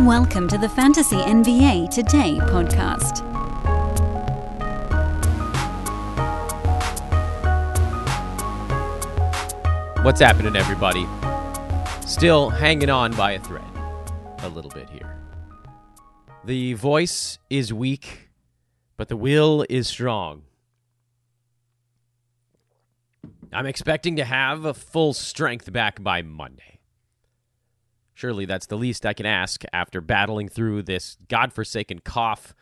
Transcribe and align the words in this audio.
Welcome 0.00 0.48
to 0.48 0.58
the 0.58 0.68
Fantasy 0.68 1.14
NBA 1.14 1.88
Today 1.88 2.38
podcast. 2.40 3.22
What's 10.04 10.20
happening, 10.20 10.56
everybody? 10.56 11.06
Still 12.04 12.50
hanging 12.50 12.90
on 12.90 13.14
by 13.14 13.32
a 13.32 13.38
thread 13.38 13.62
a 14.38 14.48
little 14.48 14.72
bit 14.72 14.90
here. 14.90 15.16
The 16.42 16.72
voice 16.74 17.38
is 17.48 17.72
weak, 17.72 18.30
but 18.96 19.08
the 19.08 19.16
will 19.16 19.64
is 19.70 19.86
strong. 19.86 20.42
I'm 23.52 23.66
expecting 23.66 24.16
to 24.16 24.24
have 24.24 24.64
a 24.64 24.74
full 24.74 25.12
strength 25.12 25.72
back 25.72 26.02
by 26.02 26.22
Monday. 26.22 26.73
Surely 28.14 28.44
that's 28.44 28.66
the 28.66 28.76
least 28.76 29.04
I 29.04 29.12
can 29.12 29.26
ask 29.26 29.64
after 29.72 30.00
battling 30.00 30.48
through 30.48 30.82
this 30.82 31.18
godforsaken 31.28 31.98
cough 31.98 32.54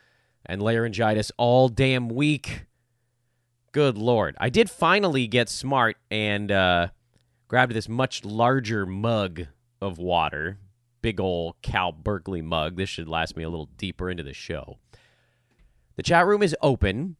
and 0.47 0.63
laryngitis 0.63 1.31
all 1.37 1.69
damn 1.69 2.09
week. 2.09 2.65
Good 3.73 3.97
lord. 3.97 4.35
I 4.41 4.49
did 4.49 4.71
finally 4.71 5.27
get 5.27 5.49
smart 5.49 5.97
and 6.11 6.51
uh, 6.51 6.89
grabbed 7.49 7.75
this 7.75 7.89
much 7.89 8.25
larger 8.25 8.87
mug 8.87 9.47
of 9.81 9.99
water. 9.99 10.59
Big 11.03 11.21
ol' 11.21 11.57
Cal 11.63 11.93
Berkeley 11.93 12.43
mug. 12.43 12.77
This 12.77 12.89
should 12.89 13.09
last 13.09 13.37
me 13.37 13.43
a 13.43 13.49
little 13.51 13.69
deeper 13.77 14.11
into 14.11 14.23
the 14.23 14.33
show. 14.33 14.79
The 15.97 16.03
chat 16.03 16.27
room 16.27 16.43
is 16.43 16.57
open 16.63 17.17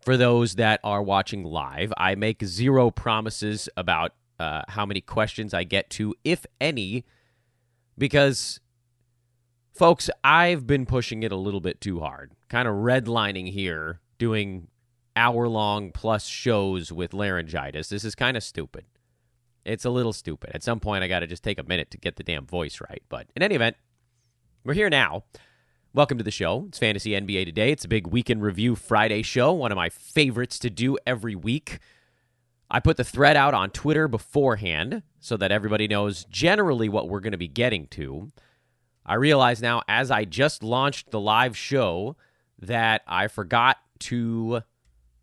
for 0.00 0.16
those 0.16 0.54
that 0.54 0.80
are 0.82 1.02
watching 1.02 1.44
live. 1.44 1.92
I 1.96 2.14
make 2.14 2.44
zero 2.44 2.90
promises 2.90 3.68
about 3.76 4.12
uh, 4.42 4.62
how 4.66 4.84
many 4.84 5.00
questions 5.00 5.54
I 5.54 5.62
get 5.62 5.88
to, 5.90 6.16
if 6.24 6.44
any, 6.60 7.04
because, 7.96 8.58
folks, 9.72 10.10
I've 10.24 10.66
been 10.66 10.84
pushing 10.84 11.22
it 11.22 11.30
a 11.30 11.36
little 11.36 11.60
bit 11.60 11.80
too 11.80 12.00
hard. 12.00 12.32
Kind 12.48 12.66
of 12.66 12.74
redlining 12.74 13.52
here, 13.52 14.00
doing 14.18 14.66
hour 15.14 15.46
long 15.46 15.92
plus 15.92 16.26
shows 16.26 16.90
with 16.90 17.14
laryngitis. 17.14 17.88
This 17.88 18.02
is 18.02 18.16
kind 18.16 18.36
of 18.36 18.42
stupid. 18.42 18.84
It's 19.64 19.84
a 19.84 19.90
little 19.90 20.12
stupid. 20.12 20.50
At 20.54 20.64
some 20.64 20.80
point, 20.80 21.04
I 21.04 21.08
got 21.08 21.20
to 21.20 21.28
just 21.28 21.44
take 21.44 21.60
a 21.60 21.62
minute 21.62 21.92
to 21.92 21.98
get 21.98 22.16
the 22.16 22.24
damn 22.24 22.44
voice 22.44 22.80
right. 22.80 23.02
But 23.08 23.28
in 23.36 23.44
any 23.44 23.54
event, 23.54 23.76
we're 24.64 24.74
here 24.74 24.90
now. 24.90 25.22
Welcome 25.94 26.18
to 26.18 26.24
the 26.24 26.32
show. 26.32 26.64
It's 26.66 26.78
Fantasy 26.78 27.10
NBA 27.10 27.44
Today. 27.44 27.70
It's 27.70 27.84
a 27.84 27.88
big 27.88 28.08
weekend 28.08 28.42
review 28.42 28.74
Friday 28.74 29.22
show, 29.22 29.52
one 29.52 29.70
of 29.70 29.76
my 29.76 29.88
favorites 29.88 30.58
to 30.60 30.70
do 30.70 30.98
every 31.06 31.36
week. 31.36 31.78
I 32.72 32.80
put 32.80 32.96
the 32.96 33.04
thread 33.04 33.36
out 33.36 33.52
on 33.52 33.68
Twitter 33.68 34.08
beforehand 34.08 35.02
so 35.20 35.36
that 35.36 35.52
everybody 35.52 35.86
knows 35.86 36.24
generally 36.24 36.88
what 36.88 37.06
we're 37.06 37.20
going 37.20 37.32
to 37.32 37.38
be 37.38 37.46
getting 37.46 37.86
to. 37.88 38.32
I 39.04 39.14
realize 39.14 39.60
now, 39.60 39.82
as 39.86 40.10
I 40.10 40.24
just 40.24 40.62
launched 40.62 41.10
the 41.10 41.20
live 41.20 41.54
show, 41.54 42.16
that 42.58 43.02
I 43.06 43.28
forgot 43.28 43.76
to 44.00 44.62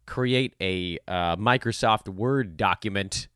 create 0.05 0.53
a 0.61 0.99
uh, 1.07 1.37
Microsoft 1.37 2.07
Word 2.07 2.55
document 2.55 3.27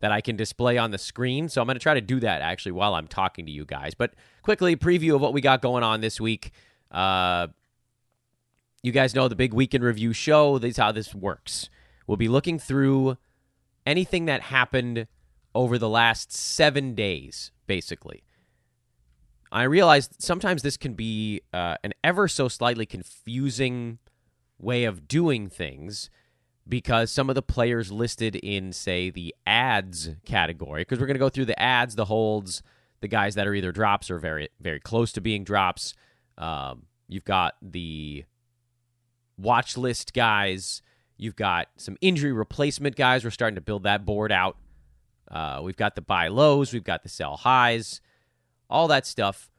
that 0.00 0.10
I 0.10 0.20
can 0.20 0.34
display 0.34 0.76
on 0.76 0.90
the 0.90 0.98
screen. 0.98 1.48
So 1.48 1.60
I'm 1.60 1.68
going 1.68 1.76
to 1.76 1.80
try 1.80 1.94
to 1.94 2.00
do 2.00 2.18
that 2.20 2.42
actually 2.42 2.72
while 2.72 2.94
I'm 2.94 3.06
talking 3.06 3.46
to 3.46 3.52
you 3.52 3.64
guys. 3.64 3.94
But 3.94 4.14
quickly, 4.42 4.74
preview 4.74 5.14
of 5.14 5.20
what 5.20 5.34
we 5.34 5.40
got 5.40 5.62
going 5.62 5.84
on 5.84 6.00
this 6.00 6.20
week. 6.20 6.50
Uh, 6.90 7.46
you 8.82 8.90
guys 8.90 9.14
know 9.14 9.28
the 9.28 9.36
big 9.36 9.54
weekend 9.54 9.84
review 9.84 10.12
show. 10.12 10.58
This 10.58 10.72
is 10.72 10.76
how 10.78 10.90
this 10.90 11.14
works. 11.14 11.68
We'll 12.10 12.16
be 12.16 12.26
looking 12.26 12.58
through 12.58 13.18
anything 13.86 14.24
that 14.24 14.42
happened 14.42 15.06
over 15.54 15.78
the 15.78 15.88
last 15.88 16.32
seven 16.32 16.96
days, 16.96 17.52
basically. 17.68 18.24
I 19.52 19.62
realize 19.62 20.10
sometimes 20.18 20.62
this 20.62 20.76
can 20.76 20.94
be 20.94 21.42
uh, 21.54 21.76
an 21.84 21.92
ever 22.02 22.26
so 22.26 22.48
slightly 22.48 22.84
confusing 22.84 24.00
way 24.58 24.82
of 24.82 25.06
doing 25.06 25.48
things 25.48 26.10
because 26.68 27.12
some 27.12 27.28
of 27.28 27.36
the 27.36 27.42
players 27.42 27.92
listed 27.92 28.34
in, 28.34 28.72
say, 28.72 29.10
the 29.10 29.32
adds 29.46 30.10
category, 30.24 30.80
because 30.80 30.98
we're 30.98 31.06
going 31.06 31.14
to 31.14 31.20
go 31.20 31.28
through 31.28 31.44
the 31.44 31.62
adds, 31.62 31.94
the 31.94 32.06
holds, 32.06 32.60
the 33.02 33.06
guys 33.06 33.36
that 33.36 33.46
are 33.46 33.54
either 33.54 33.70
drops 33.70 34.10
or 34.10 34.18
very, 34.18 34.48
very 34.58 34.80
close 34.80 35.12
to 35.12 35.20
being 35.20 35.44
drops. 35.44 35.94
Um, 36.36 36.86
you've 37.06 37.24
got 37.24 37.54
the 37.62 38.24
watch 39.38 39.76
list 39.76 40.12
guys. 40.12 40.82
You've 41.20 41.36
got 41.36 41.68
some 41.76 41.96
injury 42.00 42.32
replacement 42.32 42.96
guys. 42.96 43.24
We're 43.24 43.30
starting 43.30 43.56
to 43.56 43.60
build 43.60 43.82
that 43.82 44.06
board 44.06 44.32
out. 44.32 44.56
Uh, 45.30 45.60
we've 45.62 45.76
got 45.76 45.94
the 45.94 46.00
buy 46.00 46.28
lows. 46.28 46.72
We've 46.72 46.82
got 46.82 47.02
the 47.02 47.08
sell 47.08 47.36
highs. 47.36 48.00
All 48.68 48.88
that 48.88 49.06
stuff 49.06 49.50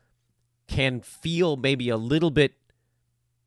can 0.67 1.01
feel 1.01 1.57
maybe 1.57 1.89
a 1.89 1.97
little 1.97 2.31
bit 2.31 2.53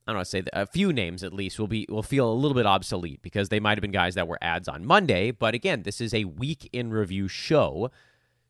I 0.07 0.13
don't 0.13 0.19
want 0.19 0.27
to 0.27 0.31
say 0.31 0.41
that, 0.43 0.59
a 0.59 0.67
few 0.67 0.93
names 0.93 1.25
at 1.25 1.33
least 1.33 1.59
will 1.59 1.67
be 1.67 1.87
will 1.89 2.03
feel 2.03 2.31
a 2.31 2.35
little 2.35 2.55
bit 2.55 2.67
obsolete 2.67 3.23
because 3.23 3.49
they 3.49 3.59
might 3.59 3.79
have 3.79 3.83
been 3.83 3.91
guys 3.91 4.15
that 4.17 4.29
were 4.29 4.39
adds 4.43 4.69
on 4.69 4.85
Monday. 4.85 5.31
But 5.31 5.55
again, 5.55 5.83
this 5.83 6.01
is 6.01 6.13
a 6.13 6.25
week 6.25 6.69
in 6.75 6.91
review 6.91 7.27
show, 7.27 7.91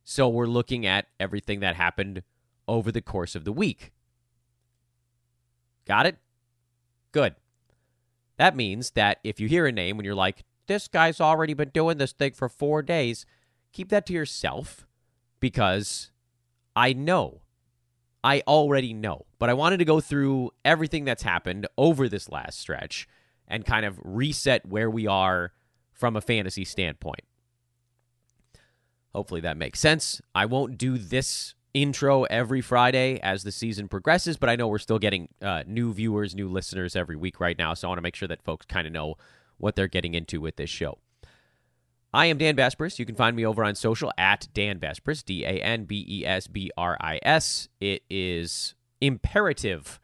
so 0.03 0.29
we're 0.29 0.47
looking 0.47 0.85
at 0.85 1.07
everything 1.21 1.61
that 1.61 1.77
happened 1.77 2.25
over 2.67 2.91
the 2.91 3.01
course 3.01 3.37
of 3.37 3.45
the 3.45 3.53
week. 3.53 3.93
Got 5.87 6.07
it? 6.07 6.17
Good. 7.13 7.37
That 8.45 8.57
means 8.57 8.91
that 8.91 9.21
if 9.25 9.41
you 9.41 9.49
hear 9.49 9.65
a 9.65 9.73
name 9.73 9.97
when 9.97 10.05
you're 10.05 10.15
like, 10.15 10.45
"This 10.67 10.87
guy's 10.87 11.19
already 11.19 11.55
been 11.55 11.71
doing 11.71 11.97
this 11.97 12.13
thing 12.13 12.35
for 12.35 12.51
four 12.51 12.83
days," 12.83 13.25
keep 13.73 13.89
that 13.89 14.05
to 14.05 14.13
yourself 14.13 14.87
because 15.41 16.13
I 16.77 16.93
know 16.93 17.41
I 18.23 18.43
already 18.47 18.93
know, 18.93 19.25
but 19.39 19.49
I 19.49 19.55
wanted 19.55 19.79
to 19.79 19.87
go 19.87 19.99
through 19.99 20.51
everything 20.63 21.07
that's 21.07 21.23
happened 21.23 21.67
over 21.79 22.07
this 22.07 22.29
last 22.29 22.59
stretch 22.59 23.09
and 23.49 23.65
kind 23.65 23.87
of 23.87 23.99
reset 24.05 24.67
where 24.67 24.91
we 24.91 25.07
are 25.07 25.55
from 25.95 26.15
a 26.15 26.21
fantasy 26.21 26.67
standpoint. 26.67 27.25
Hopefully 29.15 29.41
that 29.41 29.57
makes 29.57 29.81
sense. 29.81 30.21
I 30.35 30.45
won't 30.45 30.77
do 30.77 30.99
this 30.99 31.55
intro 31.75 32.23
every 32.25 32.61
Friday 32.61 33.19
as 33.23 33.43
the 33.43 33.53
season 33.53 33.89
progresses, 33.89 34.37
but 34.37 34.49
I 34.49 34.57
know 34.57 34.69
we're 34.69 34.79
still 34.79 34.99
getting 34.99 35.29
uh, 35.43 35.65
new 35.67 35.93
viewers, 35.93 36.35
new 36.35 36.49
listeners 36.49 36.97
every 36.97 37.17
week 37.17 37.41
right 37.41 37.59
now, 37.59 37.75
so 37.75 37.89
I 37.89 37.91
want 37.91 37.99
to 37.99 38.03
make 38.03 38.17
sure 38.17 38.29
that 38.29 38.43
folks 38.43 38.65
kind 38.65 38.87
of 38.87 38.93
know 38.93 39.17
what 39.59 39.77
they're 39.77 39.89
getting 39.89 40.15
into 40.15 40.41
with 40.41 40.57
this 40.57 40.71
show. 40.71 40.99
I 42.15 42.27
am 42.27 42.39
Dan 42.39 42.55
Besbris. 42.55 43.01
You 43.01 43.07
can 43.07 43.17
find 43.17 43.35
me 43.35 43.45
over 43.45 43.65
on 43.65 43.75
social 43.75 44.13
at 44.17 44.47
Dan 44.55 44.79
Besbris, 44.79 45.25
D 45.25 45.45
A 45.45 45.61
N 45.61 45.85
B 45.85 46.07
E 46.09 46.25
S 46.25 46.47
B 46.47 46.71
R 46.79 46.97
I 47.01 47.19
S. 47.25 47.69
It 47.81 48.05
is 48.09 48.77
imperative 49.01 49.99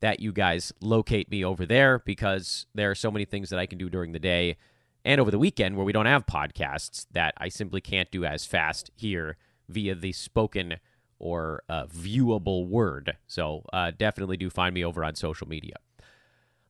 that 0.00 0.20
you 0.20 0.30
guys 0.30 0.74
locate 0.82 1.30
me 1.30 1.42
over 1.42 1.64
there 1.64 2.00
because 2.00 2.66
there 2.74 2.90
are 2.90 2.94
so 2.94 3.10
many 3.10 3.24
things 3.24 3.48
that 3.48 3.58
I 3.58 3.64
can 3.64 3.78
do 3.78 3.88
during 3.88 4.12
the 4.12 4.18
day 4.18 4.58
and 5.06 5.18
over 5.18 5.30
the 5.30 5.38
weekend 5.38 5.76
where 5.76 5.86
we 5.86 5.92
don't 5.92 6.04
have 6.04 6.26
podcasts 6.26 7.06
that 7.12 7.32
I 7.38 7.48
simply 7.48 7.80
can't 7.80 8.10
do 8.10 8.26
as 8.26 8.44
fast 8.44 8.90
here 8.94 9.38
via 9.66 9.94
the 9.94 10.12
spoken 10.12 10.76
or 11.24 11.62
viewable 11.68 12.68
word. 12.68 13.16
So 13.26 13.64
uh, 13.72 13.92
definitely 13.96 14.36
do 14.36 14.50
find 14.50 14.74
me 14.74 14.84
over 14.84 15.02
on 15.02 15.14
social 15.14 15.48
media. 15.48 15.76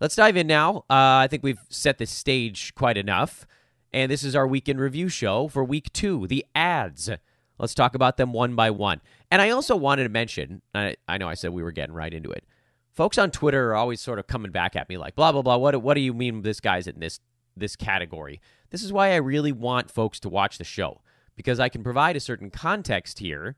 Let's 0.00 0.14
dive 0.14 0.36
in 0.36 0.46
now. 0.46 0.84
Uh, 0.90 1.22
I 1.24 1.28
think 1.28 1.42
we've 1.42 1.60
set 1.68 1.98
the 1.98 2.06
stage 2.06 2.74
quite 2.74 2.96
enough. 2.96 3.46
And 3.92 4.10
this 4.10 4.22
is 4.22 4.36
our 4.36 4.46
weekend 4.46 4.80
review 4.80 5.08
show 5.08 5.48
for 5.48 5.64
week 5.64 5.92
two, 5.92 6.26
the 6.26 6.44
adds. 6.54 7.10
Let's 7.58 7.74
talk 7.74 7.94
about 7.94 8.16
them 8.16 8.32
one 8.32 8.54
by 8.54 8.70
one. 8.70 9.00
And 9.30 9.42
I 9.42 9.50
also 9.50 9.76
wanted 9.76 10.04
to 10.04 10.08
mention 10.08 10.62
I, 10.74 10.96
I 11.08 11.18
know 11.18 11.28
I 11.28 11.34
said 11.34 11.50
we 11.50 11.62
were 11.62 11.72
getting 11.72 11.94
right 11.94 12.12
into 12.12 12.30
it. 12.30 12.44
Folks 12.92 13.18
on 13.18 13.30
Twitter 13.30 13.70
are 13.70 13.76
always 13.76 14.00
sort 14.00 14.18
of 14.18 14.28
coming 14.28 14.52
back 14.52 14.76
at 14.76 14.88
me 14.88 14.98
like, 14.98 15.16
blah, 15.16 15.32
blah, 15.32 15.42
blah. 15.42 15.56
What, 15.56 15.82
what 15.82 15.94
do 15.94 16.00
you 16.00 16.14
mean 16.14 16.42
this 16.42 16.60
guy's 16.60 16.86
in 16.86 17.00
this, 17.00 17.18
this 17.56 17.74
category? 17.74 18.40
This 18.70 18.84
is 18.84 18.92
why 18.92 19.12
I 19.12 19.16
really 19.16 19.52
want 19.52 19.90
folks 19.90 20.20
to 20.20 20.28
watch 20.28 20.58
the 20.58 20.64
show 20.64 21.00
because 21.36 21.58
I 21.58 21.68
can 21.68 21.82
provide 21.82 22.16
a 22.16 22.20
certain 22.20 22.50
context 22.50 23.18
here 23.18 23.56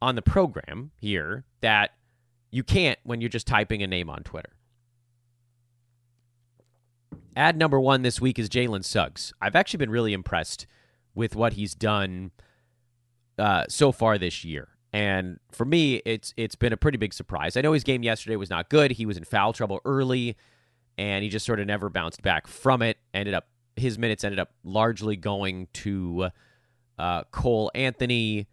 on 0.00 0.14
the 0.14 0.22
program 0.22 0.90
here 0.98 1.44
that 1.60 1.90
you 2.50 2.62
can't 2.62 2.98
when 3.04 3.20
you're 3.20 3.30
just 3.30 3.46
typing 3.46 3.82
a 3.82 3.86
name 3.86 4.08
on 4.08 4.22
Twitter. 4.22 4.50
Add 7.36 7.56
number 7.56 7.80
one 7.80 8.02
this 8.02 8.20
week 8.20 8.38
is 8.38 8.48
Jalen 8.48 8.84
Suggs. 8.84 9.32
I've 9.40 9.56
actually 9.56 9.78
been 9.78 9.90
really 9.90 10.12
impressed 10.12 10.66
with 11.14 11.34
what 11.34 11.54
he's 11.54 11.74
done 11.74 12.30
uh, 13.38 13.64
so 13.68 13.90
far 13.90 14.18
this 14.18 14.44
year. 14.44 14.68
And 14.92 15.40
for 15.50 15.64
me, 15.64 15.96
it's 16.06 16.32
it's 16.36 16.54
been 16.54 16.72
a 16.72 16.76
pretty 16.76 16.98
big 16.98 17.12
surprise. 17.12 17.56
I 17.56 17.62
know 17.62 17.72
his 17.72 17.82
game 17.82 18.04
yesterday 18.04 18.36
was 18.36 18.50
not 18.50 18.68
good. 18.68 18.92
He 18.92 19.06
was 19.06 19.16
in 19.16 19.24
foul 19.24 19.52
trouble 19.52 19.80
early, 19.84 20.36
and 20.96 21.24
he 21.24 21.28
just 21.28 21.44
sort 21.44 21.58
of 21.58 21.66
never 21.66 21.88
bounced 21.90 22.22
back 22.22 22.46
from 22.46 22.80
it. 22.80 22.98
Ended 23.12 23.34
up 23.34 23.48
his 23.74 23.98
minutes 23.98 24.22
ended 24.22 24.38
up 24.38 24.50
largely 24.62 25.16
going 25.16 25.66
to 25.72 26.28
uh, 26.96 27.24
Cole 27.32 27.72
Anthony, 27.74 28.46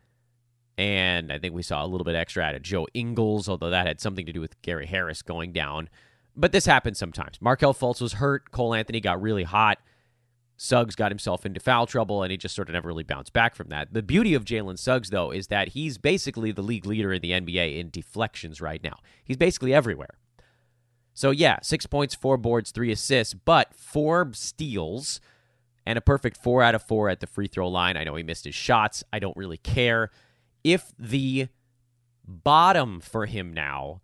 and 0.82 1.32
I 1.32 1.38
think 1.38 1.54
we 1.54 1.62
saw 1.62 1.86
a 1.86 1.88
little 1.88 2.04
bit 2.04 2.16
extra 2.16 2.44
out 2.44 2.56
of 2.56 2.64
Joe 2.64 2.88
Ingles, 2.96 3.48
although 3.48 3.70
that 3.70 3.86
had 3.86 4.02
something 4.02 4.26
to 4.26 4.34
do 4.34 4.42
with 4.42 4.60
Gary 4.64 4.88
Harris 4.88 5.22
going 5.22 5.52
down. 5.52 5.90
But 6.36 6.54
this 6.54 6.66
happens 6.66 6.98
sometimes. 6.98 7.40
Markelle 7.40 7.76
Fultz 7.76 8.02
was 8.02 8.14
hurt. 8.14 8.50
Cole 8.50 8.74
Anthony 8.74 9.00
got 9.00 9.22
really 9.22 9.44
hot. 9.44 9.78
Suggs 10.58 10.96
got 10.96 11.12
himself 11.12 11.46
into 11.46 11.60
foul 11.60 11.86
trouble 11.86 12.24
and 12.24 12.32
he 12.32 12.38
just 12.38 12.56
sort 12.56 12.68
of 12.68 12.74
never 12.74 12.88
really 12.88 13.04
bounced 13.04 13.32
back 13.32 13.54
from 13.54 13.70
that. 13.70 13.94
The 13.94 14.02
beauty 14.02 14.34
of 14.34 14.44
Jalen 14.44 14.80
Suggs, 14.80 15.12
though, 15.12 15.30
is 15.30 15.48
that 15.48 15.70
he's 15.70 16.00
basically 16.00 16.52
the 16.52 16.64
league 16.64 16.88
leader 16.88 17.14
in 17.14 17.22
the 17.22 17.30
NBA 17.30 17.78
in 17.78 17.92
deflections 17.92 18.60
right 18.60 18.84
now. 18.84 18.98
He's 19.24 19.38
basically 19.38 19.76
everywhere. 19.76 20.18
So, 21.14 21.30
yeah, 21.30 21.60
six 21.62 21.86
points, 21.86 22.16
four 22.16 22.38
boards, 22.38 22.72
three 22.72 22.92
assists, 22.92 23.36
but 23.36 23.76
four 23.76 24.32
steals 24.34 25.22
and 25.86 25.96
a 25.96 26.02
perfect 26.02 26.38
four 26.38 26.64
out 26.64 26.74
of 26.74 26.82
four 26.82 27.08
at 27.08 27.20
the 27.20 27.28
free 27.28 27.48
throw 27.48 27.68
line. 27.68 27.98
I 27.98 28.04
know 28.04 28.16
he 28.16 28.24
missed 28.24 28.46
his 28.46 28.56
shots. 28.56 29.04
I 29.14 29.20
don't 29.20 29.38
really 29.38 29.58
care. 29.58 30.10
If 30.64 30.94
the 30.98 31.48
bottom 32.26 33.00
for 33.00 33.26
him 33.26 33.54
now 33.54 34.02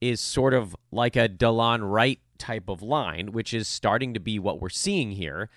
is 0.00 0.20
sort 0.20 0.54
of 0.54 0.74
like 0.90 1.16
a 1.16 1.28
Delon 1.28 1.90
Wright 1.90 2.20
type 2.38 2.68
of 2.68 2.82
line, 2.82 3.32
which 3.32 3.52
is 3.52 3.68
starting 3.68 4.14
to 4.14 4.20
be 4.20 4.38
what 4.38 4.60
we're 4.60 4.70
seeing 4.70 5.12
here 5.12 5.50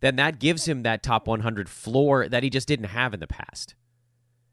then 0.00 0.16
that 0.16 0.38
gives 0.38 0.66
him 0.66 0.82
that 0.82 1.02
top 1.02 1.26
100 1.26 1.68
floor 1.68 2.28
that 2.28 2.42
he 2.42 2.50
just 2.50 2.68
didn't 2.68 2.86
have 2.86 3.14
in 3.14 3.20
the 3.20 3.26
past. 3.26 3.74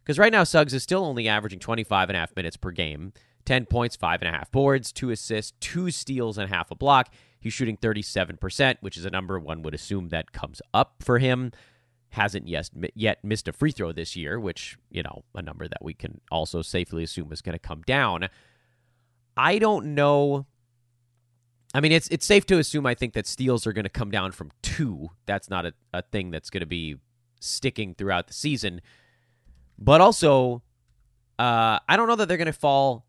Because 0.04 0.19
right 0.19 0.31
now, 0.31 0.44
Suggs 0.44 0.74
is 0.74 0.83
still 0.83 1.04
only 1.04 1.27
averaging 1.27 1.60
25 1.60 2.10
and 2.10 2.16
a 2.16 2.19
half 2.19 2.36
minutes 2.36 2.57
per 2.57 2.72
game, 2.72 3.13
10 3.45 3.66
points, 3.66 3.95
five 3.95 4.22
and 4.22 4.30
a 4.30 4.38
half 4.38 4.51
boards, 4.51 4.92
two 4.92 5.12
assists, 5.12 5.54
two 5.60 5.92
steals, 5.92 6.38
and 6.38 6.50
half 6.50 6.72
a 6.72 6.75
block. 6.75 7.12
He's 7.39 7.54
shooting 7.54 7.77
37%, 7.77 8.77
which 8.81 8.98
is 8.98 9.06
a 9.06 9.10
number 9.10 9.39
one 9.39 9.62
would 9.62 9.74
assume 9.74 10.10
that 10.10 10.31
comes 10.31 10.62
up 10.74 10.95
for 11.01 11.19
him. 11.19 11.51
Hasn't 12.16 12.48
yet, 12.48 12.70
yet 12.96 13.24
missed 13.24 13.48
a 13.48 13.54
free 13.54 13.72
throw 13.72 13.92
this 13.92 14.16
year, 14.16 14.40
which, 14.40 14.78
you 14.90 15.04
know, 15.04 15.24
a 15.36 15.42
number 15.42 15.68
that 15.68 15.84
we 15.84 15.94
can 15.94 16.22
also 16.32 16.62
safely 16.62 17.04
assume 17.04 17.32
is 17.32 17.42
going 17.42 17.54
to 17.54 17.60
come 17.60 17.82
down. 17.86 18.30
I 19.38 19.60
don't 19.60 19.96
know 19.96 20.46
I 21.76 21.82
mean, 21.82 21.92
it's 21.92 22.08
it's 22.08 22.26
safe 22.26 22.46
to 22.46 22.58
assume 22.58 22.86
I 22.86 22.94
think 22.94 23.12
that 23.16 23.28
steals 23.28 23.68
are 23.68 23.74
going 23.74 23.84
to 23.84 23.90
come 23.90 24.10
down 24.10 24.32
from 24.32 24.50
two. 24.62 25.10
That's 25.26 25.50
not 25.50 25.66
a, 25.66 25.74
a 25.92 26.04
thing 26.04 26.32
that's 26.32 26.50
going 26.50 26.62
to 26.62 26.66
be 26.66 26.96
sticking 27.42 27.96
throughout 27.96 28.28
the 28.28 28.34
season. 28.34 28.80
But 29.78 30.00
also, 30.00 30.64
uh, 31.38 31.80
I 31.86 31.98
don't 31.98 32.08
know 32.08 32.16
that 32.16 32.30
they're 32.30 32.38
going 32.38 32.46
to 32.46 32.54
fall 32.54 33.06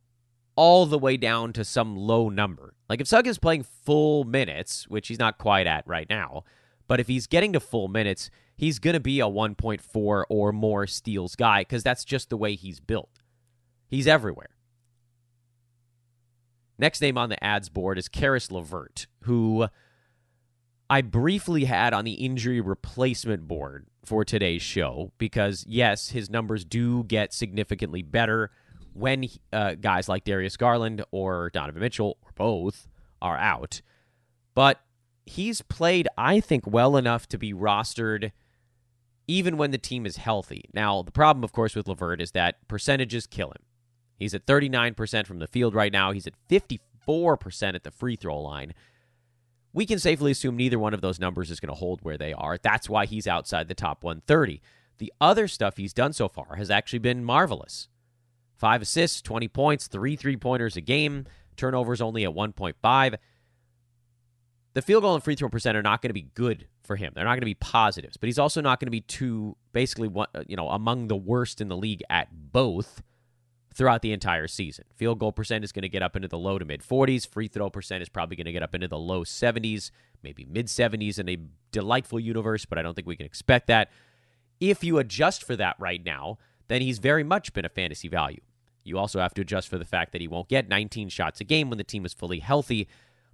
all 0.56 0.84
the 0.84 0.98
way 0.98 1.16
down 1.16 1.52
to 1.52 1.64
some 1.64 1.96
low 1.96 2.28
number. 2.28 2.74
Like 2.88 3.00
if 3.00 3.06
Sugg 3.06 3.28
is 3.28 3.38
playing 3.38 3.62
full 3.62 4.24
minutes, 4.24 4.88
which 4.88 5.06
he's 5.06 5.18
not 5.20 5.38
quite 5.38 5.68
at 5.68 5.86
right 5.86 6.10
now, 6.10 6.42
but 6.88 6.98
if 6.98 7.06
he's 7.06 7.28
getting 7.28 7.52
to 7.52 7.60
full 7.60 7.86
minutes, 7.86 8.30
he's 8.56 8.78
going 8.78 8.94
to 8.94 9.00
be 9.00 9.20
a 9.20 9.26
1.4 9.26 10.24
or 10.28 10.52
more 10.52 10.86
steals 10.86 11.36
guy 11.36 11.60
because 11.60 11.82
that's 11.82 12.04
just 12.04 12.30
the 12.30 12.36
way 12.36 12.54
he's 12.54 12.80
built. 12.80 13.22
He's 13.88 14.06
everywhere. 14.06 14.50
Next 16.78 17.00
name 17.00 17.16
on 17.16 17.28
the 17.28 17.42
adds 17.42 17.68
board 17.68 17.98
is 17.98 18.08
Caris 18.08 18.50
LeVert, 18.50 19.06
who 19.22 19.68
I 20.90 21.02
briefly 21.02 21.64
had 21.64 21.94
on 21.94 22.04
the 22.04 22.12
injury 22.14 22.60
replacement 22.60 23.48
board 23.48 23.86
for 24.04 24.24
today's 24.24 24.62
show 24.62 25.12
because, 25.18 25.64
yes, 25.66 26.10
his 26.10 26.28
numbers 26.28 26.64
do 26.64 27.04
get 27.04 27.32
significantly 27.32 28.02
better 28.02 28.50
when 28.92 29.26
uh, 29.52 29.74
guys 29.74 30.08
like 30.08 30.24
Darius 30.24 30.56
Garland 30.56 31.04
or 31.10 31.50
Donovan 31.50 31.80
Mitchell 31.80 32.18
or 32.22 32.30
both 32.34 32.88
are 33.20 33.36
out. 33.36 33.80
But 34.54 34.80
he's 35.24 35.62
played, 35.62 36.08
I 36.16 36.40
think, 36.40 36.66
well 36.66 36.96
enough 36.96 37.26
to 37.28 37.38
be 37.38 37.52
rostered 37.52 38.32
even 39.26 39.56
when 39.56 39.70
the 39.70 39.78
team 39.78 40.06
is 40.06 40.16
healthy. 40.16 40.64
Now, 40.72 41.02
the 41.02 41.10
problem, 41.10 41.44
of 41.44 41.52
course, 41.52 41.74
with 41.74 41.88
LeVert 41.88 42.20
is 42.20 42.32
that 42.32 42.66
percentages 42.68 43.26
kill 43.26 43.48
him. 43.48 43.62
He's 44.18 44.34
at 44.34 44.46
39% 44.46 45.26
from 45.26 45.38
the 45.38 45.46
field 45.46 45.74
right 45.74 45.92
now. 45.92 46.12
He's 46.12 46.26
at 46.26 46.34
54% 46.48 47.74
at 47.74 47.84
the 47.84 47.90
free 47.90 48.16
throw 48.16 48.40
line. 48.40 48.72
We 49.72 49.84
can 49.84 49.98
safely 49.98 50.30
assume 50.30 50.56
neither 50.56 50.78
one 50.78 50.94
of 50.94 51.02
those 51.02 51.20
numbers 51.20 51.50
is 51.50 51.60
going 51.60 51.72
to 51.72 51.78
hold 51.78 52.00
where 52.02 52.16
they 52.16 52.32
are. 52.32 52.56
That's 52.56 52.88
why 52.88 53.04
he's 53.04 53.26
outside 53.26 53.68
the 53.68 53.74
top 53.74 54.02
130. 54.02 54.62
The 54.98 55.12
other 55.20 55.48
stuff 55.48 55.76
he's 55.76 55.92
done 55.92 56.14
so 56.14 56.28
far 56.28 56.56
has 56.56 56.70
actually 56.70 57.00
been 57.00 57.24
marvelous. 57.24 57.88
Five 58.56 58.80
assists, 58.80 59.20
20 59.20 59.48
points, 59.48 59.86
three 59.86 60.16
three 60.16 60.38
pointers 60.38 60.78
a 60.78 60.80
game, 60.80 61.26
turnovers 61.56 62.00
only 62.00 62.24
at 62.24 62.30
1.5. 62.30 63.16
The 64.76 64.82
field 64.82 65.04
goal 65.04 65.14
and 65.14 65.24
free 65.24 65.36
throw 65.36 65.48
percent 65.48 65.74
are 65.74 65.82
not 65.82 66.02
going 66.02 66.10
to 66.10 66.12
be 66.14 66.28
good 66.34 66.66
for 66.82 66.96
him. 66.96 67.12
They're 67.14 67.24
not 67.24 67.30
going 67.30 67.40
to 67.40 67.46
be 67.46 67.54
positives, 67.54 68.18
but 68.18 68.26
he's 68.26 68.38
also 68.38 68.60
not 68.60 68.78
going 68.78 68.88
to 68.88 68.90
be 68.90 69.00
too 69.00 69.56
basically 69.72 70.12
uh, 70.14 70.42
you 70.46 70.54
know 70.54 70.68
among 70.68 71.08
the 71.08 71.16
worst 71.16 71.62
in 71.62 71.68
the 71.68 71.76
league 71.78 72.02
at 72.10 72.28
both 72.52 73.02
throughout 73.74 74.02
the 74.02 74.12
entire 74.12 74.46
season. 74.46 74.84
Field 74.94 75.18
goal 75.18 75.32
percent 75.32 75.64
is 75.64 75.72
going 75.72 75.84
to 75.84 75.88
get 75.88 76.02
up 76.02 76.14
into 76.14 76.28
the 76.28 76.36
low 76.36 76.58
to 76.58 76.66
mid 76.66 76.82
40s. 76.82 77.26
Free 77.26 77.48
throw 77.48 77.70
percent 77.70 78.02
is 78.02 78.10
probably 78.10 78.36
going 78.36 78.44
to 78.44 78.52
get 78.52 78.62
up 78.62 78.74
into 78.74 78.86
the 78.86 78.98
low 78.98 79.24
70s, 79.24 79.92
maybe 80.22 80.44
mid 80.44 80.66
70s 80.66 81.18
in 81.18 81.26
a 81.30 81.38
delightful 81.72 82.20
universe, 82.20 82.66
but 82.66 82.76
I 82.76 82.82
don't 82.82 82.92
think 82.92 83.08
we 83.08 83.16
can 83.16 83.24
expect 83.24 83.68
that. 83.68 83.90
If 84.60 84.84
you 84.84 84.98
adjust 84.98 85.42
for 85.42 85.56
that 85.56 85.76
right 85.78 86.04
now, 86.04 86.36
then 86.68 86.82
he's 86.82 86.98
very 86.98 87.24
much 87.24 87.54
been 87.54 87.64
a 87.64 87.70
fantasy 87.70 88.08
value. 88.08 88.42
You 88.84 88.98
also 88.98 89.20
have 89.20 89.32
to 89.34 89.40
adjust 89.40 89.68
for 89.68 89.78
the 89.78 89.86
fact 89.86 90.12
that 90.12 90.20
he 90.20 90.28
won't 90.28 90.48
get 90.48 90.68
19 90.68 91.08
shots 91.08 91.40
a 91.40 91.44
game 91.44 91.70
when 91.70 91.78
the 91.78 91.84
team 91.84 92.04
is 92.04 92.12
fully 92.12 92.40
healthy, 92.40 92.88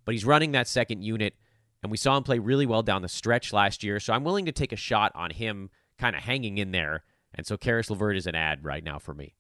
but 0.04 0.12
he's 0.12 0.24
running 0.24 0.52
that 0.52 0.68
second 0.68 1.02
unit, 1.02 1.34
and 1.82 1.90
we 1.90 1.96
saw 1.96 2.16
him 2.16 2.22
play 2.22 2.38
really 2.38 2.66
well 2.66 2.82
down 2.82 3.02
the 3.02 3.08
stretch 3.08 3.52
last 3.52 3.82
year, 3.82 4.00
so 4.00 4.12
I'm 4.12 4.24
willing 4.24 4.46
to 4.46 4.52
take 4.52 4.72
a 4.72 4.76
shot 4.76 5.12
on 5.14 5.30
him 5.30 5.70
kind 5.98 6.16
of 6.16 6.22
hanging 6.22 6.58
in 6.58 6.72
there. 6.72 7.04
And 7.34 7.46
so 7.46 7.56
Caris 7.56 7.88
LeVert 7.88 8.16
is 8.16 8.26
an 8.26 8.34
add 8.34 8.64
right 8.64 8.84
now 8.84 8.98
for 8.98 9.14
me. 9.14 9.34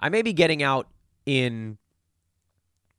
I 0.00 0.08
may 0.08 0.22
be 0.22 0.32
getting 0.32 0.62
out 0.62 0.88
in 1.26 1.78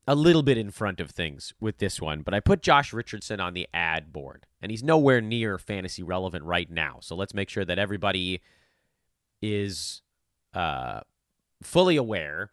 a 0.08 0.16
little 0.16 0.44
bit 0.44 0.58
in 0.58 0.72
front 0.72 1.00
of 1.00 1.12
things 1.12 1.54
with 1.60 1.78
this 1.78 2.02
one, 2.02 2.22
but 2.22 2.34
I 2.34 2.40
put 2.40 2.62
Josh 2.62 2.94
Richardson 2.94 3.40
on 3.40 3.54
the 3.54 3.68
add 3.74 4.12
board, 4.14 4.46
and 4.62 4.72
he's 4.72 4.84
nowhere 4.84 5.22
near 5.22 5.58
fantasy 5.58 6.04
relevant 6.04 6.44
right 6.44 6.70
now. 6.70 7.00
So 7.02 7.16
let's 7.16 7.34
make 7.34 7.50
sure 7.50 7.66
that 7.66 7.80
everybody 7.80 8.42
is 9.42 10.02
uh, 10.54 11.02
fully 11.62 11.98
aware 11.98 12.52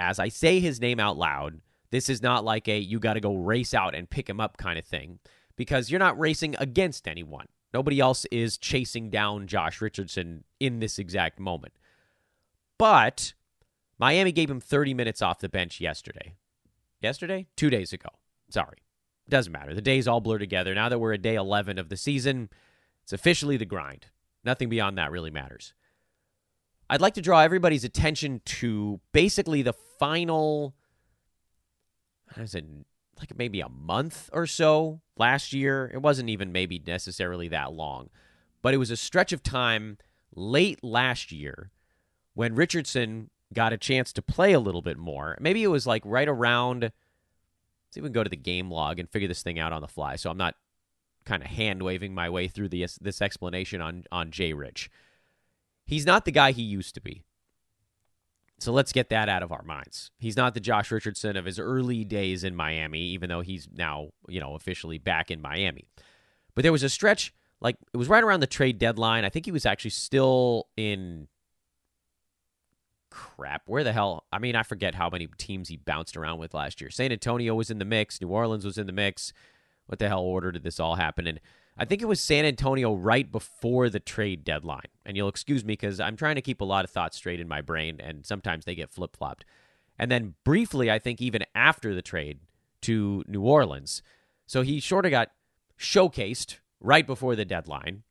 as 0.00 0.18
I 0.18 0.28
say 0.28 0.60
his 0.60 0.80
name 0.80 0.98
out 0.98 1.16
loud, 1.16 1.60
this 1.90 2.08
is 2.08 2.22
not 2.22 2.44
like 2.44 2.68
a 2.68 2.78
you 2.78 2.98
got 2.98 3.14
to 3.14 3.20
go 3.20 3.34
race 3.34 3.74
out 3.74 3.94
and 3.94 4.08
pick 4.08 4.28
him 4.28 4.40
up 4.40 4.56
kind 4.56 4.78
of 4.78 4.84
thing, 4.84 5.18
because 5.56 5.90
you're 5.90 6.00
not 6.00 6.18
racing 6.18 6.56
against 6.58 7.06
anyone. 7.06 7.46
Nobody 7.72 8.00
else 8.00 8.24
is 8.32 8.58
chasing 8.58 9.10
down 9.10 9.46
Josh 9.46 9.80
Richardson 9.80 10.44
in 10.58 10.80
this 10.80 10.98
exact 10.98 11.38
moment. 11.38 11.74
But 12.78 13.34
Miami 13.98 14.32
gave 14.32 14.50
him 14.50 14.60
30 14.60 14.94
minutes 14.94 15.22
off 15.22 15.38
the 15.38 15.48
bench 15.48 15.80
yesterday. 15.80 16.34
Yesterday? 17.00 17.46
Two 17.54 17.70
days 17.70 17.92
ago. 17.92 18.08
Sorry. 18.48 18.78
Doesn't 19.28 19.52
matter. 19.52 19.74
The 19.74 19.82
days 19.82 20.08
all 20.08 20.20
blur 20.20 20.38
together. 20.38 20.74
Now 20.74 20.88
that 20.88 20.98
we're 20.98 21.12
at 21.12 21.22
day 21.22 21.36
11 21.36 21.78
of 21.78 21.88
the 21.88 21.96
season, 21.96 22.48
it's 23.02 23.12
officially 23.12 23.56
the 23.56 23.64
grind. 23.64 24.06
Nothing 24.42 24.68
beyond 24.68 24.98
that 24.98 25.12
really 25.12 25.30
matters. 25.30 25.74
I'd 26.90 27.00
like 27.00 27.14
to 27.14 27.22
draw 27.22 27.40
everybody's 27.40 27.84
attention 27.84 28.40
to 28.44 28.98
basically 29.12 29.62
the 29.62 29.72
final, 29.72 30.74
I 32.36 32.44
said, 32.46 32.84
like 33.16 33.38
maybe 33.38 33.60
a 33.60 33.68
month 33.68 34.28
or 34.32 34.44
so 34.44 35.00
last 35.16 35.52
year. 35.52 35.88
It 35.94 36.02
wasn't 36.02 36.30
even 36.30 36.50
maybe 36.50 36.82
necessarily 36.84 37.46
that 37.46 37.72
long, 37.72 38.10
but 38.60 38.74
it 38.74 38.78
was 38.78 38.90
a 38.90 38.96
stretch 38.96 39.32
of 39.32 39.40
time 39.40 39.98
late 40.34 40.82
last 40.82 41.30
year 41.30 41.70
when 42.34 42.56
Richardson 42.56 43.30
got 43.54 43.72
a 43.72 43.78
chance 43.78 44.12
to 44.14 44.22
play 44.22 44.52
a 44.52 44.60
little 44.60 44.82
bit 44.82 44.98
more. 44.98 45.38
Maybe 45.40 45.62
it 45.62 45.68
was 45.68 45.86
like 45.86 46.02
right 46.04 46.28
around. 46.28 46.82
Let's 46.82 46.94
see 47.92 48.00
if 48.00 48.02
we 48.02 48.08
can 48.08 48.14
go 48.14 48.24
to 48.24 48.30
the 48.30 48.36
game 48.36 48.68
log 48.68 48.98
and 48.98 49.08
figure 49.08 49.28
this 49.28 49.44
thing 49.44 49.60
out 49.60 49.72
on 49.72 49.80
the 49.80 49.86
fly. 49.86 50.16
So 50.16 50.28
I'm 50.28 50.36
not 50.36 50.56
kind 51.24 51.40
of 51.40 51.50
hand 51.50 51.84
waving 51.84 52.14
my 52.14 52.28
way 52.28 52.48
through 52.48 52.70
this 52.70 52.98
this 53.00 53.22
explanation 53.22 53.80
on 53.80 54.04
on 54.10 54.32
Jay 54.32 54.52
Rich. 54.52 54.90
He's 55.90 56.06
not 56.06 56.24
the 56.24 56.30
guy 56.30 56.52
he 56.52 56.62
used 56.62 56.94
to 56.94 57.00
be. 57.00 57.24
So 58.60 58.70
let's 58.70 58.92
get 58.92 59.08
that 59.08 59.28
out 59.28 59.42
of 59.42 59.50
our 59.50 59.64
minds. 59.64 60.12
He's 60.20 60.36
not 60.36 60.54
the 60.54 60.60
Josh 60.60 60.92
Richardson 60.92 61.36
of 61.36 61.46
his 61.46 61.58
early 61.58 62.04
days 62.04 62.44
in 62.44 62.54
Miami, 62.54 63.00
even 63.00 63.28
though 63.28 63.40
he's 63.40 63.68
now, 63.74 64.10
you 64.28 64.38
know, 64.38 64.54
officially 64.54 64.98
back 64.98 65.32
in 65.32 65.42
Miami. 65.42 65.88
But 66.54 66.62
there 66.62 66.70
was 66.70 66.84
a 66.84 66.88
stretch, 66.88 67.34
like 67.60 67.74
it 67.92 67.96
was 67.96 68.08
right 68.08 68.22
around 68.22 68.38
the 68.38 68.46
trade 68.46 68.78
deadline. 68.78 69.24
I 69.24 69.30
think 69.30 69.46
he 69.46 69.50
was 69.50 69.66
actually 69.66 69.90
still 69.90 70.68
in 70.76 71.26
crap. 73.10 73.62
Where 73.66 73.82
the 73.82 73.92
hell? 73.92 74.26
I 74.32 74.38
mean, 74.38 74.54
I 74.54 74.62
forget 74.62 74.94
how 74.94 75.10
many 75.10 75.26
teams 75.38 75.70
he 75.70 75.76
bounced 75.76 76.16
around 76.16 76.38
with 76.38 76.54
last 76.54 76.80
year. 76.80 76.90
San 76.90 77.10
Antonio 77.10 77.56
was 77.56 77.68
in 77.68 77.80
the 77.80 77.84
mix. 77.84 78.20
New 78.20 78.28
Orleans 78.28 78.64
was 78.64 78.78
in 78.78 78.86
the 78.86 78.92
mix. 78.92 79.32
What 79.86 79.98
the 79.98 80.06
hell 80.06 80.22
order 80.22 80.52
did 80.52 80.62
this 80.62 80.78
all 80.78 80.94
happen 80.94 81.26
in? 81.26 81.40
I 81.80 81.86
think 81.86 82.02
it 82.02 82.08
was 82.08 82.20
San 82.20 82.44
Antonio 82.44 82.94
right 82.94 83.32
before 83.32 83.88
the 83.88 84.00
trade 84.00 84.44
deadline. 84.44 84.90
And 85.06 85.16
you'll 85.16 85.30
excuse 85.30 85.64
me 85.64 85.72
because 85.72 85.98
I'm 85.98 86.14
trying 86.14 86.34
to 86.34 86.42
keep 86.42 86.60
a 86.60 86.64
lot 86.66 86.84
of 86.84 86.90
thoughts 86.90 87.16
straight 87.16 87.40
in 87.40 87.48
my 87.48 87.62
brain, 87.62 87.98
and 87.98 88.26
sometimes 88.26 88.66
they 88.66 88.74
get 88.74 88.90
flip 88.90 89.16
flopped. 89.16 89.46
And 89.98 90.10
then 90.10 90.34
briefly, 90.44 90.90
I 90.90 90.98
think 90.98 91.22
even 91.22 91.42
after 91.54 91.94
the 91.94 92.02
trade 92.02 92.40
to 92.82 93.24
New 93.26 93.40
Orleans. 93.40 94.02
So 94.46 94.60
he 94.60 94.78
sort 94.78 95.06
of 95.06 95.10
got 95.10 95.30
showcased 95.78 96.58
right 96.80 97.06
before 97.06 97.34
the 97.34 97.46
deadline. 97.46 98.02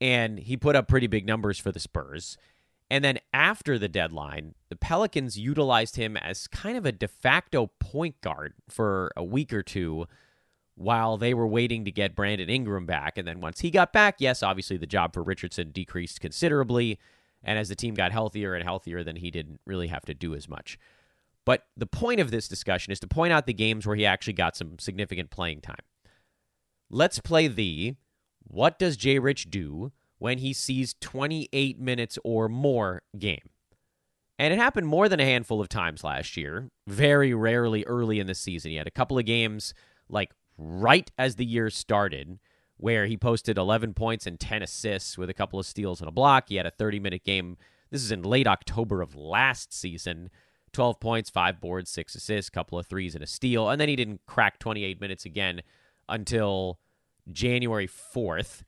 And 0.00 0.38
he 0.38 0.56
put 0.56 0.76
up 0.76 0.88
pretty 0.88 1.08
big 1.08 1.26
numbers 1.26 1.58
for 1.58 1.72
the 1.72 1.78
Spurs. 1.78 2.38
And 2.90 3.04
then 3.04 3.18
after 3.34 3.78
the 3.78 3.88
deadline, 3.88 4.54
the 4.70 4.76
Pelicans 4.76 5.38
utilized 5.38 5.96
him 5.96 6.16
as 6.16 6.46
kind 6.46 6.78
of 6.78 6.86
a 6.86 6.92
de 6.92 7.06
facto 7.06 7.66
point 7.78 8.18
guard 8.22 8.54
for 8.66 9.12
a 9.14 9.22
week 9.22 9.52
or 9.52 9.62
two 9.62 10.06
while 10.80 11.18
they 11.18 11.34
were 11.34 11.46
waiting 11.46 11.84
to 11.84 11.90
get 11.90 12.16
Brandon 12.16 12.48
Ingram 12.48 12.86
back. 12.86 13.18
And 13.18 13.28
then 13.28 13.40
once 13.42 13.60
he 13.60 13.70
got 13.70 13.92
back, 13.92 14.16
yes, 14.18 14.42
obviously 14.42 14.78
the 14.78 14.86
job 14.86 15.12
for 15.12 15.22
Richardson 15.22 15.72
decreased 15.72 16.22
considerably. 16.22 16.98
And 17.44 17.58
as 17.58 17.68
the 17.68 17.76
team 17.76 17.92
got 17.92 18.12
healthier 18.12 18.54
and 18.54 18.64
healthier, 18.64 19.04
then 19.04 19.16
he 19.16 19.30
didn't 19.30 19.60
really 19.66 19.88
have 19.88 20.06
to 20.06 20.14
do 20.14 20.34
as 20.34 20.48
much. 20.48 20.78
But 21.44 21.66
the 21.76 21.86
point 21.86 22.18
of 22.18 22.30
this 22.30 22.48
discussion 22.48 22.92
is 22.92 23.00
to 23.00 23.06
point 23.06 23.30
out 23.30 23.44
the 23.44 23.52
games 23.52 23.86
where 23.86 23.96
he 23.96 24.06
actually 24.06 24.32
got 24.32 24.56
some 24.56 24.78
significant 24.78 25.30
playing 25.30 25.60
time. 25.60 25.84
Let's 26.88 27.18
play 27.18 27.46
the 27.46 27.96
what 28.42 28.78
does 28.78 28.96
Jay 28.96 29.18
Rich 29.18 29.50
do 29.50 29.92
when 30.18 30.38
he 30.38 30.54
sees 30.54 30.94
28 30.98 31.78
minutes 31.78 32.18
or 32.24 32.48
more 32.48 33.02
game? 33.18 33.50
And 34.38 34.54
it 34.54 34.58
happened 34.58 34.86
more 34.86 35.10
than 35.10 35.20
a 35.20 35.26
handful 35.26 35.60
of 35.60 35.68
times 35.68 36.02
last 36.02 36.38
year, 36.38 36.70
very 36.86 37.34
rarely 37.34 37.84
early 37.84 38.18
in 38.18 38.26
the 38.26 38.34
season. 38.34 38.70
He 38.70 38.78
had 38.78 38.86
a 38.86 38.90
couple 38.90 39.18
of 39.18 39.26
games 39.26 39.74
like 40.08 40.30
right 40.60 41.10
as 41.18 41.36
the 41.36 41.44
year 41.44 41.70
started 41.70 42.38
where 42.80 43.06
he 43.06 43.16
posted 43.16 43.58
11 43.58 43.94
points 43.94 44.26
and 44.26 44.40
10 44.40 44.62
assists 44.62 45.18
with 45.18 45.28
a 45.28 45.34
couple 45.34 45.58
of 45.58 45.66
steals 45.66 46.00
and 46.00 46.08
a 46.08 46.12
block. 46.12 46.48
He 46.48 46.56
had 46.56 46.66
a 46.66 46.70
30 46.70 46.98
minute 46.98 47.24
game. 47.24 47.56
This 47.90 48.02
is 48.02 48.10
in 48.10 48.22
late 48.22 48.46
October 48.46 49.02
of 49.02 49.14
last 49.14 49.72
season 49.72 50.30
12 50.72 51.00
points, 51.00 51.30
five 51.30 51.60
boards, 51.60 51.90
six 51.90 52.14
assists, 52.14 52.48
couple 52.48 52.78
of 52.78 52.86
threes, 52.86 53.14
and 53.14 53.24
a 53.24 53.26
steal. 53.26 53.68
And 53.68 53.80
then 53.80 53.88
he 53.88 53.96
didn't 53.96 54.20
crack 54.26 54.58
28 54.58 55.00
minutes 55.00 55.24
again 55.24 55.62
until 56.08 56.78
January 57.30 57.88
4th, 57.88 58.62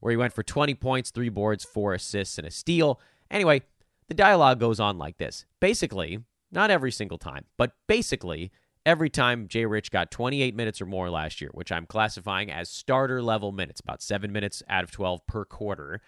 where 0.00 0.10
he 0.10 0.16
went 0.16 0.34
for 0.34 0.42
20 0.42 0.74
points, 0.74 1.10
three 1.10 1.30
boards, 1.30 1.64
four 1.64 1.94
assists, 1.94 2.38
and 2.38 2.46
a 2.46 2.50
steal. 2.50 3.00
Anyway, 3.30 3.62
the 4.08 4.14
dialogue 4.14 4.60
goes 4.60 4.78
on 4.78 4.98
like 4.98 5.16
this. 5.16 5.46
Basically, 5.58 6.20
not 6.52 6.70
every 6.70 6.92
single 6.92 7.18
time, 7.18 7.44
but 7.56 7.72
basically, 7.86 8.52
every 8.88 9.10
time 9.10 9.48
Jay 9.48 9.66
Rich 9.66 9.90
got 9.90 10.10
28 10.10 10.56
minutes 10.56 10.80
or 10.80 10.86
more 10.86 11.10
last 11.10 11.42
year, 11.42 11.50
which 11.52 11.70
I'm 11.70 11.84
classifying 11.84 12.50
as 12.50 12.70
starter 12.70 13.22
level 13.22 13.52
minutes, 13.52 13.80
about 13.80 14.00
seven 14.00 14.32
minutes 14.32 14.62
out 14.66 14.82
of 14.82 14.90
12 14.90 15.26
per 15.26 15.44
quarter, 15.44 16.00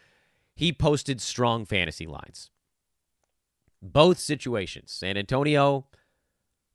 he 0.57 0.73
posted 0.73 1.21
strong 1.21 1.67
fantasy 1.67 2.07
lines. 2.07 2.49
Both 3.83 4.19
situations, 4.19 4.93
San 4.93 5.19
Antonio, 5.19 5.89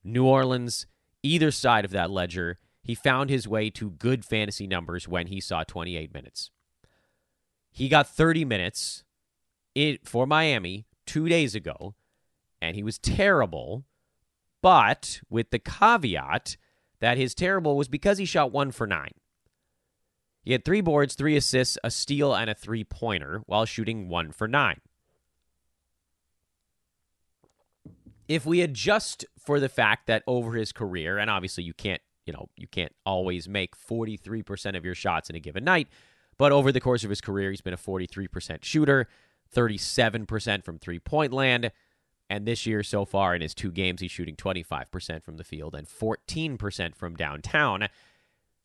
New 0.04 0.26
Orleans, 0.26 0.86
either 1.24 1.50
side 1.50 1.86
of 1.86 1.92
that 1.92 2.12
ledger, 2.12 2.60
he 2.84 2.94
found 2.94 3.32
his 3.32 3.48
way 3.48 3.72
to 3.72 3.90
good 3.90 4.24
fantasy 4.24 4.68
numbers 4.68 5.08
when 5.08 5.26
he 5.28 5.42
saw 5.42 5.64
28 5.64 6.14
minutes. 6.14 6.52
He 7.72 7.90
got 7.90 8.08
30 8.08 8.46
minutes 8.46 9.04
for 10.04 10.28
Miami 10.28 10.86
two 11.08 11.28
days 11.28 11.56
ago, 11.56 11.96
and 12.62 12.76
he 12.76 12.84
was 12.84 13.00
terrible, 13.00 13.86
but 14.66 15.22
with 15.30 15.52
the 15.52 15.60
caveat 15.60 16.58
that 17.00 17.20
his 17.20 17.36
terrible 17.36 17.78
was 17.78 17.88
because 17.88 18.18
he 18.18 18.26
shot 18.26 18.52
one 18.52 18.72
for 18.72 18.88
nine. 18.88 19.12
He 20.42 20.54
had 20.54 20.66
three 20.66 20.82
boards, 20.82 21.14
three 21.14 21.38
assists, 21.38 21.78
a 21.84 21.92
steal, 21.92 22.34
and 22.34 22.50
a 22.50 22.56
three 22.56 22.84
pointer 22.84 23.44
while 23.46 23.66
shooting 23.66 24.10
one 24.10 24.32
for 24.32 24.48
nine. 24.48 24.82
if 28.28 28.44
we 28.44 28.62
adjust 28.62 29.24
for 29.38 29.60
the 29.60 29.70
fact 29.70 30.08
that 30.08 30.24
over 30.26 30.54
his 30.54 30.72
career, 30.72 31.20
and 31.20 31.30
obviously 31.30 31.64
you 31.64 31.76
can't, 31.76 32.02
you 32.26 32.34
know, 32.34 32.50
you 32.58 32.66
can't 32.68 32.96
always 33.06 33.48
make 33.48 33.78
43% 33.78 34.76
of 34.76 34.84
your 34.84 34.96
shots 34.96 35.30
in 35.30 35.36
a 35.36 35.40
given 35.40 35.64
night, 35.64 35.88
but 36.40 36.52
over 36.52 36.72
the 36.72 36.82
course 36.82 37.04
of 37.04 37.12
his 37.12 37.22
career, 37.22 37.52
he's 37.52 37.62
been 37.62 37.76
a 37.76 37.78
43% 37.78 38.64
shooter, 38.64 39.08
37% 39.56 40.64
from 40.64 40.80
three 40.80 40.98
point 40.98 41.32
land. 41.32 41.72
And 42.30 42.48
this 42.48 42.66
year 42.66 42.82
so 42.82 43.06
far 43.06 43.36
in 43.36 43.42
his 43.42 43.54
two 43.54 43.72
games, 43.72 44.02
he's 44.02 44.12
shooting 44.12 44.36
25% 44.36 45.24
from 45.24 45.38
the 45.38 45.44
field 45.44 45.76
and 45.76 45.88
14% 45.88 46.96
from 46.96 47.16
downtown. 47.16 47.88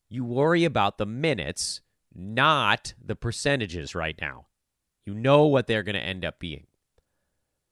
You 0.09 0.25
worry 0.25 0.63
about 0.63 0.97
the 0.97 1.05
minutes, 1.05 1.81
not 2.13 2.93
the 3.03 3.15
percentages 3.15 3.93
right 3.93 4.19
now. 4.19 4.47
You 5.05 5.13
know 5.13 5.45
what 5.45 5.67
they're 5.67 5.83
going 5.83 5.95
to 5.95 6.01
end 6.01 6.25
up 6.25 6.39
being. 6.39 6.67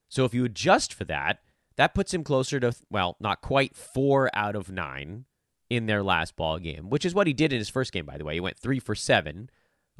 So 0.09 0.25
if 0.25 0.33
you 0.33 0.45
adjust 0.45 0.93
for 0.93 1.05
that, 1.05 1.39
that 1.75 1.93
puts 1.93 2.13
him 2.13 2.23
closer 2.23 2.59
to, 2.59 2.73
well, 2.89 3.15
not 3.19 3.41
quite 3.41 3.75
four 3.75 4.29
out 4.33 4.55
of 4.55 4.69
nine 4.69 5.25
in 5.69 5.85
their 5.85 6.03
last 6.03 6.35
ball 6.35 6.59
game, 6.59 6.89
which 6.89 7.05
is 7.05 7.13
what 7.13 7.27
he 7.27 7.33
did 7.33 7.53
in 7.53 7.59
his 7.59 7.69
first 7.69 7.91
game, 7.93 8.05
by 8.05 8.17
the 8.17 8.25
way. 8.25 8.33
He 8.33 8.39
went 8.39 8.57
three 8.57 8.79
for 8.79 8.95
seven, 8.95 9.49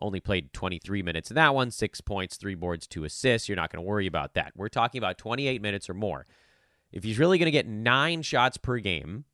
only 0.02 0.20
played 0.20 0.54
23 0.54 1.02
minutes 1.04 1.30
in 1.32 1.36
that 1.36 1.54
one, 1.54 1.72
six 1.72 2.02
points, 2.02 2.38
three 2.38 2.56
boards, 2.56 2.88
two 2.88 3.04
assists. 3.04 3.48
You're 3.48 3.56
not 3.56 3.72
going 3.72 3.84
to 3.84 3.88
worry 3.88 4.08
about 4.08 4.34
that. 4.34 4.54
We're 4.56 4.70
talking 4.70 5.00
about 5.00 5.18
28 5.18 5.62
minutes 5.62 5.90
or 5.90 5.94
more. 5.94 6.26
If 6.92 7.04
he's 7.04 7.20
really 7.20 7.38
going 7.38 7.46
to 7.48 7.52
get 7.52 7.68
nine 7.68 8.22
shots 8.22 8.58
per 8.58 8.80
game 8.80 9.26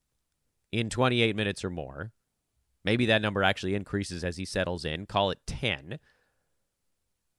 in 0.71 0.89
28 0.89 1.35
minutes 1.35 1.63
or 1.63 1.69
more, 1.69 2.11
maybe 2.83 3.05
that 3.05 3.21
number 3.21 3.43
actually 3.43 3.75
increases 3.75 4.23
as 4.23 4.37
he 4.37 4.45
settles 4.45 4.85
in, 4.85 5.05
call 5.05 5.31
it 5.31 5.39
10. 5.47 5.99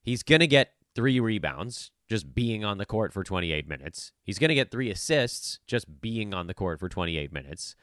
He's 0.02 0.22
going 0.22 0.40
to 0.40 0.46
get 0.46 0.72
three 0.94 1.20
rebounds, 1.20 1.90
just 2.08 2.34
being 2.34 2.64
on 2.64 2.78
the 2.78 2.86
court 2.86 3.12
for 3.12 3.24
28 3.24 3.68
minutes. 3.68 4.12
He's 4.22 4.38
going 4.38 4.48
to 4.48 4.54
get 4.54 4.70
three 4.70 4.90
assists 4.90 5.58
just 5.66 6.00
being 6.00 6.32
on 6.32 6.46
the 6.46 6.54
court 6.54 6.80
for 6.80 6.88
28 6.88 7.32
minutes. 7.32 7.74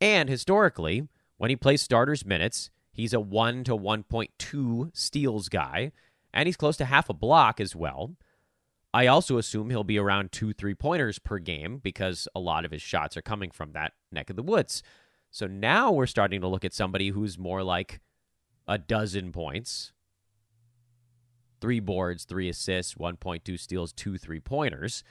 And 0.00 0.28
historically, 0.28 1.08
when 1.36 1.50
he 1.50 1.56
plays 1.56 1.82
starters 1.82 2.24
minutes, 2.24 2.70
he's 2.98 3.12
a 3.12 3.20
1 3.20 3.62
to 3.62 3.76
1.2 3.76 4.90
steals 4.92 5.48
guy, 5.48 5.92
and 6.34 6.46
he's 6.46 6.56
close 6.56 6.76
to 6.76 6.84
half 6.84 7.08
a 7.08 7.14
block 7.14 7.60
as 7.60 7.76
well. 7.76 8.16
I 8.92 9.06
also 9.06 9.38
assume 9.38 9.70
he'll 9.70 9.84
be 9.84 10.00
around 10.00 10.32
two 10.32 10.52
three 10.52 10.74
pointers 10.74 11.20
per 11.20 11.38
game 11.38 11.78
because 11.78 12.26
a 12.34 12.40
lot 12.40 12.64
of 12.64 12.72
his 12.72 12.82
shots 12.82 13.16
are 13.16 13.22
coming 13.22 13.52
from 13.52 13.72
that 13.72 13.92
neck 14.10 14.30
of 14.30 14.36
the 14.36 14.42
woods. 14.42 14.82
So 15.30 15.46
now 15.46 15.92
we're 15.92 16.06
starting 16.06 16.40
to 16.40 16.48
look 16.48 16.64
at 16.64 16.74
somebody 16.74 17.10
who's 17.10 17.38
more 17.38 17.62
like 17.62 18.00
a 18.66 18.78
dozen 18.78 19.30
points, 19.30 19.92
three 21.60 21.80
boards, 21.80 22.24
three 22.24 22.48
assists, 22.48 22.94
1.2 22.94 23.60
steals, 23.60 23.92
two 23.92 24.18
three 24.18 24.40
pointers. 24.40 25.04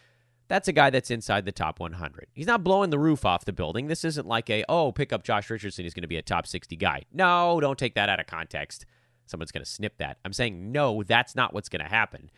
That's 0.47 0.67
a 0.67 0.73
guy 0.73 0.89
that's 0.89 1.11
inside 1.11 1.45
the 1.45 1.51
top 1.51 1.79
100. 1.79 2.27
He's 2.33 2.47
not 2.47 2.63
blowing 2.63 2.89
the 2.89 2.99
roof 2.99 3.25
off 3.25 3.45
the 3.45 3.51
building. 3.51 3.87
This 3.87 4.05
isn't 4.05 4.27
like 4.27 4.49
a, 4.49 4.63
oh, 4.69 4.91
pick 4.93 5.11
up 5.11 5.23
Josh 5.23 5.49
Richardson. 5.49 5.83
He's 5.83 5.93
going 5.93 6.03
to 6.03 6.07
be 6.07 6.17
a 6.17 6.21
top 6.21 6.47
60 6.47 6.75
guy. 6.77 7.03
No, 7.11 7.59
don't 7.59 7.77
take 7.77 7.95
that 7.95 8.07
out 8.07 8.19
of 8.19 8.27
context. 8.27 8.85
Someone's 9.25 9.51
going 9.51 9.63
to 9.63 9.69
snip 9.69 9.97
that. 9.97 10.19
I'm 10.23 10.31
saying, 10.31 10.71
no, 10.71 11.03
that's 11.03 11.35
not 11.35 11.53
what's 11.53 11.67
going 11.67 11.83
to 11.83 11.89
happen. 11.89 12.31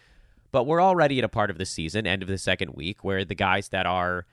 But 0.52 0.64
we're 0.64 0.82
already 0.82 1.20
at 1.20 1.24
a 1.24 1.30
part 1.30 1.52
of 1.52 1.60
the 1.60 1.66
season, 1.66 2.08
end 2.08 2.24
of 2.24 2.28
the 2.28 2.40
second 2.40 2.74
week, 2.74 3.04
where 3.04 3.24
the 3.24 3.36
guys 3.36 3.70
that 3.70 3.86
are 3.86 4.26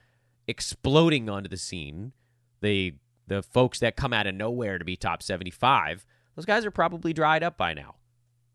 exploding 0.47 1.28
onto 1.28 1.49
the 1.49 1.56
scene, 1.56 2.12
the 2.61 2.95
the 3.28 3.42
folks 3.42 3.80
that 3.80 3.97
come 3.97 4.12
out 4.12 4.28
of 4.28 4.37
nowhere 4.37 4.78
to 4.78 4.85
be 4.85 4.97
top 4.97 5.21
75, 5.21 6.06
those 6.37 6.45
guys 6.45 6.64
are 6.64 6.71
probably 6.71 7.12
dried 7.12 7.42
up 7.42 7.56
by 7.56 7.75
now. 7.75 7.97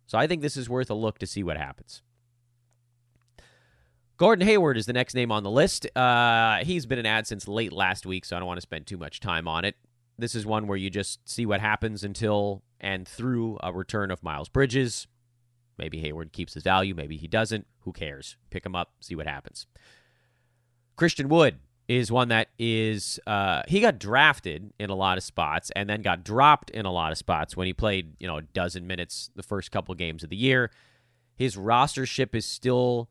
So 0.06 0.18
I 0.18 0.28
think 0.28 0.42
this 0.42 0.56
is 0.56 0.70
worth 0.70 0.90
a 0.90 0.94
look 0.94 1.20
to 1.20 1.28
see 1.28 1.44
what 1.44 1.58
happens. 1.58 2.01
Gordon 4.22 4.46
Hayward 4.46 4.78
is 4.78 4.86
the 4.86 4.94
next 4.94 5.16
name 5.16 5.32
on 5.32 5.42
the 5.42 5.50
list. 5.50 5.88
Uh, 5.98 6.63
he's 6.63 6.86
been 6.86 7.00
an 7.00 7.08
add 7.08 7.25
since 7.25 7.48
late 7.48 7.74
last 7.74 8.06
week, 8.06 8.24
so 8.24 8.36
I 8.36 8.40
don't 8.40 8.48
want 8.48 8.58
to 8.58 8.62
spend 8.62 8.86
too 8.86 9.00
much 9.00 9.20
time 9.20 9.48
on 9.48 9.66
it. 9.66 9.75
This 10.16 10.36
is 10.36 10.46
one 10.46 10.68
where 10.68 10.78
you 10.78 10.92
just 10.92 11.28
see 11.28 11.48
what 11.48 11.60
happens 11.60 12.04
until 12.04 12.62
and 12.80 13.08
through 13.08 13.58
a 13.63 13.74
return 13.74 14.12
of 14.12 14.22
Miles 14.22 14.48
Bridges. 14.48 15.08
Maybe 15.80 15.98
Hayward 16.01 16.34
keeps 16.34 16.54
his 16.54 16.62
value, 16.62 16.94
maybe 16.94 17.18
he 17.18 17.28
doesn't. 17.28 17.66
Who 17.80 17.94
cares? 17.94 18.38
Pick 18.51 18.63
him 18.63 18.75
up, 18.75 18.92
see 19.00 19.16
what 19.16 19.25
happens. 19.25 19.66
Christian 20.98 21.28
Wood 21.28 21.58
is 21.88 22.12
one 22.12 22.28
that 22.28 22.50
is 22.60 23.20
uh, 23.25 23.63
he 23.68 23.82
got 23.82 23.98
drafted 23.98 24.72
in 24.78 24.92
a 24.92 24.96
lot 24.96 25.18
of 25.18 25.24
spots 25.24 25.72
and 25.75 25.90
then 25.90 26.04
got 26.04 26.24
dropped 26.24 26.70
in 26.70 26.86
a 26.86 26.92
lot 26.92 27.12
of 27.12 27.18
spots 27.18 27.58
when 27.58 27.66
he 27.66 27.74
played 27.74 28.13
you 28.20 28.28
know 28.28 28.38
a 28.38 28.44
dozen 28.44 28.86
minutes 28.86 29.32
the 29.36 29.42
first 29.42 29.72
couple 29.72 29.96
games 29.96 30.24
of 30.24 30.30
the 30.30 30.38
year. 30.38 30.70
His 31.36 31.56
rostership 31.56 32.36
is 32.36 32.46
still 32.46 33.10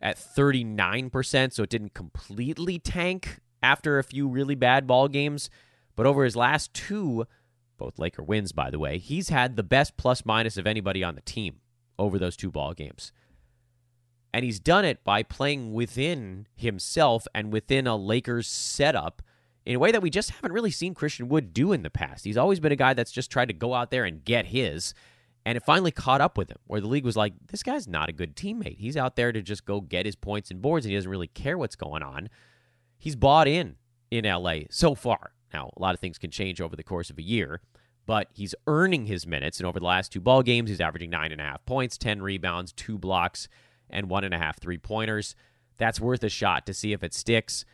at 0.00 0.16
39%, 0.16 1.52
so 1.52 1.62
it 1.62 1.70
didn't 1.70 1.94
completely 1.94 2.78
tank 2.78 3.40
after 3.62 3.98
a 3.98 4.04
few 4.04 4.28
really 4.28 4.54
bad 4.54 4.86
ball 4.86 5.08
games. 5.08 5.50
But 5.96 6.06
over 6.06 6.24
his 6.24 6.36
last 6.36 6.72
two, 6.72 7.26
both 7.76 7.98
Laker 7.98 8.22
wins, 8.22 8.52
by 8.52 8.70
the 8.70 8.78
way, 8.78 8.98
he's 8.98 9.28
had 9.28 9.56
the 9.56 9.62
best 9.62 9.96
plus 9.96 10.24
minus 10.24 10.56
of 10.56 10.66
anybody 10.66 11.04
on 11.04 11.14
the 11.14 11.20
team 11.20 11.60
over 11.98 12.18
those 12.18 12.36
two 12.36 12.50
ball 12.50 12.72
games. 12.72 13.12
And 14.32 14.44
he's 14.44 14.60
done 14.60 14.84
it 14.84 15.02
by 15.02 15.22
playing 15.22 15.72
within 15.72 16.46
himself 16.54 17.26
and 17.34 17.52
within 17.52 17.86
a 17.86 17.96
Lakers 17.96 18.46
setup 18.46 19.22
in 19.66 19.76
a 19.76 19.78
way 19.78 19.92
that 19.92 20.02
we 20.02 20.10
just 20.10 20.30
haven't 20.30 20.52
really 20.52 20.70
seen 20.70 20.94
Christian 20.94 21.28
Wood 21.28 21.52
do 21.52 21.72
in 21.72 21.82
the 21.82 21.90
past. 21.90 22.24
He's 22.24 22.36
always 22.36 22.60
been 22.60 22.72
a 22.72 22.76
guy 22.76 22.94
that's 22.94 23.12
just 23.12 23.30
tried 23.30 23.48
to 23.48 23.54
go 23.54 23.74
out 23.74 23.90
there 23.90 24.04
and 24.04 24.24
get 24.24 24.46
his. 24.46 24.94
And 25.50 25.56
it 25.56 25.64
finally 25.64 25.90
caught 25.90 26.20
up 26.20 26.38
with 26.38 26.48
him, 26.48 26.58
where 26.68 26.80
the 26.80 26.86
league 26.86 27.04
was 27.04 27.16
like, 27.16 27.32
this 27.48 27.64
guy's 27.64 27.88
not 27.88 28.08
a 28.08 28.12
good 28.12 28.36
teammate. 28.36 28.78
He's 28.78 28.96
out 28.96 29.16
there 29.16 29.32
to 29.32 29.42
just 29.42 29.64
go 29.64 29.80
get 29.80 30.06
his 30.06 30.14
points 30.14 30.52
and 30.52 30.62
boards, 30.62 30.86
and 30.86 30.92
he 30.92 30.96
doesn't 30.96 31.10
really 31.10 31.26
care 31.26 31.58
what's 31.58 31.74
going 31.74 32.04
on. 32.04 32.28
He's 32.96 33.16
bought 33.16 33.48
in 33.48 33.74
in 34.12 34.26
LA 34.26 34.58
so 34.70 34.94
far. 34.94 35.32
Now, 35.52 35.72
a 35.76 35.82
lot 35.82 35.92
of 35.92 35.98
things 35.98 36.18
can 36.18 36.30
change 36.30 36.60
over 36.60 36.76
the 36.76 36.84
course 36.84 37.10
of 37.10 37.18
a 37.18 37.22
year, 37.22 37.62
but 38.06 38.28
he's 38.32 38.54
earning 38.68 39.06
his 39.06 39.26
minutes. 39.26 39.58
And 39.58 39.66
over 39.66 39.80
the 39.80 39.86
last 39.86 40.12
two 40.12 40.20
ball 40.20 40.44
games, 40.44 40.70
he's 40.70 40.80
averaging 40.80 41.10
nine 41.10 41.32
and 41.32 41.40
a 41.40 41.44
half 41.44 41.66
points, 41.66 41.98
10 41.98 42.22
rebounds, 42.22 42.72
two 42.72 42.96
blocks 42.96 43.48
and 43.90 44.08
one 44.08 44.22
and 44.22 44.32
a 44.32 44.38
half 44.38 44.60
three 44.60 44.78
pointers. 44.78 45.34
That's 45.78 46.00
worth 46.00 46.22
a 46.22 46.28
shot 46.28 46.64
to 46.66 46.74
see 46.74 46.92
if 46.92 47.02
it 47.02 47.12
sticks. 47.12 47.64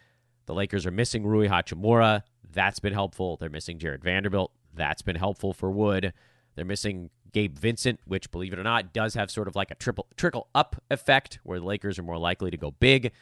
The 0.46 0.54
Lakers 0.54 0.86
are 0.86 0.90
missing 0.90 1.26
Rui 1.26 1.48
Hachimura. 1.48 2.22
That's 2.50 2.78
been 2.78 2.94
helpful. 2.94 3.36
They're 3.36 3.50
missing 3.50 3.78
Jared 3.78 4.02
Vanderbilt. 4.02 4.50
That's 4.72 5.02
been 5.02 5.16
helpful 5.16 5.52
for 5.52 5.70
Wood. 5.70 6.14
They're 6.54 6.64
missing 6.64 7.10
Gabe 7.36 7.58
Vincent, 7.58 8.00
which, 8.06 8.30
believe 8.30 8.54
it 8.54 8.58
or 8.58 8.62
not, 8.62 8.94
does 8.94 9.12
have 9.12 9.30
sort 9.30 9.46
of 9.46 9.54
like 9.54 9.70
a 9.70 9.74
triple 9.74 10.06
trickle 10.16 10.48
up 10.54 10.82
effect 10.90 11.38
where 11.42 11.60
the 11.60 11.66
Lakers 11.66 11.98
are 11.98 12.02
more 12.02 12.16
likely 12.16 12.50
to 12.50 12.56
go 12.56 12.70
big. 12.70 13.12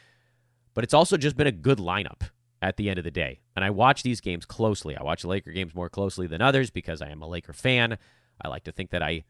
But 0.73 0.85
it's 0.85 0.93
also 0.93 1.17
just 1.17 1.35
been 1.35 1.47
a 1.47 1.51
good 1.51 1.79
lineup 1.79 2.21
at 2.61 2.77
the 2.77 2.89
end 2.89 2.97
of 2.97 3.03
the 3.03 3.11
day. 3.11 3.41
And 3.57 3.65
I 3.65 3.71
watch 3.71 4.03
these 4.03 4.21
games 4.21 4.45
closely. 4.45 4.95
I 4.95 5.03
watch 5.03 5.25
Laker 5.25 5.51
games 5.51 5.75
more 5.75 5.89
closely 5.89 6.27
than 6.27 6.41
others 6.41 6.69
because 6.69 7.01
I 7.01 7.09
am 7.09 7.21
a 7.23 7.27
Laker 7.27 7.51
fan. 7.51 7.97
I 8.41 8.47
like 8.47 8.63
to 8.63 8.71
think 8.71 8.91
that 8.91 9.03
I 9.03 9.25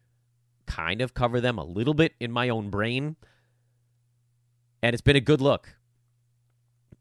kind 0.67 1.01
of 1.01 1.15
cover 1.15 1.41
them 1.41 1.57
a 1.57 1.65
little 1.65 1.95
bit 1.95 2.13
in 2.19 2.31
my 2.31 2.49
own 2.49 2.69
brain. 2.69 3.15
And 4.83 4.93
it's 4.93 5.01
been 5.01 5.15
a 5.15 5.19
good 5.19 5.41
look. 5.41 5.77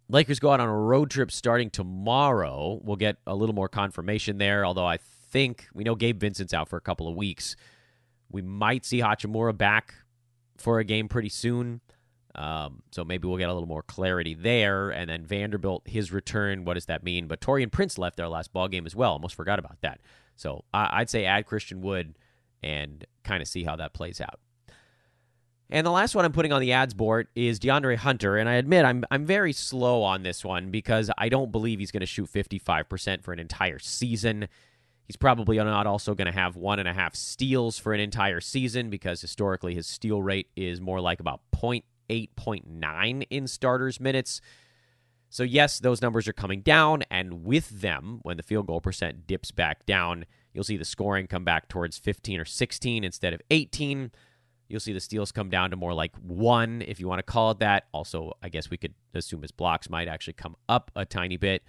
Lakers 0.09 0.39
go 0.39 0.53
out 0.53 0.61
on 0.61 0.71
a 0.71 0.81
road 0.81 1.11
trip 1.11 1.31
starting 1.31 1.69
tomorrow. 1.69 2.81
We'll 2.83 2.97
get 2.97 3.19
a 3.27 3.35
little 3.35 3.55
more 3.55 3.69
confirmation 3.69 4.39
there, 4.39 4.65
although 4.65 4.87
I 4.87 4.97
think 4.97 5.69
we 5.75 5.85
know 5.85 5.97
Gabe 5.97 6.19
Vincent's 6.19 6.55
out 6.55 6.71
for 6.71 6.79
a 6.79 6.81
couple 6.81 7.09
of 7.09 7.15
weeks. 7.15 7.57
We 8.31 8.43
might 8.43 8.85
see 8.85 9.01
Hachimura 9.01 9.57
back 9.57 9.95
for 10.57 10.79
a 10.79 10.85
game 10.85 11.09
pretty 11.09 11.29
soon. 11.29 11.81
Um, 12.35 12.83
so 12.91 13.05
maybe 13.05 13.29
we'll 13.29 13.39
get 13.39 13.49
a 13.49 13.53
little 13.53 13.69
more 13.69 13.83
clarity 13.85 14.35
there. 14.35 14.91
And 14.91 15.09
then 15.09 15.25
Vanderbilt, 15.25 15.83
his 15.87 16.11
return, 16.13 16.65
what 16.65 16.75
does 16.75 16.87
that 16.87 17.05
mean? 17.05 17.29
But 17.29 17.41
Taurean 17.41 17.71
Prince 17.71 17.97
left 17.97 18.17
their 18.17 18.29
last 18.29 18.53
ball 18.53 18.67
game 18.67 18.87
as 18.87 18.97
well. 18.97 19.13
Almost 19.13 19.37
forgot 19.37 19.59
about 19.61 19.81
that. 19.83 20.01
So 20.35 20.65
I- 20.75 21.01
I'd 21.01 21.11
say 21.11 21.25
add 21.27 21.47
Christian 21.47 21.81
Wood 21.81 22.19
and 22.63 23.05
kind 23.23 23.41
of 23.41 23.47
see 23.49 23.63
how 23.63 23.77
that 23.77 23.93
plays 23.95 24.21
out. 24.21 24.41
And 25.71 25.87
the 25.87 25.91
last 25.91 26.15
one 26.15 26.25
I'm 26.25 26.33
putting 26.33 26.53
on 26.53 26.61
the 26.61 26.73
adds 26.73 26.93
board 26.93 27.29
is 27.35 27.59
DeAndre 27.59 27.97
Hunter, 27.97 28.37
and 28.37 28.49
I 28.49 28.55
admit 28.55 28.85
I'm 28.85 29.03
I'm 29.11 29.25
very 29.25 29.53
slow 29.53 30.03
on 30.03 30.23
this 30.23 30.45
one 30.45 30.71
because 30.71 31.11
I 31.17 31.29
don't 31.31 31.51
believe 31.51 31.79
he's 31.79 31.91
going 31.91 32.01
to 32.01 32.07
shoot 32.07 32.31
55% 32.31 33.23
for 33.23 33.33
an 33.33 33.39
entire 33.39 33.79
season. 33.79 34.49
He's 35.07 35.17
probably 35.17 35.59
not 35.59 35.87
also 35.87 36.15
going 36.15 36.27
to 36.27 36.33
have 36.33 36.57
one 36.57 36.79
and 36.79 36.89
a 36.89 36.95
half 36.95 37.15
steals 37.15 37.79
for 37.79 37.93
an 37.93 38.01
entire 38.01 38.41
season 38.41 38.89
because 38.89 39.21
historically 39.21 39.75
his 39.75 39.87
steal 39.87 40.23
rate 40.23 40.49
is 40.57 40.81
more 40.81 41.01
like 41.01 41.21
about 41.21 41.41
0.8, 41.55 41.83
0.9 42.09 43.27
in 43.29 43.47
starters 43.47 44.01
minutes. 44.01 44.41
So, 45.29 45.43
yes, 45.43 45.81
those 45.81 46.01
numbers 46.01 46.29
are 46.29 46.33
coming 46.33 46.61
down, 46.61 47.03
and 47.11 47.45
with 47.45 47.81
them, 47.81 48.21
when 48.23 48.37
the 48.37 48.45
field 48.45 48.69
goal 48.69 48.81
percent 48.81 49.27
dips 49.27 49.51
back 49.51 49.85
down, 49.85 50.27
you'll 50.53 50.63
see 50.63 50.77
the 50.77 50.85
scoring 50.85 51.27
come 51.27 51.45
back 51.45 51.69
towards 51.69 51.99
15 51.99 52.39
or 52.39 52.45
16 52.45 53.03
instead 53.03 53.33
of 53.33 53.43
18. 53.51 54.13
You'll 54.69 54.81
see 54.81 54.93
the 54.93 55.01
steals 55.01 55.33
come 55.33 55.51
down 55.51 55.71
to 55.71 55.77
more 55.77 55.93
like 55.93 56.15
one, 56.17 56.83
if 56.87 57.01
you 57.01 57.09
want 57.09 57.19
to 57.19 57.25
call 57.25 57.51
it 57.51 57.59
that. 57.59 57.87
Also, 57.93 58.33
I 58.43 58.49
guess 58.49 58.71
we 58.71 58.77
could 58.77 58.95
assume 59.13 59.43
his 59.43 59.51
blocks 59.51 59.91
might 59.91 60.09
actually 60.09 60.35
come 60.35 60.57
up 60.69 60.93
a 60.95 61.05
tiny 61.05 61.37
bit. 61.37 61.65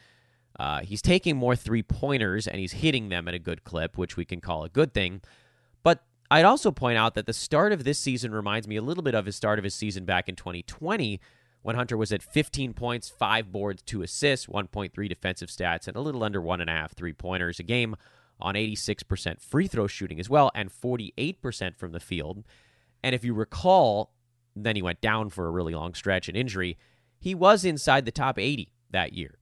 Uh, 0.58 0.82
he's 0.82 1.02
taking 1.02 1.36
more 1.36 1.56
three 1.56 1.84
pointers 1.84 2.48
and 2.48 2.60
he's 2.60 2.74
hitting 2.74 3.10
them 3.10 3.28
at 3.28 3.34
a 3.34 3.40
good 3.40 3.64
clip, 3.64 3.98
which 3.98 4.16
we 4.16 4.26
can 4.26 4.40
call 4.40 4.64
a 4.64 4.70
good 4.70 4.94
thing. 4.94 5.22
But 5.84 6.04
I'd 6.32 6.46
also 6.46 6.72
point 6.72 6.98
out 6.98 7.16
that 7.16 7.26
the 7.26 7.34
start 7.34 7.72
of 7.72 7.84
this 7.84 8.00
season 8.00 8.32
reminds 8.32 8.68
me 8.68 8.78
a 8.78 8.82
little 8.82 9.04
bit 9.04 9.16
of 9.16 9.26
his 9.26 9.36
start 9.36 9.60
of 9.60 9.64
his 9.64 9.76
season 9.76 10.06
back 10.06 10.30
in 10.30 10.36
2020 10.36 11.20
when 11.62 11.76
Hunter 11.76 11.98
was 11.98 12.12
at 12.12 12.22
15 12.22 12.74
points, 12.74 13.10
five 13.10 13.52
boards, 13.52 13.82
two 13.82 14.04
assists, 14.04 14.46
1.3 14.46 15.10
defensive 15.10 15.50
stats, 15.50 15.88
and 15.88 15.98
a 15.98 16.02
little 16.02 16.24
under 16.24 16.40
one 16.40 16.62
and 16.62 16.70
a 16.70 16.74
half 16.74 16.94
three 16.94 17.12
pointers 17.12 17.60
a 17.60 17.64
game 17.64 17.96
on 18.40 18.54
86% 18.54 19.42
free 19.42 19.68
throw 19.68 19.88
shooting 19.88 20.20
as 20.20 20.30
well, 20.30 20.52
and 20.54 20.70
48% 20.70 21.76
from 21.76 21.92
the 21.92 22.00
field. 22.00 22.44
And 23.04 23.16
if 23.16 23.24
you 23.24 23.34
recall, 23.34 24.14
then 24.56 24.76
he 24.76 24.82
went 24.82 25.02
down 25.02 25.30
for 25.30 25.48
a 25.48 25.52
really 25.52 25.74
long 25.74 25.96
stretch 25.96 26.28
and 26.28 26.38
injury. 26.38 26.78
He 27.20 27.34
was 27.34 27.66
inside 27.66 28.06
the 28.06 28.12
top 28.12 28.38
80 28.38 28.72
that 28.92 29.14
year. 29.14 29.40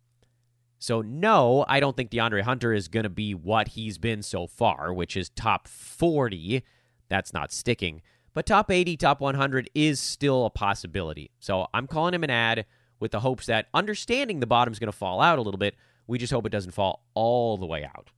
So, 0.83 1.01
no, 1.01 1.63
I 1.69 1.79
don't 1.79 1.95
think 1.95 2.11
DeAndre 2.11 2.41
Hunter 2.41 2.73
is 2.73 2.89
going 2.89 3.05
to 3.05 3.09
be 3.09 3.33
what 3.33 3.69
he's 3.69 3.97
been 3.97 4.21
so 4.21 4.47
far, 4.47 4.93
which 4.93 5.15
is 5.15 5.29
top 5.29 5.69
40. 5.69 6.61
That's 7.07 7.31
not 7.31 7.53
sticking. 7.53 8.01
But 8.33 8.45
top 8.45 8.69
80, 8.69 8.97
top 8.97 9.21
100 9.21 9.69
is 9.73 10.01
still 10.01 10.45
a 10.45 10.49
possibility. 10.49 11.31
So, 11.39 11.67
I'm 11.73 11.87
calling 11.87 12.13
him 12.13 12.25
an 12.25 12.29
add 12.29 12.65
with 12.99 13.11
the 13.11 13.21
hopes 13.21 13.45
that 13.45 13.67
understanding 13.73 14.41
the 14.41 14.45
bottom's 14.45 14.77
going 14.77 14.91
to 14.91 14.97
fall 14.97 15.21
out 15.21 15.39
a 15.39 15.41
little 15.41 15.57
bit, 15.57 15.75
we 16.05 16.17
just 16.17 16.33
hope 16.33 16.45
it 16.45 16.51
doesn't 16.51 16.71
fall 16.73 17.05
all 17.13 17.55
the 17.55 17.65
way 17.65 17.85
out. 17.85 18.09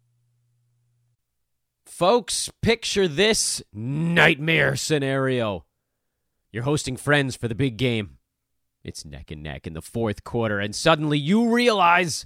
Folks, 1.86 2.50
picture 2.64 3.08
this 3.08 3.62
nightmare 3.74 4.76
scenario. 4.76 5.66
You're 6.52 6.64
hosting 6.64 6.98
friends 6.98 7.36
for 7.36 7.48
the 7.48 7.54
big 7.54 7.78
game. 7.78 8.18
It's 8.84 9.06
neck 9.06 9.30
and 9.30 9.44
neck 9.44 9.68
in 9.68 9.74
the 9.74 9.84
fourth 9.84 10.24
quarter, 10.24 10.60
and 10.60 10.76
suddenly 10.76 11.20
you 11.20 11.54
realize 11.54 12.26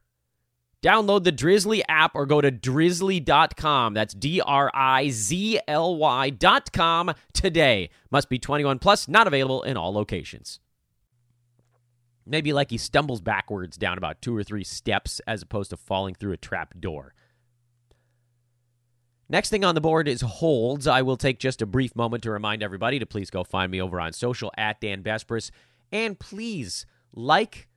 Download 0.83 1.23
the 1.23 1.31
Drizly 1.31 1.81
app 1.87 2.15
or 2.15 2.25
go 2.25 2.41
to 2.41 2.51
drizly.com. 2.51 3.93
That's 3.93 4.15
D 4.15 4.41
R 4.41 4.71
I 4.73 5.09
Z 5.09 5.59
L 5.67 5.95
Y.com 5.95 7.13
today. 7.33 7.89
Must 8.09 8.29
be 8.29 8.39
21 8.39 8.79
plus, 8.79 9.07
not 9.07 9.27
available 9.27 9.61
in 9.61 9.77
all 9.77 9.93
locations. 9.93 10.59
Maybe 12.25 12.53
like 12.53 12.71
he 12.71 12.77
stumbles 12.77 13.21
backwards 13.21 13.77
down 13.77 13.97
about 13.97 14.21
two 14.21 14.35
or 14.35 14.43
three 14.43 14.63
steps 14.63 15.21
as 15.27 15.41
opposed 15.41 15.69
to 15.71 15.77
falling 15.77 16.15
through 16.15 16.33
a 16.33 16.37
trap 16.37 16.73
door. 16.79 17.13
Next 19.29 19.49
thing 19.49 19.63
on 19.63 19.75
the 19.75 19.81
board 19.81 20.07
is 20.07 20.21
holds. 20.21 20.87
I 20.87 21.03
will 21.03 21.15
take 21.15 21.39
just 21.39 21.61
a 21.61 21.65
brief 21.65 21.95
moment 21.95 22.23
to 22.23 22.31
remind 22.31 22.61
everybody 22.61 22.99
to 22.99 23.05
please 23.05 23.29
go 23.29 23.43
find 23.43 23.71
me 23.71 23.81
over 23.81 23.99
on 23.99 24.13
social 24.13 24.51
at 24.57 24.81
Dan 24.81 25.03
Besbris. 25.03 25.51
And 25.91 26.19
please 26.19 26.85
like, 27.13 27.69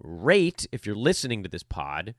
rate 0.00 0.66
if 0.72 0.86
you're 0.86 0.96
listening 0.96 1.42
to 1.42 1.48
this 1.48 1.62
pod, 1.62 2.14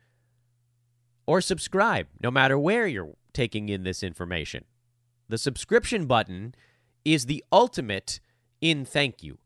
or 1.25 1.41
subscribe, 1.41 2.07
no 2.21 2.31
matter 2.31 2.57
where 2.57 2.87
you're 2.87 3.15
taking 3.33 3.69
in 3.69 3.83
this 3.83 4.03
information. 4.03 4.65
The 5.29 5.37
subscription 5.37 6.05
button 6.05 6.55
is 7.05 7.25
the 7.25 7.43
ultimate 7.51 8.19
in 8.59 8.85
thank 8.85 9.23
you 9.23 9.37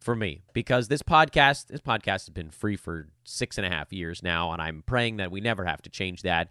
for 0.00 0.16
me 0.16 0.42
because 0.52 0.88
this 0.88 1.02
podcast 1.02 1.68
this 1.68 1.80
podcast 1.80 2.26
has 2.26 2.30
been 2.30 2.50
free 2.50 2.76
for 2.76 3.08
six 3.24 3.56
and 3.56 3.66
a 3.66 3.70
half 3.70 3.92
years 3.92 4.22
now 4.22 4.50
and 4.50 4.60
i'm 4.60 4.82
praying 4.84 5.16
that 5.18 5.30
we 5.30 5.40
never 5.40 5.64
have 5.64 5.80
to 5.80 5.88
change 5.88 6.22
that 6.22 6.48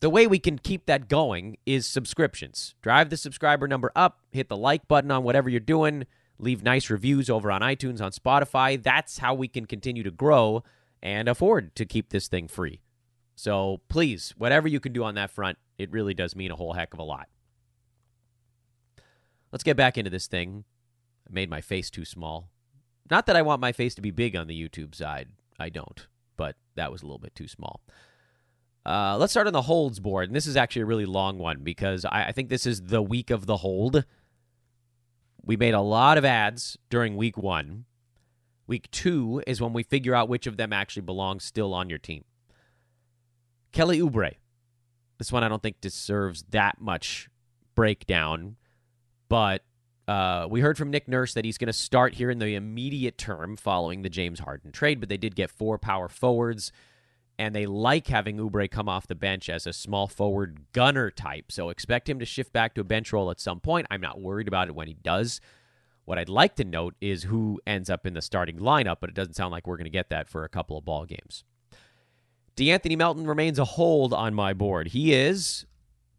the 0.00 0.08
way 0.08 0.26
we 0.26 0.38
can 0.38 0.58
keep 0.58 0.86
that 0.86 1.08
going 1.08 1.58
is 1.66 1.86
subscriptions 1.86 2.74
drive 2.80 3.10
the 3.10 3.16
subscriber 3.16 3.68
number 3.68 3.92
up 3.94 4.20
hit 4.32 4.48
the 4.48 4.56
like 4.56 4.88
button 4.88 5.10
on 5.10 5.24
whatever 5.24 5.50
you're 5.50 5.60
doing 5.60 6.06
leave 6.38 6.62
nice 6.62 6.90
reviews 6.90 7.30
over 7.30 7.50
on 7.50 7.60
itunes 7.62 8.00
on 8.00 8.10
spotify 8.10 8.80
that's 8.82 9.18
how 9.18 9.34
we 9.34 9.48
can 9.48 9.66
continue 9.66 10.02
to 10.02 10.10
grow 10.10 10.62
and 11.02 11.28
afford 11.28 11.74
to 11.74 11.84
keep 11.84 12.10
this 12.10 12.28
thing 12.28 12.48
free 12.48 12.80
so 13.34 13.80
please 13.88 14.34
whatever 14.36 14.68
you 14.68 14.80
can 14.80 14.92
do 14.92 15.04
on 15.04 15.14
that 15.14 15.30
front 15.30 15.58
it 15.78 15.90
really 15.90 16.14
does 16.14 16.34
mean 16.34 16.50
a 16.50 16.56
whole 16.56 16.72
heck 16.72 16.92
of 16.92 16.98
a 16.98 17.04
lot 17.04 17.28
let's 19.52 19.64
get 19.64 19.76
back 19.76 19.96
into 19.98 20.10
this 20.10 20.26
thing 20.26 20.64
I 21.28 21.32
made 21.32 21.50
my 21.50 21.60
face 21.60 21.90
too 21.90 22.04
small. 22.04 22.50
Not 23.10 23.26
that 23.26 23.36
I 23.36 23.42
want 23.42 23.60
my 23.60 23.72
face 23.72 23.94
to 23.96 24.02
be 24.02 24.10
big 24.10 24.36
on 24.36 24.46
the 24.46 24.68
YouTube 24.68 24.94
side. 24.94 25.28
I 25.58 25.68
don't, 25.68 26.06
but 26.36 26.56
that 26.74 26.92
was 26.92 27.02
a 27.02 27.06
little 27.06 27.18
bit 27.18 27.34
too 27.34 27.48
small. 27.48 27.80
Uh, 28.84 29.16
let's 29.18 29.32
start 29.32 29.46
on 29.46 29.52
the 29.52 29.62
holds 29.62 29.98
board. 29.98 30.28
And 30.28 30.36
this 30.36 30.46
is 30.46 30.56
actually 30.56 30.82
a 30.82 30.86
really 30.86 31.06
long 31.06 31.38
one 31.38 31.60
because 31.62 32.04
I, 32.04 32.26
I 32.26 32.32
think 32.32 32.48
this 32.48 32.66
is 32.66 32.82
the 32.82 33.02
week 33.02 33.30
of 33.30 33.46
the 33.46 33.58
hold. 33.58 34.04
We 35.46 35.56
made 35.56 35.74
a 35.74 35.80
lot 35.80 36.18
of 36.18 36.24
adds 36.24 36.76
during 36.90 37.16
week 37.16 37.38
one. 37.38 37.84
Week 38.66 38.90
two 38.90 39.42
is 39.46 39.60
when 39.60 39.72
we 39.72 39.84
figure 39.84 40.14
out 40.14 40.28
which 40.28 40.48
of 40.48 40.56
them 40.56 40.72
actually 40.72 41.02
belongs 41.02 41.44
still 41.44 41.72
on 41.72 41.88
your 41.88 42.00
team. 42.00 42.24
Kelly 43.70 44.00
Oubre. 44.00 44.34
This 45.18 45.30
one 45.30 45.44
I 45.44 45.48
don't 45.48 45.62
think 45.62 45.80
deserves 45.80 46.42
that 46.50 46.80
much 46.80 47.30
breakdown, 47.76 48.56
but 49.28 49.62
uh, 50.08 50.46
we 50.50 50.60
heard 50.60 50.76
from 50.76 50.90
Nick 50.90 51.08
Nurse 51.08 51.32
that 51.34 51.44
he's 51.44 51.58
going 51.58 51.68
to 51.68 51.72
start 51.72 52.14
here 52.14 52.30
in 52.30 52.38
the 52.38 52.54
immediate 52.54 53.16
term 53.16 53.56
following 53.56 54.02
the 54.02 54.10
James 54.10 54.40
Harden 54.40 54.72
trade, 54.72 54.98
but 54.98 55.08
they 55.08 55.16
did 55.16 55.36
get 55.36 55.50
four 55.50 55.78
power 55.78 56.08
forwards 56.08 56.72
and 57.38 57.54
they 57.54 57.66
like 57.66 58.06
having 58.06 58.38
Oubre 58.38 58.70
come 58.70 58.88
off 58.88 59.06
the 59.06 59.14
bench 59.14 59.48
as 59.48 59.66
a 59.66 59.72
small 59.72 60.08
forward 60.08 60.60
gunner 60.72 61.10
type. 61.10 61.52
So 61.52 61.68
expect 61.68 62.08
him 62.08 62.18
to 62.18 62.24
shift 62.24 62.52
back 62.52 62.74
to 62.74 62.80
a 62.80 62.84
bench 62.84 63.12
role 63.12 63.30
at 63.30 63.40
some 63.40 63.60
point. 63.60 63.86
I'm 63.90 64.00
not 64.00 64.20
worried 64.20 64.48
about 64.48 64.68
it 64.68 64.74
when 64.74 64.88
he 64.88 64.94
does. 64.94 65.40
What 66.06 66.18
I'd 66.18 66.28
like 66.28 66.54
to 66.56 66.64
note 66.64 66.94
is 67.00 67.24
who 67.24 67.60
ends 67.66 67.90
up 67.90 68.06
in 68.06 68.14
the 68.14 68.22
starting 68.22 68.58
lineup, 68.58 68.98
but 69.00 69.10
it 69.10 69.16
doesn't 69.16 69.34
sound 69.34 69.52
like 69.52 69.66
we're 69.66 69.76
going 69.76 69.84
to 69.84 69.90
get 69.90 70.08
that 70.10 70.28
for 70.28 70.44
a 70.44 70.48
couple 70.48 70.78
of 70.78 70.84
ball 70.84 71.04
games. 71.04 71.44
De'Anthony 72.56 72.96
Melton 72.96 73.26
remains 73.26 73.58
a 73.58 73.64
hold 73.64 74.14
on 74.14 74.32
my 74.32 74.54
board. 74.54 74.88
He 74.88 75.12
is 75.12 75.66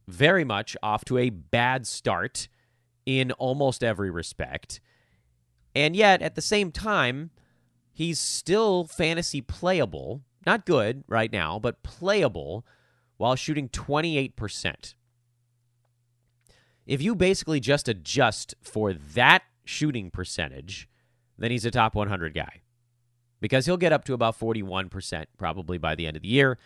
very 0.08 0.44
much 0.44 0.78
off 0.84 1.04
to 1.06 1.18
a 1.18 1.30
bad 1.30 1.88
start 1.88 2.48
in 3.06 3.32
almost 3.34 3.84
every 3.84 4.12
respect. 4.12 4.80
And 5.74 5.96
yet, 5.96 6.22
at 6.22 6.36
the 6.36 6.42
same 6.42 6.72
time, 6.72 7.32
he's 7.92 8.20
still 8.20 8.86
fantasy 8.86 9.42
playable 9.42 10.22
not 10.48 10.66
good 10.66 11.04
right 11.08 11.32
now, 11.32 11.60
but 11.60 11.84
playable 11.84 12.66
while 13.18 13.36
shooting 13.36 13.70
28%. 13.70 14.96
If 16.88 17.02
you 17.02 17.14
basically 17.14 17.60
just 17.60 17.88
adjust 17.88 18.56
for 18.62 18.94
that 18.94 19.44
shooting 19.66 20.10
percentage, 20.10 20.88
then 21.38 21.52
he's 21.52 21.66
a 21.66 21.72
top 21.72 21.94
100 21.94 22.34
guy 22.34 22.62
because 23.42 23.66
he'll 23.66 23.78
get 23.78 23.92
up 23.92 24.06
to 24.06 24.14
about 24.14 24.40
41% 24.40 25.26
probably 25.38 25.78
by 25.78 25.96
the 25.96 26.08
end 26.08 26.16
of 26.16 26.24
the 26.24 26.30
year. 26.30 26.58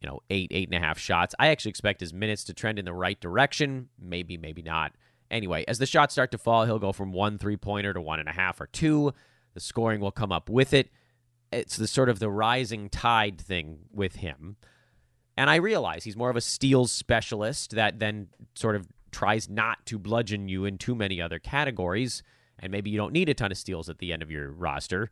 You 0.00 0.08
know, 0.08 0.20
eight, 0.30 0.50
eight 0.54 0.68
and 0.68 0.82
a 0.82 0.86
half 0.86 0.98
shots. 0.98 1.34
I 1.38 1.48
actually 1.48 1.70
expect 1.70 2.00
his 2.00 2.14
minutes 2.14 2.44
to 2.44 2.54
trend 2.54 2.78
in 2.78 2.86
the 2.86 2.94
right 2.94 3.20
direction. 3.20 3.88
Maybe, 3.98 4.38
maybe 4.38 4.62
not. 4.62 4.92
Anyway, 5.30 5.64
as 5.68 5.78
the 5.78 5.84
shots 5.84 6.14
start 6.14 6.30
to 6.30 6.38
fall, 6.38 6.64
he'll 6.64 6.78
go 6.78 6.92
from 6.92 7.12
one 7.12 7.36
three 7.36 7.56
pointer 7.56 7.92
to 7.92 8.00
one 8.00 8.18
and 8.18 8.28
a 8.28 8.32
half 8.32 8.60
or 8.60 8.66
two. 8.66 9.12
The 9.52 9.60
scoring 9.60 10.00
will 10.00 10.12
come 10.12 10.32
up 10.32 10.48
with 10.48 10.72
it 10.72 10.90
it's 11.52 11.76
the 11.76 11.86
sort 11.86 12.08
of 12.08 12.18
the 12.18 12.30
rising 12.30 12.88
tide 12.88 13.40
thing 13.40 13.80
with 13.92 14.16
him. 14.16 14.56
And 15.36 15.48
I 15.48 15.56
realize 15.56 16.04
he's 16.04 16.16
more 16.16 16.30
of 16.30 16.36
a 16.36 16.40
steals 16.40 16.92
specialist 16.92 17.72
that 17.72 17.98
then 17.98 18.28
sort 18.54 18.76
of 18.76 18.86
tries 19.10 19.48
not 19.48 19.84
to 19.86 19.98
bludgeon 19.98 20.48
you 20.48 20.64
in 20.64 20.78
too 20.78 20.94
many 20.94 21.20
other 21.20 21.38
categories. 21.38 22.22
And 22.58 22.70
maybe 22.70 22.90
you 22.90 22.98
don't 22.98 23.12
need 23.12 23.28
a 23.28 23.34
ton 23.34 23.50
of 23.50 23.58
steals 23.58 23.88
at 23.88 23.98
the 23.98 24.12
end 24.12 24.22
of 24.22 24.30
your 24.30 24.50
roster. 24.50 25.10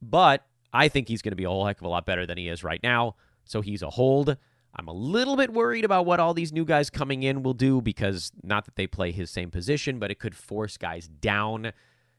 But 0.00 0.46
I 0.72 0.88
think 0.88 1.08
he's 1.08 1.22
going 1.22 1.32
to 1.32 1.36
be 1.36 1.44
a 1.44 1.48
whole 1.48 1.66
heck 1.66 1.80
of 1.80 1.86
a 1.86 1.88
lot 1.88 2.06
better 2.06 2.26
than 2.26 2.38
he 2.38 2.48
is 2.48 2.64
right 2.64 2.82
now. 2.82 3.16
So 3.44 3.60
he's 3.60 3.82
a 3.82 3.90
hold. 3.90 4.36
I'm 4.74 4.88
a 4.88 4.92
little 4.92 5.36
bit 5.36 5.52
worried 5.52 5.84
about 5.84 6.06
what 6.06 6.20
all 6.20 6.34
these 6.34 6.52
new 6.52 6.64
guys 6.64 6.90
coming 6.90 7.22
in 7.22 7.42
will 7.42 7.54
do 7.54 7.80
because 7.80 8.32
not 8.42 8.64
that 8.66 8.76
they 8.76 8.86
play 8.86 9.12
his 9.12 9.30
same 9.30 9.50
position, 9.50 9.98
but 9.98 10.10
it 10.10 10.18
could 10.18 10.34
force 10.34 10.76
guys 10.76 11.08
down 11.08 11.72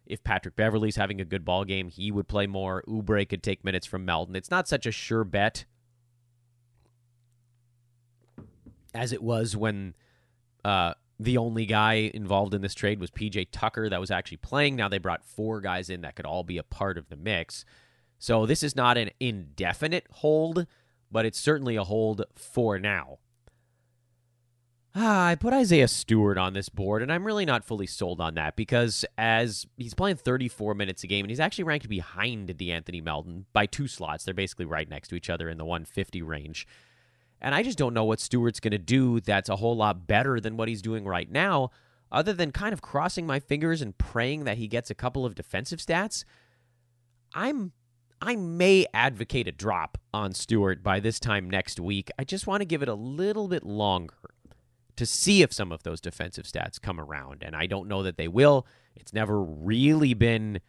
if 0.10 0.24
Patrick 0.24 0.56
Beverley's 0.56 0.96
having 0.96 1.22
a 1.22 1.26
good 1.26 1.46
ball 1.46 1.64
game, 1.64 1.88
he 1.88 2.12
would 2.12 2.28
play 2.28 2.48
more. 2.48 2.84
Oubre 2.88 3.30
could 3.30 3.44
take 3.44 3.64
minutes 3.64 3.86
from 3.86 4.04
Melton. 4.04 4.36
It's 4.36 4.52
not 4.52 4.68
such 4.68 4.86
a 4.86 4.92
sure 4.92 5.24
bet 5.24 5.66
as 8.94 9.14
it 9.14 9.22
was 9.22 9.56
when 9.56 9.94
uh, 10.66 10.94
the 11.20 11.38
only 11.38 11.66
guy 11.66 12.12
involved 12.14 12.54
in 12.54 12.62
this 12.62 12.74
trade 12.74 13.00
was 13.00 13.12
PJ 13.12 13.50
Tucker 13.52 13.88
that 13.90 14.00
was 14.00 14.12
actually 14.12 14.38
playing. 14.38 14.76
Now 14.76 14.90
they 14.90 14.98
brought 14.98 15.24
four 15.24 15.62
guys 15.62 15.90
in 15.90 16.02
that 16.02 16.16
could 16.16 16.26
all 16.26 16.44
be 16.44 16.58
a 16.58 16.64
part 16.64 16.98
of 16.98 17.10
the 17.10 17.16
mix. 17.16 17.66
So 18.18 18.46
this 18.46 18.64
is 18.64 18.76
not 18.76 18.98
an 18.98 19.12
indefinite 19.20 20.08
hold, 20.10 20.66
but 21.12 21.26
it's 21.26 21.40
certainly 21.40 21.76
a 21.76 21.84
hold 21.84 22.24
for 22.36 22.80
now. 22.80 23.20
Ah, 24.96 25.28
I 25.28 25.36
put 25.36 25.54
Isaiah 25.54 25.88
Stewart 25.88 26.38
on 26.40 26.54
this 26.54 26.68
board, 26.68 27.04
and 27.04 27.12
I'm 27.12 27.26
really 27.26 27.46
not 27.46 27.64
fully 27.64 27.86
sold 27.86 28.20
on 28.20 28.34
that 28.36 28.56
because 28.56 29.06
as 29.20 29.68
he's 29.78 29.94
playing 29.94 30.18
34 30.18 30.74
minutes 30.74 31.04
a 31.04 31.08
game, 31.08 31.26
and 31.26 31.30
he's 31.30 31.40
actually 31.40 31.66
ranked 31.66 31.88
behind 31.88 32.50
De'Anthony 32.50 33.04
Melton 33.04 33.46
by 33.54 33.68
two 33.68 33.88
slots. 33.88 34.24
They're 34.24 34.34
basically 34.34 34.66
right 34.66 34.90
next 34.90 35.10
to 35.10 35.16
each 35.16 35.30
other 35.30 35.48
in 35.48 35.60
the 35.60 35.66
150 35.66 36.24
range. 36.24 36.68
And 37.40 37.54
I 37.54 37.62
just 37.62 37.78
don't 37.78 37.94
know 37.94 38.04
what 38.04 38.20
Stewart's 38.20 38.60
going 38.60 38.72
to 38.72 38.80
do 38.80 39.20
that's 39.20 39.48
a 39.48 39.58
whole 39.58 39.78
lot 39.78 40.08
better 40.08 40.40
than 40.40 40.58
what 40.58 40.68
he's 40.68 40.82
doing 40.82 41.06
right 41.06 41.32
now, 41.32 41.70
other 42.12 42.34
than 42.34 42.52
kind 42.52 42.74
of 42.74 42.82
crossing 42.82 43.28
my 43.28 43.40
fingers 43.40 43.84
and 43.84 43.98
praying 43.98 44.46
that 44.46 44.58
he 44.58 44.68
gets 44.68 44.90
a 44.90 44.96
couple 44.96 45.24
of 45.24 45.36
defensive 45.36 45.80
stats. 45.80 46.26
I'm 47.34 47.74
I 48.22 48.36
may 48.36 48.86
advocate 48.94 49.48
a 49.48 49.52
drop 49.54 49.98
on 50.14 50.34
Stewart 50.34 50.84
by 50.84 51.00
this 51.00 51.22
time 51.22 51.50
next 51.50 51.80
week. 51.80 52.10
I 52.18 52.24
just 52.26 52.48
want 52.48 52.60
to 52.62 52.66
give 52.66 52.82
it 52.82 52.90
a 52.90 52.94
little 52.96 53.48
bit 53.48 53.64
longer 53.64 54.16
to 55.00 55.06
see 55.06 55.42
if 55.42 55.54
some 55.54 55.72
of 55.72 55.84
those 55.84 56.02
defensive 56.02 56.44
stats 56.44 56.80
come 56.80 57.00
around. 57.00 57.42
And 57.42 57.56
I 57.56 57.68
don't 57.68 57.88
know 57.88 58.04
that 58.04 58.18
they 58.18 58.28
will. 58.28 58.68
It's 58.98 59.14
never 59.14 59.42
really 59.42 60.14
been 60.14 60.60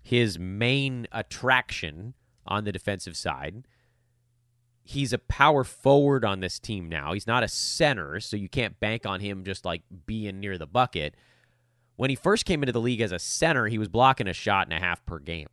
his 0.00 0.38
main 0.38 1.08
attraction 1.10 2.14
on 2.46 2.62
the 2.62 2.70
defensive 2.70 3.16
side. 3.16 3.66
He's 4.84 5.12
a 5.12 5.18
power 5.18 5.64
forward 5.64 6.24
on 6.24 6.38
this 6.38 6.60
team 6.60 6.88
now. 6.88 7.14
He's 7.14 7.26
not 7.26 7.42
a 7.42 7.48
center, 7.48 8.20
so 8.20 8.36
you 8.36 8.48
can't 8.48 8.78
bank 8.78 9.06
on 9.06 9.18
him 9.18 9.42
just 9.42 9.64
like 9.64 9.82
being 10.06 10.38
near 10.38 10.56
the 10.56 10.68
bucket. 10.68 11.16
When 11.96 12.10
he 12.10 12.16
first 12.16 12.44
came 12.44 12.62
into 12.62 12.72
the 12.72 12.80
league 12.80 13.00
as 13.00 13.10
a 13.10 13.18
center, 13.18 13.66
he 13.66 13.78
was 13.78 13.88
blocking 13.88 14.28
a 14.28 14.32
shot 14.32 14.68
and 14.68 14.72
a 14.72 14.78
half 14.78 15.04
per 15.04 15.18
game. 15.18 15.48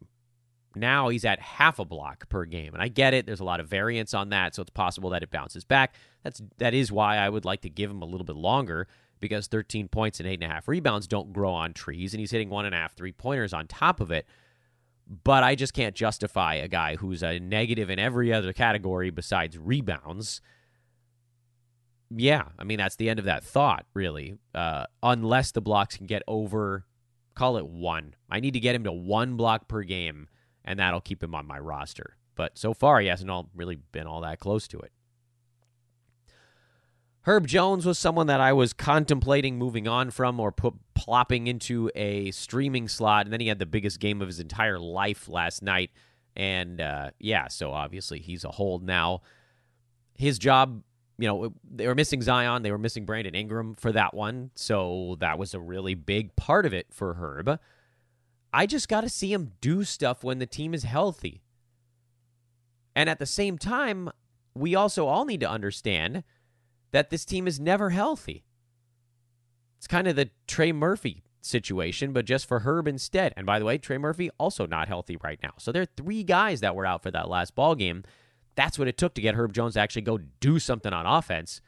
Now 0.76 1.10
he's 1.10 1.26
at 1.26 1.40
half 1.40 1.80
a 1.80 1.86
block 1.86 2.30
per 2.30 2.46
game. 2.46 2.76
And 2.76 2.84
I 2.84 2.88
get 2.88 3.16
it. 3.16 3.26
There's 3.26 3.40
a 3.40 3.46
lot 3.46 3.60
of 3.60 3.68
variance 3.68 4.14
on 4.14 4.30
that, 4.30 4.54
so 4.54 4.62
it's 4.62 4.70
possible 4.70 5.10
that 5.10 5.24
it 5.24 5.32
bounces 5.32 5.64
back. 5.64 5.96
That's 6.24 6.42
that 6.58 6.74
is 6.74 6.92
why 6.92 7.18
I 7.18 7.30
would 7.30 7.46
like 7.46 7.62
to 7.62 7.70
give 7.70 7.90
him 7.90 8.02
a 8.02 8.06
little 8.06 8.26
bit 8.26 8.36
longer 8.36 8.88
because 9.20 9.48
13 9.48 9.88
points 9.88 10.20
and 10.20 10.28
eight 10.28 10.42
and 10.42 10.52
a 10.52 10.54
half 10.54 10.68
rebounds 10.68 11.08
don't 11.08 11.34
grow 11.34 11.52
on 11.52 11.74
trees, 11.74 12.14
and 12.14 12.20
he's 12.20 12.32
hitting 12.32 12.50
one 12.50 12.66
and 12.66 12.74
a 12.74 12.78
half 12.78 12.94
three 12.94 13.12
pointers 13.12 13.54
on 13.54 13.68
top 13.68 14.00
of 14.00 14.12
it. 14.12 14.26
But 15.24 15.44
I 15.44 15.56
just 15.56 15.74
can't 15.74 15.96
justify 15.96 16.56
a 16.56 16.68
guy 16.68 16.96
who's 16.96 17.22
a 17.22 17.40
negative 17.40 17.90
in 17.90 18.00
every 18.00 18.32
other 18.34 18.54
category 18.54 19.10
besides 19.10 19.58
rebounds. 19.58 20.42
Yeah, 22.10 22.46
I 22.58 22.64
mean 22.64 22.78
that's 22.78 22.96
the 22.96 23.10
end 23.10 23.20
of 23.20 23.26
that 23.26 23.44
thought, 23.44 23.86
really. 23.94 24.38
Uh, 24.54 24.86
unless 25.04 25.52
the 25.52 25.62
blocks 25.62 25.98
can 25.98 26.08
get 26.08 26.24
over, 26.28 26.86
call 27.36 27.58
it 27.58 27.68
one. 27.68 28.16
I 28.30 28.40
need 28.40 28.54
to 28.54 28.60
get 28.60 28.76
him 28.76 28.84
to 28.84 28.92
one 28.92 29.38
block 29.38 29.68
per 29.68 29.84
game 29.84 30.28
and 30.64 30.80
that'll 30.80 31.02
keep 31.02 31.24
him 31.24 31.36
on 31.36 31.48
my 31.48 31.60
roster. 31.60 32.18
But 32.36 32.58
so 32.58 32.74
far, 32.74 33.00
he 33.00 33.08
hasn't 33.08 33.30
all 33.30 33.50
really 33.56 33.76
been 33.76 34.08
all 34.08 34.22
that 34.22 34.40
close 34.40 34.68
to 34.70 34.80
it. 34.80 34.92
Herb 37.24 37.46
Jones 37.46 37.86
was 37.86 38.00
someone 38.00 38.28
that 38.28 38.42
I 38.42 38.52
was 38.54 38.74
contemplating 38.74 39.58
moving 39.58 39.88
on 39.88 40.10
from 40.10 40.40
or 40.40 40.52
put, 40.52 40.74
plopping 40.96 41.46
into 41.46 41.92
a 41.94 42.32
streaming 42.32 42.88
slot, 42.88 43.26
and 43.26 43.34
then 43.34 43.40
he 43.40 43.48
had 43.48 43.60
the 43.60 43.66
biggest 43.68 44.00
game 44.00 44.22
of 44.22 44.28
his 44.28 44.40
entire 44.40 44.80
life 44.80 45.28
last 45.28 45.62
night. 45.62 45.92
And 46.36 46.82
uh, 46.82 47.12
yeah, 47.20 47.48
so 47.48 47.72
obviously 47.72 48.20
he's 48.20 48.44
a 48.44 48.50
hold 48.50 48.84
now. 48.84 49.22
His 50.16 50.40
job, 50.40 50.82
you 51.20 51.28
know, 51.28 51.54
they 51.70 51.86
were 51.86 51.94
missing 51.94 52.24
Zion, 52.24 52.64
they 52.64 52.72
were 52.72 52.80
missing 52.80 53.06
Brandon 53.06 53.36
Ingram 53.36 53.76
for 53.76 53.92
that 53.92 54.16
one, 54.16 54.50
so 54.56 55.18
that 55.20 55.38
was 55.38 55.54
a 55.54 55.60
really 55.60 55.94
big 55.94 56.36
part 56.36 56.66
of 56.66 56.74
it 56.74 56.88
for 56.92 57.14
Herb. 57.16 57.60
I 58.52 58.66
just 58.66 58.90
got 58.90 59.02
to 59.02 59.10
see 59.10 59.32
him 59.32 59.54
do 59.62 59.84
stuff 59.84 60.24
when 60.24 60.40
the 60.40 60.48
team 60.48 60.74
is 60.74 60.84
healthy. 60.84 61.44
And 62.96 63.10
at 63.10 63.20
the 63.20 63.26
same 63.26 63.58
time, 63.58 64.10
we 64.54 64.76
also 64.76 65.06
all 65.06 65.26
need 65.26 65.40
to 65.42 65.50
understand 65.50 66.24
that 66.92 67.10
this 67.10 67.26
team 67.26 67.48
is 67.48 67.60
never 67.60 67.90
healthy. 67.90 68.44
It's 69.78 69.88
kind 69.88 70.08
of 70.08 70.16
the 70.16 70.30
Trey 70.48 70.72
Murphy 70.72 71.24
situation, 71.42 72.14
but 72.14 72.26
just 72.26 72.46
for 72.46 72.60
Herb 72.60 72.88
instead. 72.88 73.34
And 73.36 73.46
by 73.46 73.60
the 73.60 73.66
way, 73.66 73.78
Trey 73.78 73.98
Murphy 73.98 74.30
also 74.38 74.66
not 74.66 74.88
healthy 74.88 75.18
right 75.24 75.40
now. 75.42 75.54
So 75.58 75.72
there 75.72 75.82
are 75.82 75.88
three 75.98 76.24
guys 76.24 76.60
that 76.62 76.76
were 76.76 76.86
out 76.86 77.02
for 77.04 77.12
that 77.12 77.30
last 77.30 77.56
ball 77.56 77.76
game. 77.76 78.04
That's 78.56 78.78
what 78.78 78.88
it 78.88 78.98
took 78.98 79.14
to 79.16 79.22
get 79.22 79.36
Herb 79.36 79.54
Jones 79.54 79.74
to 79.74 79.80
actually 79.80 80.04
go 80.04 80.20
do 80.40 80.60
something 80.60 80.94
on 80.94 81.06
offense. 81.06 81.62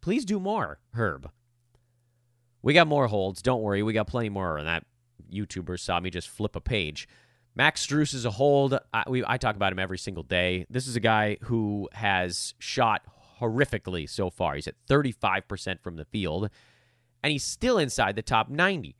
Please 0.00 0.24
do 0.24 0.38
more, 0.40 0.80
Herb. 0.94 1.30
We 2.62 2.74
got 2.74 2.86
more 2.86 3.06
holds. 3.06 3.42
Don't 3.42 3.62
worry. 3.62 3.82
We 3.82 3.92
got 3.92 4.06
plenty 4.06 4.28
more 4.28 4.58
And 4.58 4.66
that 4.66 4.84
YouTuber 5.32 5.78
saw 5.80 5.98
me 6.00 6.10
just 6.10 6.28
flip 6.28 6.56
a 6.56 6.60
page. 6.60 7.08
Max 7.54 7.86
Strus 7.86 8.14
is 8.14 8.24
a 8.24 8.30
hold. 8.30 8.78
I, 8.92 9.04
we, 9.08 9.24
I 9.26 9.36
talk 9.36 9.56
about 9.56 9.72
him 9.72 9.78
every 9.78 9.98
single 9.98 10.22
day. 10.22 10.66
This 10.70 10.86
is 10.86 10.96
a 10.96 11.00
guy 11.00 11.38
who 11.42 11.88
has 11.92 12.54
shot 12.58 13.02
horrifically 13.42 14.08
so 14.08 14.30
far. 14.30 14.54
He's 14.54 14.68
at 14.68 14.74
35% 14.88 15.80
from 15.80 15.96
the 15.96 16.04
field, 16.04 16.48
and 17.22 17.32
he's 17.32 17.44
still 17.44 17.78
inside 17.78 18.16
the 18.16 18.22
top 18.22 18.48
90. 18.48 18.96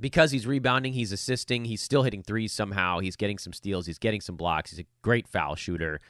Because 0.00 0.32
he's 0.32 0.46
rebounding, 0.46 0.92
he's 0.92 1.12
assisting, 1.12 1.64
he's 1.64 1.82
still 1.82 2.02
hitting 2.02 2.22
threes 2.22 2.52
somehow. 2.52 2.98
He's 2.98 3.16
getting 3.16 3.38
some 3.38 3.52
steals, 3.52 3.86
he's 3.86 3.98
getting 3.98 4.20
some 4.20 4.36
blocks. 4.36 4.70
He's 4.70 4.80
a 4.80 4.86
great 5.02 5.26
foul 5.26 5.54
shooter 5.56 6.00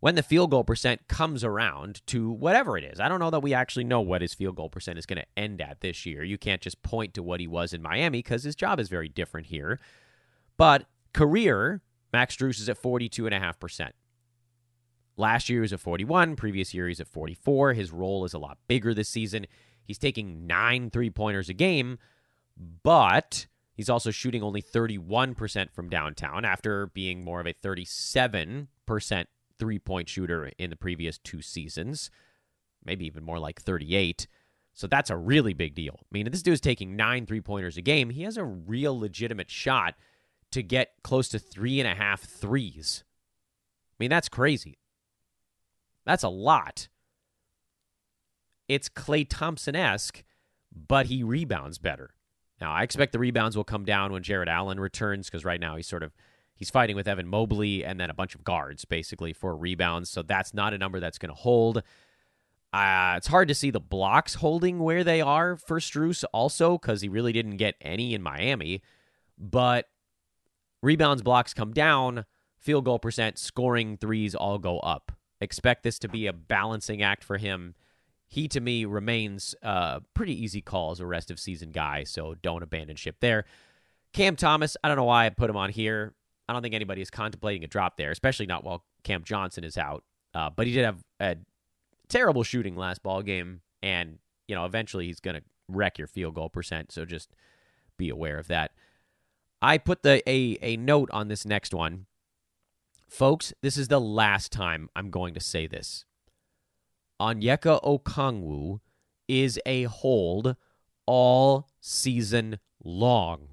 when 0.00 0.14
the 0.14 0.22
field 0.22 0.50
goal 0.50 0.64
percent 0.64 1.08
comes 1.08 1.42
around 1.42 2.06
to 2.06 2.30
whatever 2.30 2.78
it 2.78 2.84
is. 2.84 3.00
I 3.00 3.08
don't 3.08 3.18
know 3.18 3.30
that 3.30 3.40
we 3.40 3.54
actually 3.54 3.84
know 3.84 4.00
what 4.00 4.22
his 4.22 4.34
field 4.34 4.56
goal 4.56 4.68
percent 4.68 4.98
is 4.98 5.06
going 5.06 5.20
to 5.20 5.26
end 5.36 5.60
at 5.60 5.80
this 5.80 6.06
year. 6.06 6.22
You 6.22 6.38
can't 6.38 6.60
just 6.60 6.82
point 6.82 7.14
to 7.14 7.22
what 7.22 7.40
he 7.40 7.46
was 7.46 7.72
in 7.72 7.82
Miami 7.82 8.18
because 8.18 8.44
his 8.44 8.54
job 8.54 8.78
is 8.78 8.88
very 8.88 9.08
different 9.08 9.48
here. 9.48 9.80
But 10.56 10.86
career, 11.12 11.82
Max 12.12 12.36
Strus 12.36 12.60
is 12.60 12.68
at 12.68 12.80
42.5%. 12.80 13.90
Last 15.18 15.50
year 15.50 15.58
he 15.58 15.62
was 15.62 15.72
at 15.74 15.80
41, 15.80 16.36
previous 16.36 16.72
year 16.72 16.88
he's 16.88 17.00
at 17.00 17.08
44. 17.08 17.74
His 17.74 17.92
role 17.92 18.24
is 18.24 18.32
a 18.32 18.38
lot 18.38 18.56
bigger 18.68 18.94
this 18.94 19.10
season. 19.10 19.46
He's 19.84 19.98
taking 19.98 20.46
nine 20.46 20.88
three 20.90 21.10
pointers 21.10 21.50
a 21.50 21.54
game, 21.54 21.98
but 22.56 23.46
He's 23.78 23.88
also 23.88 24.10
shooting 24.10 24.42
only 24.42 24.60
31% 24.60 25.70
from 25.70 25.88
downtown 25.88 26.44
after 26.44 26.88
being 26.88 27.24
more 27.24 27.38
of 27.40 27.46
a 27.46 27.54
37% 27.54 28.66
three 29.56 29.78
point 29.78 30.08
shooter 30.08 30.50
in 30.58 30.70
the 30.70 30.74
previous 30.74 31.16
two 31.16 31.40
seasons, 31.40 32.10
maybe 32.84 33.06
even 33.06 33.22
more 33.22 33.38
like 33.38 33.62
38. 33.62 34.26
So 34.74 34.88
that's 34.88 35.10
a 35.10 35.16
really 35.16 35.54
big 35.54 35.76
deal. 35.76 36.00
I 36.02 36.06
mean, 36.10 36.28
this 36.28 36.42
dude's 36.42 36.60
taking 36.60 36.96
nine 36.96 37.24
three 37.24 37.40
pointers 37.40 37.76
a 37.76 37.80
game. 37.80 38.10
He 38.10 38.24
has 38.24 38.36
a 38.36 38.44
real 38.44 38.98
legitimate 38.98 39.48
shot 39.48 39.94
to 40.50 40.60
get 40.64 40.94
close 41.04 41.28
to 41.28 41.38
three 41.38 41.78
and 41.78 41.88
a 41.88 41.94
half 41.94 42.22
threes. 42.22 43.04
I 43.92 43.96
mean, 44.02 44.10
that's 44.10 44.28
crazy. 44.28 44.78
That's 46.08 46.22
a 46.22 46.30
lot. 46.30 46.88
It's 48.66 48.88
Klay 48.88 49.26
Thompson 49.28 49.76
esque, 49.76 50.24
but 50.72 51.04
he 51.06 51.22
rebounds 51.22 51.76
better. 51.76 52.14
Now, 52.62 52.72
I 52.72 52.82
expect 52.82 53.12
the 53.12 53.18
rebounds 53.18 53.58
will 53.58 53.64
come 53.64 53.84
down 53.84 54.10
when 54.10 54.22
Jarrett 54.22 54.48
Allen 54.48 54.80
returns 54.80 55.26
because 55.26 55.44
right 55.44 55.60
now 55.60 55.76
he's 55.76 55.86
sort 55.86 56.02
of 56.02 56.14
he's 56.54 56.70
fighting 56.70 56.96
with 56.96 57.08
Evan 57.08 57.28
Mobley 57.28 57.84
and 57.84 58.00
then 58.00 58.08
a 58.08 58.14
bunch 58.14 58.34
of 58.34 58.42
guards 58.42 58.86
basically 58.86 59.34
for 59.34 59.54
rebounds. 59.54 60.08
So 60.08 60.22
that's 60.22 60.54
not 60.54 60.72
a 60.72 60.78
number 60.78 60.98
that's 60.98 61.18
going 61.18 61.28
to 61.28 61.34
hold. 61.34 61.82
Uh, 62.72 63.14
it's 63.18 63.26
hard 63.26 63.48
to 63.48 63.54
see 63.54 63.70
the 63.70 63.78
blocks 63.78 64.36
holding 64.36 64.78
where 64.78 65.04
they 65.04 65.20
are 65.20 65.56
for 65.56 65.78
Strus 65.78 66.24
also 66.32 66.78
because 66.78 67.02
he 67.02 67.10
really 67.10 67.34
didn't 67.34 67.58
get 67.58 67.74
any 67.82 68.14
in 68.14 68.22
Miami. 68.22 68.80
But 69.36 69.90
rebounds, 70.82 71.20
blocks 71.20 71.52
come 71.52 71.74
down, 71.74 72.24
field 72.58 72.86
goal 72.86 72.98
percent, 72.98 73.38
scoring 73.38 73.98
threes 73.98 74.34
all 74.34 74.56
go 74.56 74.78
up. 74.78 75.12
Expect 75.40 75.82
this 75.82 75.98
to 76.00 76.08
be 76.08 76.26
a 76.26 76.32
balancing 76.32 77.02
act 77.02 77.22
for 77.22 77.38
him. 77.38 77.74
He, 78.26 78.48
to 78.48 78.60
me, 78.60 78.84
remains 78.84 79.54
a 79.62 80.02
pretty 80.14 80.42
easy 80.42 80.60
call 80.60 80.90
as 80.90 81.00
a 81.00 81.06
rest 81.06 81.30
of 81.30 81.40
season 81.40 81.70
guy, 81.70 82.04
so 82.04 82.34
don't 82.42 82.62
abandon 82.62 82.96
ship 82.96 83.16
there. 83.20 83.44
Cam 84.12 84.36
Thomas, 84.36 84.76
I 84.82 84.88
don't 84.88 84.96
know 84.96 85.04
why 85.04 85.26
I 85.26 85.30
put 85.30 85.48
him 85.48 85.56
on 85.56 85.70
here. 85.70 86.14
I 86.48 86.52
don't 86.52 86.62
think 86.62 86.74
anybody 86.74 87.02
is 87.02 87.10
contemplating 87.10 87.64
a 87.64 87.66
drop 87.66 87.96
there, 87.96 88.10
especially 88.10 88.46
not 88.46 88.64
while 88.64 88.84
Cam 89.04 89.22
Johnson 89.22 89.64
is 89.64 89.76
out. 89.76 90.04
Uh, 90.34 90.50
but 90.50 90.66
he 90.66 90.72
did 90.72 90.84
have 90.84 91.02
a 91.20 91.36
terrible 92.08 92.42
shooting 92.42 92.76
last 92.76 93.02
ball 93.02 93.22
game, 93.22 93.60
and 93.82 94.18
you 94.46 94.54
know 94.54 94.64
eventually 94.64 95.06
he's 95.06 95.20
going 95.20 95.36
to 95.36 95.42
wreck 95.68 95.98
your 95.98 96.06
field 96.06 96.34
goal 96.34 96.48
percent. 96.48 96.92
So 96.92 97.04
just 97.04 97.30
be 97.96 98.08
aware 98.08 98.38
of 98.38 98.48
that. 98.48 98.72
I 99.60 99.78
put 99.78 100.02
the 100.02 100.22
a 100.28 100.58
a 100.62 100.76
note 100.76 101.10
on 101.12 101.28
this 101.28 101.44
next 101.44 101.74
one, 101.74 102.06
folks. 103.08 103.52
This 103.62 103.76
is 103.76 103.88
the 103.88 104.00
last 104.00 104.52
time 104.52 104.88
I'm 104.94 105.10
going 105.10 105.34
to 105.34 105.40
say 105.40 105.66
this. 105.66 106.04
Onyeka 107.20 107.82
Okongwu 107.82 108.80
is 109.26 109.58
a 109.66 109.84
hold 109.84 110.56
all 111.06 111.68
season 111.80 112.58
long. 112.82 113.48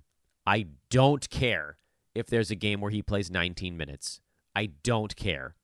I 0.46 0.68
don't 0.90 1.30
care 1.30 1.78
if 2.14 2.28
there's 2.28 2.52
a 2.52 2.56
game 2.56 2.80
where 2.80 2.92
he 2.92 3.02
plays 3.02 3.32
19 3.32 3.76
minutes. 3.76 4.22
I 4.56 4.68
don't 4.84 5.16
care. 5.16 5.56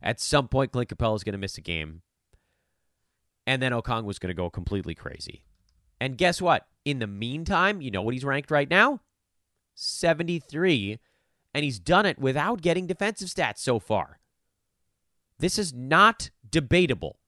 At 0.00 0.20
some 0.20 0.48
point, 0.48 0.72
Clint 0.72 0.88
Capela 0.88 1.16
is 1.16 1.24
going 1.24 1.32
to 1.32 1.38
miss 1.38 1.58
a 1.58 1.62
game. 1.62 2.02
And 3.46 3.60
then 3.60 3.72
Okongwu's 3.72 4.18
going 4.18 4.28
to 4.28 4.34
go 4.34 4.48
completely 4.48 4.94
crazy. 4.94 5.44
And 6.00 6.16
guess 6.16 6.40
what? 6.40 6.66
In 6.84 6.98
the 6.98 7.06
meantime, 7.06 7.80
you 7.80 7.90
know 7.90 8.02
what 8.02 8.14
he's 8.14 8.24
ranked 8.24 8.50
right 8.50 8.68
now? 8.68 9.00
73. 9.74 10.98
And 11.54 11.64
he's 11.64 11.78
done 11.78 12.04
it 12.04 12.18
without 12.18 12.60
getting 12.60 12.86
defensive 12.86 13.28
stats 13.28 13.58
so 13.58 13.78
far. 13.78 14.18
This 15.38 15.58
is 15.58 15.72
not 15.72 16.30
debatable. 16.48 17.18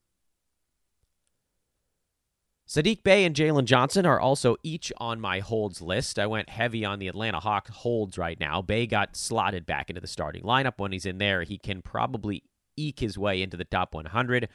Sadiq 2.69 3.05
Bey 3.05 3.25
and 3.25 3.37
Jalen 3.37 3.65
Johnson 3.65 4.05
are 4.05 4.19
also 4.19 4.57
each 4.65 4.93
on 4.97 5.21
my 5.21 5.39
holds 5.39 5.81
list. 5.81 6.19
I 6.19 6.27
went 6.27 6.49
heavy 6.49 6.85
on 6.85 6.99
the 6.99 7.07
Atlanta 7.07 7.39
Hawks 7.39 7.71
holds 7.71 8.19
right 8.19 8.39
now. 8.41 8.61
Bey 8.61 8.89
got 8.89 9.17
slotted 9.17 9.67
back 9.67 9.89
into 9.89 10.01
the 10.01 10.09
starting 10.09 10.43
lineup. 10.43 10.79
When 10.79 10.91
he's 10.91 11.07
in 11.07 11.19
there, 11.19 11.45
he 11.45 11.59
can 11.59 11.81
probably 11.81 12.43
eke 12.77 12.99
his 12.99 13.17
way 13.17 13.41
into 13.41 13.57
the 13.57 13.65
top 13.65 13.95
100. 13.95 14.49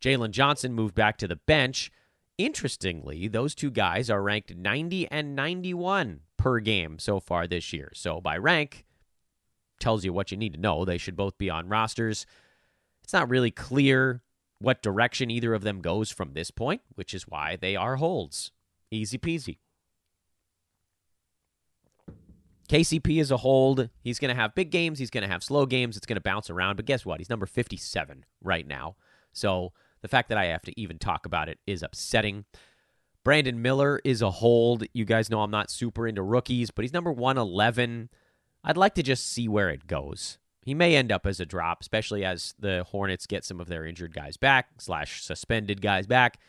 Jalen 0.00 0.30
Johnson 0.32 0.72
moved 0.72 0.96
back 0.96 1.18
to 1.18 1.28
the 1.28 1.36
bench. 1.36 1.92
Interestingly, 2.36 3.28
those 3.28 3.54
two 3.54 3.70
guys 3.70 4.10
are 4.10 4.22
ranked 4.22 4.56
90 4.56 5.08
and 5.10 5.36
91 5.36 6.20
per 6.36 6.58
game 6.58 6.98
so 6.98 7.20
far 7.20 7.46
this 7.46 7.72
year. 7.72 7.92
So 7.94 8.20
by 8.20 8.36
rank, 8.38 8.85
tells 9.78 10.04
you 10.04 10.12
what 10.12 10.30
you 10.30 10.36
need 10.36 10.54
to 10.54 10.60
know. 10.60 10.84
They 10.84 10.98
should 10.98 11.16
both 11.16 11.38
be 11.38 11.50
on 11.50 11.68
rosters. 11.68 12.26
It's 13.02 13.12
not 13.12 13.30
really 13.30 13.50
clear 13.50 14.22
what 14.58 14.82
direction 14.82 15.30
either 15.30 15.54
of 15.54 15.62
them 15.62 15.80
goes 15.80 16.10
from 16.10 16.32
this 16.32 16.50
point, 16.50 16.82
which 16.94 17.14
is 17.14 17.28
why 17.28 17.56
they 17.56 17.76
are 17.76 17.96
holds. 17.96 18.52
Easy 18.90 19.18
peasy. 19.18 19.58
KCP 22.68 23.20
is 23.20 23.30
a 23.30 23.36
hold. 23.36 23.90
He's 24.00 24.18
going 24.18 24.34
to 24.34 24.40
have 24.40 24.54
big 24.54 24.70
games. 24.70 24.98
He's 24.98 25.10
going 25.10 25.22
to 25.22 25.28
have 25.28 25.44
slow 25.44 25.66
games. 25.66 25.96
It's 25.96 26.06
going 26.06 26.16
to 26.16 26.22
bounce 26.22 26.50
around. 26.50 26.76
But 26.76 26.86
guess 26.86 27.06
what? 27.06 27.20
He's 27.20 27.30
number 27.30 27.46
57 27.46 28.24
right 28.42 28.66
now. 28.66 28.96
So 29.32 29.72
the 30.02 30.08
fact 30.08 30.28
that 30.30 30.38
I 30.38 30.46
have 30.46 30.62
to 30.62 30.80
even 30.80 30.98
talk 30.98 31.26
about 31.26 31.48
it 31.48 31.58
is 31.66 31.82
upsetting. 31.82 32.44
Brandon 33.22 33.60
Miller 33.60 34.00
is 34.04 34.22
a 34.22 34.30
hold. 34.30 34.84
You 34.92 35.04
guys 35.04 35.30
know 35.30 35.42
I'm 35.42 35.50
not 35.50 35.70
super 35.70 36.06
into 36.06 36.22
rookies, 36.22 36.70
but 36.70 36.82
he's 36.84 36.92
number 36.92 37.12
111. 37.12 38.08
I'd 38.66 38.76
like 38.76 38.94
to 38.96 39.02
just 39.02 39.26
see 39.32 39.48
where 39.48 39.70
it 39.70 39.86
goes. 39.86 40.38
He 40.60 40.74
may 40.74 40.96
end 40.96 41.12
up 41.12 41.24
as 41.24 41.38
a 41.38 41.46
drop, 41.46 41.80
especially 41.80 42.24
as 42.24 42.52
the 42.58 42.84
Hornets 42.90 43.26
get 43.26 43.44
some 43.44 43.60
of 43.60 43.68
their 43.68 43.86
injured 43.86 44.12
guys 44.12 44.36
back, 44.36 44.66
slash 44.78 45.22
suspended 45.22 45.80
guys 45.80 46.08
back. 46.08 46.40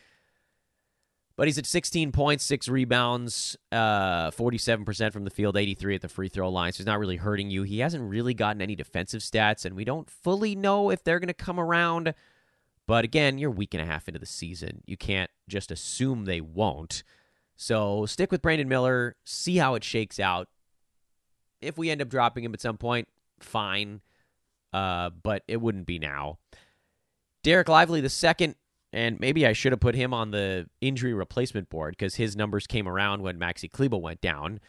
But 1.36 1.46
he's 1.46 1.56
at 1.58 1.66
16 1.66 2.10
points, 2.10 2.42
six 2.42 2.68
rebounds, 2.68 3.56
uh, 3.70 4.32
47% 4.32 5.12
from 5.12 5.22
the 5.22 5.30
field, 5.30 5.56
83 5.56 5.94
at 5.94 6.00
the 6.00 6.08
free 6.08 6.28
throw 6.28 6.50
line. 6.50 6.72
So 6.72 6.78
he's 6.78 6.86
not 6.86 6.98
really 6.98 7.14
hurting 7.14 7.48
you. 7.48 7.62
He 7.62 7.78
hasn't 7.78 8.10
really 8.10 8.34
gotten 8.34 8.60
any 8.60 8.74
defensive 8.74 9.20
stats, 9.20 9.64
and 9.64 9.76
we 9.76 9.84
don't 9.84 10.10
fully 10.10 10.56
know 10.56 10.90
if 10.90 11.04
they're 11.04 11.20
going 11.20 11.28
to 11.28 11.34
come 11.34 11.60
around. 11.60 12.12
But 12.88 13.04
again, 13.04 13.38
you're 13.38 13.52
a 13.52 13.54
week 13.54 13.72
and 13.72 13.82
a 13.82 13.86
half 13.86 14.08
into 14.08 14.18
the 14.18 14.26
season. 14.26 14.82
You 14.84 14.96
can't 14.96 15.30
just 15.48 15.70
assume 15.70 16.24
they 16.24 16.40
won't. 16.40 17.04
So 17.54 18.04
stick 18.06 18.32
with 18.32 18.42
Brandon 18.42 18.68
Miller, 18.68 19.14
see 19.24 19.58
how 19.58 19.76
it 19.76 19.84
shakes 19.84 20.18
out. 20.18 20.48
If 21.60 21.78
we 21.78 21.90
end 21.90 22.02
up 22.02 22.08
dropping 22.08 22.44
him 22.44 22.54
at 22.54 22.60
some 22.60 22.78
point, 22.78 23.08
fine 23.40 24.00
uh, 24.72 25.10
but 25.22 25.42
it 25.48 25.58
wouldn't 25.60 25.86
be 25.86 25.98
now. 25.98 26.38
Dereck 27.44 27.68
Lively 27.68 28.00
the 28.00 28.08
second, 28.08 28.56
and 28.92 29.18
maybe 29.20 29.46
I 29.46 29.52
should 29.52 29.72
have 29.72 29.80
put 29.80 29.94
him 29.94 30.12
on 30.12 30.30
the 30.30 30.68
injury 30.80 31.14
replacement 31.14 31.68
board 31.68 31.94
because 31.96 32.16
his 32.16 32.36
numbers 32.36 32.66
came 32.66 32.88
around 32.88 33.22
when 33.22 33.38
Maxi 33.38 33.70
Kleber 33.70 33.96
went 33.96 34.20
down. 34.20 34.60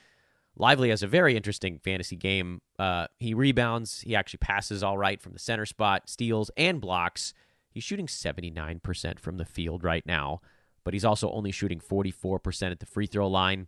Lively 0.56 0.90
has 0.90 1.04
a 1.04 1.08
very 1.08 1.38
interesting 1.38 1.80
fantasy 1.80 2.16
game. 2.16 2.62
Uh, 2.78 3.08
he 3.20 3.34
rebounds. 3.34 4.02
He 4.02 4.16
actually 4.16 4.40
passes 4.40 4.84
all 4.84 4.98
right 4.98 5.22
from 5.22 5.34
the 5.34 5.40
center 5.40 5.66
spot, 5.66 6.10
steals 6.10 6.52
and 6.58 6.82
blocks. 6.82 7.34
He's 7.72 7.84
shooting 7.84 8.08
79% 8.08 9.20
from 9.20 9.38
the 9.38 9.46
field 9.46 9.84
right 9.84 10.06
now, 10.06 10.42
but 10.84 10.94
he's 10.94 11.06
also 11.06 11.32
only 11.32 11.52
shooting 11.52 11.80
44% 11.80 12.72
at 12.72 12.80
the 12.80 12.86
free 12.86 13.06
throw 13.06 13.28
line. 13.28 13.68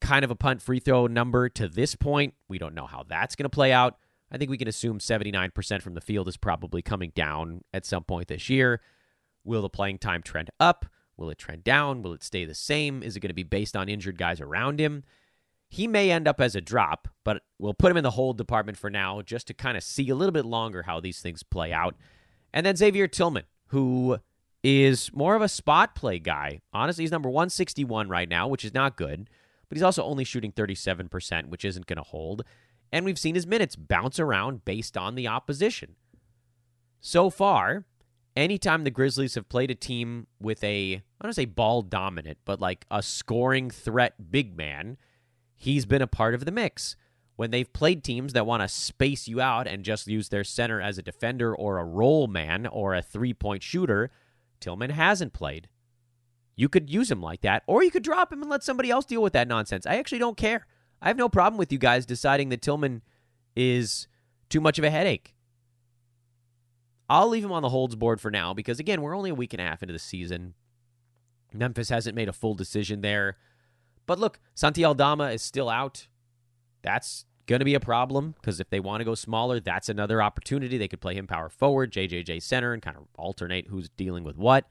Kind 0.00 0.24
of 0.24 0.30
a 0.30 0.36
punt 0.36 0.62
free 0.62 0.80
throw 0.80 1.06
number 1.06 1.48
to 1.50 1.68
this 1.68 1.94
point. 1.94 2.34
We 2.48 2.58
don't 2.58 2.74
know 2.74 2.86
how 2.86 3.04
that's 3.08 3.34
going 3.34 3.44
to 3.44 3.50
play 3.50 3.72
out. 3.72 3.98
I 4.30 4.36
think 4.36 4.50
we 4.50 4.58
can 4.58 4.68
assume 4.68 4.98
79% 4.98 5.82
from 5.82 5.94
the 5.94 6.00
field 6.00 6.28
is 6.28 6.36
probably 6.36 6.82
coming 6.82 7.12
down 7.14 7.62
at 7.72 7.86
some 7.86 8.04
point 8.04 8.28
this 8.28 8.48
year. 8.48 8.80
Will 9.44 9.62
the 9.62 9.70
playing 9.70 9.98
time 9.98 10.22
trend 10.22 10.50
up? 10.60 10.86
Will 11.16 11.30
it 11.30 11.38
trend 11.38 11.64
down? 11.64 12.02
Will 12.02 12.12
it 12.12 12.22
stay 12.22 12.44
the 12.44 12.54
same? 12.54 13.02
Is 13.02 13.16
it 13.16 13.20
going 13.20 13.30
to 13.30 13.34
be 13.34 13.42
based 13.42 13.76
on 13.76 13.88
injured 13.88 14.18
guys 14.18 14.40
around 14.40 14.78
him? 14.78 15.02
He 15.68 15.86
may 15.86 16.10
end 16.10 16.28
up 16.28 16.40
as 16.40 16.54
a 16.54 16.60
drop, 16.60 17.08
but 17.24 17.42
we'll 17.58 17.74
put 17.74 17.90
him 17.90 17.96
in 17.96 18.04
the 18.04 18.12
hold 18.12 18.38
department 18.38 18.78
for 18.78 18.88
now 18.88 19.20
just 19.22 19.46
to 19.48 19.54
kind 19.54 19.76
of 19.76 19.82
see 19.82 20.08
a 20.08 20.14
little 20.14 20.32
bit 20.32 20.46
longer 20.46 20.82
how 20.82 21.00
these 21.00 21.20
things 21.20 21.42
play 21.42 21.72
out. 21.72 21.94
And 22.54 22.64
then 22.64 22.76
Xavier 22.76 23.08
Tillman, 23.08 23.44
who 23.68 24.18
is 24.62 25.12
more 25.12 25.34
of 25.34 25.42
a 25.42 25.48
spot 25.48 25.94
play 25.94 26.18
guy. 26.18 26.60
Honestly, 26.72 27.04
he's 27.04 27.10
number 27.10 27.28
161 27.28 28.08
right 28.08 28.28
now, 28.28 28.48
which 28.48 28.64
is 28.64 28.74
not 28.74 28.96
good, 28.96 29.28
but 29.68 29.76
he's 29.76 29.82
also 29.82 30.04
only 30.04 30.24
shooting 30.24 30.52
37%, 30.52 31.48
which 31.48 31.64
isn't 31.64 31.86
going 31.86 31.96
to 31.96 32.02
hold 32.02 32.44
and 32.92 33.04
we've 33.04 33.18
seen 33.18 33.34
his 33.34 33.46
minutes 33.46 33.76
bounce 33.76 34.18
around 34.18 34.64
based 34.64 34.96
on 34.96 35.14
the 35.14 35.28
opposition. 35.28 35.96
So 37.00 37.30
far, 37.30 37.84
anytime 38.34 38.84
the 38.84 38.90
Grizzlies 38.90 39.34
have 39.34 39.48
played 39.48 39.70
a 39.70 39.74
team 39.74 40.26
with 40.40 40.62
a, 40.64 40.94
I 40.94 41.24
don't 41.24 41.32
say 41.34 41.44
ball 41.44 41.82
dominant, 41.82 42.38
but 42.44 42.60
like 42.60 42.86
a 42.90 43.02
scoring 43.02 43.70
threat 43.70 44.30
big 44.30 44.56
man, 44.56 44.96
he's 45.54 45.86
been 45.86 46.02
a 46.02 46.06
part 46.06 46.34
of 46.34 46.44
the 46.44 46.52
mix. 46.52 46.96
When 47.36 47.52
they've 47.52 47.72
played 47.72 48.02
teams 48.02 48.32
that 48.32 48.46
want 48.46 48.62
to 48.62 48.68
space 48.68 49.28
you 49.28 49.40
out 49.40 49.68
and 49.68 49.84
just 49.84 50.08
use 50.08 50.28
their 50.28 50.42
center 50.42 50.80
as 50.80 50.98
a 50.98 51.02
defender 51.02 51.54
or 51.54 51.78
a 51.78 51.84
roll 51.84 52.26
man 52.26 52.66
or 52.66 52.94
a 52.94 53.02
three 53.02 53.32
point 53.32 53.62
shooter, 53.62 54.10
Tillman 54.58 54.90
hasn't 54.90 55.32
played. 55.32 55.68
You 56.58 56.68
could 56.68 56.90
use 56.90 57.08
him 57.08 57.22
like 57.22 57.42
that, 57.42 57.62
or 57.68 57.84
you 57.84 57.90
could 57.92 58.02
drop 58.02 58.32
him 58.32 58.42
and 58.42 58.50
let 58.50 58.64
somebody 58.64 58.90
else 58.90 59.04
deal 59.04 59.22
with 59.22 59.32
that 59.32 59.46
nonsense. 59.46 59.86
I 59.86 59.96
actually 59.96 60.18
don't 60.18 60.36
care. 60.36 60.66
I 61.00 61.06
have 61.06 61.16
no 61.16 61.28
problem 61.28 61.56
with 61.56 61.70
you 61.70 61.78
guys 61.78 62.04
deciding 62.04 62.48
that 62.48 62.62
Tillman 62.62 63.02
is 63.54 64.08
too 64.48 64.60
much 64.60 64.76
of 64.76 64.84
a 64.84 64.90
headache. 64.90 65.36
I'll 67.08 67.28
leave 67.28 67.44
him 67.44 67.52
on 67.52 67.62
the 67.62 67.68
holds 67.68 67.94
board 67.94 68.20
for 68.20 68.32
now 68.32 68.54
because, 68.54 68.80
again, 68.80 69.02
we're 69.02 69.16
only 69.16 69.30
a 69.30 69.36
week 69.36 69.54
and 69.54 69.60
a 69.60 69.64
half 69.64 69.84
into 69.84 69.92
the 69.92 70.00
season. 70.00 70.54
Memphis 71.54 71.90
hasn't 71.90 72.16
made 72.16 72.28
a 72.28 72.32
full 72.32 72.54
decision 72.54 73.02
there. 73.02 73.36
But 74.04 74.18
look, 74.18 74.40
Santi 74.56 74.84
Aldama 74.84 75.30
is 75.30 75.42
still 75.42 75.68
out. 75.68 76.08
That's 76.82 77.24
going 77.46 77.60
to 77.60 77.64
be 77.64 77.74
a 77.74 77.80
problem 77.80 78.34
because 78.40 78.58
if 78.58 78.68
they 78.68 78.80
want 78.80 79.00
to 79.00 79.04
go 79.04 79.14
smaller, 79.14 79.60
that's 79.60 79.88
another 79.88 80.20
opportunity. 80.20 80.76
They 80.76 80.88
could 80.88 81.00
play 81.00 81.14
him 81.14 81.28
power 81.28 81.48
forward, 81.48 81.92
JJJ 81.92 82.42
center, 82.42 82.72
and 82.72 82.82
kind 82.82 82.96
of 82.96 83.04
alternate 83.16 83.68
who's 83.68 83.88
dealing 83.90 84.24
with 84.24 84.36
what. 84.36 84.66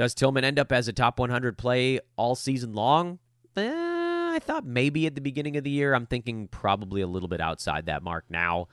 Does 0.00 0.14
Tillman 0.14 0.44
end 0.44 0.58
up 0.58 0.72
as 0.72 0.88
a 0.88 0.94
top 0.94 1.18
100 1.18 1.58
play 1.58 2.00
all 2.16 2.34
season 2.34 2.72
long? 2.72 3.18
Eh, 3.54 3.70
I 3.70 4.38
thought 4.40 4.64
maybe 4.64 5.06
at 5.06 5.14
the 5.14 5.20
beginning 5.20 5.58
of 5.58 5.64
the 5.64 5.68
year. 5.68 5.92
I'm 5.92 6.06
thinking 6.06 6.48
probably 6.48 7.02
a 7.02 7.06
little 7.06 7.28
bit 7.28 7.38
outside 7.42 7.84
that 7.84 8.02
mark 8.02 8.24
now, 8.30 8.68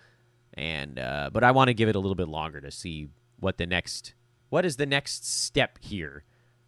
and 0.53 0.97
uh, 0.97 1.29
but 1.33 1.43
I 1.43 1.51
want 1.51 1.67
to 1.67 1.73
give 1.73 1.89
it 1.89 1.97
a 1.97 1.99
little 1.99 2.15
bit 2.15 2.29
longer 2.29 2.61
to 2.61 2.71
see 2.71 3.09
what 3.41 3.57
the 3.57 3.65
next 3.65 4.13
what 4.47 4.63
is 4.63 4.77
the 4.77 4.85
next 4.85 5.29
step 5.29 5.79
here 5.81 6.23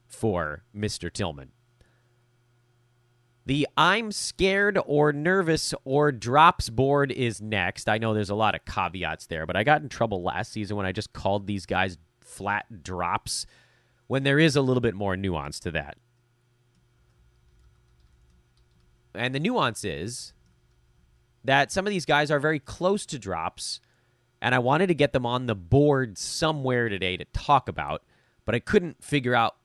for 0.05 0.65
Mr. 0.75 1.09
Tillman. 1.09 1.53
The 3.45 3.65
I'm 3.77 4.11
scared 4.11 4.77
or 4.85 5.13
nervous 5.13 5.73
or 5.85 6.11
drops 6.11 6.69
board 6.69 7.13
is 7.13 7.41
next. 7.41 7.87
I 7.87 7.97
know 7.97 8.13
there's 8.13 8.29
a 8.29 8.35
lot 8.35 8.55
of 8.55 8.65
caveats 8.65 9.27
there, 9.27 9.45
but 9.45 9.55
I 9.55 9.63
got 9.63 9.81
in 9.81 9.87
trouble 9.87 10.21
last 10.21 10.51
season 10.51 10.75
when 10.75 10.85
I 10.85 10.91
just 10.91 11.13
called 11.13 11.47
these 11.47 11.65
guys 11.65 11.97
flat 12.19 12.83
drops 12.83 13.45
when 14.09 14.23
there 14.23 14.39
is 14.39 14.55
a 14.55 14.61
little 14.61 14.81
bit 14.81 14.95
more 14.95 15.15
nuance 15.15 15.59
to 15.59 15.69
that. 15.69 15.95
And 19.13 19.35
the 19.35 19.39
nuance 19.39 19.85
is 19.85 20.33
that 21.43 21.71
some 21.71 21.85
of 21.85 21.91
these 21.91 22.07
guys 22.07 22.31
are 22.31 22.39
very 22.39 22.57
close 22.57 23.05
to 23.05 23.19
drops, 23.19 23.79
and 24.41 24.55
I 24.55 24.59
wanted 24.59 24.87
to 24.87 24.95
get 24.95 25.13
them 25.13 25.27
on 25.27 25.45
the 25.45 25.53
board 25.53 26.17
somewhere 26.17 26.89
today 26.89 27.17
to 27.17 27.25
talk 27.33 27.69
about, 27.69 28.01
but 28.45 28.55
I 28.55 28.59
couldn't 28.59 29.03
figure 29.03 29.35
out 29.35 29.57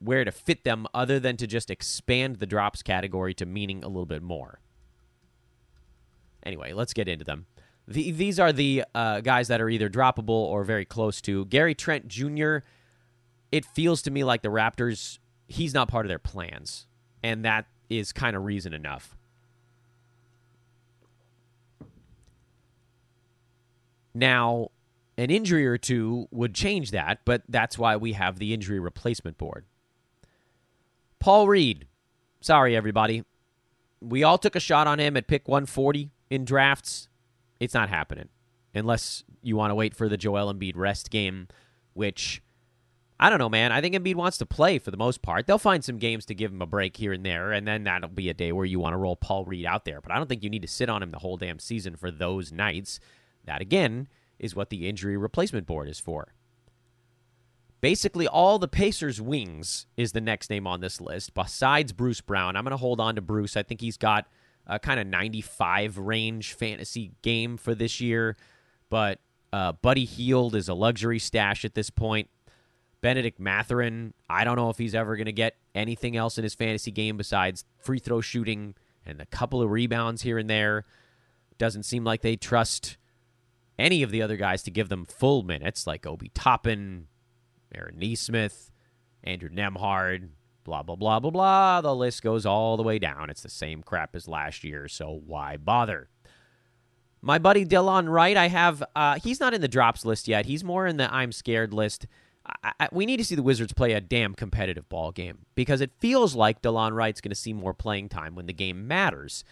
where 0.00 0.24
to 0.24 0.32
fit 0.32 0.64
them 0.64 0.88
other 0.92 1.20
than 1.20 1.36
to 1.36 1.46
just 1.46 1.70
expand 1.70 2.36
the 2.36 2.46
drops 2.46 2.82
category 2.82 3.32
to 3.34 3.46
meaning 3.46 3.84
a 3.84 3.88
little 3.88 4.06
bit 4.06 4.22
more. 4.22 4.60
Anyway, 6.42 6.72
let's 6.72 6.92
get 6.92 7.06
into 7.06 7.24
them. 7.24 7.46
The, 7.86 8.10
these 8.10 8.40
are 8.40 8.52
the 8.52 8.82
uh, 8.92 9.20
guys 9.20 9.46
that 9.46 9.60
are 9.60 9.70
either 9.70 9.88
droppable 9.88 10.30
or 10.30 10.64
very 10.64 10.84
close 10.84 11.20
to. 11.22 11.44
Gary 11.44 11.76
Trent 11.76 12.08
Jr., 12.08 12.58
it 13.50 13.64
feels 13.64 14.02
to 14.02 14.10
me 14.10 14.24
like 14.24 14.42
the 14.42 14.48
Raptors, 14.48 15.18
he's 15.46 15.74
not 15.74 15.88
part 15.88 16.06
of 16.06 16.08
their 16.08 16.18
plans. 16.18 16.86
And 17.22 17.44
that 17.44 17.66
is 17.88 18.12
kind 18.12 18.36
of 18.36 18.44
reason 18.44 18.72
enough. 18.72 19.16
Now, 24.14 24.68
an 25.16 25.30
injury 25.30 25.66
or 25.66 25.78
two 25.78 26.28
would 26.30 26.54
change 26.54 26.90
that, 26.90 27.20
but 27.24 27.42
that's 27.48 27.78
why 27.78 27.96
we 27.96 28.12
have 28.12 28.38
the 28.38 28.52
injury 28.52 28.78
replacement 28.78 29.38
board. 29.38 29.64
Paul 31.18 31.48
Reed. 31.48 31.86
Sorry, 32.40 32.76
everybody. 32.76 33.24
We 34.00 34.22
all 34.22 34.38
took 34.38 34.54
a 34.54 34.60
shot 34.60 34.86
on 34.86 35.00
him 35.00 35.16
at 35.16 35.26
pick 35.26 35.48
140 35.48 36.10
in 36.30 36.44
drafts. 36.44 37.08
It's 37.58 37.74
not 37.74 37.88
happening 37.88 38.28
unless 38.74 39.24
you 39.42 39.56
want 39.56 39.70
to 39.70 39.74
wait 39.74 39.94
for 39.94 40.08
the 40.08 40.16
Joel 40.16 40.52
Embiid 40.52 40.76
rest 40.76 41.10
game, 41.10 41.48
which 41.94 42.42
I 43.20 43.30
don't 43.30 43.40
know, 43.40 43.48
man. 43.48 43.72
I 43.72 43.80
think 43.80 43.96
Embiid 43.96 44.14
wants 44.14 44.38
to 44.38 44.46
play 44.46 44.78
for 44.78 44.92
the 44.92 44.96
most 44.96 45.22
part. 45.22 45.46
They'll 45.46 45.58
find 45.58 45.82
some 45.82 45.98
games 45.98 46.24
to 46.26 46.34
give 46.34 46.52
him 46.52 46.62
a 46.62 46.66
break 46.66 46.96
here 46.96 47.12
and 47.12 47.26
there, 47.26 47.50
and 47.50 47.66
then 47.66 47.82
that'll 47.84 48.08
be 48.08 48.28
a 48.28 48.34
day 48.34 48.52
where 48.52 48.64
you 48.64 48.78
want 48.78 48.92
to 48.92 48.98
roll 48.98 49.16
Paul 49.16 49.44
Reed 49.44 49.66
out 49.66 49.84
there. 49.84 50.00
But 50.00 50.12
I 50.12 50.16
don't 50.16 50.28
think 50.28 50.44
you 50.44 50.50
need 50.50 50.62
to 50.62 50.68
sit 50.68 50.88
on 50.88 51.02
him 51.02 51.10
the 51.10 51.18
whole 51.18 51.36
damn 51.36 51.58
season 51.58 51.96
for 51.96 52.12
those 52.12 52.52
nights. 52.52 53.00
That, 53.44 53.60
again, 53.60 54.08
is 54.38 54.54
what 54.54 54.70
the 54.70 54.88
injury 54.88 55.16
replacement 55.16 55.66
board 55.66 55.88
is 55.88 55.98
for. 55.98 56.34
Basically, 57.80 58.28
all 58.28 58.58
the 58.58 58.68
Pacers' 58.68 59.20
wings 59.20 59.86
is 59.96 60.12
the 60.12 60.20
next 60.20 60.50
name 60.50 60.66
on 60.66 60.80
this 60.80 61.00
list, 61.00 61.34
besides 61.34 61.92
Bruce 61.92 62.20
Brown. 62.20 62.56
I'm 62.56 62.64
going 62.64 62.70
to 62.70 62.76
hold 62.76 63.00
on 63.00 63.16
to 63.16 63.20
Bruce. 63.20 63.56
I 63.56 63.62
think 63.64 63.80
he's 63.80 63.96
got 63.96 64.26
a 64.66 64.78
kind 64.78 65.00
of 65.00 65.06
95 65.06 65.98
range 65.98 66.52
fantasy 66.54 67.12
game 67.22 67.56
for 67.56 67.74
this 67.74 68.00
year, 68.00 68.36
but 68.90 69.18
uh, 69.52 69.72
Buddy 69.72 70.04
Hield 70.04 70.54
is 70.54 70.68
a 70.68 70.74
luxury 70.74 71.18
stash 71.18 71.64
at 71.64 71.74
this 71.74 71.90
point. 71.90 72.28
Bennedict 73.00 73.38
Mathurin, 73.38 74.14
I 74.28 74.44
don't 74.44 74.56
know 74.56 74.70
if 74.70 74.78
he's 74.78 74.94
ever 74.94 75.16
going 75.16 75.26
to 75.26 75.32
get 75.32 75.56
anything 75.74 76.16
else 76.16 76.38
in 76.38 76.44
his 76.44 76.54
fantasy 76.54 76.90
game 76.90 77.16
besides 77.16 77.64
free 77.78 77.98
throw 77.98 78.20
shooting 78.20 78.74
and 79.06 79.20
a 79.20 79.26
couple 79.26 79.62
of 79.62 79.70
rebounds 79.70 80.22
here 80.22 80.38
and 80.38 80.50
there. 80.50 80.84
Doesn't 81.58 81.84
seem 81.84 82.04
like 82.04 82.22
they 82.22 82.36
trust 82.36 82.96
any 83.78 84.02
of 84.02 84.10
the 84.10 84.22
other 84.22 84.36
guys 84.36 84.62
to 84.64 84.70
give 84.70 84.88
them 84.88 85.04
full 85.04 85.42
minutes, 85.42 85.86
like 85.86 86.06
Obi 86.06 86.30
Toppin, 86.34 87.06
Aaron 87.74 87.98
Nesmith, 87.98 88.70
Andrew 89.22 89.48
Nembhard, 89.48 90.30
blah, 90.64 90.82
blah, 90.82 90.96
blah, 90.96 91.20
blah, 91.20 91.30
blah. 91.30 91.80
The 91.80 91.94
list 91.94 92.22
goes 92.22 92.44
all 92.44 92.76
the 92.76 92.82
way 92.82 92.98
down. 92.98 93.30
It's 93.30 93.42
the 93.42 93.48
same 93.48 93.82
crap 93.82 94.16
as 94.16 94.26
last 94.26 94.64
year, 94.64 94.88
so 94.88 95.20
why 95.24 95.56
bother? 95.56 96.08
My 97.20 97.38
buddy 97.38 97.64
Delon 97.64 98.08
Wright, 98.08 98.36
I 98.36 98.48
have, 98.48 98.82
uh, 98.94 99.18
he's 99.22 99.40
not 99.40 99.54
in 99.54 99.60
the 99.60 99.68
drops 99.68 100.04
list 100.04 100.28
yet. 100.28 100.46
He's 100.46 100.62
more 100.62 100.86
in 100.86 100.96
the 100.96 101.12
I'm 101.12 101.32
scared 101.32 101.72
list. 101.72 102.06
I, 102.62 102.72
I, 102.80 102.88
we 102.92 103.06
need 103.06 103.18
to 103.18 103.24
see 103.24 103.34
the 103.34 103.42
Wizards 103.42 103.72
play 103.72 103.92
a 103.92 104.00
damn 104.00 104.34
competitive 104.34 104.88
ball 104.88 105.12
game 105.12 105.46
because 105.54 105.80
it 105.80 105.92
feels 105.98 106.34
like 106.34 106.62
Delon 106.62 106.92
Wright's 106.92 107.20
going 107.20 107.30
to 107.30 107.34
see 107.34 107.52
more 107.52 107.74
playing 107.74 108.08
time 108.08 108.34
when 108.34 108.46
the 108.46 108.52
game 108.52 108.86
matters. 108.86 109.44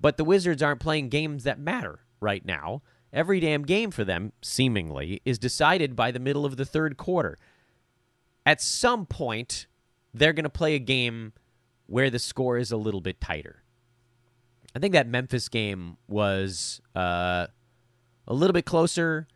But 0.00 0.16
the 0.16 0.24
Wizards 0.24 0.62
aren't 0.62 0.80
playing 0.80 1.08
games 1.08 1.44
that 1.44 1.58
matter 1.58 2.00
right 2.20 2.44
now. 2.44 2.82
Every 3.12 3.38
damn 3.38 3.62
game 3.62 3.90
for 3.90 4.04
them, 4.04 4.32
seemingly, 4.42 5.22
is 5.24 5.38
decided 5.38 5.94
by 5.94 6.10
the 6.10 6.18
middle 6.18 6.44
of 6.44 6.56
the 6.56 6.64
third 6.64 6.96
quarter. 6.96 7.38
At 8.44 8.60
some 8.60 9.06
point, 9.06 9.66
they're 10.12 10.32
going 10.32 10.44
to 10.44 10.50
play 10.50 10.74
a 10.74 10.80
game 10.80 11.32
where 11.86 12.10
the 12.10 12.18
score 12.18 12.58
is 12.58 12.72
a 12.72 12.76
little 12.76 13.00
bit 13.00 13.20
tighter. 13.20 13.62
I 14.74 14.80
think 14.80 14.92
that 14.94 15.06
Memphis 15.06 15.48
game 15.48 15.96
was 16.08 16.80
uh, 16.96 17.46
a 18.26 18.34
little 18.34 18.52
bit 18.52 18.64
closer, 18.64 19.28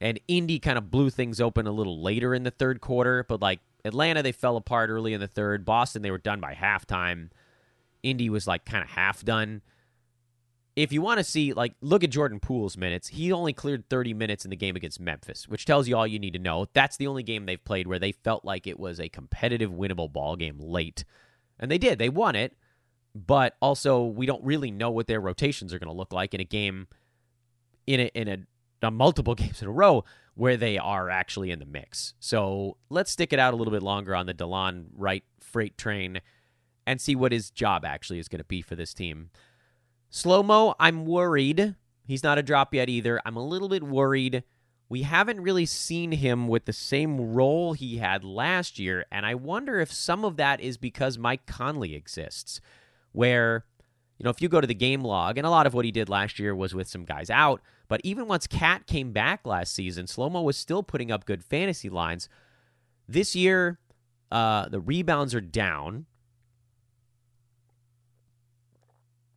and 0.00 0.20
Indy 0.28 0.58
kind 0.58 0.78
of 0.78 0.90
blew 0.90 1.10
things 1.10 1.40
open 1.40 1.66
a 1.66 1.72
little 1.72 2.02
later 2.02 2.34
in 2.34 2.42
the 2.42 2.50
third 2.50 2.80
quarter. 2.80 3.24
But 3.28 3.40
like 3.40 3.60
Atlanta, 3.84 4.22
they 4.22 4.32
fell 4.32 4.56
apart 4.56 4.90
early 4.90 5.12
in 5.14 5.20
the 5.20 5.28
third. 5.28 5.64
Boston, 5.64 6.02
they 6.02 6.10
were 6.10 6.18
done 6.18 6.40
by 6.40 6.54
halftime. 6.54 7.30
Indy 8.02 8.30
was 8.30 8.46
like 8.46 8.64
kind 8.64 8.84
of 8.84 8.90
half 8.90 9.24
done 9.24 9.62
if 10.76 10.92
you 10.92 11.00
want 11.00 11.18
to 11.18 11.24
see, 11.24 11.54
like, 11.54 11.72
look 11.80 12.04
at 12.04 12.10
Jordan 12.10 12.38
Poole's 12.38 12.76
minutes. 12.76 13.08
He 13.08 13.32
only 13.32 13.54
cleared 13.54 13.88
30 13.88 14.12
minutes 14.12 14.44
in 14.44 14.50
the 14.50 14.56
game 14.56 14.76
against 14.76 15.00
Memphis, 15.00 15.48
which 15.48 15.64
tells 15.64 15.88
you 15.88 15.96
all 15.96 16.06
you 16.06 16.18
need 16.18 16.34
to 16.34 16.38
know. 16.38 16.66
That's 16.74 16.98
the 16.98 17.06
only 17.06 17.22
game 17.22 17.46
they've 17.46 17.64
played 17.64 17.88
where 17.88 17.98
they 17.98 18.12
felt 18.12 18.44
like 18.44 18.66
it 18.66 18.78
was 18.78 19.00
a 19.00 19.08
competitive, 19.08 19.70
winnable 19.70 20.12
ball 20.12 20.36
game 20.36 20.58
late. 20.60 21.04
And 21.58 21.70
they 21.70 21.78
did. 21.78 21.98
They 21.98 22.10
won 22.10 22.36
it. 22.36 22.54
But 23.14 23.56
also, 23.62 24.04
we 24.04 24.26
don't 24.26 24.44
really 24.44 24.70
know 24.70 24.90
what 24.90 25.06
their 25.06 25.20
rotations 25.20 25.72
are 25.72 25.78
going 25.78 25.90
to 25.90 25.96
look 25.96 26.12
like 26.12 26.34
in 26.34 26.40
a 26.40 26.44
game, 26.44 26.88
in 27.86 28.00
a, 28.00 28.10
in 28.14 28.28
a, 28.28 28.36
a 28.36 28.38
multiple 28.82 29.34
games 29.36 29.62
in 29.62 29.68
a 29.68 29.72
row 29.72 30.04
where 30.34 30.56
they 30.56 30.76
are 30.76 31.08
actually 31.08 31.50
in 31.50 31.58
the 31.58 31.66
mix. 31.66 32.14
So 32.20 32.76
let's 32.90 33.10
stick 33.10 33.32
it 33.32 33.38
out 33.38 33.54
a 33.54 33.56
little 33.56 33.72
bit 33.72 33.82
longer 33.82 34.14
on 34.14 34.26
the 34.26 34.34
Delon 34.34 34.86
Wright 34.94 35.24
freight 35.40 35.78
train 35.78 36.20
and 36.86 37.00
see 37.00 37.16
what 37.16 37.32
his 37.32 37.50
job 37.50 37.84
actually 37.84 38.18
is 38.18 38.28
going 38.28 38.38
to 38.38 38.44
be 38.44 38.60
for 38.62 38.76
this 38.76 38.94
team. 38.94 39.30
Slow 40.10 40.42
mo, 40.42 40.74
I'm 40.78 41.06
worried. 41.06 41.74
He's 42.06 42.22
not 42.22 42.38
a 42.38 42.42
drop 42.42 42.72
yet 42.74 42.88
either. 42.88 43.20
I'm 43.24 43.36
a 43.36 43.44
little 43.44 43.68
bit 43.68 43.82
worried. 43.82 44.44
We 44.88 45.02
haven't 45.02 45.40
really 45.40 45.66
seen 45.66 46.12
him 46.12 46.46
with 46.46 46.66
the 46.66 46.72
same 46.72 47.20
role 47.34 47.72
he 47.72 47.96
had 47.96 48.22
last 48.22 48.78
year, 48.78 49.04
and 49.10 49.26
I 49.26 49.34
wonder 49.34 49.80
if 49.80 49.92
some 49.92 50.24
of 50.24 50.36
that 50.36 50.60
is 50.60 50.76
because 50.76 51.18
Mike 51.18 51.44
Conley 51.46 51.96
exists, 51.96 52.60
where, 53.10 53.64
you 54.16 54.22
know, 54.22 54.30
if 54.30 54.40
you 54.40 54.48
go 54.48 54.60
to 54.60 54.66
the 54.66 54.74
game 54.74 55.02
log, 55.02 55.38
and 55.38 55.46
a 55.46 55.50
lot 55.50 55.66
of 55.66 55.74
what 55.74 55.84
he 55.84 55.90
did 55.90 56.08
last 56.08 56.38
year 56.38 56.54
was 56.54 56.72
with 56.72 56.86
some 56.86 57.04
guys 57.04 57.30
out, 57.30 57.60
but 57.88 58.00
even 58.04 58.26
once 58.26 58.46
Cat 58.46 58.86
came 58.86 59.12
back 59.12 59.46
last 59.46 59.74
season, 59.74 60.06
Slomo 60.06 60.42
was 60.42 60.56
still 60.56 60.82
putting 60.82 61.10
up 61.10 61.24
good 61.24 61.44
fantasy 61.44 61.88
lines. 61.88 62.28
This 63.08 63.36
year, 63.36 63.78
uh, 64.30 64.68
the 64.68 64.80
rebounds 64.80 65.34
are 65.34 65.40
down. 65.40 66.06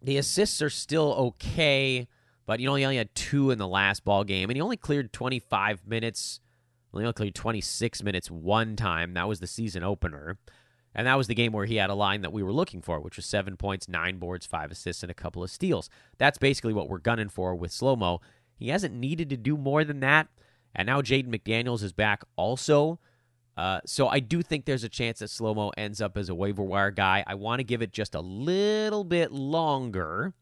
The 0.01 0.17
assists 0.17 0.61
are 0.61 0.69
still 0.69 1.13
okay, 1.13 2.07
but 2.45 2.59
you 2.59 2.67
know 2.67 2.75
he 2.75 2.85
only 2.85 2.97
had 2.97 3.13
two 3.13 3.51
in 3.51 3.57
the 3.57 3.67
last 3.67 4.03
ball 4.05 4.23
game, 4.23 4.49
and 4.49 4.57
he 4.57 4.61
only 4.61 4.77
cleared 4.77 5.11
25 5.13 5.85
minutes. 5.85 6.39
Well, 6.91 7.01
he 7.01 7.05
only 7.05 7.13
cleared 7.13 7.35
26 7.35 8.01
minutes 8.01 8.31
one 8.31 8.75
time. 8.75 9.13
That 9.13 9.27
was 9.27 9.39
the 9.39 9.47
season 9.47 9.83
opener. 9.83 10.37
And 10.95 11.05
that 11.05 11.17
was 11.17 11.27
the 11.27 11.35
game 11.35 11.51
where 11.51 11.65
he 11.65 11.75
had 11.75 11.89
a 11.89 11.95
line 11.95 12.21
that 12.21 12.33
we 12.33 12.41
were 12.41 12.51
looking 12.51 12.81
for, 12.81 12.99
which 12.99 13.15
was 13.15 13.25
seven 13.25 13.57
points, 13.57 13.87
nine 13.87 14.17
boards, 14.17 14.45
five 14.45 14.71
assists, 14.71 15.03
and 15.03 15.11
a 15.11 15.15
couple 15.15 15.43
of 15.43 15.51
steals. 15.51 15.89
That's 16.17 16.37
basically 16.37 16.73
what 16.73 16.89
we're 16.89 16.97
gunning 16.97 17.29
for 17.29 17.55
with 17.55 17.71
slow 17.71 17.95
mo. 17.95 18.21
He 18.59 18.69
hasn't 18.69 18.93
needed 18.93 19.29
to 19.29 19.37
do 19.37 19.57
more 19.57 19.83
than 19.83 20.01
that. 20.01 20.27
And 20.75 20.85
now 20.85 21.01
Jaden 21.01 21.33
McDaniels 21.33 21.81
is 21.81 21.93
back 21.93 22.23
also. 22.35 22.99
Uh, 23.57 23.79
so 23.85 24.07
I 24.07 24.19
do 24.19 24.41
think 24.41 24.65
there's 24.65 24.83
a 24.83 24.89
chance 24.89 25.19
that 25.19 25.29
Slomo 25.29 25.71
ends 25.77 26.01
up 26.01 26.17
as 26.17 26.29
a 26.29 26.35
waiver 26.35 26.63
wire 26.63 26.91
guy. 26.91 27.23
I 27.25 27.35
want 27.35 27.59
to 27.59 27.63
give 27.63 27.81
it 27.81 27.91
just 27.91 28.15
a 28.15 28.21
little 28.21 29.03
bit 29.03 29.31
longer. 29.31 30.33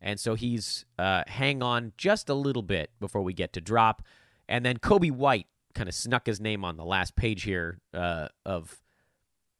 And 0.00 0.18
so 0.18 0.34
he's 0.34 0.84
uh, 0.98 1.24
hang 1.26 1.62
on 1.62 1.92
just 1.96 2.28
a 2.28 2.34
little 2.34 2.62
bit 2.62 2.90
before 3.00 3.22
we 3.22 3.32
get 3.32 3.52
to 3.54 3.60
drop. 3.60 4.02
And 4.48 4.64
then 4.64 4.78
Coby 4.78 5.10
White 5.10 5.46
kind 5.74 5.88
of 5.88 5.94
snuck 5.94 6.26
his 6.26 6.40
name 6.40 6.64
on 6.64 6.76
the 6.76 6.84
last 6.84 7.16
page 7.16 7.44
here 7.44 7.78
uh, 7.94 8.28
of 8.44 8.80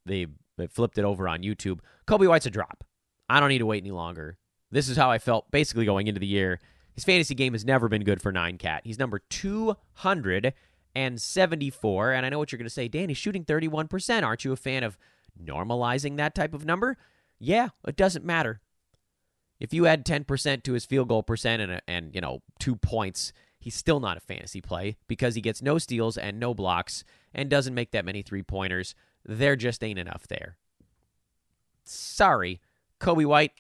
the 0.07 0.27
They 0.57 0.67
flipped 0.67 0.99
it 0.99 1.05
over 1.05 1.29
on 1.29 1.43
YouTube. 1.43 1.81
Coby 2.07 2.29
White's 2.29 2.47
a 2.47 2.51
drop. 2.51 2.85
I 3.29 3.39
don't 3.39 3.49
need 3.49 3.59
to 3.59 3.67
wait 3.67 3.83
any 3.83 3.93
longer. 3.93 4.37
This 4.71 4.89
is 4.89 4.97
how 4.97 5.11
I 5.11 5.19
felt 5.19 5.51
basically 5.51 5.85
going 5.85 6.07
into 6.07 6.21
the 6.21 6.27
year. 6.27 6.61
His 7.01 7.07
fantasy 7.07 7.35
game 7.35 7.55
has 7.55 7.65
never 7.65 7.89
been 7.89 8.05
good 8.05 8.21
for 8.21 8.31
nine 8.31 8.59
cat. 8.59 8.83
He's 8.85 8.99
number 8.99 9.21
274. 9.21 12.13
And 12.13 12.27
I 12.27 12.29
know 12.29 12.39
what 12.39 12.53
you're 12.53 12.59
going 12.59 12.67
to 12.67 12.71
say, 12.71 12.89
Dan, 12.89 13.09
he's 13.09 13.17
shooting 13.17 13.43
31%. 13.43 14.23
Aren't 14.23 14.45
you 14.45 14.53
a 14.53 14.57
fan 14.57 14.85
of 14.85 14.99
normalizing 15.43 16.19
that 16.19 16.35
type 16.35 16.53
of 16.53 16.67
number? 16.67 16.99
Yeah, 17.39 17.71
it 17.89 17.97
doesn't 17.97 18.23
matter. 18.23 18.61
If 19.59 19.73
you 19.73 19.87
add 19.87 20.05
10% 20.05 20.63
to 20.63 20.75
his 20.75 20.85
field 20.85 21.09
goal 21.09 21.23
percent 21.23 21.63
and, 21.63 21.81
and 21.89 22.15
you 22.15 22.21
know, 22.21 22.43
two 22.59 22.77
points, 22.77 23.33
he's 23.59 23.75
still 23.75 24.01
not 24.01 24.19
a 24.19 24.21
fantasy 24.21 24.61
play 24.61 24.99
because 25.09 25.35
he 25.35 25.41
gets 25.41 25.63
no 25.63 25.79
steals 25.79 26.19
and 26.19 26.39
no 26.39 26.53
blocks 26.53 27.03
and 27.33 27.49
doesn't 27.49 27.73
make 27.73 27.93
that 27.93 28.05
many 28.05 28.21
three 28.21 28.43
pointers. 28.43 28.95
There 29.25 29.57
just 29.57 29.83
ain't 29.83 29.99
enough 29.99 30.29
there. 30.29 30.59
Sorry, 31.83 32.61
Coby 33.01 33.25
White. 33.25 33.53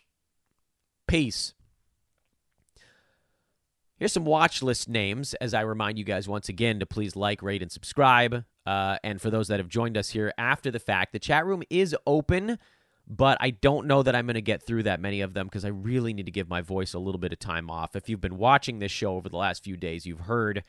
Peace. 1.06 1.54
Here's 4.00 4.12
some 4.12 4.24
watch 4.24 4.62
list 4.62 4.88
names 4.88 5.34
as 5.34 5.54
I 5.54 5.60
remind 5.60 5.98
you 5.98 6.04
guys 6.04 6.26
once 6.26 6.48
again 6.48 6.80
to 6.80 6.86
please 6.86 7.14
like, 7.14 7.42
rate, 7.42 7.62
and 7.62 7.70
subscribe. 7.70 8.44
Uh, 8.66 8.96
and 9.04 9.20
for 9.20 9.30
those 9.30 9.46
that 9.48 9.60
have 9.60 9.68
joined 9.68 9.96
us 9.96 10.10
here 10.10 10.32
after 10.36 10.72
the 10.72 10.80
fact, 10.80 11.12
the 11.12 11.18
chat 11.18 11.46
room 11.46 11.62
is 11.70 11.94
open 12.06 12.58
but 13.10 13.36
I 13.40 13.50
don't 13.50 13.88
know 13.88 14.04
that 14.04 14.14
I'm 14.14 14.26
going 14.26 14.34
to 14.34 14.40
get 14.40 14.62
through 14.62 14.84
that 14.84 15.00
many 15.00 15.20
of 15.20 15.34
them 15.34 15.48
because 15.48 15.64
I 15.64 15.70
really 15.70 16.14
need 16.14 16.26
to 16.26 16.32
give 16.32 16.48
my 16.48 16.60
voice 16.60 16.94
a 16.94 17.00
little 17.00 17.18
bit 17.18 17.32
of 17.32 17.40
time 17.40 17.68
off. 17.68 17.96
If 17.96 18.08
you've 18.08 18.20
been 18.20 18.38
watching 18.38 18.78
this 18.78 18.92
show 18.92 19.16
over 19.16 19.28
the 19.28 19.36
last 19.36 19.64
few 19.64 19.76
days, 19.76 20.06
you've 20.06 20.20
heard 20.20 20.62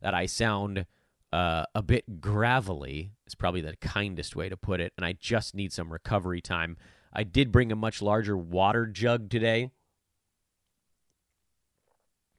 that 0.00 0.14
I 0.14 0.26
sound 0.26 0.86
uh, 1.32 1.64
a 1.74 1.82
bit 1.82 2.20
gravelly, 2.20 3.10
is 3.26 3.34
probably 3.34 3.62
the 3.62 3.74
kindest 3.80 4.36
way 4.36 4.48
to 4.48 4.56
put 4.56 4.80
it, 4.80 4.92
and 4.96 5.04
I 5.04 5.12
just 5.12 5.56
need 5.56 5.72
some 5.72 5.92
recovery 5.92 6.40
time. 6.40 6.76
I 7.12 7.24
did 7.24 7.50
bring 7.50 7.72
a 7.72 7.76
much 7.76 8.00
larger 8.00 8.36
water 8.36 8.86
jug 8.86 9.28
today, 9.28 9.72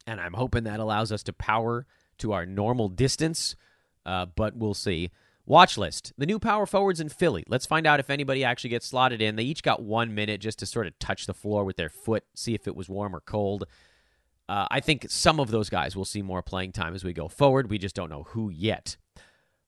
and 0.10 0.20
I'm 0.20 0.34
hoping 0.34 0.64
that 0.64 0.80
allows 0.80 1.12
us 1.12 1.24
to 1.24 1.34
power 1.34 1.86
to 2.20 2.34
our 2.34 2.45
normal 2.45 2.89
distance, 2.89 3.55
uh, 4.05 4.26
but 4.26 4.55
we'll 4.55 4.74
see. 4.74 5.12
Watch 5.45 5.78
list. 5.78 6.14
The 6.18 6.26
new 6.26 6.38
power 6.38 6.66
forwards 6.66 6.99
in 6.99 7.10
Philly. 7.10 7.43
Let's 7.47 7.66
find 7.66 7.88
out 7.88 7.99
if 7.99 8.10
anybody 8.10 8.43
actually 8.43 8.70
gets 8.70 8.86
slotted 8.86 9.22
in. 9.22 9.36
They 9.36 9.43
each 9.43 9.64
got 9.64 9.82
one 9.82 10.14
minute 10.14 10.41
just 10.41 10.60
to 10.60 10.66
sort 10.66 10.86
of 10.86 10.97
touch 10.99 11.26
the 11.26 11.34
floor 11.34 11.64
with 11.64 11.76
their 11.76 11.89
foot, 11.89 12.24
see 12.36 12.53
if 12.53 12.68
it 12.68 12.76
was 12.76 12.88
warm 12.88 13.16
or 13.16 13.22
cold. 13.22 13.66
Uh, 14.47 14.68
I 14.70 14.80
think 14.80 15.07
some 15.10 15.39
of 15.39 15.51
those 15.51 15.70
guys 15.70 15.95
will 15.95 16.05
see 16.05 16.22
more 16.22 16.41
playing 16.41 16.72
time 16.72 16.93
as 16.93 17.03
we 17.03 17.14
go 17.14 17.28
forward. 17.28 17.70
We 17.70 17.78
just 17.78 17.95
don't 17.95 18.10
know 18.10 18.24
who 18.30 18.49
yet. 18.49 18.97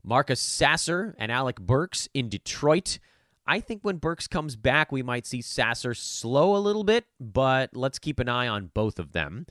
Marcus 0.03 0.39
Sasser 0.39 1.15
and 1.17 1.31
Alec 1.31 1.59
Burks 1.59 2.07
in 2.13 2.29
Detroit. 2.29 2.99
I 3.47 3.59
think 3.59 3.81
when 3.83 3.97
Burks 3.97 4.27
comes 4.27 4.55
back, 4.55 4.91
we 4.91 5.03
might 5.03 5.25
see 5.25 5.41
Sasser 5.41 5.93
slow 5.93 6.55
a 6.55 6.59
little 6.59 6.83
bit, 6.83 7.05
but 7.19 7.75
let's 7.75 7.99
keep 7.99 8.19
an 8.19 8.29
eye 8.29 8.47
on 8.47 8.71
both 8.73 8.99
of 8.99 9.13
them. 9.13 9.45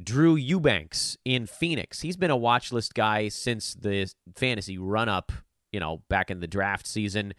Drew 0.00 0.36
Eubanks 0.36 1.16
in 1.24 1.46
Phoenix. 1.46 2.00
He's 2.00 2.16
been 2.16 2.30
a 2.30 2.36
watch 2.36 2.72
list 2.72 2.94
guy 2.94 3.28
since 3.28 3.74
the 3.74 4.12
fantasy 4.34 4.78
run 4.78 5.08
up 5.08 5.32
you 5.72 5.80
know, 5.80 6.02
back 6.08 6.30
in 6.30 6.40
the 6.40 6.46
draft 6.46 6.86
season, 6.86 7.34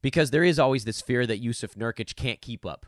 because 0.00 0.30
there 0.30 0.44
is 0.44 0.58
always 0.58 0.84
this 0.84 1.02
fear 1.02 1.26
that 1.26 1.42
Jusuf 1.42 1.74
Nurkic 1.74 2.14
can't 2.14 2.40
keep 2.40 2.64
up, 2.64 2.86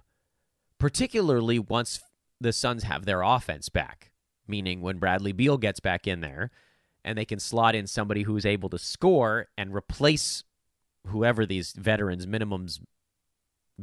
particularly 0.78 1.58
once 1.58 2.00
the 2.40 2.52
Suns 2.52 2.84
have 2.84 3.04
their 3.04 3.22
offense 3.22 3.68
back, 3.68 4.12
meaning 4.46 4.80
when 4.80 4.98
Bradley 4.98 5.32
Beal 5.32 5.58
gets 5.58 5.80
back 5.80 6.06
in 6.06 6.20
there 6.20 6.50
and 7.04 7.18
they 7.18 7.24
can 7.24 7.40
slot 7.40 7.74
in 7.74 7.86
somebody 7.86 8.22
who's 8.22 8.46
able 8.46 8.68
to 8.68 8.78
score 8.78 9.48
and 9.58 9.74
replace 9.74 10.44
whoever 11.08 11.44
these 11.44 11.72
veterans 11.72 12.26
minimums 12.26 12.80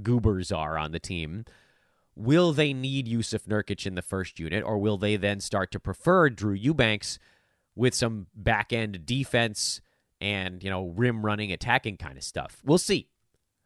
goobers 0.02 0.52
are 0.52 0.78
on 0.78 0.92
the 0.92 1.00
team. 1.00 1.46
Will 2.16 2.54
they 2.54 2.74
need 2.74 3.08
Jusuf 3.08 3.48
Nurkic 3.48 3.86
in 3.86 3.96
the 3.96 4.02
first 4.02 4.40
unit, 4.40 4.64
or 4.64 4.78
will 4.78 4.98
they 4.98 5.16
then 5.16 5.40
start 5.40 5.72
to 5.72 5.80
prefer 5.80 6.30
Drew 6.30 6.54
Eubanks 6.54 7.18
with 7.76 7.96
some 7.96 8.28
back 8.36 8.72
end 8.72 9.06
defense 9.06 9.82
and, 10.22 10.64
you 10.64 10.70
know, 10.70 10.88
rim 10.88 11.26
running, 11.26 11.52
attacking 11.52 11.98
kind 11.98 12.18
of 12.18 12.24
stuff. 12.24 12.62
We'll 12.64 12.78
see. 12.78 13.08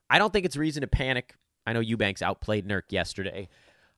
I 0.09 0.17
don't 0.17 0.31
think 0.31 0.45
it's 0.45 0.55
reason 0.55 0.81
to 0.81 0.87
panic. 0.87 1.35
I 1.65 1.73
know 1.73 1.81
Eubanks 1.81 2.21
outplayed 2.21 2.65
Nurk 2.65 2.91
yesterday. 2.91 3.49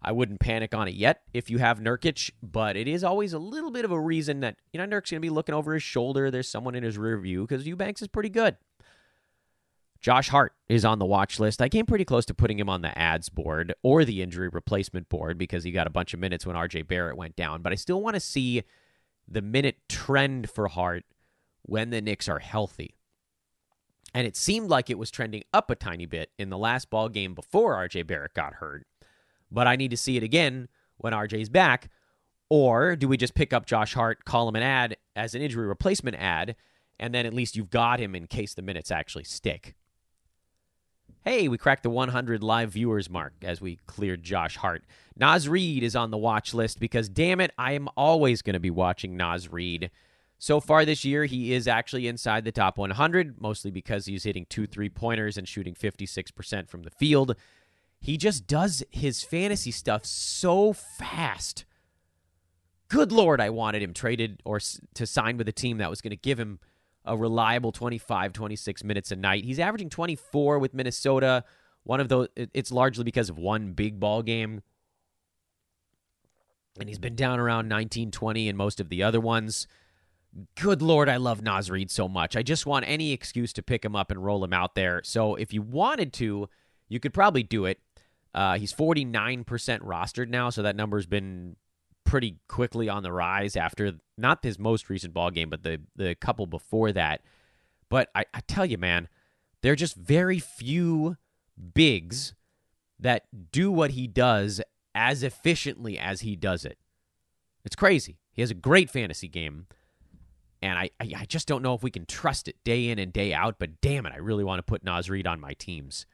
I 0.02 0.12
wouldn't 0.12 0.40
panic 0.40 0.74
on 0.74 0.88
it 0.88 0.96
yet 0.96 1.22
if 1.34 1.50
you 1.50 1.58
have 1.60 1.80
Nurkic, 1.80 2.32
but 2.42 2.76
it 2.76 2.88
is 2.88 3.04
always 3.04 3.34
a 3.34 3.40
little 3.40 3.70
bit 3.70 3.86
of 3.86 3.92
a 3.92 4.00
reason 4.00 4.40
that, 4.40 4.56
you 4.74 4.80
know, 4.80 4.86
Nurk's 4.86 5.12
going 5.12 5.20
to 5.20 5.26
be 5.26 5.30
looking 5.30 5.54
over 5.54 5.74
his 5.74 5.84
shoulder. 5.84 6.32
There's 6.32 6.50
someone 6.50 6.74
in 6.74 6.84
his 6.84 6.98
rear 6.98 7.18
view 7.20 7.46
because 7.46 7.68
Eubanks 7.68 8.02
is 8.02 8.08
pretty 8.08 8.30
good. 8.30 8.58
Josh 10.02 10.30
Hart 10.30 10.54
is 10.70 10.86
on 10.86 11.00
the 11.00 11.06
watch 11.06 11.40
list. 11.40 11.62
I 11.62 11.68
came 11.68 11.86
pretty 11.86 12.06
close 12.06 12.26
to 12.28 12.34
putting 12.34 12.58
him 12.58 12.70
on 12.70 12.82
the 12.82 12.98
adds 12.98 13.28
board 13.28 13.74
or 13.84 14.06
the 14.06 14.22
injury 14.22 14.48
replacement 14.48 15.10
board 15.10 15.38
because 15.38 15.66
he 15.66 15.72
got 15.72 15.88
a 15.88 15.92
bunch 15.92 16.14
of 16.14 16.22
minutes 16.22 16.46
when 16.46 16.56
RJ 16.56 16.88
Barrett 16.88 17.18
went 17.18 17.36
down, 17.36 17.62
but 17.62 17.74
I 17.74 17.76
still 17.76 18.02
want 18.02 18.14
to 18.14 18.22
see 18.22 18.64
the 19.28 19.42
minute 19.42 19.78
trend 19.90 20.50
for 20.50 20.70
Hart 20.70 21.04
when 21.64 21.90
the 21.90 22.02
Knicks 22.02 22.30
are 22.30 22.40
healthy. 22.40 22.96
And 24.14 24.26
it 24.26 24.38
seemed 24.38 24.70
like 24.70 24.90
it 24.90 24.98
was 24.98 25.12
trending 25.12 25.44
up 25.54 25.70
a 25.70 25.76
tiny 25.76 26.06
bit 26.06 26.32
in 26.40 26.50
the 26.50 26.58
last 26.58 26.90
ball 26.90 27.10
game 27.10 27.36
before 27.36 27.76
RJ 27.76 28.08
Barrett 28.08 28.34
got 28.34 28.56
hurt. 28.56 28.88
But 29.52 29.68
I 29.68 29.76
need 29.76 29.92
to 29.92 29.98
see 29.98 30.16
it 30.16 30.24
again 30.24 30.70
when 30.98 31.14
RJ's 31.14 31.50
back. 31.50 31.90
Or 32.50 32.96
do 32.96 33.08
we 33.08 33.18
just 33.18 33.36
pick 33.36 33.54
up 33.54 33.66
Josh 33.66 33.94
Hart, 33.94 34.26
call 34.26 34.48
him 34.48 34.56
an 34.56 34.64
add 34.64 34.98
as 35.16 35.36
an 35.36 35.42
injury 35.42 35.68
replacement 35.68 36.18
add, 36.18 36.56
and 37.00 37.14
then 37.14 37.26
at 37.26 37.34
least 37.34 37.56
you've 37.56 37.70
got 37.70 38.00
him 38.00 38.16
in 38.16 38.26
case 38.28 38.54
the 38.54 38.62
minutes 38.64 38.90
actually 38.90 39.26
stick? 39.26 39.76
Hey, 41.24 41.48
we 41.48 41.58
cracked 41.58 41.84
the 41.84 41.90
100 41.90 42.44
live 42.44 42.72
viewers 42.72 43.10
mark 43.10 43.34
as 43.42 43.62
we 43.62 43.80
cleared 43.86 44.24
Josh 44.24 44.58
Hart. 44.58 44.84
Naz 45.16 45.48
Reid 45.50 45.84
is 45.84 45.96
on 45.96 46.12
the 46.12 46.18
watch 46.18 46.54
list 46.54 46.80
because, 46.80 47.10
damn 47.10 47.42
it, 47.42 47.52
I 47.58 47.74
am 47.74 47.90
always 47.96 48.42
going 48.42 48.54
to 48.54 48.60
be 48.60 48.70
watching 48.70 49.18
Naz 49.18 49.52
Reid 49.52 49.92
so 50.42 50.62
far 50.62 50.86
this 50.86 51.04
year, 51.04 51.26
he 51.26 51.54
is 51.54 51.68
actually 51.68 52.08
inside 52.08 52.46
the 52.46 52.54
top 52.54 52.78
100, 52.78 53.42
mostly 53.42 53.72
because 53.72 54.06
he's 54.06 54.24
hitting 54.24 54.46
two 54.46 54.66
three 54.66 54.90
pointers 54.90 55.38
and 55.38 55.46
shooting 55.46 55.76
56% 55.76 56.70
from 56.70 56.84
the 56.84 56.90
field. 56.90 57.36
He 58.00 58.16
just 58.16 58.48
does 58.48 58.82
his 58.90 59.22
fantasy 59.22 59.72
stuff 59.72 60.06
so 60.06 60.72
fast. 60.72 61.66
Good 62.88 63.12
Lord, 63.12 63.42
I 63.42 63.50
wanted 63.50 63.84
him 63.84 63.94
traded 63.94 64.42
or 64.46 64.62
to 64.94 65.06
sign 65.06 65.36
with 65.36 65.50
a 65.50 65.52
team 65.52 65.78
that 65.80 65.90
was 65.90 66.00
going 66.00 66.12
to 66.12 66.16
give 66.16 66.40
him 66.40 66.60
a 67.06 67.18
reliable 67.18 67.72
25, 67.72 68.34
26 68.34 68.84
minutes 68.84 69.12
a 69.12 69.16
night. 69.16 69.44
He's 69.44 69.60
averaging 69.60 69.90
24 69.90 70.60
with 70.60 70.74
Minnesota. 70.74 71.44
One 71.84 72.00
of 72.00 72.10
those, 72.10 72.28
it's 72.36 72.72
largely 72.72 73.04
because 73.04 73.30
of 73.30 73.38
one 73.38 73.74
big 73.74 74.00
ball 74.00 74.22
game. 74.22 74.62
And 76.80 76.88
he's 76.88 77.00
been 77.00 77.16
down 77.16 77.40
around 77.40 77.68
19, 77.68 78.12
20 78.12 78.48
in 78.48 78.56
most 78.56 78.80
of 78.80 78.90
the 78.90 79.04
other 79.04 79.20
ones. 79.20 79.68
Good 80.56 80.82
Lord, 80.82 81.10
I 81.10 81.18
love 81.18 81.42
Naz 81.42 81.72
Reid 81.72 81.90
so 81.90 82.08
much. 82.08 82.36
I 82.36 82.44
just 82.44 82.66
want 82.66 82.88
any 82.88 83.12
excuse 83.12 83.52
to 83.54 83.64
pick 83.64 83.84
him 83.84 83.96
up 83.96 84.12
and 84.12 84.24
roll 84.24 84.44
him 84.44 84.54
out 84.54 84.76
there. 84.76 85.02
So 85.04 85.36
if 85.36 85.54
you 85.54 85.62
wanted 85.62 86.14
to, 86.14 86.48
you 86.88 87.00
could 87.00 87.14
probably 87.14 87.44
do 87.44 87.66
it. 87.66 87.80
Uh, 88.34 88.58
he's 88.58 88.72
49% 88.72 89.46
rostered 89.46 90.30
now, 90.30 90.52
so 90.52 90.62
that 90.62 90.76
number's 90.76 91.08
been 91.08 91.56
pretty 92.10 92.38
quickly 92.48 92.90
on 92.90 93.04
the 93.04 93.12
rise 93.12 93.56
after 93.56 93.94
not 94.18 94.44
his 94.44 94.58
most 94.58 94.90
recent 94.90 95.14
ball 95.14 95.30
game, 95.30 95.50
but 95.50 95.62
the 95.62 95.80
the 95.96 96.16
couple 96.16 96.48
before 96.48 96.92
that. 96.92 97.22
But 97.88 98.10
I, 98.16 98.26
I 98.34 98.42
tell 98.42 98.66
you, 98.66 98.80
man, 98.80 99.08
there 99.62 99.74
are 99.74 99.78
just 99.78 99.96
very 99.96 100.40
few 100.40 101.18
bigs 101.76 102.34
that 103.00 103.26
do 103.52 103.72
what 103.72 103.92
he 103.92 104.08
does 104.08 104.60
as 104.96 105.22
efficiently 105.22 106.00
as 106.00 106.22
he 106.22 106.36
does 106.36 106.66
it. 106.66 106.80
It's 107.64 107.76
crazy. 107.76 108.18
He 108.32 108.42
has 108.42 108.52
a 108.52 108.56
great 108.56 108.90
fantasy 108.90 109.28
game. 109.28 109.68
And 110.62 110.78
I, 110.78 110.90
I, 111.00 111.26
just 111.26 111.48
don't 111.48 111.62
know 111.62 111.74
if 111.74 111.84
we 111.84 111.92
can 111.92 112.06
trust 112.06 112.50
it 112.50 112.58
day 112.66 112.90
in 112.90 113.00
and 113.00 113.14
day 113.14 113.34
out, 113.34 113.60
but 113.60 113.80
damn 113.80 114.06
it, 114.06 114.12
I 114.12 114.18
really 114.18 114.44
want 114.44 114.60
to 114.60 114.64
put 114.64 114.84
Naz 114.84 115.10
Reid 115.10 115.26
on 115.26 115.40
my 115.40 115.54
teams. 115.54 116.06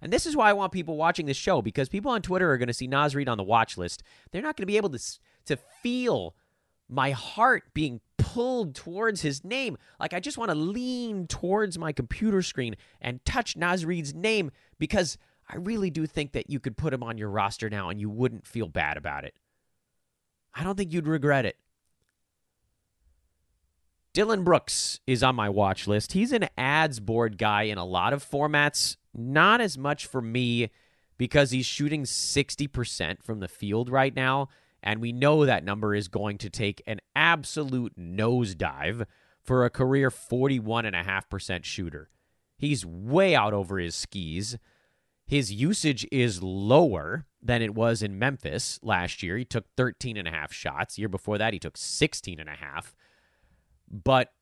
And 0.00 0.10
this 0.10 0.24
is 0.24 0.34
why 0.34 0.48
I 0.48 0.54
want 0.54 0.72
people 0.72 0.96
watching 0.96 1.26
this 1.26 1.36
show 1.36 1.60
because 1.60 1.90
people 1.90 2.10
on 2.10 2.22
Twitter 2.22 2.50
are 2.50 2.56
going 2.56 2.68
to 2.68 2.74
see 2.74 2.86
Naz 2.86 3.14
Reid 3.14 3.28
on 3.28 3.36
the 3.36 3.44
watch 3.44 3.76
list. 3.76 4.02
They're 4.30 4.40
not 4.40 4.56
going 4.56 4.62
to 4.62 4.66
be 4.66 4.78
able 4.78 4.88
to, 4.90 4.98
to 5.46 5.56
feel 5.82 6.34
my 6.88 7.10
heart 7.12 7.64
being 7.74 8.00
pulled 8.18 8.74
towards 8.74 9.22
his 9.22 9.44
name. 9.44 9.76
Like, 9.98 10.12
I 10.12 10.20
just 10.20 10.38
want 10.38 10.50
to 10.50 10.54
lean 10.54 11.26
towards 11.26 11.78
my 11.78 11.92
computer 11.92 12.42
screen 12.42 12.76
and 13.00 13.24
touch 13.24 13.56
Naz 13.56 13.84
Reid's 13.84 14.14
name 14.14 14.50
because 14.78 15.18
I 15.48 15.56
really 15.56 15.90
do 15.90 16.06
think 16.06 16.32
that 16.32 16.50
you 16.50 16.60
could 16.60 16.76
put 16.76 16.94
him 16.94 17.02
on 17.02 17.18
your 17.18 17.28
roster 17.28 17.68
now 17.68 17.88
and 17.88 18.00
you 18.00 18.08
wouldn't 18.08 18.46
feel 18.46 18.68
bad 18.68 18.96
about 18.96 19.24
it. 19.24 19.34
I 20.54 20.64
don't 20.64 20.76
think 20.76 20.92
you'd 20.92 21.08
regret 21.08 21.46
it. 21.46 21.56
Dillon 24.12 24.44
Brooks 24.44 25.00
is 25.06 25.22
on 25.22 25.34
my 25.34 25.48
watch 25.48 25.86
list. 25.86 26.12
He's 26.12 26.32
an 26.32 26.48
adds 26.58 27.00
board 27.00 27.38
guy 27.38 27.62
in 27.62 27.78
a 27.78 27.84
lot 27.84 28.12
of 28.12 28.28
formats. 28.28 28.96
Not 29.14 29.62
as 29.62 29.78
much 29.78 30.06
for 30.06 30.20
me 30.20 30.70
because 31.16 31.50
he's 31.50 31.66
shooting 31.66 32.04
60% 32.04 33.22
from 33.22 33.40
the 33.40 33.48
field 33.48 33.88
right 33.88 34.14
now. 34.14 34.48
And 34.82 35.00
we 35.00 35.12
know 35.12 35.46
that 35.46 35.64
number 35.64 35.94
is 35.94 36.08
going 36.08 36.38
to 36.38 36.50
take 36.50 36.82
an 36.86 37.00
absolute 37.14 37.96
nosedive 37.96 39.06
for 39.44 39.64
a 39.64 39.70
career 39.70 40.10
41.5% 40.10 41.64
shooter. 41.64 42.10
He's 42.56 42.86
way 42.86 43.34
out 43.34 43.52
over 43.52 43.78
his 43.78 43.94
skis. 43.94 44.56
His 45.26 45.52
usage 45.52 46.06
is 46.12 46.42
lower 46.42 47.26
than 47.40 47.62
it 47.62 47.74
was 47.74 48.02
in 48.02 48.18
Memphis 48.18 48.78
last 48.82 49.22
year. 49.22 49.36
He 49.36 49.44
took 49.44 49.66
13 49.76 50.16
and 50.16 50.28
a 50.28 50.30
half 50.30 50.52
shots. 50.52 50.98
Year 50.98 51.08
before 51.08 51.38
that, 51.38 51.52
he 51.52 51.58
took 51.58 51.76
16 51.76 52.38
and 52.38 52.48
a 52.48 52.52
half. 52.52 52.94
But, 53.90 54.32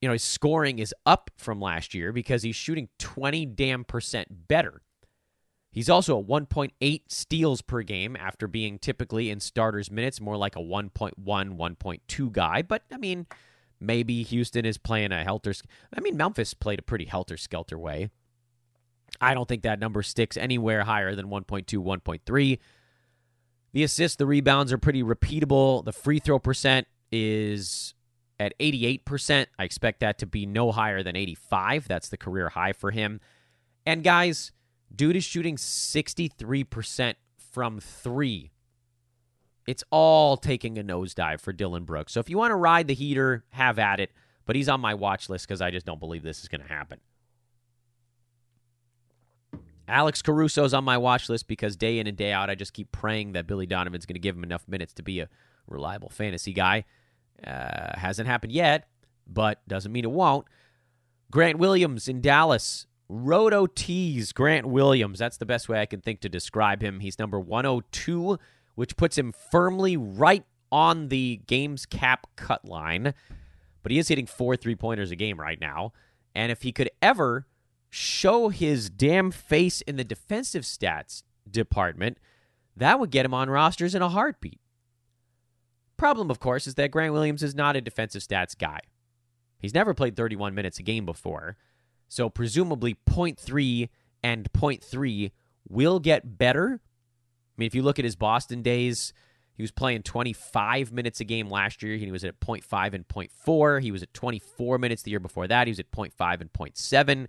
you 0.00 0.08
know, 0.08 0.12
his 0.12 0.24
scoring 0.24 0.78
is 0.78 0.94
up 1.06 1.30
from 1.36 1.60
last 1.60 1.94
year 1.94 2.12
because 2.12 2.42
he's 2.42 2.56
shooting 2.56 2.88
20 2.98 3.46
damn 3.46 3.84
percent 3.84 4.48
better. 4.48 4.82
He's 5.72 5.88
also 5.88 6.18
a 6.18 6.22
1.8 6.22 7.02
steals 7.08 7.62
per 7.62 7.82
game 7.82 8.16
after 8.16 8.48
being 8.48 8.78
typically 8.78 9.30
in 9.30 9.38
starters 9.38 9.90
minutes, 9.90 10.20
more 10.20 10.36
like 10.36 10.56
a 10.56 10.60
1.1, 10.60 11.14
1.2 11.16 12.32
guy. 12.32 12.62
But, 12.62 12.82
I 12.92 12.96
mean, 12.96 13.26
maybe 13.78 14.22
Houston 14.24 14.64
is 14.64 14.78
playing 14.78 15.12
a 15.12 15.22
helter. 15.22 15.54
I 15.96 16.00
mean, 16.00 16.16
Memphis 16.16 16.54
played 16.54 16.80
a 16.80 16.82
pretty 16.82 17.04
helter 17.04 17.36
skelter 17.36 17.78
way. 17.78 18.10
I 19.20 19.34
don't 19.34 19.48
think 19.48 19.62
that 19.62 19.78
number 19.78 20.02
sticks 20.02 20.36
anywhere 20.36 20.82
higher 20.84 21.14
than 21.14 21.26
1.2, 21.26 21.64
1.3. 21.64 22.58
The 23.72 23.82
assists, 23.84 24.16
the 24.16 24.26
rebounds 24.26 24.72
are 24.72 24.78
pretty 24.78 25.02
repeatable. 25.02 25.84
The 25.84 25.92
free 25.92 26.18
throw 26.18 26.40
percent 26.40 26.88
is 27.12 27.94
at 28.40 28.58
88%. 28.58 29.46
I 29.58 29.64
expect 29.64 30.00
that 30.00 30.18
to 30.18 30.26
be 30.26 30.46
no 30.46 30.72
higher 30.72 31.02
than 31.02 31.14
85. 31.14 31.86
That's 31.86 32.08
the 32.08 32.16
career 32.16 32.48
high 32.48 32.72
for 32.72 32.90
him. 32.90 33.20
And 33.86 34.02
guys, 34.02 34.52
dude 34.94 35.16
is 35.16 35.24
shooting 35.24 35.56
63% 35.56 37.14
from 37.38 37.80
3. 37.80 38.50
It's 39.66 39.84
all 39.90 40.36
taking 40.36 40.78
a 40.78 40.82
nosedive 40.82 41.40
for 41.40 41.52
Dillon 41.52 41.84
Brooks. 41.84 42.12
So 42.12 42.20
if 42.20 42.28
you 42.28 42.38
want 42.38 42.50
to 42.50 42.56
ride 42.56 42.88
the 42.88 42.94
heater, 42.94 43.44
have 43.50 43.78
at 43.78 44.00
it, 44.00 44.10
but 44.46 44.56
he's 44.56 44.68
on 44.68 44.80
my 44.80 44.94
watch 44.94 45.28
list 45.28 45.46
cuz 45.48 45.60
I 45.60 45.70
just 45.70 45.86
don't 45.86 46.00
believe 46.00 46.22
this 46.22 46.40
is 46.40 46.48
going 46.48 46.62
to 46.62 46.68
happen. 46.68 47.00
Alex 49.90 50.22
Caruso's 50.22 50.72
on 50.72 50.84
my 50.84 50.96
watch 50.96 51.28
list 51.28 51.48
because 51.48 51.76
day 51.76 51.98
in 51.98 52.06
and 52.06 52.16
day 52.16 52.32
out, 52.32 52.48
I 52.48 52.54
just 52.54 52.72
keep 52.72 52.92
praying 52.92 53.32
that 53.32 53.46
Billy 53.46 53.66
Donovan's 53.66 54.06
going 54.06 54.14
to 54.14 54.20
give 54.20 54.36
him 54.36 54.44
enough 54.44 54.66
minutes 54.68 54.92
to 54.94 55.02
be 55.02 55.20
a 55.20 55.28
reliable 55.66 56.08
fantasy 56.08 56.52
guy. 56.52 56.84
Uh, 57.44 57.98
hasn't 57.98 58.28
happened 58.28 58.52
yet, 58.52 58.88
but 59.26 59.66
doesn't 59.66 59.90
mean 59.90 60.04
it 60.04 60.10
won't. 60.10 60.46
Grant 61.30 61.58
Williams 61.58 62.08
in 62.08 62.20
Dallas. 62.20 62.86
Roto 63.12 63.66
Tees 63.66 64.32
Grant 64.32 64.66
Williams. 64.66 65.18
That's 65.18 65.36
the 65.36 65.46
best 65.46 65.68
way 65.68 65.80
I 65.80 65.86
can 65.86 66.00
think 66.00 66.20
to 66.20 66.28
describe 66.28 66.80
him. 66.80 67.00
He's 67.00 67.18
number 67.18 67.40
102, 67.40 68.38
which 68.76 68.96
puts 68.96 69.18
him 69.18 69.32
firmly 69.32 69.96
right 69.96 70.44
on 70.70 71.08
the 71.08 71.40
game's 71.48 71.86
cap 71.86 72.28
cut 72.36 72.64
line. 72.64 73.12
But 73.82 73.90
he 73.90 73.98
is 73.98 74.06
hitting 74.06 74.26
four 74.26 74.56
three 74.56 74.76
pointers 74.76 75.10
a 75.10 75.16
game 75.16 75.40
right 75.40 75.60
now. 75.60 75.92
And 76.36 76.52
if 76.52 76.62
he 76.62 76.70
could 76.70 76.88
ever 77.02 77.48
show 77.88 78.48
his 78.48 78.88
damn 78.88 79.32
face 79.32 79.80
in 79.80 79.96
the 79.96 80.04
defensive 80.04 80.62
stats 80.62 81.24
department, 81.50 82.18
that 82.76 83.00
would 83.00 83.10
get 83.10 83.24
him 83.26 83.34
on 83.34 83.50
rosters 83.50 83.96
in 83.96 84.02
a 84.02 84.08
heartbeat. 84.08 84.60
Problem, 85.96 86.30
of 86.30 86.38
course, 86.38 86.68
is 86.68 86.76
that 86.76 86.92
Grant 86.92 87.12
Williams 87.12 87.42
is 87.42 87.56
not 87.56 87.74
a 87.74 87.80
defensive 87.80 88.22
stats 88.22 88.56
guy. 88.56 88.78
He's 89.58 89.74
never 89.74 89.94
played 89.94 90.16
31 90.16 90.54
minutes 90.54 90.78
a 90.78 90.84
game 90.84 91.04
before, 91.04 91.56
so 92.10 92.28
presumably 92.28 92.96
0.3 93.08 93.88
and 94.22 94.52
0.3 94.52 95.30
will 95.68 96.00
get 96.00 96.36
better. 96.36 96.80
I 96.82 97.54
mean, 97.56 97.66
if 97.68 97.74
you 97.74 97.82
look 97.82 98.00
at 98.00 98.04
his 98.04 98.16
Boston 98.16 98.62
days, 98.62 99.12
he 99.54 99.62
was 99.62 99.70
playing 99.70 100.02
25 100.02 100.92
minutes 100.92 101.20
a 101.20 101.24
game 101.24 101.48
last 101.48 101.84
year. 101.84 101.96
He 101.96 102.10
was 102.10 102.24
at 102.24 102.40
0.5 102.40 102.94
and 102.94 103.06
0.4. 103.06 103.80
He 103.80 103.92
was 103.92 104.02
at 104.02 104.12
24 104.12 104.78
minutes 104.78 105.02
the 105.02 105.12
year 105.12 105.20
before 105.20 105.46
that. 105.46 105.68
He 105.68 105.70
was 105.70 105.78
at 105.78 105.92
0.5 105.92 106.40
and 106.40 106.52
0.7. 106.52 107.26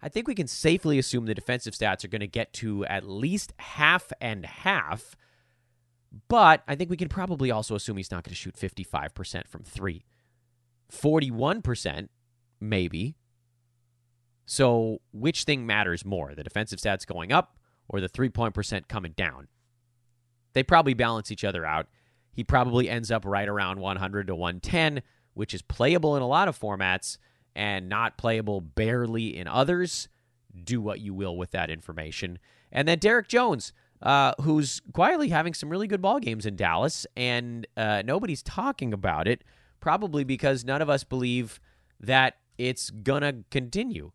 I 0.00 0.08
think 0.08 0.28
we 0.28 0.36
can 0.36 0.46
safely 0.46 1.00
assume 1.00 1.26
the 1.26 1.34
defensive 1.34 1.74
stats 1.74 2.04
are 2.04 2.08
going 2.08 2.20
to 2.20 2.28
get 2.28 2.52
to 2.54 2.84
at 2.86 3.08
least 3.08 3.52
half 3.58 4.12
and 4.20 4.46
half. 4.46 5.16
But 6.28 6.62
I 6.68 6.76
think 6.76 6.90
we 6.90 6.96
can 6.96 7.08
probably 7.08 7.50
also 7.50 7.74
assume 7.74 7.96
he's 7.96 8.12
not 8.12 8.22
going 8.22 8.32
to 8.32 8.36
shoot 8.36 8.54
55% 8.54 9.48
from 9.48 9.64
three. 9.64 10.04
41%, 10.92 12.08
maybe. 12.60 13.16
So, 14.52 15.00
which 15.12 15.44
thing 15.44 15.64
matters 15.64 16.04
more, 16.04 16.34
the 16.34 16.44
defensive 16.44 16.78
stats 16.78 17.06
going 17.06 17.32
up 17.32 17.56
or 17.88 18.02
the 18.02 18.08
three 18.08 18.28
point 18.28 18.52
percent 18.52 18.86
coming 18.86 19.12
down? 19.12 19.48
They 20.52 20.62
probably 20.62 20.92
balance 20.92 21.30
each 21.30 21.42
other 21.42 21.64
out. 21.64 21.86
He 22.34 22.44
probably 22.44 22.86
ends 22.86 23.10
up 23.10 23.24
right 23.24 23.48
around 23.48 23.80
100 23.80 24.26
to 24.26 24.34
110, 24.34 25.00
which 25.32 25.54
is 25.54 25.62
playable 25.62 26.16
in 26.16 26.22
a 26.22 26.26
lot 26.26 26.48
of 26.48 26.60
formats 26.60 27.16
and 27.56 27.88
not 27.88 28.18
playable 28.18 28.60
barely 28.60 29.34
in 29.34 29.48
others. 29.48 30.10
Do 30.62 30.82
what 30.82 31.00
you 31.00 31.14
will 31.14 31.38
with 31.38 31.52
that 31.52 31.70
information. 31.70 32.38
And 32.70 32.86
then 32.86 32.98
Derrick 32.98 33.28
Jones, 33.28 33.72
uh, 34.02 34.34
who's 34.42 34.82
quietly 34.92 35.30
having 35.30 35.54
some 35.54 35.70
really 35.70 35.86
good 35.86 36.02
ball 36.02 36.20
games 36.20 36.44
in 36.44 36.56
Dallas, 36.56 37.06
and 37.16 37.66
uh, 37.78 38.02
nobody's 38.04 38.42
talking 38.42 38.92
about 38.92 39.26
it, 39.26 39.44
probably 39.80 40.24
because 40.24 40.62
none 40.62 40.82
of 40.82 40.90
us 40.90 41.04
believe 41.04 41.58
that 42.00 42.34
it's 42.58 42.90
gonna 42.90 43.44
continue. 43.50 44.12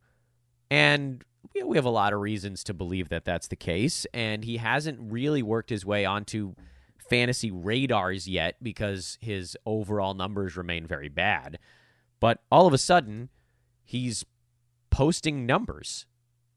And 0.70 1.24
you 1.54 1.62
know, 1.62 1.68
we 1.68 1.78
have 1.78 1.86
a 1.86 1.90
lot 1.90 2.14
of 2.14 2.20
reasons 2.20 2.64
to 2.66 2.74
believe 2.74 3.10
that 3.10 3.26
that's 3.26 3.48
the 3.48 3.56
case. 3.56 4.06
And 4.14 4.44
he 4.44 4.58
hasn't 4.58 5.00
really 5.02 5.42
worked 5.42 5.70
his 5.70 5.86
way 5.86 6.06
onto 6.06 6.54
fantasy 7.10 7.52
radars 7.52 8.28
yet 8.28 8.56
because 8.62 9.18
his 9.22 9.58
overall 9.66 10.14
numbers 10.14 10.58
remain 10.58 10.86
very 10.86 11.10
bad. 11.10 11.58
But 12.20 12.40
all 12.52 12.68
of 12.68 12.74
a 12.74 12.78
sudden, 12.78 13.30
he's 13.84 14.26
posting 14.90 15.46
numbers 15.46 16.06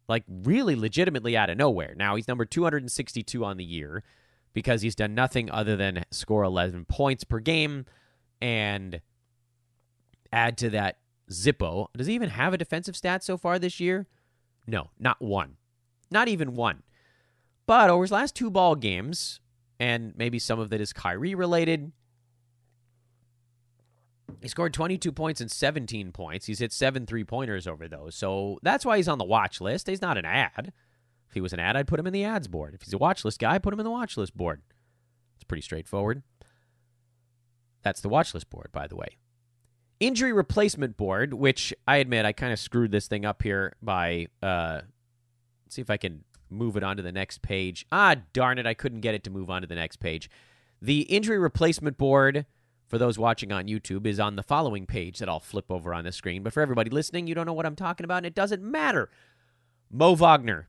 like 0.09 0.25
really 0.29 0.75
legitimately 0.75 1.37
out 1.37 1.51
of 1.51 1.57
nowhere. 1.57 1.95
Now, 1.97 2.17
he's 2.17 2.27
number 2.27 2.45
262 2.45 3.45
on 3.45 3.57
the 3.57 3.65
year 3.65 4.03
because 4.53 4.83
he's 4.83 4.97
done 4.97 5.15
nothing 5.15 5.49
other 5.51 5.77
than 5.77 6.05
score 6.11 6.43
11 6.43 6.85
points 6.87 7.23
per 7.23 7.39
game 7.39 7.87
and 8.43 9.01
add 10.33 10.59
to 10.59 10.71
that 10.71 10.99
Zippo. 11.31 11.87
Does 11.97 12.07
he 12.07 12.15
even 12.15 12.31
have 12.31 12.53
a 12.53 12.59
defensive 12.59 12.97
stat 12.97 13.23
so 13.25 13.37
far 13.37 13.59
this 13.59 13.81
year? 13.81 14.07
No, 14.67 14.91
not 14.99 15.21
one. 15.21 15.57
Not 16.11 16.29
even 16.29 16.55
one. 16.55 16.83
But 17.67 17.89
over 17.89 18.03
his 18.03 18.13
last 18.13 18.35
two 18.35 18.51
ball 18.51 18.75
games, 18.75 19.41
and 19.79 20.13
maybe 20.17 20.39
some 20.39 20.59
of 20.59 20.71
that 20.71 20.81
is 20.81 20.93
Kyrie 20.93 21.35
related, 21.35 21.93
he 24.41 24.49
scored 24.49 24.75
22 24.75 25.13
points 25.13 25.41
and 25.41 25.51
17 25.51 26.13
points. 26.13 26.47
He's 26.47 26.59
hit 26.61 26.73
seven 26.73 27.07
three 27.07 27.25
pointers 27.25 27.67
over 27.67 27.89
those. 27.89 28.15
So 28.15 28.59
that's 28.63 28.85
why 28.85 28.97
he's 28.97 29.09
on 29.09 29.19
the 29.19 29.25
watch 29.25 29.61
list. 29.61 29.87
He's 29.87 30.01
not 30.01 30.17
an 30.17 30.25
add. 30.25 30.73
If 31.29 31.35
he 31.35 31.41
was 31.41 31.53
an 31.53 31.61
add, 31.61 31.77
I'd 31.77 31.87
put 31.87 32.01
him 32.01 32.07
in 32.07 32.13
the 32.13 32.25
adds 32.25 32.49
board. 32.49 32.75
If 32.75 32.83
he's 32.83 32.93
a 32.93 32.99
watch 32.99 33.25
list 33.25 33.39
guy, 33.39 33.59
put 33.59 33.73
him 33.73 33.81
in 33.81 33.85
the 33.85 33.91
watch 33.91 34.17
list 34.17 34.37
board. 34.37 34.63
It's 35.37 35.45
pretty 35.45 35.63
straightforward. 35.63 36.23
That's 37.83 38.01
the 38.01 38.09
watch 38.09 38.35
list 38.35 38.51
board, 38.51 38.71
by 38.73 38.87
the 38.87 38.97
way. 38.97 39.19
Injury 40.01 40.33
replacement 40.33 40.97
board, 40.97 41.35
which 41.35 41.75
I 41.87 41.99
admit 41.99 42.25
I 42.25 42.33
kind 42.33 42.53
of 42.53 42.59
screwed 42.59 42.91
this 42.91 43.07
thing 43.07 43.25
up 43.25 43.43
here 43.43 43.75
by 43.83 44.27
uh 44.43 44.81
see 45.69 45.83
if 45.83 45.91
I 45.91 45.99
can 45.99 46.25
move 46.51 46.77
it 46.77 46.83
onto 46.83 47.03
the 47.03 47.13
next 47.13 47.43
page. 47.43 47.87
Ah, 47.93 48.17
darn 48.33 48.59
it, 48.59 48.67
I 48.67 48.75
couldn't 48.75 49.01
get 49.01 49.15
it 49.15 49.23
to 49.25 49.31
move 49.31 49.51
on 49.51 49.63
to 49.63 49.69
the 49.69 49.75
next 49.75 49.97
page. 49.97 50.29
The 50.83 51.03
injury 51.03 51.39
replacement 51.39 51.97
board 51.97 52.47
for 52.89 52.99
those 52.99 53.19
watching 53.19 53.53
on 53.53 53.69
YouTube 53.69 54.07
is 54.07 54.19
on 54.19 54.35
the 54.35 54.43
following 54.43 54.85
page 54.87 55.19
that 55.19 55.29
I'll 55.29 55.39
flip 55.39 55.71
over 55.71 55.95
on 55.95 56.05
the 56.05 56.13
screen. 56.13 56.43
But 56.43 56.53
for 56.53 56.61
everybody 56.61 56.91
listening, 56.91 57.27
you 57.29 57.35
don't 57.37 57.47
know 57.47 57.53
what 57.53 57.67
I'm 57.67 57.77
talking 57.77 58.05
about, 58.05 58.19
and 58.19 58.27
it 58.27 58.35
doesn't 58.35 58.63
matter. 58.63 59.11
Mo 59.91 60.15
Wagner. 60.15 60.69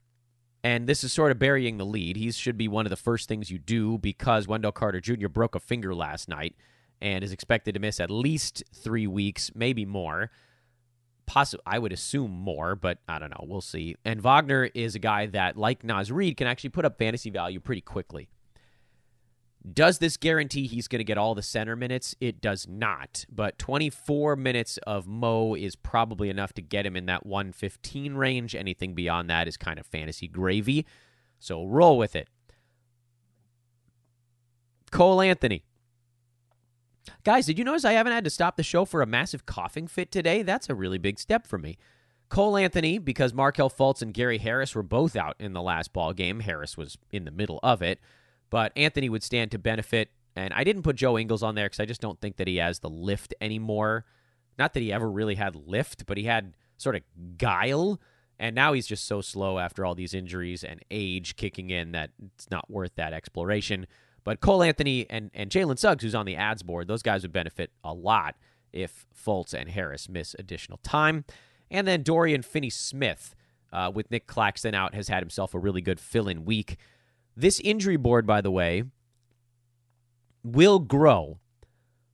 And 0.63 0.87
this 0.87 1.03
is 1.03 1.11
sort 1.11 1.31
of 1.31 1.39
burying 1.39 1.77
the 1.77 1.85
lead. 1.85 2.17
He 2.17 2.31
should 2.31 2.57
be 2.57 2.67
one 2.67 2.85
of 2.85 2.91
the 2.91 2.95
first 2.95 3.27
things 3.27 3.49
you 3.49 3.57
do 3.57 3.97
because 3.97 4.47
Wendell 4.47 4.71
Carter 4.71 5.01
Jr. 5.01 5.27
broke 5.27 5.55
a 5.55 5.59
finger 5.59 5.95
last 5.95 6.29
night 6.29 6.55
and 7.01 7.23
is 7.23 7.31
expected 7.31 7.73
to 7.73 7.79
miss 7.79 7.99
at 7.99 8.11
least 8.11 8.63
three 8.73 9.07
weeks, 9.07 9.51
maybe 9.55 9.85
more. 9.85 10.31
Possibly, 11.25 11.63
I 11.65 11.79
would 11.79 11.93
assume 11.93 12.31
more, 12.31 12.75
but 12.75 12.99
I 13.07 13.19
don't 13.19 13.29
know. 13.29 13.45
We'll 13.47 13.61
see. 13.61 13.95
And 14.03 14.21
Wagner 14.21 14.69
is 14.73 14.95
a 14.95 14.99
guy 14.99 15.27
that, 15.27 15.57
like 15.57 15.83
Naz 15.83 16.11
Reid, 16.11 16.37
can 16.37 16.47
actually 16.47 16.71
put 16.71 16.85
up 16.85 16.97
fantasy 16.97 17.29
value 17.29 17.59
pretty 17.59 17.81
quickly. 17.81 18.29
Does 19.73 19.99
this 19.99 20.17
guarantee 20.17 20.65
he's 20.65 20.87
going 20.87 20.99
to 20.99 21.05
get 21.05 21.19
all 21.19 21.35
the 21.35 21.43
center 21.43 21.75
minutes? 21.75 22.15
It 22.19 22.41
does 22.41 22.67
not. 22.67 23.25
But 23.29 23.59
24 23.59 24.35
minutes 24.35 24.77
of 24.87 25.07
Mo 25.07 25.55
is 25.55 25.75
probably 25.75 26.29
enough 26.29 26.51
to 26.53 26.61
get 26.63 26.85
him 26.85 26.95
in 26.95 27.05
that 27.05 27.25
115 27.25 28.15
range. 28.15 28.55
Anything 28.55 28.95
beyond 28.95 29.29
that 29.29 29.47
is 29.47 29.57
kind 29.57 29.79
of 29.79 29.85
fantasy 29.85 30.27
gravy. 30.27 30.85
So 31.37 31.63
roll 31.65 31.97
with 31.97 32.15
it. 32.15 32.27
Cole 34.89 35.21
Anthony. 35.21 35.63
Guys, 37.23 37.45
did 37.45 37.57
you 37.57 37.65
notice 37.65 37.85
I 37.85 37.93
haven't 37.93 38.13
had 38.13 38.23
to 38.23 38.29
stop 38.29 38.57
the 38.57 38.63
show 38.63 38.85
for 38.85 39.01
a 39.01 39.07
massive 39.07 39.45
coughing 39.45 39.87
fit 39.87 40.11
today? 40.11 40.43
That's 40.43 40.69
a 40.69 40.75
really 40.75 40.97
big 40.97 41.19
step 41.19 41.47
for 41.47 41.57
me. 41.57 41.77
Cole 42.29 42.55
Anthony, 42.55 42.97
because 42.97 43.33
Markelle 43.33 43.69
Fultz 43.69 44.01
and 44.01 44.13
Gary 44.13 44.37
Harris 44.37 44.73
were 44.73 44.83
both 44.83 45.15
out 45.15 45.35
in 45.39 45.53
the 45.53 45.61
last 45.61 45.91
ball 45.91 46.13
game. 46.13 46.39
Harris 46.39 46.77
was 46.77 46.97
in 47.11 47.25
the 47.25 47.31
middle 47.31 47.59
of 47.61 47.81
it. 47.81 47.99
But 48.49 48.71
Anthony 48.75 49.09
would 49.09 49.23
stand 49.23 49.51
to 49.51 49.57
benefit. 49.59 50.11
And 50.35 50.53
I 50.53 50.63
didn't 50.63 50.83
put 50.83 50.95
Joe 50.95 51.17
Ingles 51.17 51.43
on 51.43 51.55
there 51.55 51.65
because 51.65 51.79
I 51.79 51.85
just 51.85 52.01
don't 52.01 52.19
think 52.21 52.37
that 52.37 52.47
he 52.47 52.57
has 52.57 52.79
the 52.79 52.89
lift 52.89 53.33
anymore. 53.41 54.05
Not 54.57 54.73
that 54.73 54.79
he 54.79 54.93
ever 54.93 55.11
really 55.11 55.35
had 55.35 55.55
lift, 55.55 56.05
but 56.05 56.17
he 56.17 56.23
had 56.23 56.53
sort 56.77 56.95
of 56.95 57.01
guile 57.37 57.99
And 58.41 58.55
now 58.55 58.73
he's 58.73 58.87
just 58.87 59.05
so 59.05 59.21
slow 59.21 59.59
after 59.59 59.85
all 59.85 59.93
these 59.93 60.15
injuries 60.15 60.63
and 60.63 60.81
age 60.89 61.35
kicking 61.35 61.69
in 61.69 61.91
that 61.91 62.09
it's 62.35 62.49
not 62.49 62.69
worth 62.71 62.95
that 62.95 63.13
exploration. 63.13 63.85
But 64.23 64.39
Cole 64.39 64.63
Anthony 64.63 65.07
and, 65.09 65.31
and 65.33 65.49
Jalen 65.49 65.79
Suggs, 65.79 66.03
who's 66.03 66.15
on 66.15 66.25
the 66.25 66.35
adds 66.35 66.63
board, 66.63 66.87
those 66.87 67.01
guys 67.01 67.23
would 67.23 67.33
benefit 67.33 67.71
a 67.83 67.93
lot 67.93 68.35
if 68.71 69.05
Fultz 69.13 69.53
and 69.53 69.69
Harris 69.69 70.07
miss 70.07 70.35
additional 70.37 70.79
time. 70.83 71.25
And 71.69 71.87
then 71.87 72.03
Dorian 72.03 72.41
Finney 72.41 72.69
Smith, 72.69 73.35
uh, 73.73 73.91
with 73.93 74.11
Nic 74.11 74.27
Claxton 74.27 74.75
out, 74.75 74.93
has 74.93 75.07
had 75.07 75.21
himself 75.21 75.53
a 75.53 75.59
really 75.59 75.81
good 75.81 75.99
fill 75.99 76.27
in 76.27 76.45
week. 76.45 76.77
This 77.35 77.59
injury 77.61 77.97
board, 77.97 78.27
by 78.27 78.41
the 78.41 78.51
way, 78.51 78.83
will 80.43 80.79
grow. 80.79 81.39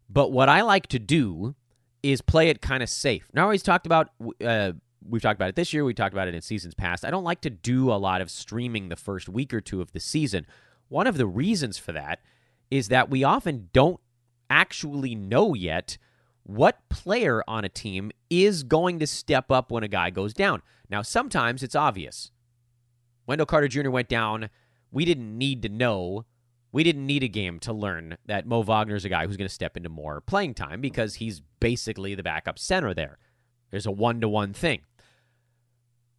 But 0.10 0.32
what 0.32 0.48
I 0.48 0.62
like 0.62 0.88
to 0.88 1.00
do 1.00 1.56
is 2.04 2.22
play 2.22 2.50
it 2.50 2.62
kind 2.62 2.84
of 2.84 2.90
safe. 2.90 3.28
Now, 3.34 3.44
always 3.44 3.64
talked 3.64 3.86
about, 3.86 4.12
uh, 4.44 4.74
we've 5.08 5.22
talked 5.22 5.38
about 5.38 5.50
it 5.50 5.56
this 5.56 5.74
year, 5.74 5.84
we 5.84 5.94
talked 5.94 6.14
about 6.14 6.28
it 6.28 6.36
in 6.36 6.42
seasons 6.42 6.76
past. 6.76 7.04
I 7.04 7.12
don't 7.12 7.24
like 7.24 7.42
to 7.42 7.50
do 7.50 7.92
a 7.92 7.96
lot 7.96 8.22
of 8.22 8.30
streaming 8.30 8.90
the 8.90 8.96
first 8.96 9.28
week 9.28 9.54
or 9.54 9.60
two 9.60 9.82
of 9.82 9.92
the 9.92 10.00
season. 10.00 10.46
One 10.90 11.08
of 11.08 11.18
the 11.18 11.28
reasons 11.28 11.78
for 11.78 11.92
that 11.92 12.20
is 12.72 12.90
that 12.90 13.10
we 13.10 13.24
often 13.24 13.70
don't 13.74 14.00
actually 14.50 15.16
know 15.16 15.54
yet 15.54 15.98
what 16.44 16.88
player 16.90 17.44
on 17.48 17.66
a 17.66 17.70
team 17.70 18.12
is 18.30 18.64
going 18.64 19.00
to 19.00 19.08
step 19.08 19.52
up 19.52 19.70
when 19.70 19.84
a 19.84 19.90
guy 19.90 20.10
goes 20.10 20.34
down. 20.34 20.62
Now, 20.90 21.02
sometimes 21.02 21.62
it's 21.62 21.76
obvious. 21.76 22.32
Wendell 23.26 23.46
Carter 23.46 23.68
Jr. 23.68 23.90
went 23.90 24.08
down. 24.08 24.50
We 24.90 25.04
didn't 25.04 25.38
need 25.38 25.62
to 25.64 25.70
know. 25.70 26.26
We 26.72 26.84
didn't 26.84 27.06
need 27.06 27.24
a 27.24 27.28
game 27.28 27.60
to 27.60 27.74
learn 27.74 28.18
that 28.26 28.46
Mo 28.46 28.64
Wagner's 28.64 29.04
a 29.04 29.10
guy 29.10 29.28
who's 29.28 29.38
going 29.38 29.48
to 29.48 29.54
step 29.54 29.76
into 29.76 29.90
more 29.90 30.22
playing 30.22 30.54
time 30.54 30.80
because 30.80 31.16
he's 31.16 31.42
basically 31.60 32.16
the 32.16 32.24
backup 32.24 32.58
center 32.58 32.94
there. 32.94 33.18
There's 33.70 33.86
a 33.86 33.92
one 33.92 34.22
to 34.22 34.30
one 34.30 34.54
thing. 34.54 34.82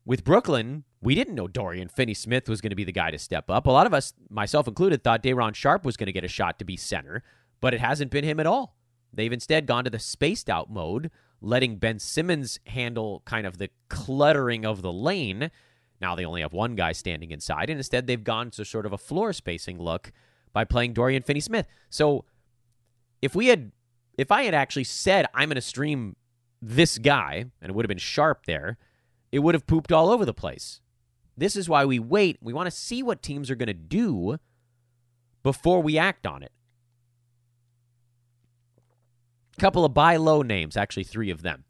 With 0.04 0.24
Brooklyn, 0.24 0.84
we 1.00 1.14
didn't 1.14 1.34
know 1.34 1.46
Dorian 1.46 1.88
Finney 1.88 2.14
Smith 2.14 2.48
was 2.48 2.60
going 2.60 2.70
to 2.70 2.76
be 2.76 2.84
the 2.84 2.92
guy 2.92 3.10
to 3.10 3.18
step 3.18 3.50
up. 3.50 3.66
A 3.66 3.70
lot 3.70 3.86
of 3.86 3.94
us, 3.94 4.12
myself 4.30 4.66
included, 4.66 5.04
thought 5.04 5.22
Day'Ron 5.22 5.52
Sharpe 5.52 5.84
was 5.84 5.96
going 5.96 6.06
to 6.06 6.12
get 6.12 6.24
a 6.24 6.28
shot 6.28 6.58
to 6.58 6.64
be 6.64 6.76
center, 6.76 7.22
but 7.60 7.72
it 7.72 7.80
hasn't 7.80 8.10
been 8.10 8.24
him 8.24 8.40
at 8.40 8.46
all. 8.46 8.76
They've 9.12 9.32
instead 9.32 9.66
gone 9.66 9.84
to 9.84 9.90
the 9.90 9.98
spaced 9.98 10.50
out 10.50 10.70
mode, 10.70 11.10
letting 11.40 11.76
Ben 11.76 11.98
Simmons 11.98 12.58
handle 12.66 13.22
kind 13.24 13.46
of 13.46 13.58
the 13.58 13.70
cluttering 13.88 14.66
of 14.66 14.82
the 14.82 14.92
lane. 14.92 15.50
Now 16.00 16.14
they 16.14 16.24
only 16.24 16.42
have 16.42 16.52
one 16.52 16.74
guy 16.74 16.92
standing 16.92 17.30
inside, 17.30 17.70
and 17.70 17.78
instead 17.78 18.06
they've 18.06 18.22
gone 18.22 18.50
to 18.52 18.64
sort 18.64 18.86
of 18.86 18.92
a 18.92 18.98
floor 18.98 19.32
spacing 19.32 19.78
look 19.78 20.12
by 20.52 20.64
playing 20.64 20.94
Dorian 20.94 21.22
Finney 21.22 21.40
Smith. 21.40 21.66
So 21.90 22.24
if 23.22 23.34
we 23.34 23.46
had 23.46 23.72
if 24.16 24.32
I 24.32 24.42
had 24.42 24.54
actually 24.54 24.84
said 24.84 25.26
I'm 25.32 25.48
going 25.48 25.54
to 25.54 25.60
stream 25.60 26.16
this 26.60 26.98
guy, 26.98 27.44
and 27.62 27.70
it 27.70 27.74
would 27.74 27.84
have 27.84 27.88
been 27.88 27.98
Sharpe 27.98 28.46
there, 28.46 28.78
it 29.30 29.38
would 29.38 29.54
have 29.54 29.66
pooped 29.66 29.92
all 29.92 30.10
over 30.10 30.24
the 30.24 30.34
place. 30.34 30.80
This 31.38 31.56
is 31.56 31.68
why 31.68 31.84
we 31.84 31.98
wait. 31.98 32.38
We 32.40 32.52
want 32.52 32.66
to 32.66 32.76
see 32.76 33.02
what 33.02 33.22
teams 33.22 33.50
are 33.50 33.56
going 33.56 33.68
to 33.68 33.74
do 33.74 34.38
before 35.42 35.80
we 35.80 35.96
act 35.96 36.26
on 36.26 36.42
it 36.42 36.52
A 39.58 39.60
couple 39.60 39.84
of 39.84 39.92
buy 39.92 40.16
low 40.16 40.42
names, 40.42 40.76
actually, 40.76 41.02
three 41.02 41.30
of 41.30 41.42
them. 41.42 41.64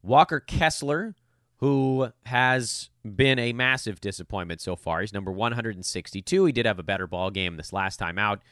Walker 0.00 0.38
Kessler, 0.38 1.16
who 1.56 2.10
has 2.24 2.90
been 3.04 3.40
a 3.40 3.52
massive 3.52 4.00
disappointment 4.00 4.60
so 4.60 4.76
far. 4.76 5.00
He's 5.00 5.12
number 5.12 5.32
162. 5.32 6.44
He 6.44 6.52
did 6.52 6.66
have 6.66 6.78
a 6.78 6.84
better 6.84 7.08
ball 7.08 7.32
game 7.32 7.56
this 7.56 7.72
last 7.72 7.96
time 7.96 8.16
out. 8.16 8.42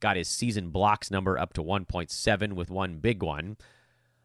Got 0.00 0.16
his 0.16 0.28
season 0.28 0.70
blocks 0.70 1.08
number 1.08 1.38
up 1.38 1.52
to 1.52 1.62
1.7 1.62 2.54
with 2.54 2.68
one 2.68 2.96
big 2.96 3.22
one. 3.22 3.58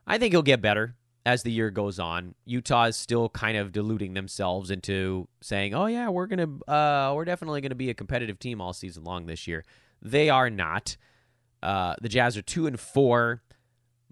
I 0.07 0.17
think 0.17 0.33
he'll 0.33 0.41
get 0.41 0.63
better 0.63 0.95
as 1.27 1.43
the 1.43 1.51
year 1.51 1.69
goes 1.69 1.99
on. 1.99 2.35
Utah 2.45 2.85
is 2.85 2.95
still 2.95 3.27
kind 3.27 3.57
of 3.57 3.73
diluting 3.73 4.13
themselves 4.13 4.71
into 4.71 5.27
saying, 5.41 5.73
"Oh 5.73 5.87
yeah, 5.87 6.07
we're 6.07 6.25
gonna, 6.25 6.57
uh, 6.69 7.13
we're 7.13 7.25
definitely 7.25 7.59
gonna 7.59 7.75
be 7.75 7.89
a 7.89 7.93
competitive 7.93 8.39
team 8.39 8.61
all 8.61 8.71
season 8.71 9.03
long 9.03 9.25
this 9.25 9.45
year." 9.45 9.65
They 10.01 10.29
are 10.29 10.49
not. 10.49 10.95
Uh, 11.61 11.95
the 12.01 12.07
Jazz 12.07 12.37
are 12.37 12.41
two 12.41 12.65
and 12.65 12.79
four. 12.79 13.43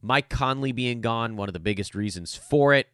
Mike 0.01 0.27
Conley 0.27 0.73
being 0.73 0.99
gone, 0.99 1.37
one 1.37 1.47
of 1.47 1.53
the 1.53 1.59
biggest 1.59 1.95
reasons 1.95 2.35
for 2.35 2.73
it. 2.73 2.87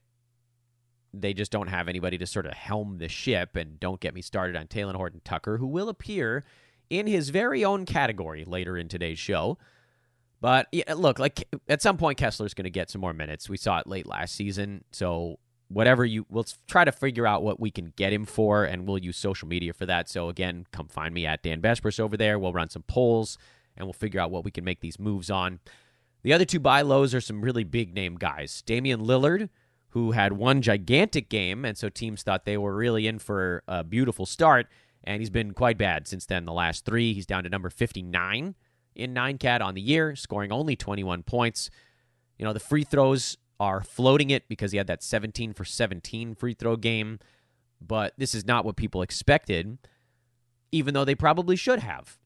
They 1.14 1.34
just 1.34 1.52
don't 1.52 1.68
have 1.68 1.90
anybody 1.90 2.20
to 2.20 2.28
sort 2.28 2.46
of 2.46 2.54
helm 2.54 3.00
the 3.00 3.10
ship. 3.10 3.56
And 3.56 3.80
don't 3.80 4.00
get 4.00 4.14
me 4.14 4.22
started 4.22 4.56
on 4.56 4.68
Talen 4.68 4.96
Horton 4.96 5.22
Tucker, 5.26 5.58
who 5.58 5.66
will 5.66 5.90
appear 5.90 6.46
in 6.92 7.08
his 7.08 7.30
very 7.30 7.66
own 7.66 7.86
category 7.86 8.46
later 8.46 8.78
in 8.78 8.88
today's 8.88 9.20
show. 9.20 9.58
But 10.42 10.68
yeah, 10.72 10.84
uh, 10.88 10.96
look, 10.96 11.20
like 11.20 11.48
at 11.70 11.82
some 11.82 11.98
point, 11.98 12.18
Kessler's 12.18 12.56
going 12.56 12.66
to 12.66 12.72
get 12.72 12.90
some 12.90 13.00
more 13.00 13.14
minutes. 13.14 13.48
We 13.48 13.58
saw 13.58 13.80
it 13.80 13.88
late 13.88 14.08
last 14.08 14.36
season. 14.36 14.84
So 14.92 15.38
whatever 15.70 16.04
you, 16.04 16.26
we'll 16.30 16.48
try 16.68 16.84
to 16.84 16.92
figure 16.92 17.28
out 17.28 17.44
what 17.44 17.60
we 17.60 17.70
can 17.70 17.94
get 17.96 18.12
him 18.12 18.26
for, 18.26 18.66
and 18.66 18.88
we'll 18.88 18.98
use 18.98 19.18
social 19.18 19.48
media 19.48 19.72
for 19.72 19.86
that. 19.86 20.10
So 20.10 20.30
again, 20.30 20.66
come 20.72 20.88
find 20.88 21.14
me 21.14 21.28
at 21.28 21.44
Dan 21.44 21.62
Besbris 21.62 22.00
over 22.00 22.18
there. 22.18 22.40
We'll 22.40 22.54
run 22.54 22.70
some 22.70 22.84
polls, 22.84 23.38
and 23.78 23.86
we'll 23.86 23.94
figure 23.94 24.20
out 24.20 24.32
what 24.32 24.44
we 24.44 24.52
can 24.52 24.64
make 24.64 24.82
these 24.82 25.00
moves 25.00 25.30
on. 25.30 25.60
The 26.24 26.34
other 26.34 26.46
two 26.46 26.60
buy 26.60 26.82
lows 26.82 27.14
are 27.14 27.22
some 27.22 27.42
really 27.42 27.64
big 27.64 27.94
name 27.94 28.16
guys. 28.16 28.64
Damian 28.64 29.02
Lillard, 29.02 29.50
who 29.90 30.12
had 30.12 30.34
one 30.34 30.62
gigantic 30.62 31.30
game, 31.30 31.66
and 31.66 31.78
so 31.78 31.88
teams 31.88 32.24
thought 32.24 32.46
they 32.46 32.58
were 32.58 32.76
really 32.76 33.08
in 33.08 33.20
for 33.20 33.64
a 33.68 33.84
beautiful 33.84 34.26
start, 34.26 34.68
and 35.04 35.22
he's 35.22 35.30
been 35.30 35.54
quite 35.54 35.78
bad 35.78 36.08
since 36.08 36.26
then. 36.26 36.46
The 36.46 36.54
last 36.54 36.84
three, 36.84 37.14
he's 37.14 37.26
down 37.28 37.44
to 37.44 37.50
number 37.50 37.70
59 37.70 38.56
in 38.96 39.14
9 39.14 39.38
cat 39.38 39.62
on 39.62 39.74
the 39.74 39.82
year, 39.82 40.16
scoring 40.16 40.52
only 40.52 40.76
21 40.76 41.24
points. 41.24 41.70
You 42.38 42.46
know, 42.46 42.54
the 42.54 42.60
free 42.60 42.84
throws 42.84 43.38
are 43.60 43.82
floating 43.82 44.30
it 44.30 44.48
because 44.48 44.72
he 44.72 44.78
had 44.78 44.88
that 44.88 45.04
17 45.04 45.54
for 45.54 45.66
17 45.66 46.36
free 46.36 46.54
throw 46.54 46.76
game, 46.76 47.20
but 47.80 48.14
this 48.18 48.34
is 48.34 48.46
not 48.46 48.66
what 48.66 48.76
people 48.76 49.02
expected, 49.02 49.78
even 50.72 50.94
though 50.94 51.06
they 51.06 51.16
probably 51.16 51.56
should 51.56 51.80
have 51.80 52.18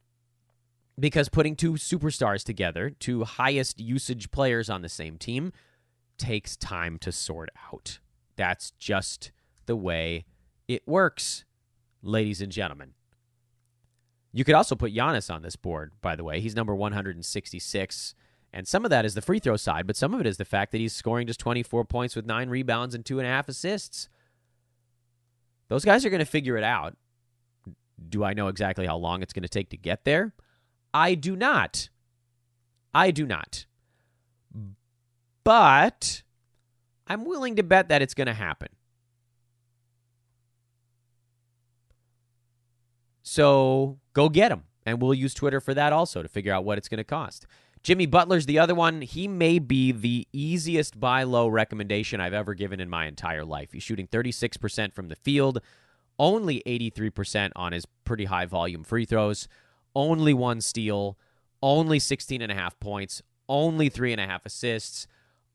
because 1.00 1.30
putting 1.30 1.56
two 1.56 1.74
superstars 1.74 2.44
together, 2.44 2.90
two 2.90 3.24
highest 3.24 3.80
usage 3.80 4.32
players 4.32 4.70
on 4.70 4.82
the 4.82 4.90
same 4.90 5.18
team, 5.18 5.52
takes 6.18 6.56
time 6.56 6.98
to 7.00 7.12
sort 7.12 7.50
out. 7.72 8.00
That's 8.36 8.72
just 8.72 9.32
the 9.66 9.76
way 9.76 10.26
it 10.68 10.88
works, 10.88 11.46
ladies 12.02 12.42
and 12.42 12.52
gentlemen. 12.52 12.94
You 14.36 14.44
could 14.44 14.56
also 14.56 14.76
put 14.76 14.94
Giannis 14.94 15.34
on 15.34 15.44
this 15.44 15.56
board, 15.56 15.94
by 16.02 16.18
the 16.18 16.24
way. 16.26 16.42
He's 16.42 16.58
number 16.58 16.76
166. 16.76 18.16
And 18.52 18.68
some 18.68 18.84
of 18.84 18.92
that 18.92 19.06
is 19.06 19.14
the 19.14 19.22
free 19.22 19.40
throw 19.40 19.56
side, 19.56 19.88
but 19.88 19.96
some 19.96 20.14
of 20.14 20.20
it 20.20 20.28
is 20.28 20.36
the 20.36 20.44
fact 20.44 20.74
that 20.74 20.80
he's 20.80 20.92
scoring 20.92 21.26
just 21.26 21.40
24 21.40 21.86
points 21.86 22.18
with 22.18 22.26
nine 22.26 22.50
rebounds 22.50 22.94
and 22.94 23.06
two 23.06 23.18
and 23.18 23.26
a 23.26 23.32
half 23.32 23.48
assists. 23.48 24.10
Those 25.70 25.86
guys 25.86 26.06
are 26.06 26.10
going 26.10 26.20
to 26.20 26.26
figure 26.26 26.58
it 26.58 26.66
out. 26.66 26.98
Do 28.10 28.26
I 28.26 28.34
know 28.34 28.50
exactly 28.50 28.86
how 28.86 28.98
long 28.98 29.22
it's 29.22 29.32
going 29.32 29.44
to 29.44 29.50
take 29.50 29.70
to 29.70 29.78
get 29.78 30.04
there? 30.04 30.34
I 30.94 31.16
do 31.16 31.38
not. 31.38 31.88
I 32.94 33.12
do 33.12 33.26
not. 33.26 33.66
But 35.46 36.24
I'm 37.08 37.24
willing 37.24 37.56
to 37.56 37.64
bet 37.64 37.88
that 37.88 38.02
it's 38.02 38.14
going 38.14 38.28
to 38.28 38.34
happen. 38.34 38.68
So 43.26 44.00
go 44.14 44.30
get 44.30 44.52
him. 44.52 44.64
And 44.86 45.02
we'll 45.02 45.16
use 45.16 45.34
Twitter 45.34 45.60
for 45.60 45.74
that 45.74 45.92
also 45.92 46.22
to 46.22 46.30
figure 46.30 46.54
out 46.54 46.64
what 46.64 46.78
it's 46.78 46.88
going 46.88 47.00
to 47.00 47.04
cost. 47.04 47.48
Jimmy 47.82 48.06
Butler's 48.06 48.46
the 48.46 48.60
other 48.60 48.76
one. 48.76 49.02
He 49.02 49.28
may 49.28 49.58
be 49.58 49.92
the 49.92 50.28
easiest 50.32 51.00
buy 51.00 51.24
low 51.24 51.48
recommendation 51.48 52.22
I've 52.22 52.34
ever 52.34 52.54
given 52.54 52.80
in 52.80 52.90
my 52.90 53.08
entire 53.08 53.44
life. 53.44 53.72
He's 53.74 53.84
shooting 53.84 54.08
36% 54.08 54.94
from 54.94 55.08
the 55.08 55.16
field, 55.16 55.60
only 56.20 56.62
83% 56.68 57.52
on 57.56 57.72
his 57.74 57.86
pretty 58.06 58.26
high 58.26 58.46
volume 58.46 58.84
free 58.84 59.06
throws 59.06 59.48
only 59.96 60.34
one 60.34 60.62
steal, 60.62 61.18
only 61.64 61.98
16 62.00 62.42
and 62.42 62.52
a 62.52 62.56
half 62.56 62.80
points, 62.80 63.24
only 63.48 63.90
three 63.90 64.12
and 64.12 64.22
a 64.22 64.28
half 64.28 64.46
assists. 64.46 65.08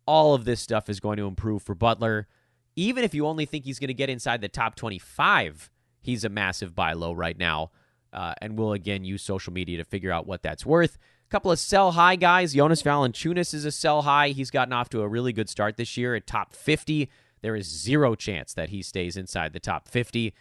All 0.07 0.35
of 0.35 0.45
this 0.45 0.61
stuff 0.61 0.89
is 0.89 0.99
going 0.99 1.19
to 1.19 1.27
improve 1.27 1.63
for 1.63 1.75
Butler. 1.75 2.27
Even 2.75 3.05
if 3.05 3.15
you 3.15 3.27
only 3.27 3.45
think 3.45 3.65
he's 3.65 3.79
going 3.79 3.89
to 3.89 3.95
get 3.95 4.09
inside 4.09 4.41
the 4.41 4.49
top 4.49 4.75
25, 4.75 5.71
he's 6.01 6.25
a 6.25 6.29
massive 6.29 6.75
buy 6.75 6.93
low 6.93 7.13
right 7.13 7.39
now. 7.39 7.71
Uh, 8.13 8.35
and 8.41 8.59
we'll 8.59 8.73
again 8.73 9.05
use 9.05 9.23
social 9.23 9.53
media 9.53 9.79
to 9.79 9.85
figure 9.85 10.11
out 10.11 10.27
what 10.27 10.43
that's 10.43 10.67
worth. 10.67 10.97
A 10.97 11.31
couple 11.31 11.53
of 11.53 11.59
sell 11.59 11.93
high 11.93 12.17
guys. 12.17 12.55
Jonas 12.55 12.83
Valanciunas 12.83 13.55
is 13.55 13.65
a 13.65 13.71
sell 13.71 14.03
high. 14.03 14.31
He's 14.31 14.51
gotten 14.51 14.73
off 14.73 14.89
to 14.91 15.03
a 15.03 15.09
really 15.09 15.33
good 15.33 15.49
start 15.49 15.77
this 15.77 15.97
year 15.97 16.17
at 16.17 16.27
top 16.27 16.55
50. 16.55 17.09
There 17.43 17.55
is 17.55 17.67
zero 17.67 18.15
chance 18.15 18.53
that 18.55 18.71
he 18.71 18.83
stays 18.83 19.17
inside 19.17 19.53
the 19.53 19.61
top 19.61 19.89
50. 19.89 20.35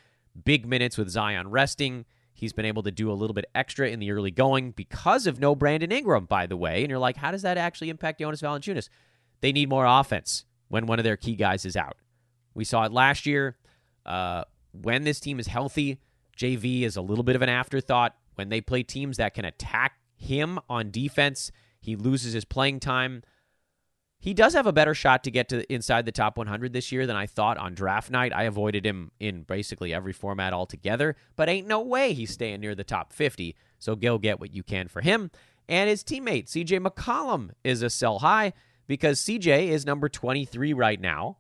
Big 0.44 0.66
minutes 0.66 0.98
with 0.98 1.10
Zion 1.10 1.52
resting. 1.52 2.06
He's 2.34 2.54
been 2.54 2.66
able 2.66 2.84
to 2.84 2.92
do 2.92 3.12
a 3.12 3.14
little 3.14 3.34
bit 3.34 3.46
extra 3.54 3.90
in 3.90 4.00
the 4.00 4.12
early 4.12 4.32
going 4.32 4.72
because 4.72 5.28
of 5.28 5.40
no 5.40 5.56
Brandon 5.56 5.92
Ingram, 5.92 6.26
by 6.26 6.48
the 6.48 6.58
way. 6.58 6.82
And 6.82 6.90
you're 6.90 6.98
like, 6.98 7.18
how 7.18 7.32
does 7.32 7.42
that 7.42 7.58
actually 7.58 7.90
impact 7.90 8.20
Jonas 8.20 8.42
Valanciunas? 8.42 8.90
They 9.42 9.52
need 9.52 9.70
more 9.70 9.86
offense 9.86 10.46
when 10.70 10.86
one 10.86 11.00
of 11.00 11.04
their 11.04 11.18
key 11.18 11.36
guys 11.36 11.66
is 11.66 11.76
out. 11.76 11.98
We 12.54 12.64
saw 12.64 12.86
it 12.86 12.92
last 12.92 13.26
year. 13.26 13.58
Uh, 14.06 14.46
when 14.72 15.04
this 15.04 15.20
team 15.20 15.40
is 15.40 15.48
healthy, 15.48 16.00
JV 16.38 16.84
is 16.84 16.96
a 16.96 17.02
little 17.02 17.24
bit 17.24 17.36
of 17.36 17.42
an 17.42 17.50
afterthought. 17.50 18.16
When 18.36 18.50
they 18.50 18.62
play 18.62 18.84
teams 18.84 19.18
that 19.18 19.34
can 19.34 19.46
attack 19.46 19.94
him 20.16 20.60
on 20.70 20.92
defense, 20.92 21.52
he 21.82 21.96
loses 21.96 22.34
his 22.34 22.46
playing 22.46 22.80
time. 22.80 23.24
he 24.22 24.34
does 24.34 24.54
have 24.54 24.68
a 24.68 24.74
better 24.74 24.94
shot 24.94 25.24
to 25.24 25.32
get 25.32 25.48
to 25.48 25.74
inside 25.74 26.06
the 26.06 26.12
top 26.12 26.38
100 26.38 26.74
this 26.74 26.92
year 26.92 27.08
than 27.08 27.16
I 27.16 27.26
thought 27.26 27.58
on 27.58 27.74
draft 27.74 28.12
night. 28.12 28.34
I 28.36 28.44
avoided 28.44 28.86
him 28.86 29.12
in 29.20 29.44
basically 29.44 29.94
every 29.94 30.12
format 30.12 30.52
altogether, 30.52 31.16
but 31.38 31.48
ain't 31.48 31.68
no 31.68 31.82
way 31.82 32.12
he's 32.12 32.32
staying 32.32 32.60
near 32.60 32.76
the 32.76 32.84
top 32.84 33.14
50. 33.14 33.56
So 33.78 33.96
go 33.96 34.18
get 34.18 34.40
what 34.40 34.54
you 34.54 34.62
can 34.62 34.90
for 34.90 35.02
him. 35.02 35.32
And 35.70 35.90
his 35.90 36.04
teammate, 36.04 36.48
CJ 36.48 36.86
McCollum, 36.86 37.52
is 37.64 37.82
a 37.82 37.90
sell 37.90 38.20
high 38.20 38.54
because 38.88 39.22
CJ 39.22 39.68
is 39.68 39.86
number 39.86 40.10
23 40.10 40.74
right 40.74 41.00
now. 41.00 41.38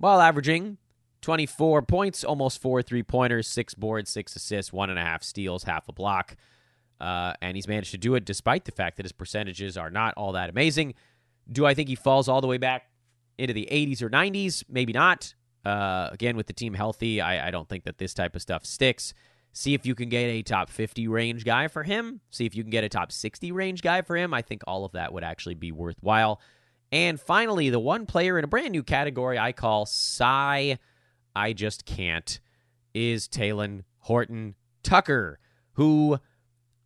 While 0.00 0.22
averaging 0.22 0.78
24 1.20 1.82
points, 1.82 2.24
almost 2.24 2.62
four 2.62 2.80
three 2.80 3.02
pointers, 3.02 3.46
six 3.46 3.74
boards, 3.74 4.10
six 4.10 4.34
assists, 4.34 4.72
one 4.72 4.88
and 4.88 4.98
a 4.98 5.02
half 5.02 5.22
steals, 5.22 5.64
half 5.64 5.90
a 5.90 5.92
block. 5.92 6.36
Uh, 6.98 7.34
and 7.42 7.54
he's 7.54 7.68
managed 7.68 7.90
to 7.90 7.98
do 7.98 8.14
it 8.14 8.24
despite 8.24 8.64
the 8.64 8.72
fact 8.72 8.96
that 8.96 9.04
his 9.04 9.12
percentages 9.12 9.76
are 9.76 9.90
not 9.90 10.14
all 10.16 10.32
that 10.32 10.48
amazing. 10.48 10.94
Do 11.52 11.66
I 11.66 11.74
think 11.74 11.90
he 11.90 11.94
falls 11.96 12.30
all 12.30 12.40
the 12.40 12.46
way 12.46 12.56
back 12.56 12.84
into 13.36 13.52
the 13.52 13.68
80s 13.70 14.00
or 14.00 14.08
90s? 14.08 14.64
Maybe 14.70 14.94
not. 14.94 15.34
Uh, 15.66 16.08
again, 16.12 16.34
with 16.34 16.46
the 16.46 16.54
team 16.54 16.72
healthy, 16.72 17.20
I, 17.20 17.48
I 17.48 17.50
don't 17.50 17.68
think 17.68 17.84
that 17.84 17.98
this 17.98 18.14
type 18.14 18.34
of 18.34 18.40
stuff 18.40 18.64
sticks. 18.64 19.12
See 19.52 19.74
if 19.74 19.84
you 19.84 19.94
can 19.94 20.08
get 20.08 20.24
a 20.24 20.40
top 20.42 20.70
50 20.70 21.08
range 21.08 21.44
guy 21.44 21.68
for 21.68 21.82
him. 21.82 22.22
See 22.30 22.46
if 22.46 22.54
you 22.54 22.62
can 22.62 22.70
get 22.70 22.84
a 22.84 22.88
top 22.88 23.12
60 23.12 23.52
range 23.52 23.82
guy 23.82 24.00
for 24.00 24.16
him. 24.16 24.32
I 24.32 24.40
think 24.40 24.62
all 24.66 24.86
of 24.86 24.92
that 24.92 25.12
would 25.12 25.24
actually 25.24 25.56
be 25.56 25.72
worthwhile. 25.72 26.40
And 26.92 27.20
finally, 27.20 27.70
the 27.70 27.78
one 27.78 28.06
player 28.06 28.38
in 28.38 28.44
a 28.44 28.48
brand 28.48 28.72
new 28.72 28.82
category 28.82 29.38
I 29.38 29.52
call 29.52 29.86
Sigh, 29.86 30.78
I 31.34 31.52
just 31.52 31.84
can't, 31.84 32.40
is 32.94 33.28
Talen 33.28 33.84
Horton 34.00 34.56
Tucker, 34.82 35.38
who 35.74 36.18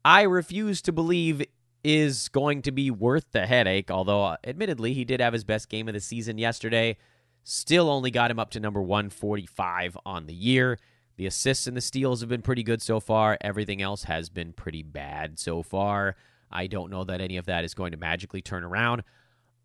I 0.05 0.23
refuse 0.23 0.83
to 0.83 0.93
believe 0.93 1.43
is 1.83 2.29
going 2.29 2.63
to 2.63 2.73
be 2.73 2.91
worth 2.91 3.27
the 3.33 3.47
headache, 3.47 3.91
although 3.91 4.25
uh, 4.25 4.37
admittedly 4.45 4.95
he 4.95 5.05
did 5.05 5.21
have 5.21 5.33
his 5.33 5.45
best 5.45 5.69
game 5.69 5.89
of 5.89 5.95
the 5.95 6.01
season 6.01 6.39
yesterday. 6.39 6.97
Still 7.43 7.91
only 7.91 8.11
got 8.11 8.31
him 8.31 8.39
up 8.39 8.51
to 8.51 8.61
number 8.61 8.83
145 8.83 9.99
on 10.05 10.27
the 10.27 10.35
year. 10.35 10.79
The 11.17 11.27
assists 11.27 11.67
and 11.67 11.77
the 11.77 11.83
steals 11.83 12.21
have 12.21 12.29
been 12.29 12.43
pretty 12.43 12.63
good 12.63 12.83
so 12.83 13.01
far. 13.01 13.37
Everything 13.41 13.83
else 13.83 14.05
has 14.05 14.31
been 14.31 14.53
pretty 14.53 14.83
bad 14.83 15.39
so 15.39 15.63
far. 15.63 16.17
I 16.51 16.67
don't 16.67 16.91
know 16.91 17.05
that 17.05 17.21
any 17.21 17.37
of 17.37 17.47
that 17.47 17.65
is 17.65 17.75
going 17.75 17.93
to 17.93 17.99
magically 17.99 18.41
turn 18.41 18.65
around. 18.65 19.05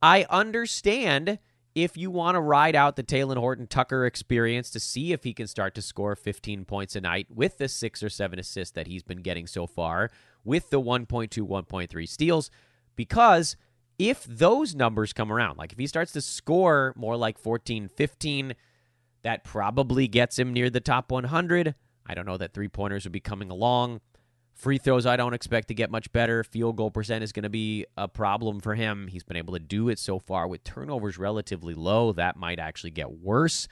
I 0.02 0.26
understand 0.30 1.40
if 1.76 1.98
you 1.98 2.10
want 2.10 2.36
to 2.36 2.42
ride 2.42 2.76
out 2.76 2.96
the 2.96 3.04
Talen 3.04 3.38
Horton 3.38 3.68
Tucker 3.68 4.06
experience 4.06 4.70
to 4.72 4.80
see 4.80 5.14
if 5.14 5.24
he 5.24 5.34
can 5.34 5.48
start 5.48 5.76
to 5.76 5.82
score 5.82 6.16
15 6.16 6.66
points 6.66 6.96
a 6.96 7.02
night 7.02 7.28
with 7.30 7.58
the 7.58 7.68
six 7.68 8.02
or 8.02 8.10
seven 8.10 8.40
assists 8.40 8.74
that 8.74 8.88
he's 8.88 9.04
been 9.04 9.22
getting 9.22 9.48
so 9.48 9.68
far, 9.68 10.10
with 10.44 10.70
the 10.70 10.82
1.2, 10.82 11.30
1.3 11.30 12.10
steals, 12.10 12.50
because 12.96 13.56
if 13.98 14.24
those 14.24 14.74
numbers 14.74 15.14
come 15.14 15.32
around, 15.32 15.58
like 15.58 15.74
if 15.74 15.78
he 15.78 15.88
starts 15.88 16.14
to 16.14 16.22
score 16.22 16.94
more 16.96 17.18
like 17.18 17.38
14, 17.38 17.90
15, 17.90 18.56
that 19.22 19.44
probably 19.44 20.08
gets 20.08 20.40
him 20.40 20.54
near 20.54 20.70
the 20.70 20.80
top 20.80 21.12
100. 21.12 21.76
I 22.06 22.14
don't 22.14 22.26
know 22.26 22.38
that 22.38 22.54
three 22.54 22.70
pointers 22.70 23.04
would 23.04 23.12
be 23.12 23.20
coming 23.20 23.52
along. 23.52 24.00
Free 24.60 24.78
throws, 24.78 25.06
I 25.06 25.16
don't 25.16 25.34
expect 25.34 25.70
to 25.70 25.74
get 25.74 25.90
much 25.90 26.12
better. 26.12 26.44
Field 26.44 26.76
goal 26.76 26.92
percent 26.92 27.24
is 27.24 27.32
going 27.32 27.44
to 27.44 27.50
be 27.50 27.86
a 27.96 28.10
problem 28.10 28.60
for 28.60 28.76
him. 28.76 29.08
He's 29.08 29.24
been 29.24 29.38
able 29.38 29.54
to 29.54 29.60
do 29.60 29.88
it 29.88 29.98
so 29.98 30.20
far 30.20 30.50
with 30.50 30.66
turnovers 30.66 31.18
relatively 31.18 31.74
low. 31.74 32.12
That 32.12 32.36
might 32.36 32.60
actually 32.60 32.92
get 32.92 33.10
worse. 33.10 33.70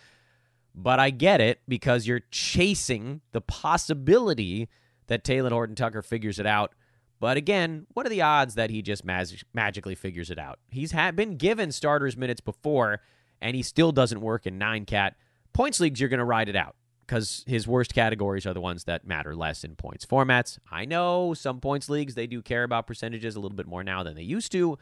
But 0.73 0.97
I 0.97 1.09
get 1.09 1.41
it 1.41 1.59
because 1.67 2.07
you're 2.07 2.21
chasing 2.31 3.19
the 3.33 3.41
possibility 3.41 4.69
that 5.07 5.25
Talen 5.25 5.51
Horton 5.51 5.75
Tucker 5.75 6.01
figures 6.01 6.39
it 6.39 6.45
out. 6.45 6.71
But 7.19 7.35
again, 7.35 7.85
what 7.93 8.05
are 8.05 8.09
the 8.09 8.21
odds 8.21 8.55
that 8.55 8.69
he 8.69 8.81
just 8.81 9.03
mag- 9.03 9.41
magically 9.53 9.95
figures 9.95 10.31
it 10.31 10.39
out? 10.39 10.57
He's 10.69 10.93
ha- 10.93 11.11
been 11.11 11.35
given 11.35 11.73
starters 11.73 12.15
minutes 12.15 12.39
before, 12.39 13.01
and 13.41 13.57
he 13.57 13.61
still 13.61 13.91
doesn't 13.91 14.21
work 14.21 14.47
in 14.47 14.57
nine 14.57 14.85
cat. 14.85 15.17
Points 15.51 15.81
leagues, 15.81 15.99
you're 15.99 16.07
going 16.07 16.19
to 16.19 16.23
ride 16.23 16.47
it 16.47 16.55
out 16.55 16.77
because 17.07 17.45
his 17.47 17.67
worst 17.67 17.93
categories 17.93 18.45
are 18.45 18.53
the 18.53 18.61
ones 18.61 18.83
that 18.83 19.07
matter 19.07 19.35
less 19.35 19.63
in 19.63 19.75
points 19.75 20.05
formats. 20.05 20.59
I 20.69 20.85
know 20.85 21.33
some 21.33 21.59
points 21.59 21.89
leagues, 21.89 22.15
they 22.15 22.27
do 22.27 22.41
care 22.41 22.63
about 22.63 22.85
percentages 22.85 23.35
a 23.35 23.39
little 23.39 23.55
bit 23.55 23.67
more 23.67 23.83
now 23.83 24.03
than 24.03 24.15
they 24.15 24.23
used 24.23 24.51
to, 24.51 24.77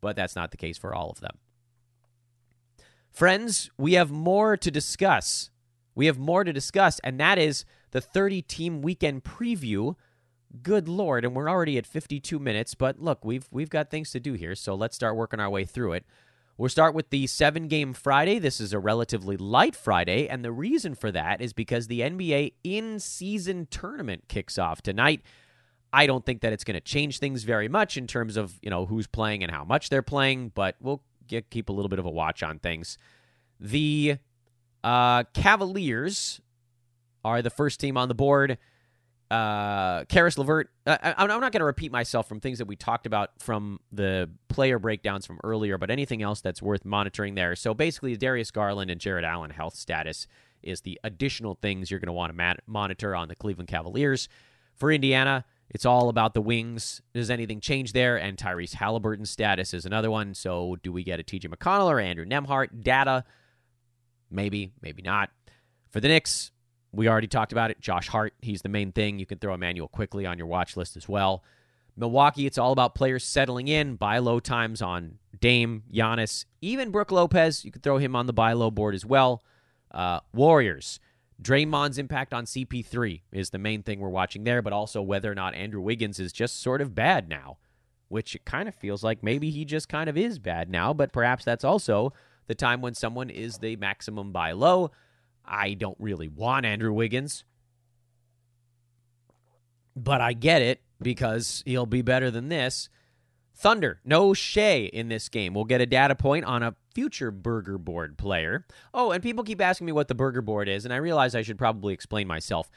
but 0.00 0.14
that's 0.14 0.36
not 0.36 0.52
the 0.52 0.56
case 0.56 0.78
for 0.78 0.94
all 0.94 1.10
of 1.10 1.20
them. 1.20 1.36
Friends, 3.10 3.70
we 3.76 3.94
have 3.94 4.10
more 4.10 4.56
to 4.56 4.70
discuss. 4.70 5.50
We 5.94 6.06
have 6.06 6.18
more 6.18 6.44
to 6.44 6.52
discuss, 6.52 7.00
and 7.00 7.18
that 7.18 7.38
is 7.38 7.64
the 7.90 8.00
30 8.00 8.42
team 8.42 8.80
weekend 8.80 9.24
preview. 9.24 9.96
Good 10.62 10.88
lord, 10.88 11.24
and 11.24 11.34
we're 11.34 11.50
already 11.50 11.76
at 11.76 11.86
52 11.86 12.38
minutes, 12.38 12.74
but 12.74 13.00
look, 13.00 13.24
we've 13.24 13.48
we've 13.50 13.68
got 13.68 13.90
things 13.90 14.12
to 14.12 14.20
do 14.20 14.34
here, 14.34 14.54
so 14.54 14.74
let's 14.74 14.94
start 14.94 15.16
working 15.16 15.40
our 15.40 15.50
way 15.50 15.64
through 15.64 15.94
it. 15.94 16.04
We'll 16.58 16.68
start 16.68 16.92
with 16.92 17.10
the 17.10 17.28
seven 17.28 17.68
game 17.68 17.92
Friday. 17.92 18.40
This 18.40 18.60
is 18.60 18.72
a 18.72 18.80
relatively 18.80 19.36
light 19.36 19.76
Friday, 19.76 20.26
and 20.26 20.44
the 20.44 20.50
reason 20.50 20.96
for 20.96 21.12
that 21.12 21.40
is 21.40 21.52
because 21.52 21.86
the 21.86 22.00
NBA 22.00 22.54
in 22.64 22.98
season 22.98 23.68
tournament 23.70 24.24
kicks 24.26 24.58
off 24.58 24.82
tonight. 24.82 25.22
I 25.92 26.06
don't 26.06 26.26
think 26.26 26.40
that 26.40 26.52
it's 26.52 26.64
going 26.64 26.74
to 26.74 26.80
change 26.80 27.20
things 27.20 27.44
very 27.44 27.68
much 27.68 27.96
in 27.96 28.08
terms 28.08 28.36
of 28.36 28.58
you 28.60 28.70
know 28.70 28.86
who's 28.86 29.06
playing 29.06 29.44
and 29.44 29.52
how 29.52 29.62
much 29.62 29.88
they're 29.88 30.02
playing, 30.02 30.50
but 30.52 30.74
we'll 30.80 31.00
get, 31.28 31.48
keep 31.48 31.68
a 31.68 31.72
little 31.72 31.88
bit 31.88 32.00
of 32.00 32.06
a 32.06 32.10
watch 32.10 32.42
on 32.42 32.58
things. 32.58 32.98
The 33.60 34.16
uh, 34.82 35.22
Cavaliers 35.34 36.40
are 37.24 37.40
the 37.40 37.50
first 37.50 37.78
team 37.78 37.96
on 37.96 38.08
the 38.08 38.16
board 38.16 38.58
uh, 39.30 40.04
Caris 40.04 40.38
LeVert. 40.38 40.70
I, 40.86 41.14
am 41.18 41.28
not 41.28 41.52
going 41.52 41.60
to 41.60 41.64
repeat 41.64 41.92
myself 41.92 42.28
from 42.28 42.40
things 42.40 42.58
that 42.58 42.66
we 42.66 42.76
talked 42.76 43.06
about 43.06 43.30
from 43.38 43.80
the 43.92 44.30
player 44.48 44.78
breakdowns 44.78 45.26
from 45.26 45.38
earlier, 45.44 45.76
but 45.76 45.90
anything 45.90 46.22
else 46.22 46.40
that's 46.40 46.62
worth 46.62 46.84
monitoring 46.84 47.34
there. 47.34 47.54
So 47.54 47.74
basically, 47.74 48.16
Darius 48.16 48.50
Garland 48.50 48.90
and 48.90 49.00
Jarrett 49.00 49.24
Allen 49.24 49.50
health 49.50 49.76
status 49.76 50.26
is 50.62 50.80
the 50.80 50.98
additional 51.04 51.58
things 51.60 51.90
you're 51.90 52.00
going 52.00 52.06
to 52.06 52.12
want 52.12 52.30
to 52.30 52.36
mat- 52.36 52.60
monitor 52.66 53.14
on 53.14 53.28
the 53.28 53.34
Cleveland 53.34 53.68
Cavaliers. 53.68 54.28
For 54.76 54.90
Indiana, 54.90 55.44
it's 55.70 55.84
all 55.84 56.08
about 56.08 56.34
the 56.34 56.40
wings. 56.40 57.02
Does 57.12 57.30
anything 57.30 57.60
change 57.60 57.92
there? 57.92 58.16
And 58.16 58.38
Tyrese 58.38 58.74
Halliburton's 58.74 59.30
status 59.30 59.74
is 59.74 59.84
another 59.84 60.10
one. 60.10 60.34
So 60.34 60.76
do 60.82 60.92
we 60.92 61.04
get 61.04 61.20
a 61.20 61.22
TJ 61.22 61.46
McConnell 61.46 61.86
or 61.86 62.00
Andrew 62.00 62.24
Nembhard? 62.24 62.82
Data, 62.82 63.24
maybe, 64.30 64.72
maybe 64.80 65.02
not. 65.02 65.30
For 65.90 66.00
the 66.00 66.08
Knicks, 66.08 66.52
we 66.92 67.08
already 67.08 67.26
talked 67.26 67.52
about 67.52 67.70
it. 67.70 67.80
Josh 67.80 68.08
Hart, 68.08 68.34
he's 68.40 68.62
the 68.62 68.68
main 68.68 68.92
thing. 68.92 69.18
You 69.18 69.26
can 69.26 69.38
throw 69.38 69.54
Immanuel 69.54 69.88
Quickley 69.88 70.26
on 70.26 70.38
your 70.38 70.46
watch 70.46 70.76
list 70.76 70.96
as 70.96 71.08
well. 71.08 71.42
Milwaukee, 71.96 72.46
it's 72.46 72.58
all 72.58 72.72
about 72.72 72.94
players 72.94 73.24
settling 73.24 73.68
in, 73.68 73.96
buy 73.96 74.18
low 74.18 74.38
times 74.38 74.80
on 74.80 75.18
Dame, 75.40 75.82
Giannis, 75.92 76.44
even 76.60 76.90
Brook 76.90 77.10
Lopez. 77.10 77.64
You 77.64 77.72
could 77.72 77.82
throw 77.82 77.98
him 77.98 78.14
on 78.14 78.26
the 78.26 78.32
buy 78.32 78.52
low 78.52 78.70
board 78.70 78.94
as 78.94 79.04
well. 79.04 79.42
Uh, 79.90 80.20
Warriors, 80.32 81.00
Draymond's 81.42 81.98
impact 81.98 82.32
on 82.32 82.44
CP3 82.44 83.22
is 83.32 83.50
the 83.50 83.58
main 83.58 83.82
thing 83.82 84.00
we're 84.00 84.08
watching 84.08 84.44
there, 84.44 84.62
but 84.62 84.72
also 84.72 85.02
whether 85.02 85.30
or 85.30 85.34
not 85.34 85.54
Andrew 85.54 85.80
Wiggins 85.80 86.20
is 86.20 86.32
just 86.32 86.60
sort 86.60 86.80
of 86.80 86.94
bad 86.94 87.28
now, 87.28 87.58
which 88.08 88.34
it 88.34 88.44
kind 88.44 88.68
of 88.68 88.74
feels 88.74 89.02
like 89.02 89.22
maybe 89.22 89.50
he 89.50 89.64
just 89.64 89.88
kind 89.88 90.08
of 90.08 90.16
is 90.16 90.38
bad 90.38 90.70
now, 90.70 90.92
but 90.92 91.12
perhaps 91.12 91.44
that's 91.44 91.64
also 91.64 92.12
the 92.46 92.54
time 92.54 92.80
when 92.80 92.94
someone 92.94 93.30
is 93.30 93.58
the 93.58 93.76
maximum 93.76 94.32
buy 94.32 94.52
low. 94.52 94.90
I 95.48 95.74
don't 95.74 95.96
really 95.98 96.28
want 96.28 96.66
Andrew 96.66 96.92
Wiggins, 96.92 97.44
but 99.96 100.20
I 100.20 100.32
get 100.32 100.62
it 100.62 100.82
because 101.00 101.62
he'll 101.66 101.86
be 101.86 102.02
better 102.02 102.30
than 102.30 102.48
this. 102.48 102.88
Thunder, 103.54 104.00
no 104.04 104.34
Shai 104.34 104.88
in 104.92 105.08
this 105.08 105.28
game. 105.28 105.52
We'll 105.52 105.64
get 105.64 105.80
a 105.80 105.86
data 105.86 106.14
point 106.14 106.44
on 106.44 106.62
a 106.62 106.76
future 106.94 107.32
burger 107.32 107.76
board 107.76 108.16
player. 108.16 108.64
Oh, 108.94 109.10
and 109.10 109.22
people 109.22 109.42
keep 109.42 109.60
asking 109.60 109.86
me 109.86 109.92
what 109.92 110.06
the 110.06 110.14
burger 110.14 110.42
board 110.42 110.68
is, 110.68 110.84
and 110.84 110.94
I 110.94 110.98
realize 110.98 111.34
I 111.34 111.42
should 111.42 111.58
probably 111.58 111.92
explain 111.92 112.28
myself. 112.28 112.70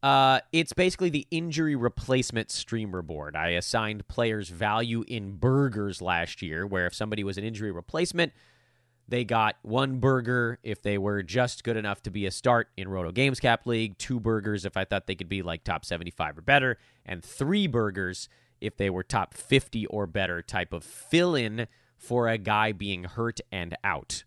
Uh, 0.00 0.38
it's 0.52 0.72
basically 0.72 1.10
the 1.10 1.26
injury 1.32 1.74
replacement 1.74 2.52
streamer 2.52 3.02
board. 3.02 3.34
I 3.34 3.48
assigned 3.50 4.06
players 4.06 4.48
value 4.48 5.04
in 5.08 5.32
burgers 5.32 6.00
last 6.00 6.40
year, 6.40 6.64
where 6.64 6.86
if 6.86 6.94
somebody 6.94 7.24
was 7.24 7.36
an 7.36 7.42
injury 7.42 7.72
replacement, 7.72 8.32
they 9.08 9.24
got 9.24 9.56
one 9.62 9.98
burger 9.98 10.58
if 10.62 10.82
they 10.82 10.98
were 10.98 11.22
just 11.22 11.64
good 11.64 11.76
enough 11.76 12.02
to 12.02 12.10
be 12.10 12.26
a 12.26 12.30
start 12.30 12.68
in 12.76 12.88
Roto 12.88 13.10
Games 13.10 13.40
Cap 13.40 13.66
League, 13.66 13.96
two 13.96 14.20
burgers 14.20 14.66
if 14.66 14.76
I 14.76 14.84
thought 14.84 15.06
they 15.06 15.14
could 15.14 15.30
be 15.30 15.42
like 15.42 15.64
top 15.64 15.84
75 15.84 16.38
or 16.38 16.42
better, 16.42 16.76
and 17.06 17.24
three 17.24 17.66
burgers 17.66 18.28
if 18.60 18.76
they 18.76 18.90
were 18.90 19.02
top 19.02 19.32
50 19.32 19.86
or 19.86 20.06
better 20.06 20.42
type 20.42 20.74
of 20.74 20.84
fill 20.84 21.34
in 21.34 21.66
for 21.96 22.28
a 22.28 22.36
guy 22.36 22.72
being 22.72 23.04
hurt 23.04 23.40
and 23.50 23.74
out. 23.82 24.24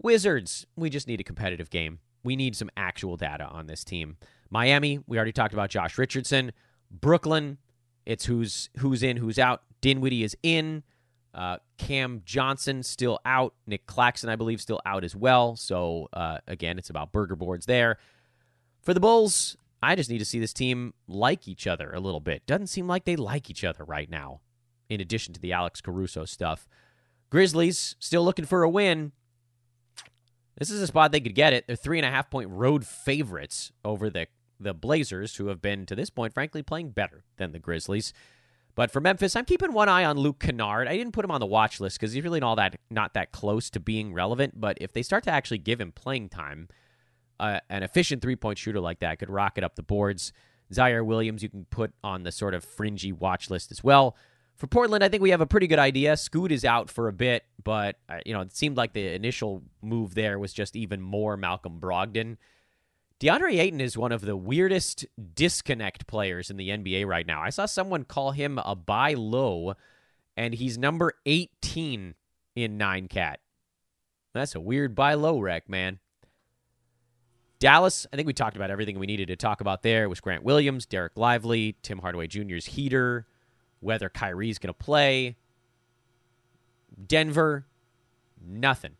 Wizards, 0.00 0.66
we 0.76 0.88
just 0.88 1.08
need 1.08 1.20
a 1.20 1.24
competitive 1.24 1.70
game. 1.70 1.98
We 2.22 2.36
need 2.36 2.54
some 2.54 2.70
actual 2.76 3.16
data 3.16 3.46
on 3.46 3.66
this 3.66 3.82
team. 3.82 4.16
Miami, 4.50 5.00
we 5.06 5.16
already 5.16 5.32
talked 5.32 5.54
about 5.54 5.70
Josh 5.70 5.98
Richardson. 5.98 6.52
Brooklyn, 6.90 7.58
it's 8.04 8.26
who's 8.26 8.70
who's 8.78 9.02
in, 9.02 9.16
who's 9.16 9.38
out. 9.38 9.62
Dinwiddie 9.80 10.22
is 10.22 10.36
in. 10.42 10.84
Uh, 11.36 11.58
Cam 11.76 12.22
Johnson 12.24 12.82
still 12.82 13.20
out. 13.26 13.52
Nic 13.66 13.86
Claxton, 13.86 14.30
I 14.30 14.36
believe, 14.36 14.60
still 14.60 14.80
out 14.86 15.04
as 15.04 15.14
well. 15.14 15.54
So 15.54 16.08
uh, 16.14 16.38
again, 16.48 16.78
it's 16.78 16.88
about 16.88 17.12
burger 17.12 17.36
boards 17.36 17.66
there. 17.66 17.98
For 18.80 18.94
the 18.94 19.00
Bulls, 19.00 19.56
I 19.82 19.94
just 19.96 20.08
need 20.08 20.18
to 20.18 20.24
see 20.24 20.40
this 20.40 20.54
team 20.54 20.94
like 21.06 21.46
each 21.46 21.66
other 21.66 21.92
a 21.92 22.00
little 22.00 22.20
bit. 22.20 22.46
Doesn't 22.46 22.68
seem 22.68 22.88
like 22.88 23.04
they 23.04 23.16
like 23.16 23.50
each 23.50 23.64
other 23.64 23.84
right 23.84 24.08
now, 24.08 24.40
in 24.88 25.00
addition 25.00 25.34
to 25.34 25.40
the 25.40 25.52
Alex 25.52 25.82
Caruso 25.82 26.24
stuff. 26.24 26.66
Grizzlies 27.28 27.96
still 27.98 28.24
looking 28.24 28.46
for 28.46 28.62
a 28.62 28.70
win. 28.70 29.12
This 30.56 30.70
is 30.70 30.80
a 30.80 30.86
spot 30.86 31.12
they 31.12 31.20
could 31.20 31.34
get 31.34 31.52
it. 31.52 31.66
They're 31.66 31.76
three 31.76 31.98
and 31.98 32.06
a 32.06 32.10
half 32.10 32.30
point 32.30 32.48
road 32.48 32.86
favorites 32.86 33.72
over 33.84 34.08
the, 34.08 34.28
the 34.58 34.72
Blazers, 34.72 35.36
who 35.36 35.48
have 35.48 35.60
been, 35.60 35.84
to 35.84 35.94
this 35.94 36.08
point, 36.08 36.32
frankly, 36.32 36.62
playing 36.62 36.90
better 36.90 37.24
than 37.36 37.52
the 37.52 37.58
Grizzlies. 37.58 38.14
But 38.76 38.90
for 38.90 39.00
Memphis, 39.00 39.34
I'm 39.34 39.46
keeping 39.46 39.72
one 39.72 39.88
eye 39.88 40.04
on 40.04 40.18
Luke 40.18 40.38
Kennard. 40.38 40.86
I 40.86 40.96
didn't 40.96 41.14
put 41.14 41.24
him 41.24 41.30
on 41.30 41.40
the 41.40 41.46
watch 41.46 41.80
list 41.80 41.98
because 41.98 42.12
he's 42.12 42.22
really 42.22 42.40
not 42.40 42.56
that 42.56 42.78
not 42.90 43.14
that 43.14 43.32
close 43.32 43.70
to 43.70 43.80
being 43.80 44.12
relevant. 44.12 44.60
But 44.60 44.76
if 44.80 44.92
they 44.92 45.02
start 45.02 45.24
to 45.24 45.30
actually 45.30 45.58
give 45.58 45.80
him 45.80 45.92
playing 45.92 46.28
time, 46.28 46.68
uh, 47.40 47.60
an 47.70 47.82
efficient 47.82 48.20
three 48.20 48.36
point 48.36 48.58
shooter 48.58 48.78
like 48.78 49.00
that 49.00 49.18
could 49.18 49.30
rocket 49.30 49.64
up 49.64 49.74
the 49.76 49.82
boards. 49.82 50.32
Ziaire 50.72 51.04
Williams, 51.04 51.42
you 51.42 51.48
can 51.48 51.64
put 51.70 51.94
on 52.04 52.24
the 52.24 52.32
sort 52.32 52.52
of 52.52 52.64
fringy 52.64 53.12
watch 53.12 53.50
list 53.50 53.70
as 53.70 53.82
well. 53.82 54.14
For 54.56 54.66
Portland, 54.66 55.02
I 55.02 55.08
think 55.08 55.22
we 55.22 55.30
have 55.30 55.40
a 55.40 55.46
pretty 55.46 55.68
good 55.68 55.78
idea. 55.78 56.16
Scoot 56.16 56.52
is 56.52 56.64
out 56.64 56.90
for 56.90 57.08
a 57.08 57.12
bit, 57.12 57.44
but 57.64 57.96
uh, 58.10 58.18
you 58.26 58.34
know 58.34 58.42
it 58.42 58.54
seemed 58.54 58.76
like 58.76 58.92
the 58.92 59.14
initial 59.14 59.62
move 59.80 60.14
there 60.14 60.38
was 60.38 60.52
just 60.52 60.76
even 60.76 61.00
more 61.00 61.38
Malcolm 61.38 61.80
Brogdon. 61.80 62.36
DeAndre 63.18 63.58
Ayton 63.58 63.80
is 63.80 63.96
one 63.96 64.12
of 64.12 64.20
the 64.20 64.36
weirdest 64.36 65.06
disconnect 65.34 66.06
players 66.06 66.50
in 66.50 66.58
the 66.58 66.68
NBA 66.68 67.06
right 67.06 67.26
now. 67.26 67.40
I 67.40 67.48
saw 67.48 67.64
someone 67.64 68.04
call 68.04 68.32
him 68.32 68.58
a 68.62 68.74
buy 68.74 69.14
low, 69.14 69.74
and 70.36 70.54
he's 70.54 70.76
number 70.76 71.14
18 71.24 72.14
in 72.54 72.76
9 72.76 73.08
cat. 73.08 73.40
That's 74.34 74.54
a 74.54 74.60
weird 74.60 74.94
buy 74.94 75.14
low 75.14 75.38
wreck, 75.38 75.66
man. 75.66 75.98
Dallas, 77.58 78.06
I 78.12 78.16
think 78.16 78.26
we 78.26 78.34
talked 78.34 78.56
about 78.56 78.70
everything 78.70 78.98
we 78.98 79.06
needed 79.06 79.28
to 79.28 79.36
talk 79.36 79.62
about 79.62 79.82
there. 79.82 80.04
It 80.04 80.08
was 80.08 80.20
Grant 80.20 80.44
Williams, 80.44 80.84
Dereck 80.84 81.16
Lively, 81.16 81.74
Tim 81.80 82.00
Hardaway 82.00 82.26
Jr.'s 82.26 82.66
heater, 82.66 83.26
whether 83.80 84.10
Kyrie's 84.10 84.58
going 84.58 84.74
to 84.74 84.74
play. 84.74 85.36
Denver, 87.06 87.66
nothing. 88.46 88.96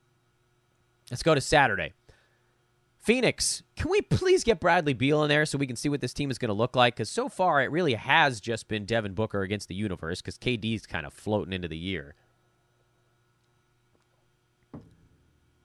Let's 1.10 1.22
go 1.22 1.34
to 1.34 1.40
Saturday. 1.42 1.92
Phoenix, 3.06 3.62
can 3.76 3.88
we 3.88 4.02
please 4.02 4.42
get 4.42 4.58
Bradley 4.58 4.92
Beal 4.92 5.22
in 5.22 5.28
there 5.28 5.46
so 5.46 5.58
we 5.58 5.66
can 5.68 5.76
see 5.76 5.88
what 5.88 6.00
this 6.00 6.12
team 6.12 6.28
is 6.28 6.38
going 6.38 6.48
to 6.48 6.54
look 6.54 6.74
like? 6.74 6.96
Because 6.96 7.08
so 7.08 7.28
far, 7.28 7.62
it 7.62 7.70
really 7.70 7.94
has 7.94 8.40
just 8.40 8.66
been 8.66 8.84
Devin 8.84 9.14
Booker 9.14 9.42
against 9.42 9.68
the 9.68 9.76
universe 9.76 10.20
because 10.20 10.36
KD's 10.36 10.86
kind 10.86 11.06
of 11.06 11.12
floating 11.12 11.52
into 11.52 11.68
the 11.68 11.76
year. 11.76 12.16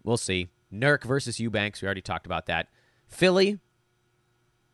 We'll 0.04 0.18
see. 0.18 0.50
Nurk 0.72 1.04
versus 1.04 1.40
Eubanks, 1.40 1.82
we 1.82 1.88
already 1.88 2.02
talked 2.02 2.28
about 2.28 2.46
that. 2.46 2.68
Philly, 3.08 3.58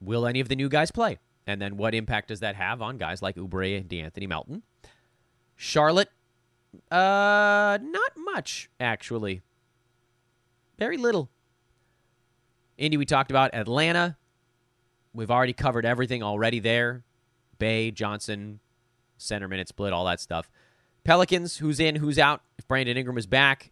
will 0.01 0.27
any 0.27 0.41
of 0.41 0.49
the 0.49 0.55
new 0.57 0.67
guys 0.67 0.91
play? 0.91 1.19
And 1.47 1.61
then 1.61 1.77
what 1.77 1.95
impact 1.95 2.27
does 2.27 2.41
that 2.41 2.57
have 2.57 2.81
on 2.81 2.97
guys 2.97 3.21
like 3.21 3.37
Oubre 3.37 3.77
and 3.77 3.87
De'Anthony 3.87 4.27
Melton? 4.27 4.63
Charlotte, 5.55 6.09
uh, 6.91 7.79
not 7.81 8.11
much, 8.17 8.69
actually. 8.77 9.41
Very 10.77 10.97
little. 10.97 11.29
Indy, 12.77 12.97
we 12.97 13.05
talked 13.05 13.31
about. 13.31 13.53
Atlanta, 13.53 14.17
we've 15.13 15.31
already 15.31 15.53
covered 15.53 15.85
everything 15.85 16.21
already 16.21 16.59
there. 16.59 17.03
Bey, 17.57 17.91
Johnson, 17.91 18.59
center 19.17 19.47
minute 19.47 19.67
split, 19.67 19.93
all 19.93 20.05
that 20.05 20.19
stuff. 20.19 20.49
Pelicans, 21.03 21.57
who's 21.57 21.79
in, 21.79 21.95
who's 21.95 22.19
out. 22.19 22.41
If 22.57 22.67
Brandon 22.67 22.97
Ingram 22.97 23.17
is 23.17 23.25
back, 23.25 23.71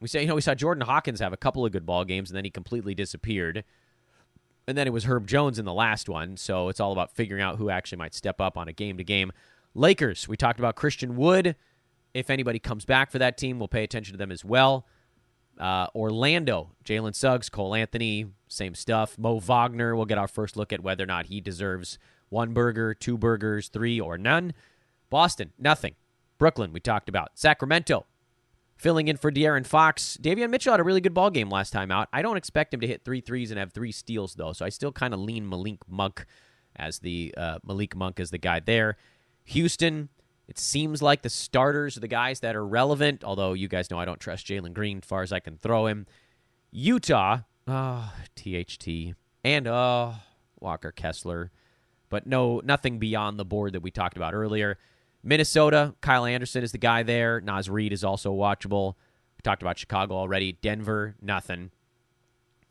we 0.00 0.08
say, 0.08 0.22
you 0.22 0.28
know, 0.28 0.34
we 0.34 0.40
saw 0.40 0.54
Jordan 0.54 0.84
Hawkins 0.84 1.20
have 1.20 1.32
a 1.32 1.36
couple 1.36 1.64
of 1.64 1.72
good 1.72 1.86
ball 1.86 2.04
games, 2.04 2.30
and 2.30 2.36
then 2.36 2.44
he 2.44 2.50
completely 2.50 2.94
disappeared. 2.94 3.64
And 4.66 4.76
then 4.76 4.86
it 4.86 4.92
was 4.92 5.04
Herb 5.04 5.26
Jones 5.26 5.58
in 5.58 5.64
the 5.64 5.72
last 5.72 6.08
one, 6.08 6.36
so 6.36 6.68
it's 6.68 6.80
all 6.80 6.92
about 6.92 7.14
figuring 7.14 7.42
out 7.42 7.56
who 7.56 7.70
actually 7.70 7.98
might 7.98 8.14
step 8.14 8.40
up 8.40 8.58
on 8.58 8.68
a 8.68 8.72
game 8.72 8.96
to 8.98 9.04
game. 9.04 9.32
Lakers, 9.74 10.28
we 10.28 10.36
talked 10.36 10.58
about 10.58 10.74
Christian 10.74 11.16
Wood. 11.16 11.56
If 12.12 12.30
anybody 12.30 12.58
comes 12.58 12.84
back 12.84 13.10
for 13.10 13.18
that 13.18 13.36
team, 13.36 13.58
we'll 13.58 13.68
pay 13.68 13.84
attention 13.84 14.12
to 14.14 14.18
them 14.18 14.30
as 14.32 14.44
well. 14.44 14.86
Uh, 15.58 15.86
Orlando, 15.94 16.70
Jalen 16.84 17.14
Suggs, 17.14 17.48
Cole 17.48 17.74
Anthony, 17.74 18.26
same 18.48 18.74
stuff. 18.74 19.18
Mo 19.18 19.38
Wagner, 19.38 19.94
we'll 19.94 20.04
get 20.04 20.18
our 20.18 20.28
first 20.28 20.56
look 20.56 20.72
at 20.72 20.82
whether 20.82 21.04
or 21.04 21.06
not 21.06 21.26
he 21.26 21.40
deserves 21.40 21.98
one 22.28 22.52
burger, 22.52 22.94
two 22.94 23.16
burgers, 23.16 23.68
three, 23.68 24.00
or 24.00 24.18
none. 24.18 24.52
Boston, 25.10 25.52
nothing. 25.58 25.94
Brooklyn, 26.38 26.72
we 26.72 26.80
talked 26.80 27.08
about. 27.08 27.38
Sacramento, 27.38 28.06
filling 28.76 29.08
in 29.08 29.16
for 29.16 29.30
De'Aaron 29.30 29.66
Fox. 29.66 30.18
Davion 30.20 30.50
Mitchell 30.50 30.72
had 30.72 30.80
a 30.80 30.84
really 30.84 31.00
good 31.00 31.14
ball 31.14 31.30
game 31.30 31.48
last 31.48 31.70
time 31.70 31.90
out. 31.90 32.08
I 32.12 32.22
don't 32.22 32.36
expect 32.36 32.74
him 32.74 32.80
to 32.80 32.86
hit 32.86 33.04
three 33.04 33.20
threes 33.20 33.50
and 33.50 33.58
have 33.58 33.72
three 33.72 33.92
steals, 33.92 34.34
though, 34.34 34.52
so 34.52 34.64
I 34.64 34.68
still 34.68 34.92
kind 34.92 35.14
of 35.14 35.20
lean 35.20 35.48
Malik 35.48 35.78
Monk 35.88 36.26
as 36.76 36.98
the 36.98 37.32
uh, 37.36 37.58
Malik 37.64 37.94
Monk 37.94 38.18
as 38.18 38.30
the 38.30 38.38
guy 38.38 38.60
there. 38.60 38.96
Houston, 39.44 40.08
it 40.46 40.58
seems 40.58 41.00
like 41.00 41.22
the 41.22 41.30
starters 41.30 41.96
are 41.96 42.00
the 42.00 42.08
guys 42.08 42.40
that 42.40 42.54
are 42.54 42.66
relevant, 42.66 43.24
although 43.24 43.54
you 43.54 43.68
guys 43.68 43.90
know 43.90 43.98
I 43.98 44.04
don't 44.04 44.20
trust 44.20 44.46
Jalen 44.46 44.74
Green 44.74 44.98
as 44.98 45.04
far 45.04 45.22
as 45.22 45.32
I 45.32 45.40
can 45.40 45.56
throw 45.56 45.86
him. 45.86 46.06
Utah, 46.70 47.38
oh, 47.66 48.12
THT, 48.36 49.14
and 49.42 49.66
oh, 49.66 50.16
Walker 50.60 50.92
Kessler, 50.92 51.50
but 52.10 52.26
no, 52.26 52.60
nothing 52.64 52.98
beyond 52.98 53.38
the 53.38 53.44
board 53.44 53.72
that 53.72 53.82
we 53.82 53.90
talked 53.90 54.16
about 54.16 54.34
earlier. 54.34 54.78
Minnesota, 55.22 55.94
Kyle 56.02 56.26
Anderson 56.26 56.62
is 56.62 56.72
the 56.72 56.78
guy 56.78 57.02
there. 57.02 57.40
Naz 57.40 57.70
Reid 57.70 57.92
is 57.92 58.04
also 58.04 58.34
watchable. 58.34 58.94
We 59.38 59.42
talked 59.42 59.62
about 59.62 59.78
Chicago 59.78 60.14
already. 60.16 60.52
Denver, 60.60 61.14
nothing. 61.22 61.70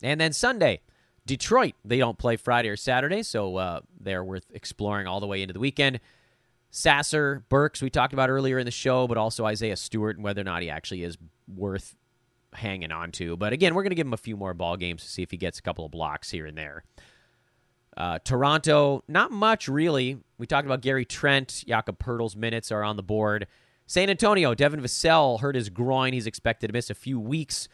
And 0.02 0.20
then 0.20 0.32
Sunday, 0.32 0.80
Detroit. 1.26 1.74
They 1.84 1.98
don't 1.98 2.18
play 2.18 2.36
Friday 2.36 2.68
or 2.68 2.76
Saturday, 2.76 3.24
so 3.24 3.56
uh, 3.56 3.80
they're 4.00 4.22
worth 4.22 4.46
exploring 4.52 5.08
all 5.08 5.18
the 5.18 5.26
way 5.26 5.42
into 5.42 5.52
the 5.52 5.60
weekend. 5.60 5.98
Sasser, 6.76 7.44
Burks, 7.50 7.80
we 7.80 7.88
talked 7.88 8.12
about 8.12 8.30
earlier 8.30 8.58
in 8.58 8.64
the 8.64 8.72
show, 8.72 9.06
but 9.06 9.16
also 9.16 9.44
Isaiah 9.44 9.76
Stewart 9.76 10.16
and 10.16 10.24
whether 10.24 10.40
or 10.40 10.44
not 10.44 10.60
he 10.60 10.70
actually 10.70 11.04
is 11.04 11.16
worth 11.46 11.94
hanging 12.52 12.90
on 12.90 13.12
to. 13.12 13.36
But 13.36 13.52
again, 13.52 13.76
we're 13.76 13.84
going 13.84 13.92
to 13.92 13.96
give 13.96 14.08
him 14.08 14.12
a 14.12 14.16
few 14.16 14.36
more 14.36 14.54
ball 14.54 14.76
games 14.76 15.04
to 15.04 15.08
see 15.08 15.22
if 15.22 15.30
he 15.30 15.36
gets 15.36 15.60
a 15.60 15.62
couple 15.62 15.84
of 15.84 15.92
blocks 15.92 16.32
here 16.32 16.46
and 16.46 16.58
there. 16.58 16.82
Uh, 17.96 18.18
Toronto, 18.18 19.04
not 19.06 19.30
much 19.30 19.68
really. 19.68 20.18
We 20.36 20.48
talked 20.48 20.66
about 20.66 20.80
Gary 20.80 21.04
Trent. 21.04 21.62
Jakob 21.64 22.00
Poeltl's 22.00 22.34
minutes 22.34 22.72
are 22.72 22.82
on 22.82 22.96
the 22.96 23.04
board. 23.04 23.46
San 23.86 24.10
Antonio, 24.10 24.52
Devin 24.52 24.80
Vassell 24.80 25.38
hurt 25.38 25.54
his 25.54 25.68
groin. 25.68 26.12
He's 26.12 26.26
expected 26.26 26.66
to 26.66 26.72
miss 26.72 26.90
a 26.90 26.94
few 26.94 27.20
weeks. 27.20 27.68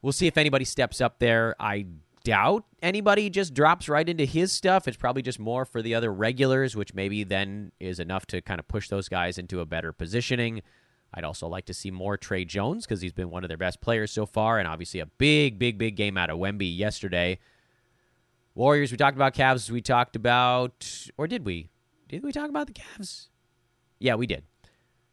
We'll 0.00 0.14
see 0.14 0.26
if 0.26 0.38
anybody 0.38 0.64
steps 0.64 1.02
up 1.02 1.18
there. 1.18 1.54
I 1.60 1.84
doubt 2.26 2.64
anybody 2.82 3.30
just 3.30 3.54
drops 3.54 3.88
right 3.88 4.08
into 4.08 4.24
his 4.24 4.50
stuff. 4.50 4.88
It's 4.88 4.96
probably 4.96 5.22
just 5.22 5.38
more 5.38 5.64
for 5.64 5.80
the 5.80 5.94
other 5.94 6.12
regulars, 6.12 6.74
which 6.74 6.92
maybe 6.92 7.22
then 7.22 7.70
is 7.78 8.00
enough 8.00 8.26
to 8.26 8.40
kind 8.42 8.58
of 8.58 8.66
push 8.66 8.88
those 8.88 9.08
guys 9.08 9.38
into 9.38 9.60
a 9.60 9.64
better 9.64 9.92
positioning. 9.92 10.62
I'd 11.14 11.22
also 11.22 11.46
like 11.46 11.66
to 11.66 11.74
see 11.74 11.92
more 11.92 12.16
Trey 12.16 12.44
Jones 12.44 12.84
because 12.84 13.00
he's 13.00 13.12
been 13.12 13.30
one 13.30 13.44
of 13.44 13.48
their 13.48 13.56
best 13.56 13.80
players 13.80 14.10
so 14.10 14.26
far, 14.26 14.58
and 14.58 14.66
obviously 14.66 14.98
a 14.98 15.06
big, 15.06 15.56
big, 15.56 15.78
big 15.78 15.94
game 15.94 16.18
out 16.18 16.28
of 16.28 16.38
Wemby 16.38 16.76
yesterday. 16.76 17.38
Warriors, 18.56 18.90
we 18.90 18.96
talked 18.96 19.16
about 19.16 19.32
Cavs. 19.32 19.70
We 19.70 19.80
talked 19.80 20.16
about, 20.16 21.08
or 21.16 21.28
did 21.28 21.46
we? 21.46 21.70
Did 22.08 22.24
we 22.24 22.32
talk 22.32 22.48
about 22.50 22.66
the 22.66 22.72
Cavs? 22.72 23.28
Yeah, 24.00 24.16
we 24.16 24.26
did. 24.26 24.42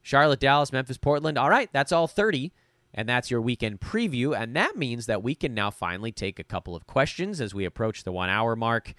Charlotte, 0.01 0.39
Dallas, 0.39 0.73
Memphis, 0.73 0.97
Portland. 0.97 1.37
All 1.37 1.49
right, 1.49 1.69
that's 1.71 1.91
all 1.91 2.07
30. 2.07 2.51
And 2.93 3.09
that's 3.09 3.31
your 3.31 3.41
weekend 3.41 3.79
preview. 3.79 4.39
And 4.39 4.55
that 4.55 4.75
means 4.75 5.07
that 5.07 5.23
we 5.23 5.35
can 5.35 5.53
now 5.53 5.71
finally 5.71 6.11
take 6.11 6.39
a 6.39 6.43
couple 6.43 6.75
of 6.75 6.85
questions 6.85 7.41
as 7.41 7.53
we 7.53 7.65
approach 7.65 8.03
the 8.03 8.11
one 8.11 8.29
hour 8.29 8.55
mark. 8.55 8.93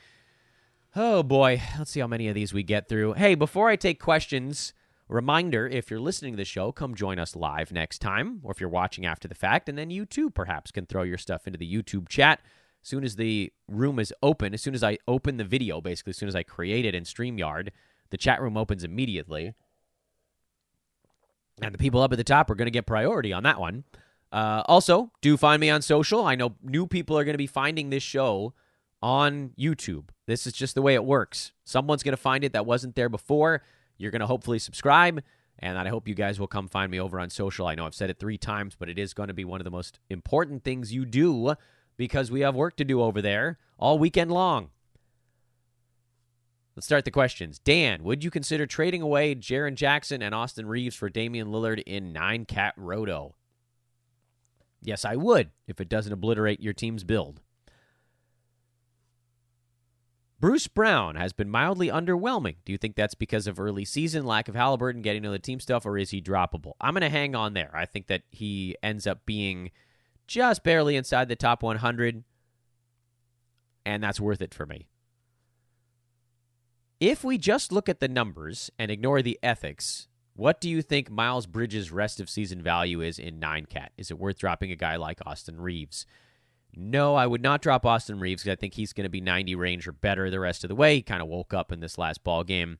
Oh 0.97 1.23
boy, 1.23 1.61
let's 1.79 1.91
see 1.91 2.01
how 2.01 2.07
many 2.07 2.29
of 2.29 2.35
these 2.35 2.53
we 2.53 2.63
get 2.63 2.89
through. 2.89 3.15
Hey, 3.15 3.35
before 3.35 3.69
I 3.69 3.77
take 3.77 4.01
questions, 4.01 4.73
reminder 5.09 5.67
if 5.67 5.91
you're 5.91 6.01
listening 6.01 6.33
to 6.35 6.37
the 6.37 6.45
show, 6.45 6.73
come 6.73 6.95
join 6.95 7.19
us 7.19 7.37
live 7.37 7.73
next 7.73 7.99
time, 7.99 8.41
or 8.43 8.53
if 8.53 8.61
you're 8.61 8.69
watching 8.69 9.05
after 9.05 9.29
the 9.29 9.35
fact, 9.35 9.69
and 9.69 9.77
then 9.77 9.91
you 9.91 10.07
too 10.07 10.31
perhaps 10.31 10.71
can 10.71 10.87
throw 10.87 11.03
your 11.03 11.19
stuff 11.19 11.47
into 11.47 11.59
the 11.59 11.73
YouTube 11.73 12.09
chat. 12.09 12.41
As 12.83 12.89
soon 12.89 13.03
as 13.03 13.17
the 13.17 13.53
room 13.67 13.99
is 13.99 14.13
open, 14.23 14.55
as 14.55 14.63
soon 14.63 14.75
as 14.75 14.85
I 14.85 14.99
open 15.09 15.37
the 15.37 15.45
video, 15.45 15.81
basically, 15.81 16.11
as 16.11 16.17
soon 16.17 16.29
as 16.29 16.37
I 16.37 16.43
create 16.43 16.85
it 16.85 16.95
in 16.95 17.05
StreamYard, 17.05 17.71
the 18.11 18.19
chat 18.19 18.41
room 18.41 18.57
opens 18.57 18.85
immediately 18.85 19.55
and 21.63 21.75
the 21.75 21.79
people 21.79 22.01
up 22.01 22.13
at 22.13 22.17
the 22.17 22.25
top 22.25 22.51
are 22.51 22.55
going 22.55 22.67
to 22.67 22.73
get 22.73 22.87
priority 22.87 23.33
on 23.33 23.43
that 23.45 23.61
one. 23.61 23.85
Uh, 24.33 24.63
also, 24.67 25.13
do 25.21 25.37
find 25.37 25.61
me 25.61 25.71
on 25.71 25.81
social. 25.81 26.27
I 26.27 26.35
know 26.35 26.57
new 26.63 26.87
people 26.87 27.17
are 27.17 27.25
going 27.25 27.35
to 27.35 27.39
be 27.39 27.47
finding 27.47 27.91
this 27.91 28.03
show 28.03 28.53
on 29.01 29.53
YouTube. 29.59 30.09
This 30.27 30.47
is 30.47 30.53
just 30.53 30.75
the 30.75 30.83
way 30.83 30.95
it 30.95 31.05
works. 31.05 31.53
Someone's 31.65 32.03
going 32.03 32.17
to 32.17 32.21
find 32.21 32.43
it 32.43 32.53
that 32.53 32.67
wasn't 32.67 32.97
there 32.97 33.09
before. 33.09 33.63
You're 33.97 34.11
going 34.11 34.21
to 34.21 34.27
hopefully 34.27 34.59
subscribe, 34.59 35.23
and 35.61 35.79
I 35.79 35.89
hope 35.89 36.09
you 36.09 36.15
guys 36.15 36.41
will 36.41 36.49
come 36.49 36.67
find 36.67 36.91
me 36.91 36.99
over 36.99 37.21
on 37.21 37.31
social. 37.31 37.67
I 37.67 37.77
know 37.77 37.87
I've 37.87 37.95
said 37.95 38.11
it 38.11 38.19
three 38.19 38.39
times, 38.39 38.75
but 38.77 38.89
it 38.89 38.99
is 38.99 39.15
going 39.15 39.29
to 39.29 39.35
be 39.35 39.45
one 39.45 39.61
of 39.61 39.65
the 39.65 39.71
most 39.71 40.01
important 40.11 40.65
things 40.65 40.93
you 40.93 41.05
do 41.05 41.55
because 41.97 42.31
we 42.31 42.41
have 42.41 42.57
work 42.57 42.77
to 42.77 42.85
do 42.85 43.01
over 43.03 43.23
there 43.23 43.59
all 43.79 43.99
weekend 43.99 44.33
long. 44.33 44.71
Let's 46.77 46.87
start 46.87 47.05
the 47.05 47.11
questions. 47.13 47.61
Dan, 47.61 48.03
would 48.03 48.25
you 48.25 48.31
consider 48.31 48.67
trading 48.67 49.01
away 49.01 49.35
Jaren 49.35 49.77
Jackson 49.77 50.23
and 50.23 50.35
Austin 50.35 50.67
Reaves 50.67 50.97
for 50.97 51.09
Damian 51.09 51.49
Lillard 51.49 51.83
in 51.87 52.13
nine 52.13 52.45
cat 52.45 52.75
roto? 52.77 53.37
Yes, 54.83 55.05
I 55.05 55.17
would 55.17 55.51
if 55.69 55.81
it 55.81 55.89
doesn't 55.89 56.13
obliterate 56.13 56.61
your 56.61 56.73
team's 56.73 57.05
build. 57.05 57.41
Bruce 60.41 60.67
Brown 60.67 61.15
has 61.15 61.33
been 61.33 61.49
mildly 61.49 61.89
underwhelming. 61.89 62.57
Do 62.67 62.73
you 62.73 62.77
think 62.77 62.97
that's 62.97 63.15
because 63.15 63.47
of 63.47 63.59
early 63.59 63.87
season, 63.87 64.27
lack 64.27 64.49
of 64.49 64.55
Halliburton, 64.55 65.01
getting 65.01 65.23
to 65.23 65.31
the 65.31 65.39
team 65.39 65.59
stuff, 65.59 65.87
or 65.87 65.97
is 65.97 66.11
he 66.11 66.21
droppable? 66.21 66.73
I'm 66.81 66.93
going 66.93 67.01
to 67.01 67.09
hang 67.09 67.35
on 67.35 67.55
there. 67.55 67.71
I 67.73 67.87
think 67.87 68.09
that 68.09 68.25
he 68.31 68.77
ends 68.83 69.07
up 69.07 69.25
being 69.25 69.71
just 70.27 70.63
barely 70.63 70.97
inside 70.97 71.29
the 71.29 71.37
top 71.37 71.63
100, 71.63 72.25
and 73.87 74.03
that's 74.03 74.21
worth 74.21 74.43
it 74.43 74.53
for 74.53 74.67
me. 74.67 74.87
If 77.07 77.23
we 77.23 77.37
just 77.37 77.71
look 77.71 77.91
at 77.91 78.01
the 78.01 78.09
numbers 78.09 78.71
and 78.79 78.91
ignore 78.91 79.21
the 79.21 79.39
ethics, 79.43 80.09
what 80.33 80.59
do 80.59 80.71
you 80.71 80.81
think 80.81 81.11
Miles 81.11 81.45
Bridges' 81.45 81.93
rest 81.93 82.19
of 82.19 82.31
season 82.31 82.63
value 82.63 83.03
is 83.03 83.19
in 83.19 83.39
9 83.39 83.67
cat? 83.67 83.93
Is 83.99 84.11
it 84.11 84.19
worth 84.19 84.39
dropping 84.39 84.71
a 84.71 84.75
guy 84.75 84.97
like 84.97 85.19
Austin 85.27 85.61
Reaves? 85.61 86.07
No, 86.75 87.15
I 87.15 87.27
would 87.27 87.43
not 87.43 87.61
drop 87.61 87.85
Austin 87.85 88.21
Reaves 88.21 88.43
because 88.43 88.57
I 88.57 88.59
think 88.59 88.73
he's 88.73 88.95
going 88.95 89.05
to 89.05 89.11
be 89.11 89.21
90 89.21 89.55
range 89.55 89.87
or 89.87 89.93
better 89.93 90.31
the 90.31 90.41
rest 90.41 90.65
of 90.65 90.69
the 90.69 90.75
way. 90.75 90.95
He 90.95 91.03
kind 91.03 91.21
of 91.21 91.29
woke 91.29 91.53
up 91.53 91.73
in 91.73 91.81
this 91.81 91.99
last 91.99 92.25
ball 92.25 92.43
game. 92.43 92.79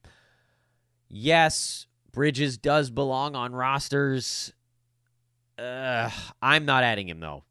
Yes, 1.07 1.85
Bridges 2.11 2.57
does 2.57 2.89
belong 2.89 3.35
on 3.35 3.53
rosters. 3.53 4.53
Uh, 5.59 6.09
I'm 6.41 6.65
not 6.65 6.83
adding 6.83 7.07
him 7.07 7.19
though. 7.19 7.43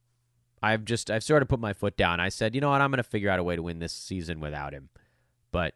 I've 0.60 0.84
just 0.84 1.08
I've 1.08 1.22
sort 1.22 1.42
of 1.42 1.48
put 1.48 1.60
my 1.60 1.72
foot 1.72 1.96
down. 1.96 2.18
I 2.18 2.30
said, 2.30 2.52
you 2.52 2.60
know 2.60 2.70
what, 2.70 2.80
I'm 2.80 2.90
going 2.90 2.96
to 2.96 3.04
figure 3.04 3.30
out 3.30 3.38
a 3.38 3.44
way 3.44 3.54
to 3.54 3.62
win 3.62 3.78
this 3.78 3.92
season 3.92 4.40
without 4.40 4.72
him. 4.72 4.88
But 5.52 5.74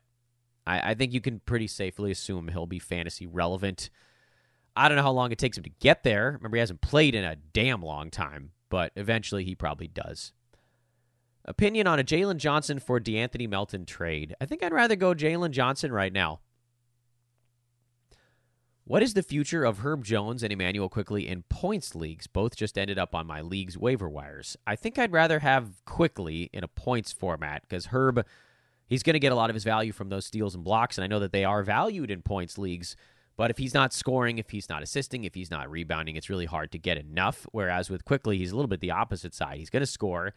I, 0.68 0.90
I 0.90 0.94
think 0.94 1.12
you 1.12 1.20
can 1.20 1.40
pretty 1.40 1.66
safely 1.66 2.10
assume 2.10 2.48
he'll 2.48 2.66
be 2.66 2.78
fantasy 2.78 3.26
relevant. 3.26 3.88
I 4.76 4.88
don't 4.88 4.96
know 4.96 5.02
how 5.02 5.10
long 5.12 5.32
it 5.32 5.38
takes 5.38 5.56
him 5.56 5.64
to 5.64 5.70
get 5.80 6.04
there. 6.04 6.32
Remember, 6.32 6.56
he 6.56 6.60
hasn't 6.60 6.82
played 6.82 7.14
in 7.14 7.24
a 7.24 7.36
damn 7.36 7.82
long 7.82 8.10
time, 8.10 8.52
but 8.68 8.92
eventually 8.94 9.44
he 9.44 9.54
probably 9.54 9.88
does. 9.88 10.32
Opinion 11.44 11.86
on 11.86 11.98
a 11.98 12.04
Jalen 12.04 12.36
Johnson 12.36 12.78
for 12.78 13.00
De'Anthony 13.00 13.48
Melton 13.48 13.86
trade. 13.86 14.36
I 14.40 14.44
think 14.44 14.62
I'd 14.62 14.72
rather 14.72 14.96
go 14.96 15.14
Jalen 15.14 15.52
Johnson 15.52 15.90
right 15.90 16.12
now. 16.12 16.40
What 18.84 19.02
is 19.02 19.14
the 19.14 19.22
future 19.22 19.64
of 19.64 19.78
Herb 19.78 20.04
Jones 20.04 20.42
and 20.42 20.52
Immanuel 20.52 20.88
Quickley 20.88 21.26
in 21.26 21.42
points 21.50 21.94
leagues? 21.94 22.26
Both 22.26 22.56
just 22.56 22.78
ended 22.78 22.98
up 22.98 23.14
on 23.14 23.26
my 23.26 23.40
league's 23.40 23.76
waiver 23.78 24.08
wires. 24.08 24.56
I 24.66 24.76
think 24.76 24.98
I'd 24.98 25.12
rather 25.12 25.40
have 25.40 25.84
Quickley 25.84 26.50
in 26.52 26.64
a 26.64 26.68
points 26.68 27.12
format 27.12 27.62
because 27.62 27.86
Herb, 27.86 28.24
he's 28.88 29.02
going 29.02 29.14
to 29.14 29.20
get 29.20 29.32
a 29.32 29.36
lot 29.36 29.50
of 29.50 29.54
his 29.54 29.64
value 29.64 29.92
from 29.92 30.08
those 30.08 30.26
steals 30.26 30.54
and 30.54 30.64
blocks, 30.64 30.98
and 30.98 31.04
I 31.04 31.08
know 31.08 31.20
that 31.20 31.32
they 31.32 31.44
are 31.44 31.62
valued 31.62 32.10
in 32.10 32.22
points 32.22 32.58
leagues. 32.58 32.96
But 33.36 33.52
if 33.52 33.58
he's 33.58 33.72
not 33.72 33.92
scoring, 33.92 34.38
if 34.38 34.50
he's 34.50 34.68
not 34.68 34.82
assisting, 34.82 35.22
if 35.22 35.34
he's 35.34 35.50
not 35.50 35.70
rebounding, 35.70 36.16
it's 36.16 36.28
really 36.28 36.46
hard 36.46 36.72
to 36.72 36.78
get 36.78 36.98
enough. 36.98 37.46
Whereas 37.52 37.88
with 37.88 38.04
Quickley, 38.04 38.36
he's 38.36 38.50
a 38.50 38.56
little 38.56 38.68
bit 38.68 38.80
the 38.80 38.90
opposite 38.90 39.32
side. 39.32 39.58
He's 39.58 39.70
going 39.70 39.82
to 39.82 39.86
score. 39.86 40.34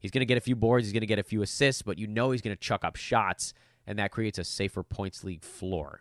He's 0.00 0.10
going 0.10 0.20
to 0.20 0.26
get 0.26 0.38
a 0.38 0.40
few 0.40 0.56
boards, 0.56 0.86
he's 0.86 0.92
going 0.92 1.02
to 1.02 1.06
get 1.06 1.18
a 1.18 1.22
few 1.22 1.42
assists, 1.42 1.82
but 1.82 1.98
you 1.98 2.06
know 2.06 2.30
he's 2.30 2.40
going 2.40 2.56
to 2.56 2.60
chuck 2.60 2.84
up 2.84 2.96
shots, 2.96 3.52
and 3.86 3.98
that 3.98 4.10
creates 4.10 4.38
a 4.38 4.44
safer 4.44 4.82
points 4.82 5.22
league 5.22 5.44
floor. 5.44 6.00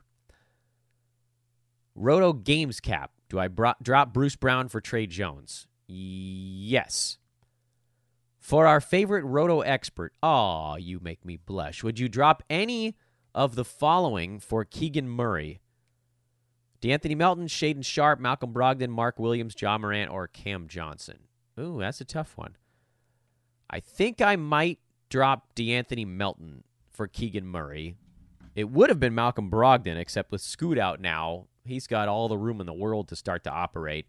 Roto 1.96 2.32
Games 2.32 2.80
Cap. 2.80 3.12
Do 3.28 3.40
I 3.40 3.50
bro- 3.50 3.74
drop 3.82 4.14
Bruce 4.14 4.38
Brown 4.38 4.70
for 4.70 4.80
Tre 4.80 5.06
Jones? 5.06 5.68
Yes. 5.88 7.18
For 8.40 8.66
our 8.66 8.82
favorite 8.82 9.26
Roto 9.26 9.62
expert, 9.62 10.14
aw, 10.24 10.76
you 10.78 11.00
make 11.02 11.26
me 11.26 11.38
blush. 11.38 11.84
Would 11.84 12.00
you 12.00 12.08
drop 12.08 12.42
any 12.50 12.96
of 13.36 13.56
the 13.56 13.66
following 13.66 14.40
for 14.40 14.66
Keegan 14.66 15.10
Murray? 15.10 15.62
De'Anthony 16.82 17.18
Melton, 17.18 17.48
Shaedon 17.48 17.84
Sharpe, 17.84 18.20
Malcolm 18.20 18.54
Brogdon, 18.54 18.90
Mark 18.90 19.20
Williams, 19.20 19.56
Ja 19.60 19.78
Morant, 19.78 20.10
or 20.10 20.28
Cam 20.28 20.68
Johnson? 20.68 21.20
Ooh, 21.60 21.78
that's 21.80 22.00
a 22.00 22.06
tough 22.06 22.38
one. 22.38 22.56
I 23.70 23.82
think 23.82 24.22
I 24.22 24.38
might 24.38 24.80
drop 25.10 25.54
De'Anthony 25.56 26.08
Melton 26.08 26.64
for 26.90 27.08
Keegan 27.08 27.46
Murray. 27.46 27.96
It 28.56 28.70
would 28.70 28.90
have 28.90 29.00
been 29.00 29.14
Malcolm 29.14 29.52
Brogdon, 29.52 29.98
except 29.98 30.32
with 30.32 30.42
Scoot 30.42 30.80
out 30.80 31.02
now, 31.02 31.48
he's 31.66 31.88
got 31.88 32.08
all 32.08 32.30
the 32.30 32.38
room 32.38 32.62
in 32.62 32.66
the 32.66 32.74
world 32.74 33.10
to 33.10 33.16
start 33.16 33.44
to 33.44 33.52
operate. 33.52 34.08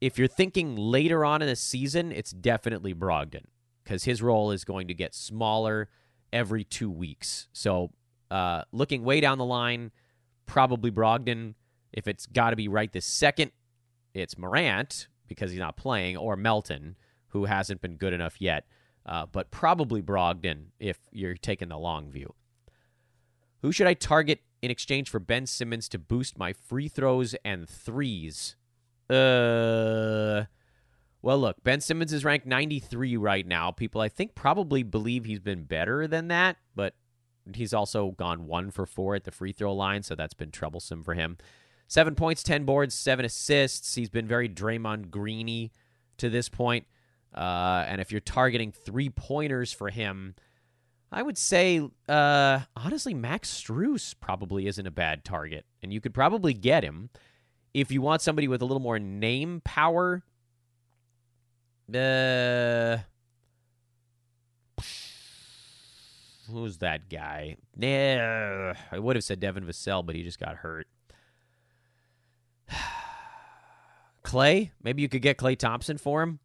If 0.00 0.18
you're 0.18 0.28
thinking 0.28 0.76
later 0.76 1.24
on 1.24 1.42
in 1.42 1.48
the 1.48 1.56
season, 1.56 2.12
it's 2.12 2.30
definitely 2.30 2.94
Brogdon 2.94 3.46
because 3.86 4.04
his 4.04 4.20
role 4.20 4.50
is 4.50 4.64
going 4.64 4.88
to 4.88 4.94
get 4.94 5.14
smaller 5.14 5.88
every 6.32 6.64
two 6.64 6.90
weeks. 6.90 7.48
So, 7.52 7.92
uh, 8.30 8.62
looking 8.72 9.04
way 9.04 9.20
down 9.20 9.38
the 9.38 9.44
line, 9.44 9.92
probably 10.44 10.90
Brogdon. 10.90 11.54
If 11.92 12.08
it's 12.08 12.26
got 12.26 12.50
to 12.50 12.56
be 12.56 12.68
right 12.68 12.92
this 12.92 13.06
second, 13.06 13.52
it's 14.12 14.36
Morant 14.36 15.08
because 15.28 15.52
he's 15.52 15.60
not 15.60 15.76
playing, 15.76 16.16
or 16.16 16.36
Melton, 16.36 16.96
who 17.28 17.44
hasn't 17.44 17.80
been 17.80 17.96
good 17.96 18.12
enough 18.12 18.40
yet 18.40 18.66
uh, 19.06 19.26
but 19.26 19.50
probably 19.50 20.02
Brogdon 20.02 20.66
if 20.80 20.98
you're 21.12 21.36
taking 21.36 21.68
the 21.68 21.78
long 21.78 22.10
view. 22.10 22.34
Who 23.62 23.72
should 23.72 23.86
I 23.86 23.94
target 23.94 24.40
in 24.60 24.70
exchange 24.70 25.08
for 25.08 25.20
Ben 25.20 25.46
Simmons 25.46 25.88
to 25.90 25.98
boost 25.98 26.36
my 26.36 26.52
free 26.52 26.88
throws 26.88 27.34
and 27.44 27.68
threes? 27.68 28.56
Uh, 29.08 30.44
well, 31.26 31.40
look, 31.40 31.56
Ben 31.64 31.80
Simmons 31.80 32.12
is 32.12 32.24
ranked 32.24 32.46
93 32.46 33.16
right 33.16 33.44
now. 33.44 33.72
People, 33.72 34.00
I 34.00 34.08
think, 34.08 34.36
probably 34.36 34.84
believe 34.84 35.24
he's 35.24 35.40
been 35.40 35.64
better 35.64 36.06
than 36.06 36.28
that, 36.28 36.56
but 36.76 36.94
he's 37.52 37.74
also 37.74 38.12
gone 38.12 38.46
one 38.46 38.70
for 38.70 38.86
four 38.86 39.16
at 39.16 39.24
the 39.24 39.32
free 39.32 39.50
throw 39.50 39.74
line, 39.74 40.04
so 40.04 40.14
that's 40.14 40.34
been 40.34 40.52
troublesome 40.52 41.02
for 41.02 41.14
him. 41.14 41.36
Seven 41.88 42.14
points, 42.14 42.44
10 42.44 42.64
boards, 42.64 42.94
seven 42.94 43.24
assists. 43.24 43.96
He's 43.96 44.08
been 44.08 44.28
very 44.28 44.48
Draymond 44.48 45.10
Greeny 45.10 45.72
to 46.18 46.30
this 46.30 46.48
point. 46.48 46.86
Uh, 47.34 47.84
and 47.88 48.00
if 48.00 48.12
you're 48.12 48.20
targeting 48.20 48.70
three 48.70 49.10
pointers 49.10 49.72
for 49.72 49.90
him, 49.90 50.36
I 51.10 51.24
would 51.24 51.36
say, 51.36 51.80
uh, 52.08 52.60
honestly, 52.76 53.14
Max 53.14 53.50
Strus 53.50 54.14
probably 54.20 54.68
isn't 54.68 54.86
a 54.86 54.92
bad 54.92 55.24
target. 55.24 55.66
And 55.82 55.92
you 55.92 56.00
could 56.00 56.14
probably 56.14 56.54
get 56.54 56.84
him. 56.84 57.10
If 57.74 57.90
you 57.90 58.00
want 58.00 58.22
somebody 58.22 58.46
with 58.46 58.62
a 58.62 58.64
little 58.64 58.78
more 58.78 59.00
name 59.00 59.60
power, 59.64 60.22
uh, 61.94 62.98
who's 66.50 66.78
that 66.78 67.08
guy? 67.08 67.56
Nah, 67.76 68.74
I 68.90 68.98
would 68.98 69.16
have 69.16 69.24
said 69.24 69.40
Devin 69.40 69.64
Vassell, 69.64 70.04
but 70.04 70.14
he 70.14 70.22
just 70.22 70.40
got 70.40 70.56
hurt. 70.56 70.88
Klay, 74.24 74.70
maybe 74.82 75.02
you 75.02 75.08
could 75.08 75.22
get 75.22 75.36
Klay 75.36 75.56
Thompson 75.56 75.98
for 75.98 76.22
him. 76.22 76.40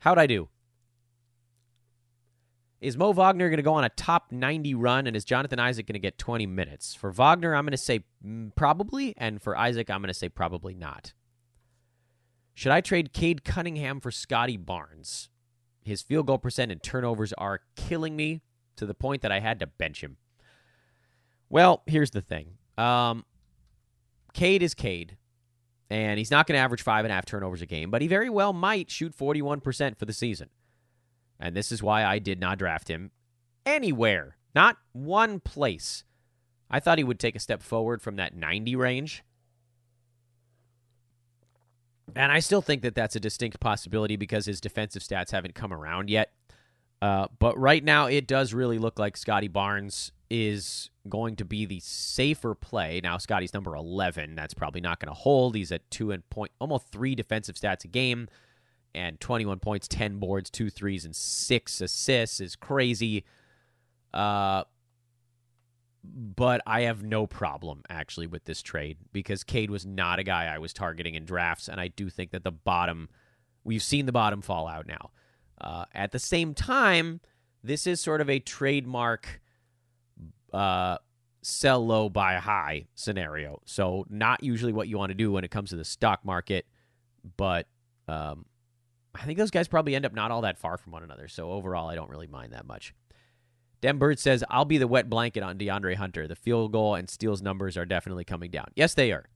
How'd 0.00 0.18
I 0.18 0.26
do? 0.26 0.48
Is 2.80 2.96
Mo 2.96 3.12
Wagner 3.12 3.50
going 3.50 3.58
to 3.58 3.62
go 3.62 3.74
on 3.74 3.84
a 3.84 3.90
top 3.90 4.32
90 4.32 4.74
run, 4.74 5.06
and 5.06 5.14
is 5.14 5.26
Jonathan 5.26 5.58
Isaac 5.58 5.86
going 5.86 5.94
to 5.94 5.98
get 5.98 6.16
20 6.16 6.46
minutes? 6.46 6.94
For 6.94 7.10
Wagner, 7.10 7.54
I'm 7.54 7.64
going 7.64 7.72
to 7.72 7.76
say 7.76 8.04
mm, 8.26 8.54
probably, 8.56 9.12
and 9.18 9.42
for 9.42 9.54
Isaac, 9.56 9.90
I'm 9.90 10.00
going 10.00 10.08
to 10.08 10.14
say 10.14 10.30
probably 10.30 10.74
not. 10.74 11.12
Should 12.60 12.72
I 12.72 12.82
trade 12.82 13.14
Cade 13.14 13.42
Cunningham 13.42 14.00
for 14.00 14.10
Scottie 14.10 14.58
Barnes? 14.58 15.30
His 15.82 16.02
field 16.02 16.26
goal 16.26 16.36
percent 16.36 16.70
and 16.70 16.82
turnovers 16.82 17.32
are 17.38 17.62
killing 17.74 18.16
me 18.16 18.42
to 18.76 18.84
the 18.84 18.92
point 18.92 19.22
that 19.22 19.32
I 19.32 19.40
had 19.40 19.60
to 19.60 19.66
bench 19.66 20.02
him. 20.02 20.18
Well, 21.48 21.82
here's 21.86 22.10
the 22.10 22.20
thing. 22.20 22.58
Um, 22.76 23.24
Cade 24.34 24.62
is 24.62 24.74
Cade 24.74 25.16
and 25.88 26.18
he's 26.18 26.30
not 26.30 26.46
going 26.46 26.58
to 26.58 26.62
average 26.62 26.82
five 26.82 27.06
and 27.06 27.12
a 27.12 27.14
half 27.14 27.24
turnovers 27.24 27.62
a 27.62 27.66
game, 27.66 27.90
but 27.90 28.02
he 28.02 28.08
very 28.08 28.28
well 28.28 28.52
might 28.52 28.90
shoot 28.90 29.16
41% 29.16 29.98
for 29.98 30.04
the 30.04 30.12
season. 30.12 30.50
And 31.40 31.56
this 31.56 31.72
is 31.72 31.82
why 31.82 32.04
I 32.04 32.18
did 32.18 32.40
not 32.40 32.58
draft 32.58 32.88
him 32.88 33.10
anywhere, 33.64 34.36
not 34.54 34.76
one 34.92 35.40
place. 35.40 36.04
I 36.70 36.78
thought 36.78 36.98
he 36.98 37.04
would 37.04 37.18
take 37.18 37.36
a 37.36 37.40
step 37.40 37.62
forward 37.62 38.02
from 38.02 38.16
that 38.16 38.36
90 38.36 38.76
range. 38.76 39.24
And 42.16 42.32
I 42.32 42.40
still 42.40 42.62
think 42.62 42.82
that 42.82 42.94
that's 42.94 43.16
a 43.16 43.20
distinct 43.20 43.60
possibility 43.60 44.16
because 44.16 44.46
his 44.46 44.60
defensive 44.60 45.02
stats 45.02 45.30
haven't 45.30 45.54
come 45.54 45.72
around 45.72 46.10
yet. 46.10 46.32
Uh, 47.02 47.28
but 47.38 47.58
right 47.58 47.82
now, 47.82 48.06
it 48.06 48.26
does 48.26 48.52
really 48.52 48.78
look 48.78 48.98
like 48.98 49.16
Scottie 49.16 49.48
Barnes 49.48 50.12
is 50.28 50.90
going 51.08 51.34
to 51.36 51.44
be 51.44 51.64
the 51.66 51.80
safer 51.80 52.54
play. 52.54 53.00
Now, 53.02 53.18
Scottie's 53.18 53.54
number 53.54 53.74
11. 53.74 54.34
That's 54.34 54.54
probably 54.54 54.80
not 54.80 55.00
going 55.00 55.08
to 55.08 55.18
hold. 55.18 55.56
He's 55.56 55.72
at 55.72 55.90
two 55.90 56.12
and 56.12 56.28
point, 56.30 56.52
almost 56.60 56.88
three 56.92 57.14
defensive 57.14 57.56
stats 57.56 57.84
a 57.84 57.88
game, 57.88 58.28
and 58.94 59.18
21 59.18 59.60
points, 59.60 59.88
10 59.88 60.18
boards, 60.18 60.50
two 60.50 60.68
threes, 60.68 61.04
and 61.04 61.16
six 61.16 61.80
assists 61.80 62.40
is 62.40 62.54
crazy. 62.54 63.24
Uh, 64.12 64.64
but 66.02 66.62
I 66.66 66.82
have 66.82 67.02
no 67.02 67.26
problem 67.26 67.82
actually 67.88 68.26
with 68.26 68.44
this 68.44 68.62
trade 68.62 68.98
because 69.12 69.44
Cade 69.44 69.70
was 69.70 69.84
not 69.84 70.18
a 70.18 70.22
guy 70.24 70.46
I 70.46 70.58
was 70.58 70.72
targeting 70.72 71.14
in 71.14 71.24
drafts, 71.24 71.68
and 71.68 71.80
I 71.80 71.88
do 71.88 72.08
think 72.08 72.30
that 72.30 72.44
the 72.44 72.52
bottom, 72.52 73.08
we've 73.64 73.82
seen 73.82 74.06
the 74.06 74.12
bottom 74.12 74.40
fall 74.40 74.66
out 74.66 74.86
now. 74.86 75.10
Uh, 75.60 75.84
at 75.94 76.12
the 76.12 76.18
same 76.18 76.54
time, 76.54 77.20
this 77.62 77.86
is 77.86 78.00
sort 78.00 78.20
of 78.20 78.30
a 78.30 78.38
trademark 78.38 79.40
uh, 80.52 80.96
sell 81.42 81.86
low, 81.86 82.08
buy 82.08 82.34
high 82.36 82.86
scenario. 82.94 83.60
So 83.66 84.06
not 84.08 84.42
usually 84.42 84.72
what 84.72 84.88
you 84.88 84.96
want 84.98 85.10
to 85.10 85.14
do 85.14 85.32
when 85.32 85.44
it 85.44 85.50
comes 85.50 85.70
to 85.70 85.76
the 85.76 85.84
stock 85.84 86.24
market, 86.24 86.66
but 87.36 87.66
um, 88.08 88.46
I 89.14 89.24
think 89.24 89.38
those 89.38 89.50
guys 89.50 89.68
probably 89.68 89.94
end 89.94 90.06
up 90.06 90.14
not 90.14 90.30
all 90.30 90.42
that 90.42 90.58
far 90.58 90.76
from 90.78 90.92
one 90.92 91.02
another. 91.02 91.28
So 91.28 91.50
overall, 91.50 91.88
I 91.88 91.94
don't 91.94 92.10
really 92.10 92.26
mind 92.26 92.52
that 92.52 92.66
much. 92.66 92.94
Dan 93.80 93.98
Bird 93.98 94.18
says, 94.18 94.44
I'll 94.50 94.64
be 94.64 94.78
the 94.78 94.88
wet 94.88 95.08
blanket 95.08 95.42
on 95.42 95.58
DeAndre 95.58 95.96
Hunter. 95.96 96.28
The 96.28 96.36
field 96.36 96.72
goal 96.72 96.94
and 96.94 97.08
steals 97.08 97.40
numbers 97.40 97.76
are 97.76 97.86
definitely 97.86 98.24
coming 98.24 98.50
down. 98.50 98.68
Yes, 98.74 98.94
they 98.94 99.12
are. 99.12 99.26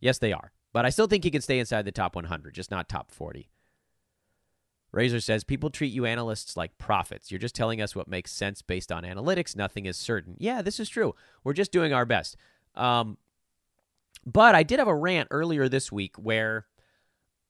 Yes, 0.00 0.18
they 0.18 0.32
are. 0.32 0.52
But 0.72 0.84
I 0.84 0.90
still 0.90 1.06
think 1.06 1.24
he 1.24 1.30
can 1.30 1.40
stay 1.40 1.58
inside 1.58 1.84
the 1.84 1.92
top 1.92 2.14
100, 2.14 2.54
just 2.54 2.70
not 2.70 2.88
top 2.88 3.10
40. 3.10 3.48
Razor 4.92 5.20
says, 5.20 5.44
People 5.44 5.70
treat 5.70 5.92
you 5.92 6.04
analysts 6.04 6.56
like 6.56 6.76
prophets. 6.78 7.30
You're 7.30 7.38
just 7.38 7.54
telling 7.54 7.80
us 7.80 7.96
what 7.96 8.08
makes 8.08 8.32
sense 8.32 8.62
based 8.62 8.92
on 8.92 9.04
analytics. 9.04 9.56
Nothing 9.56 9.86
is 9.86 9.96
certain. 9.96 10.36
Yeah, 10.38 10.62
this 10.62 10.78
is 10.78 10.88
true. 10.88 11.14
We're 11.44 11.52
just 11.54 11.72
doing 11.72 11.92
our 11.92 12.06
best. 12.06 12.36
Um, 12.74 13.18
but 14.24 14.54
I 14.54 14.62
did 14.62 14.78
have 14.78 14.88
a 14.88 14.94
rant 14.94 15.28
earlier 15.30 15.68
this 15.68 15.90
week 15.90 16.16
where 16.16 16.66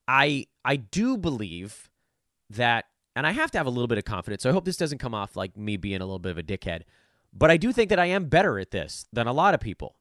I 0.06 0.46
I 0.64 0.76
do 0.76 1.16
believe 1.16 1.90
that 2.50 2.86
and 3.18 3.26
I 3.26 3.32
have 3.32 3.50
to 3.50 3.58
have 3.58 3.66
a 3.66 3.70
little 3.70 3.88
bit 3.88 3.98
of 3.98 4.04
confidence. 4.04 4.44
So 4.44 4.50
I 4.50 4.52
hope 4.52 4.64
this 4.64 4.76
doesn't 4.76 4.98
come 4.98 5.12
off 5.12 5.34
like 5.34 5.56
me 5.56 5.76
being 5.76 6.00
a 6.00 6.04
little 6.04 6.20
bit 6.20 6.30
of 6.30 6.38
a 6.38 6.42
dickhead. 6.42 6.82
But 7.32 7.50
I 7.50 7.56
do 7.56 7.72
think 7.72 7.90
that 7.90 7.98
I 7.98 8.06
am 8.06 8.26
better 8.26 8.60
at 8.60 8.70
this 8.70 9.06
than 9.12 9.26
a 9.26 9.32
lot 9.32 9.54
of 9.54 9.60
people. 9.60 9.96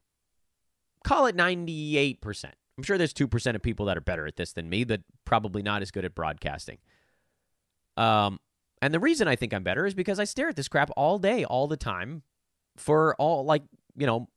Call 1.03 1.25
it 1.25 1.35
98%. 1.35 2.45
I'm 2.77 2.83
sure 2.83 2.95
there's 2.95 3.15
2% 3.15 3.55
of 3.55 3.63
people 3.63 3.87
that 3.87 3.97
are 3.97 4.01
better 4.01 4.27
at 4.27 4.35
this 4.35 4.53
than 4.53 4.69
me, 4.69 4.83
but 4.83 5.01
probably 5.25 5.63
not 5.63 5.81
as 5.81 5.89
good 5.89 6.05
at 6.05 6.13
broadcasting. 6.13 6.77
Um, 7.97 8.39
and 8.83 8.93
the 8.93 8.99
reason 8.99 9.27
I 9.27 9.35
think 9.35 9.51
I'm 9.51 9.63
better 9.63 9.87
is 9.87 9.95
because 9.95 10.19
I 10.19 10.23
stare 10.23 10.49
at 10.49 10.55
this 10.55 10.67
crap 10.67 10.91
all 10.95 11.17
day, 11.17 11.43
all 11.43 11.65
the 11.65 11.75
time, 11.75 12.21
for 12.75 13.15
all, 13.15 13.43
like, 13.43 13.63
you 13.95 14.05
know, 14.05 14.29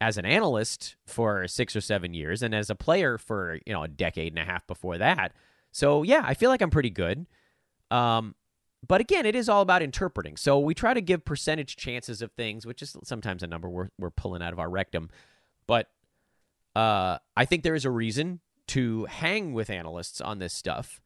as 0.00 0.18
an 0.18 0.24
analyst 0.24 0.96
for 1.06 1.46
six 1.46 1.76
or 1.76 1.80
seven 1.80 2.12
years 2.12 2.42
and 2.42 2.56
as 2.56 2.70
a 2.70 2.74
player 2.74 3.18
for, 3.18 3.60
you 3.64 3.72
know, 3.72 3.84
a 3.84 3.88
decade 3.88 4.32
and 4.32 4.42
a 4.42 4.44
half 4.44 4.66
before 4.66 4.98
that. 4.98 5.32
So, 5.70 6.02
yeah, 6.02 6.22
I 6.24 6.34
feel 6.34 6.50
like 6.50 6.60
I'm 6.60 6.70
pretty 6.70 6.90
good. 6.90 7.26
Um, 7.90 8.34
but 8.86 9.00
again, 9.00 9.26
it 9.26 9.34
is 9.34 9.48
all 9.48 9.62
about 9.62 9.82
interpreting. 9.82 10.36
So 10.36 10.58
we 10.58 10.74
try 10.74 10.94
to 10.94 11.00
give 11.00 11.24
percentage 11.24 11.76
chances 11.76 12.22
of 12.22 12.32
things, 12.32 12.64
which 12.64 12.82
is 12.82 12.96
sometimes 13.04 13.42
a 13.42 13.46
number 13.46 13.68
we're, 13.68 13.88
we're 13.98 14.10
pulling 14.10 14.42
out 14.42 14.52
of 14.52 14.58
our 14.58 14.70
rectum. 14.70 15.10
But 15.66 15.88
uh, 16.76 17.18
I 17.36 17.44
think 17.44 17.64
there 17.64 17.74
is 17.74 17.84
a 17.84 17.90
reason 17.90 18.40
to 18.68 19.06
hang 19.06 19.52
with 19.52 19.70
analysts 19.70 20.20
on 20.20 20.38
this 20.38 20.54
stuff. 20.54 21.00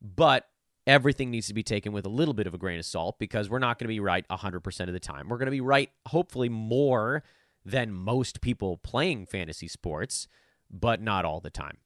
But 0.00 0.46
everything 0.86 1.30
needs 1.30 1.48
to 1.48 1.54
be 1.54 1.62
taken 1.62 1.92
with 1.92 2.06
a 2.06 2.10
little 2.10 2.34
bit 2.34 2.46
of 2.46 2.54
a 2.54 2.58
grain 2.58 2.78
of 2.78 2.84
salt 2.84 3.18
because 3.18 3.50
we're 3.50 3.58
not 3.58 3.78
going 3.78 3.86
to 3.86 3.92
be 3.92 4.00
right 4.00 4.26
100% 4.28 4.80
of 4.80 4.92
the 4.92 5.00
time. 5.00 5.28
We're 5.28 5.38
going 5.38 5.46
to 5.46 5.50
be 5.50 5.60
right, 5.60 5.90
hopefully, 6.06 6.48
more 6.48 7.24
than 7.64 7.92
most 7.92 8.40
people 8.40 8.76
playing 8.78 9.26
fantasy 9.26 9.66
sports, 9.66 10.28
but 10.70 11.02
not 11.02 11.24
all 11.24 11.40
the 11.40 11.50
time. 11.50 11.78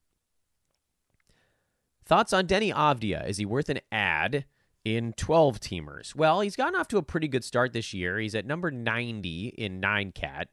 Thoughts 2.10 2.32
on 2.32 2.48
Deni 2.48 2.74
Avdija? 2.74 3.28
Is 3.28 3.36
he 3.36 3.44
worth 3.44 3.68
an 3.68 3.78
add 3.92 4.44
in 4.84 5.12
12 5.12 5.60
teamers? 5.60 6.12
Well, 6.12 6.40
he's 6.40 6.56
gotten 6.56 6.74
off 6.74 6.88
to 6.88 6.98
a 6.98 7.04
pretty 7.04 7.28
good 7.28 7.44
start 7.44 7.72
this 7.72 7.94
year. 7.94 8.18
He's 8.18 8.34
at 8.34 8.44
number 8.44 8.72
90 8.72 9.54
in 9.56 9.78
9 9.78 10.10
cat. 10.10 10.48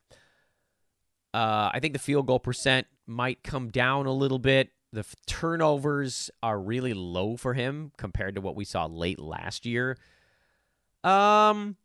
Uh, 1.33 1.71
I 1.73 1.79
think 1.81 1.93
the 1.93 1.99
field 1.99 2.27
goal 2.27 2.39
percent 2.39 2.85
might 3.07 3.41
come 3.41 3.69
down 3.69 4.05
a 4.05 4.11
little 4.11 4.37
bit. 4.37 4.69
The 4.93 4.99
f- 4.99 5.15
turnovers 5.25 6.29
are 6.43 6.59
really 6.59 6.93
low 6.93 7.35
for 7.35 7.55
him 7.55 7.91
compared 7.97 8.35
to 8.35 8.41
what 8.41 8.55
we 8.55 8.63
saw 8.63 8.85
late 8.85 9.17
last 9.17 9.65
year. 9.65 9.97
Um, 11.03 11.75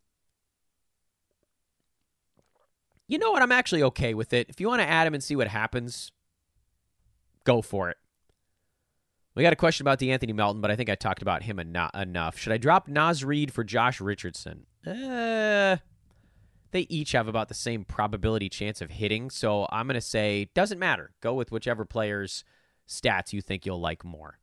you 3.09 3.16
know 3.16 3.31
what? 3.31 3.41
I'm 3.41 3.53
actually 3.53 3.85
okay 3.85 4.12
with 4.12 4.35
it. 4.35 4.51
If 4.51 4.61
you 4.61 4.68
want 4.68 4.83
to 4.83 4.87
add 4.87 5.07
him 5.07 5.14
and 5.14 5.25
see 5.25 5.35
what 5.35 5.49
happens, 5.49 6.12
go 7.45 7.62
for 7.62 7.89
it. 7.89 7.97
We 9.35 9.43
got 9.43 9.53
a 9.53 9.57
question 9.57 9.85
about 9.85 9.99
De'Anthony 9.99 10.35
Melton, 10.35 10.61
but 10.61 10.70
I 10.70 10.76
think 10.76 10.91
I 10.91 10.95
talked 10.95 11.22
about 11.22 11.43
him 11.43 11.59
en- 11.59 11.91
enough. 11.95 12.37
Should 12.37 12.53
I 12.53 12.59
drop 12.59 12.87
Naz 12.87 13.24
Reid 13.24 13.53
for 13.53 13.64
Josh 13.64 14.01
Richardson? 14.01 14.66
Uh, 14.87 15.78
they 16.70 16.87
each 16.91 17.12
have 17.12 17.28
about 17.28 17.49
the 17.49 17.55
same 17.55 17.85
probability 17.85 18.51
chance 18.51 18.83
of 18.83 18.91
hitting, 18.91 19.30
so 19.30 19.66
I'm 19.70 19.87
going 19.87 19.95
to 19.95 20.03
say 20.03 20.51
doesn't 20.55 20.78
matter. 20.78 21.12
Go 21.20 21.33
with 21.35 21.51
whichever 21.51 21.87
player's 21.87 22.45
stats 22.87 23.33
you 23.33 23.41
think 23.41 23.64
you'll 23.64 23.80
like 23.80 24.05
more. 24.05 24.39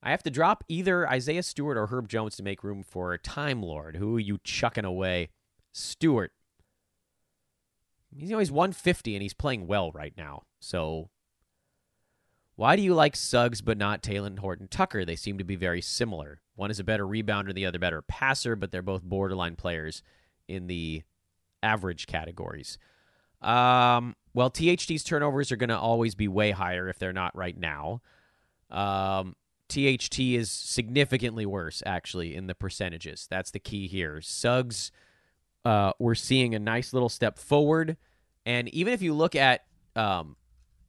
I 0.00 0.10
have 0.10 0.22
to 0.22 0.30
drop 0.30 0.62
either 0.68 1.08
Isaiah 1.08 1.42
Stewart 1.42 1.76
or 1.76 1.88
Herb 1.88 2.08
Jones 2.08 2.36
to 2.36 2.44
make 2.44 2.62
room 2.62 2.84
for 2.84 3.16
Time 3.18 3.62
Lord. 3.62 3.96
Who 3.96 4.16
are 4.16 4.20
you 4.20 4.38
chucking 4.44 4.84
away? 4.84 5.30
Stewart. 5.72 6.32
He's 8.16 8.32
always 8.32 8.52
150 8.52 9.14
and 9.14 9.22
he's 9.22 9.34
playing 9.34 9.66
well 9.66 9.90
right 9.90 10.14
now. 10.16 10.44
So 10.60 11.10
why 12.58 12.74
do 12.74 12.82
you 12.82 12.92
like 12.92 13.14
Suggs 13.14 13.60
but 13.60 13.78
not 13.78 14.02
Talen 14.02 14.40
Horton 14.40 14.66
Tucker? 14.66 15.04
They 15.04 15.14
seem 15.14 15.38
to 15.38 15.44
be 15.44 15.54
very 15.54 15.80
similar. 15.80 16.40
One 16.56 16.72
is 16.72 16.80
a 16.80 16.84
better 16.84 17.06
rebounder, 17.06 17.54
the 17.54 17.66
other 17.66 17.78
better 17.78 18.02
passer, 18.02 18.56
but 18.56 18.72
they're 18.72 18.82
both 18.82 19.04
borderline 19.04 19.54
players 19.54 20.02
in 20.48 20.66
the 20.66 21.04
average 21.62 22.08
categories. 22.08 22.76
Um, 23.40 24.16
well, 24.34 24.50
THT's 24.50 25.04
turnovers 25.04 25.52
are 25.52 25.56
going 25.56 25.68
to 25.68 25.78
always 25.78 26.16
be 26.16 26.26
way 26.26 26.50
higher 26.50 26.88
if 26.88 26.98
they're 26.98 27.12
not 27.12 27.36
right 27.36 27.56
now. 27.56 28.02
Um, 28.70 29.36
THT 29.68 30.18
is 30.18 30.50
significantly 30.50 31.46
worse, 31.46 31.80
actually, 31.86 32.34
in 32.34 32.48
the 32.48 32.56
percentages. 32.56 33.28
That's 33.30 33.52
the 33.52 33.60
key 33.60 33.86
here. 33.86 34.20
Suggs, 34.20 34.90
uh, 35.64 35.92
we're 36.00 36.16
seeing 36.16 36.56
a 36.56 36.58
nice 36.58 36.92
little 36.92 37.08
step 37.08 37.38
forward. 37.38 37.96
And 38.44 38.68
even 38.70 38.92
if 38.92 39.00
you 39.00 39.14
look 39.14 39.36
at 39.36 39.64
um, 39.94 40.34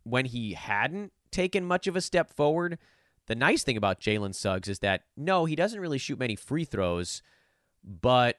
when 0.02 0.26
he 0.26 0.54
hadn't 0.54 1.14
taken 1.32 1.66
much 1.66 1.88
of 1.88 1.96
a 1.96 2.02
step 2.02 2.34
forward. 2.34 2.78
The 3.28 3.36
nice 3.36 3.64
thing 3.64 3.78
about 3.78 4.00
Jalen 4.00 4.34
Suggs 4.34 4.68
is 4.68 4.80
that 4.80 5.04
no, 5.16 5.46
he 5.46 5.56
doesn't 5.56 5.80
really 5.80 5.98
shoot 5.98 6.20
many 6.20 6.36
free 6.36 6.66
throws, 6.66 7.22
but 7.84 8.38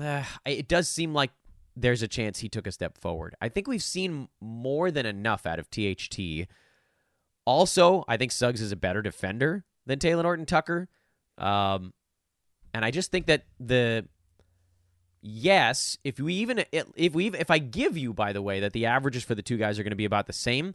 uh, 0.00 0.24
it 0.46 0.68
does 0.68 0.88
seem 0.88 1.12
like 1.12 1.30
there's 1.76 2.02
a 2.02 2.08
chance 2.08 2.38
he 2.38 2.48
took 2.48 2.66
a 2.66 2.72
step 2.72 2.98
forward. 2.98 3.34
I 3.40 3.48
think 3.48 3.66
we've 3.66 3.82
seen 3.82 4.28
more 4.40 4.90
than 4.90 5.06
enough 5.06 5.46
out 5.46 5.58
of 5.58 5.68
THT. 5.70 6.48
Also, 7.44 8.04
I 8.06 8.16
think 8.16 8.30
Suggs 8.30 8.60
is 8.60 8.72
a 8.72 8.76
better 8.76 9.02
defender 9.02 9.64
than 9.86 9.98
Talen 9.98 10.22
Horton 10.22 10.46
Tucker. 10.46 10.88
Um, 11.38 11.92
and 12.74 12.84
I 12.84 12.90
just 12.90 13.10
think 13.10 13.26
that 13.26 13.44
the 13.58 14.06
yes, 15.22 15.96
if 16.04 16.18
we 16.18 16.34
even 16.34 16.64
if 16.72 17.14
we 17.14 17.28
if 17.28 17.50
I 17.50 17.58
give 17.58 17.96
you 17.96 18.12
by 18.12 18.32
the 18.32 18.42
way 18.42 18.60
that 18.60 18.72
the 18.72 18.86
averages 18.86 19.24
for 19.24 19.34
the 19.34 19.42
two 19.42 19.56
guys 19.56 19.78
are 19.78 19.82
going 19.82 19.90
to 19.90 19.96
be 19.96 20.04
about 20.04 20.26
the 20.26 20.32
same, 20.32 20.74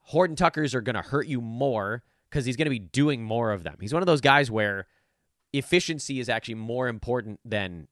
Horton 0.00 0.36
Tucker's 0.36 0.74
are 0.74 0.80
going 0.80 0.96
to 0.96 1.02
hurt 1.02 1.26
you 1.26 1.40
more 1.40 2.02
because 2.30 2.44
he's 2.44 2.56
going 2.56 2.66
to 2.66 2.70
be 2.70 2.78
doing 2.78 3.22
more 3.22 3.52
of 3.52 3.62
them. 3.62 3.76
He's 3.80 3.92
one 3.92 4.02
of 4.02 4.06
those 4.06 4.20
guys 4.20 4.50
where 4.50 4.86
efficiency 5.52 6.18
is 6.18 6.28
actually 6.28 6.54
more 6.54 6.88
important 6.88 7.40
than 7.44 7.88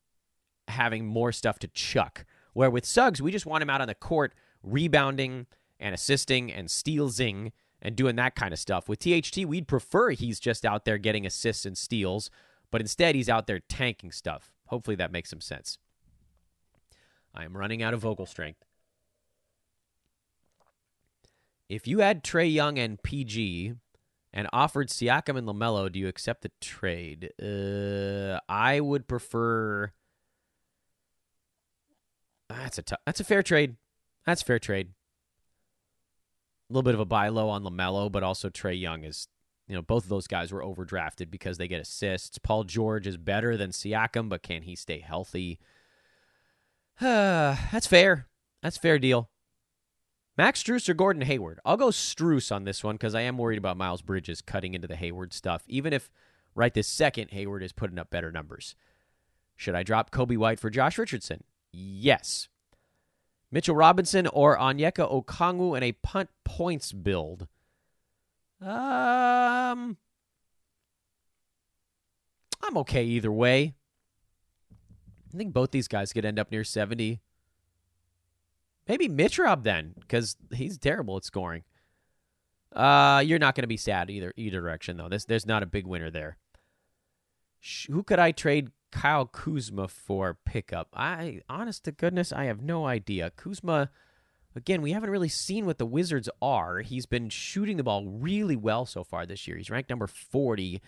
having 0.69 1.07
more 1.07 1.33
stuff 1.33 1.59
to 1.61 1.69
chuck. 1.69 2.25
Where 2.53 2.71
with 2.71 2.85
Suggs, 2.85 3.21
we 3.21 3.33
just 3.33 3.47
want 3.47 3.63
him 3.63 3.71
out 3.71 3.81
on 3.81 3.89
the 3.89 3.95
court 3.95 4.33
rebounding 4.63 5.47
and 5.79 5.95
assisting 5.95 6.53
and 6.53 6.71
stealsing 6.71 7.53
and 7.83 7.97
doing 7.97 8.17
that 8.17 8.35
kind 8.35 8.53
of 8.53 8.59
stuff. 8.59 8.89
With 8.89 9.01
THT, 9.01 9.45
we'd 9.45 9.69
prefer 9.69 10.11
he's 10.11 10.41
just 10.41 10.65
out 10.65 10.85
there 10.85 10.99
getting 10.99 11.27
assists 11.27 11.67
and 11.67 11.77
steals, 11.77 12.31
but 12.71 12.81
instead 12.81 13.15
he's 13.15 13.29
out 13.29 13.47
there 13.47 13.61
tanking 13.61 14.13
stuff. 14.13 14.54
Hopefully 14.75 14.97
that 14.97 15.13
makes 15.13 15.31
some 15.31 15.41
sense. 15.41 15.79
I 17.33 17.45
am 17.45 17.57
running 17.57 17.81
out 17.81 17.95
of 17.95 18.01
vocal 18.01 18.27
strength. 18.27 18.65
If 21.69 21.87
you 21.87 22.01
had 22.01 22.25
Trae 22.25 22.53
Young 22.53 22.77
and 22.77 23.01
PG 23.01 23.75
and 24.33 24.49
offered 24.53 24.89
Siakam 24.89 25.39
and 25.39 25.47
LaMelo, 25.47 25.93
do 25.93 26.01
you 26.01 26.09
accept 26.09 26.43
the 26.43 26.51
trade? 26.61 27.31
Uh, 27.41 28.41
I 28.49 28.81
would 28.81 29.07
prefer. 29.07 29.93
That's 32.49 32.79
a 32.79 32.83
t- 32.83 32.97
that's 33.07 33.21
a 33.21 33.25
fair 33.25 33.45
trade. 33.45 33.77
That's 34.27 34.43
fair 34.43 34.59
trade. 34.59 34.89
A 36.69 36.73
little 36.73 36.83
bit 36.83 36.95
of 36.95 37.01
a 37.01 37.05
buy 37.05 37.29
low 37.29 37.49
on 37.49 37.63
LaMelo, 37.63 38.11
but 38.11 38.25
also 38.25 38.51
Trae 38.51 38.81
Young 38.81 39.05
is 39.05 39.29
you 39.67 39.75
know, 39.75 39.83
both 39.83 40.05
of 40.05 40.11
those 40.11 40.27
guys 40.27 40.53
were 40.53 40.63
overdrafted 40.63 41.31
because 41.31 41.59
they 41.59 41.69
get 41.69 41.81
assists. 41.81 42.39
Paul 42.39 42.65
George 42.65 43.07
is 43.07 43.17
better 43.17 43.57
than 43.57 43.71
Siakam, 43.71 44.29
but 44.29 44.43
can 44.43 44.63
he 44.63 44.77
stay 44.77 45.01
healthy? 45.01 45.59
That's 47.01 47.87
fair. 47.87 48.29
That's 48.63 48.77
fair 48.77 48.99
deal. 48.99 49.31
Max 50.37 50.63
Strus 50.63 50.89
or 50.89 50.95
Gordon 50.95 51.23
Hayward? 51.23 51.61
I'll 51.65 51.77
go 51.77 51.89
Strus 51.89 52.55
on 52.55 52.65
this 52.65 52.83
one 52.83 52.97
because 52.97 53.15
I 53.15 53.21
am 53.21 53.39
worried 53.39 53.59
about 53.59 53.77
Miles 53.77 54.03
Bridges 54.03 54.43
cutting 54.43 54.75
into 54.75 54.89
the 54.89 54.97
Hayward 54.97 55.33
stuff, 55.33 55.63
even 55.69 55.93
if 55.93 56.11
right 56.55 56.75
this 56.75 56.89
second 56.89 57.31
Hayward 57.31 57.63
is 57.63 57.73
putting 57.73 57.99
up 57.99 58.11
better 58.11 58.33
numbers. 58.33 58.75
Should 59.57 59.77
I 59.77 59.85
drop 59.85 60.11
Coby 60.11 60.37
White 60.37 60.59
for 60.59 60.71
Josh 60.71 60.99
Richardson? 60.99 61.45
Yes. 61.73 62.49
Mitchell 63.51 63.77
Robinson 63.77 64.27
or 64.27 64.59
Onyeka 64.59 65.09
Okongwu 65.11 65.77
in 65.77 65.85
a 65.85 65.93
punt 65.93 66.29
points 66.45 66.91
build. 66.93 67.47
Um, 68.61 69.97
I'm 72.63 72.77
okay 72.79 73.05
either 73.05 73.33
way. 73.33 73.75
I 75.33 75.37
think 75.37 75.53
both 75.53 75.71
these 75.71 75.89
guys 75.89 76.13
could 76.13 76.25
end 76.25 76.39
up 76.39 76.51
near 76.51 76.65
70. 76.65 77.21
Maybe 78.87 79.09
Mitch 79.09 79.39
Rob 79.39 79.65
then, 79.65 79.95
because 79.99 80.37
he's 80.55 80.79
terrible 80.79 81.17
at 81.17 81.25
scoring. 81.25 81.65
Uh, 82.75 83.23
you're 83.25 83.39
not 83.39 83.55
going 83.55 83.63
to 83.63 83.69
be 83.69 83.77
sad 83.77 84.11
either 84.11 84.33
either 84.37 84.61
direction 84.61 84.97
though. 84.97 85.09
This 85.09 85.25
there's 85.25 85.47
not 85.47 85.63
a 85.63 85.67
big 85.67 85.87
winner 85.87 86.11
there. 86.11 86.39
Who 87.89 88.03
could 88.03 88.19
I 88.19 88.33
trade 88.33 88.73
Kyle 88.91 89.27
Kuzma 89.27 89.89
for 89.89 90.37
pickup? 90.45 90.89
I 90.93 91.41
honest 91.49 91.85
to 91.85 91.93
goodness, 91.93 92.33
I 92.33 92.45
have 92.45 92.63
no 92.63 92.87
idea. 92.87 93.31
Kuzma 93.31 93.91
again, 94.55 94.83
we 94.83 94.93
haven't 94.93 95.11
really 95.11 95.29
seen 95.29 95.67
what 95.67 95.79
the 95.79 95.87
Wizards 95.87 96.29
are. 96.41 96.81
He's 96.81 97.07
been 97.07 97.29
shooting 97.29 97.77
the 97.77 97.83
ball 97.83 98.07
really 98.07 98.57
well 98.57 98.87
so 98.87 99.05
far 99.05 99.27
this 99.27 99.47
year. 99.47 99.57
He's 99.57 99.71
ranked 99.71 99.91
number 99.91 100.07
40. 100.07 100.81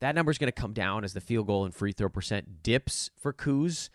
That 0.00 0.14
number 0.14 0.30
is 0.30 0.38
going 0.38 0.52
to 0.52 0.60
come 0.60 0.72
down 0.72 1.04
as 1.04 1.14
the 1.14 1.20
field 1.20 1.46
goal 1.46 1.64
and 1.64 1.74
free 1.74 1.92
throw 1.92 2.08
percent 2.08 2.62
dips 2.62 3.10
for 3.18 3.32
Kuz. 3.32 3.88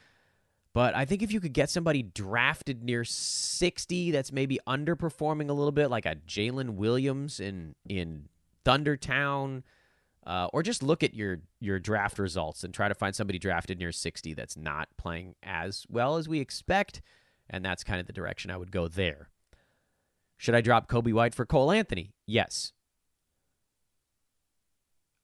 But 0.73 0.95
I 0.95 1.05
think 1.05 1.23
if 1.23 1.31
you 1.31 1.39
could 1.39 1.53
get 1.53 1.69
somebody 1.69 2.03
drafted 2.03 2.83
near 2.83 3.03
60 3.03 4.11
that's 4.11 4.31
maybe 4.31 4.59
underperforming 4.67 5.49
a 5.49 5.53
little 5.53 5.71
bit, 5.71 5.89
like 5.89 6.05
a 6.05 6.15
Jalen 6.27 6.71
Williams 6.71 7.39
in 7.39 7.75
in 7.87 8.29
Thundertown, 8.65 9.63
uh, 10.25 10.47
or 10.53 10.61
just 10.61 10.83
look 10.83 11.03
at 11.03 11.15
your 11.15 11.39
your 11.59 11.79
draft 11.79 12.19
results 12.19 12.63
and 12.63 12.73
try 12.73 12.87
to 12.87 12.93
find 12.93 13.15
somebody 13.15 13.39
drafted 13.39 13.79
near 13.79 13.91
60 13.91 14.33
that's 14.35 14.55
not 14.55 14.89
playing 14.95 15.35
as 15.41 15.85
well 15.89 16.17
as 16.17 16.29
we 16.29 16.39
expect, 16.39 17.01
and 17.49 17.63
that's 17.63 17.83
kind 17.83 17.99
of 17.99 18.07
the 18.07 18.13
direction 18.13 18.51
I 18.51 18.57
would 18.57 18.71
go 18.71 18.87
there. 18.87 19.29
Should 20.37 20.55
I 20.55 20.61
drop 20.61 20.89
Coby 20.89 21.13
White 21.13 21.35
for 21.35 21.45
Cole 21.45 21.71
Anthony? 21.71 22.13
Yes. 22.25 22.71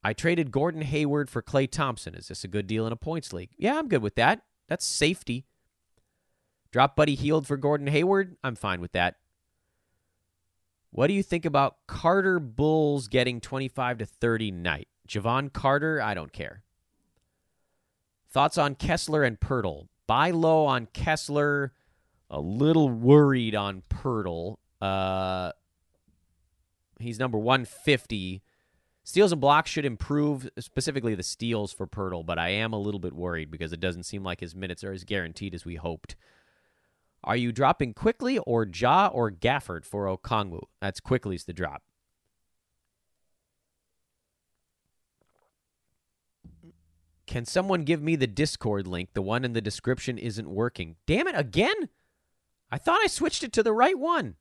I 0.03 0.13
traded 0.13 0.51
Gordon 0.51 0.81
Hayward 0.81 1.29
for 1.29 1.41
Klay 1.41 1.69
Thompson. 1.69 2.13
Is 2.15 2.27
this 2.27 2.43
a 2.43 2.49
good 2.49 2.67
deal 2.67 2.85
in 2.85 2.93
a 2.93 2.97
points 2.97 3.33
league? 3.33 3.51
Yeah, 3.57 3.79
I'm 3.79 3.87
good 3.87 4.01
with 4.01 4.15
that. 4.15 4.41
That's 4.67 4.85
safety. 4.85 5.45
Drop 6.71 6.95
Buddy 6.95 7.15
Hield 7.15 7.47
for 7.47 7.57
Gordon 7.57 7.87
Hayward. 7.87 8.35
I'm 8.43 8.55
fine 8.55 8.81
with 8.81 8.91
that. 8.91 9.15
What 10.91 11.07
do 11.07 11.13
you 11.13 11.23
think 11.23 11.45
about 11.45 11.77
Carter 11.87 12.39
Bulls 12.39 13.07
getting 13.07 13.41
25 13.41 13.99
to 13.99 14.05
30 14.05 14.51
night? 14.51 14.87
Jevon 15.07 15.51
Carter, 15.51 16.01
I 16.01 16.13
don't 16.13 16.31
care. 16.31 16.63
Thoughts 18.29 18.57
on 18.57 18.75
Kessler 18.75 19.23
and 19.23 19.39
Poeltl? 19.39 19.87
Buy 20.07 20.31
low 20.31 20.65
on 20.65 20.87
Kessler, 20.87 21.73
a 22.29 22.39
little 22.39 22.89
worried 22.89 23.55
on 23.55 23.83
Poeltl. 23.89 24.57
Uh, 24.81 25.51
he's 26.99 27.19
number 27.19 27.37
150. 27.37 28.41
Steals 29.03 29.31
and 29.31 29.39
blocks 29.39 29.69
should 29.69 29.85
improve, 29.85 30.49
specifically 30.59 31.13
the 31.13 31.23
steals 31.23 31.71
for 31.71 31.85
Poeltl, 31.85 32.25
but 32.25 32.39
I 32.39 32.49
am 32.49 32.73
a 32.73 32.79
little 32.79 32.99
bit 32.99 33.13
worried 33.13 33.51
because 33.51 33.71
it 33.71 33.79
doesn't 33.79 34.03
seem 34.03 34.23
like 34.23 34.39
his 34.39 34.55
minutes 34.55 34.83
are 34.83 34.91
as 34.91 35.03
guaranteed 35.03 35.53
as 35.53 35.63
we 35.63 35.75
hoped. 35.75 36.15
Are 37.23 37.35
you 37.35 37.51
dropping 37.51 37.93
Quickley 37.93 38.37
or 38.39 38.67
Ja 38.71 39.07
or 39.07 39.31
Gafford 39.31 39.85
for 39.85 40.05
Okongwu? 40.05 40.61
That's 40.81 40.99
Quickley's 40.99 41.45
the 41.45 41.53
drop. 41.53 41.83
Can 47.27 47.45
someone 47.45 47.83
give 47.83 48.01
me 48.01 48.15
the 48.15 48.27
Discord 48.27 48.87
link? 48.87 49.09
The 49.13 49.21
one 49.21 49.43
in 49.43 49.53
the 49.53 49.61
description 49.61 50.17
isn't 50.17 50.49
working. 50.49 50.95
Damn 51.07 51.27
it, 51.27 51.35
again? 51.35 51.89
I 52.75 52.77
thought 52.77 52.99
I 53.01 53.07
switched 53.07 53.41
it 53.45 53.53
to 53.53 53.63
the 53.63 53.71
right 53.71 53.97
one. 53.97 54.35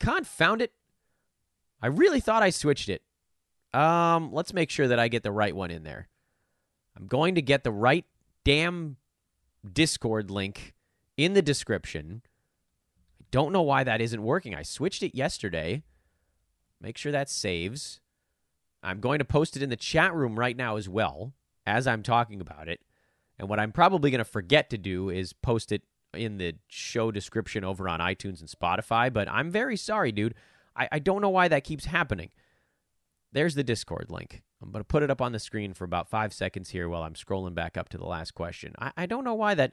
Confound 0.00 0.62
it. 0.62 0.72
I 1.82 1.88
really 1.88 2.20
thought 2.20 2.42
I 2.42 2.48
switched 2.48 2.88
it. 2.88 3.02
Um, 3.74 4.32
let's 4.32 4.54
make 4.54 4.70
sure 4.70 4.88
that 4.88 4.98
I 4.98 5.08
get 5.08 5.22
the 5.22 5.30
right 5.30 5.54
one 5.54 5.70
in 5.70 5.82
there. 5.82 6.08
I'm 6.96 7.06
going 7.06 7.34
to 7.34 7.42
get 7.42 7.62
the 7.62 7.70
right 7.70 8.06
damn 8.46 8.96
Discord 9.70 10.30
link 10.30 10.72
in 11.18 11.34
the 11.34 11.42
description. 11.42 12.22
I 13.20 13.26
don't 13.30 13.52
know 13.52 13.60
why 13.60 13.84
that 13.84 14.00
isn't 14.00 14.22
working. 14.22 14.54
I 14.54 14.62
switched 14.62 15.02
it 15.02 15.14
yesterday. 15.14 15.82
Make 16.80 16.96
sure 16.96 17.12
that 17.12 17.28
saves. 17.28 18.00
I'm 18.82 19.00
going 19.00 19.18
to 19.18 19.24
post 19.26 19.54
it 19.54 19.62
in 19.62 19.68
the 19.68 19.76
chat 19.76 20.14
room 20.14 20.38
right 20.38 20.56
now 20.56 20.76
as 20.76 20.88
well 20.88 21.34
as 21.66 21.86
I'm 21.86 22.02
talking 22.02 22.40
about 22.40 22.70
it. 22.70 22.80
And 23.38 23.50
what 23.50 23.60
I'm 23.60 23.70
probably 23.70 24.10
going 24.10 24.20
to 24.20 24.24
forget 24.24 24.70
to 24.70 24.78
do 24.78 25.10
is 25.10 25.34
post 25.34 25.72
it 25.72 25.82
in 26.14 26.38
the 26.38 26.54
show 26.68 27.10
description 27.10 27.64
over 27.64 27.88
on 27.88 28.00
iTunes 28.00 28.40
and 28.40 28.48
Spotify. 28.48 29.12
But 29.12 29.28
I'm 29.28 29.50
very 29.50 29.76
sorry, 29.76 30.12
dude. 30.12 30.34
I, 30.76 30.88
I 30.92 30.98
don't 30.98 31.22
know 31.22 31.30
why 31.30 31.48
that 31.48 31.64
keeps 31.64 31.86
happening. 31.86 32.30
There's 33.32 33.54
the 33.54 33.64
Discord 33.64 34.10
link. 34.10 34.42
I'm 34.62 34.70
going 34.70 34.80
to 34.80 34.86
put 34.86 35.02
it 35.02 35.10
up 35.10 35.20
on 35.20 35.32
the 35.32 35.38
screen 35.38 35.74
for 35.74 35.84
about 35.84 36.08
five 36.08 36.32
seconds 36.32 36.70
here 36.70 36.88
while 36.88 37.02
I'm 37.02 37.14
scrolling 37.14 37.54
back 37.54 37.76
up 37.76 37.88
to 37.90 37.98
the 37.98 38.06
last 38.06 38.34
question. 38.34 38.74
I, 38.78 38.92
I 38.96 39.06
don't 39.06 39.24
know 39.24 39.34
why 39.34 39.54
that 39.54 39.72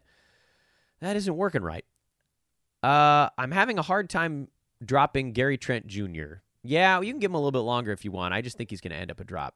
that 1.00 1.16
isn't 1.16 1.36
working 1.36 1.64
right. 1.64 1.86
Uh, 2.84 3.30
I'm 3.38 3.52
having 3.52 3.78
a 3.78 3.84
hard 3.84 4.10
time 4.10 4.50
dropping 4.84 5.34
Gary 5.34 5.58
Trent 5.58 5.88
Jr. 5.88 6.42
Yeah, 6.64 7.00
you 7.02 7.12
can 7.12 7.20
give 7.20 7.32
him 7.32 7.36
a 7.36 7.40
little 7.40 7.52
bit 7.52 7.60
longer 7.60 7.92
if 7.92 8.04
you 8.04 8.12
want. 8.12 8.34
I 8.34 8.42
just 8.42 8.58
think 8.58 8.70
he's 8.70 8.82
going 8.82 8.92
to 8.92 8.98
end 8.98 9.12
up 9.12 9.20
a 9.20 9.24
drop. 9.24 9.56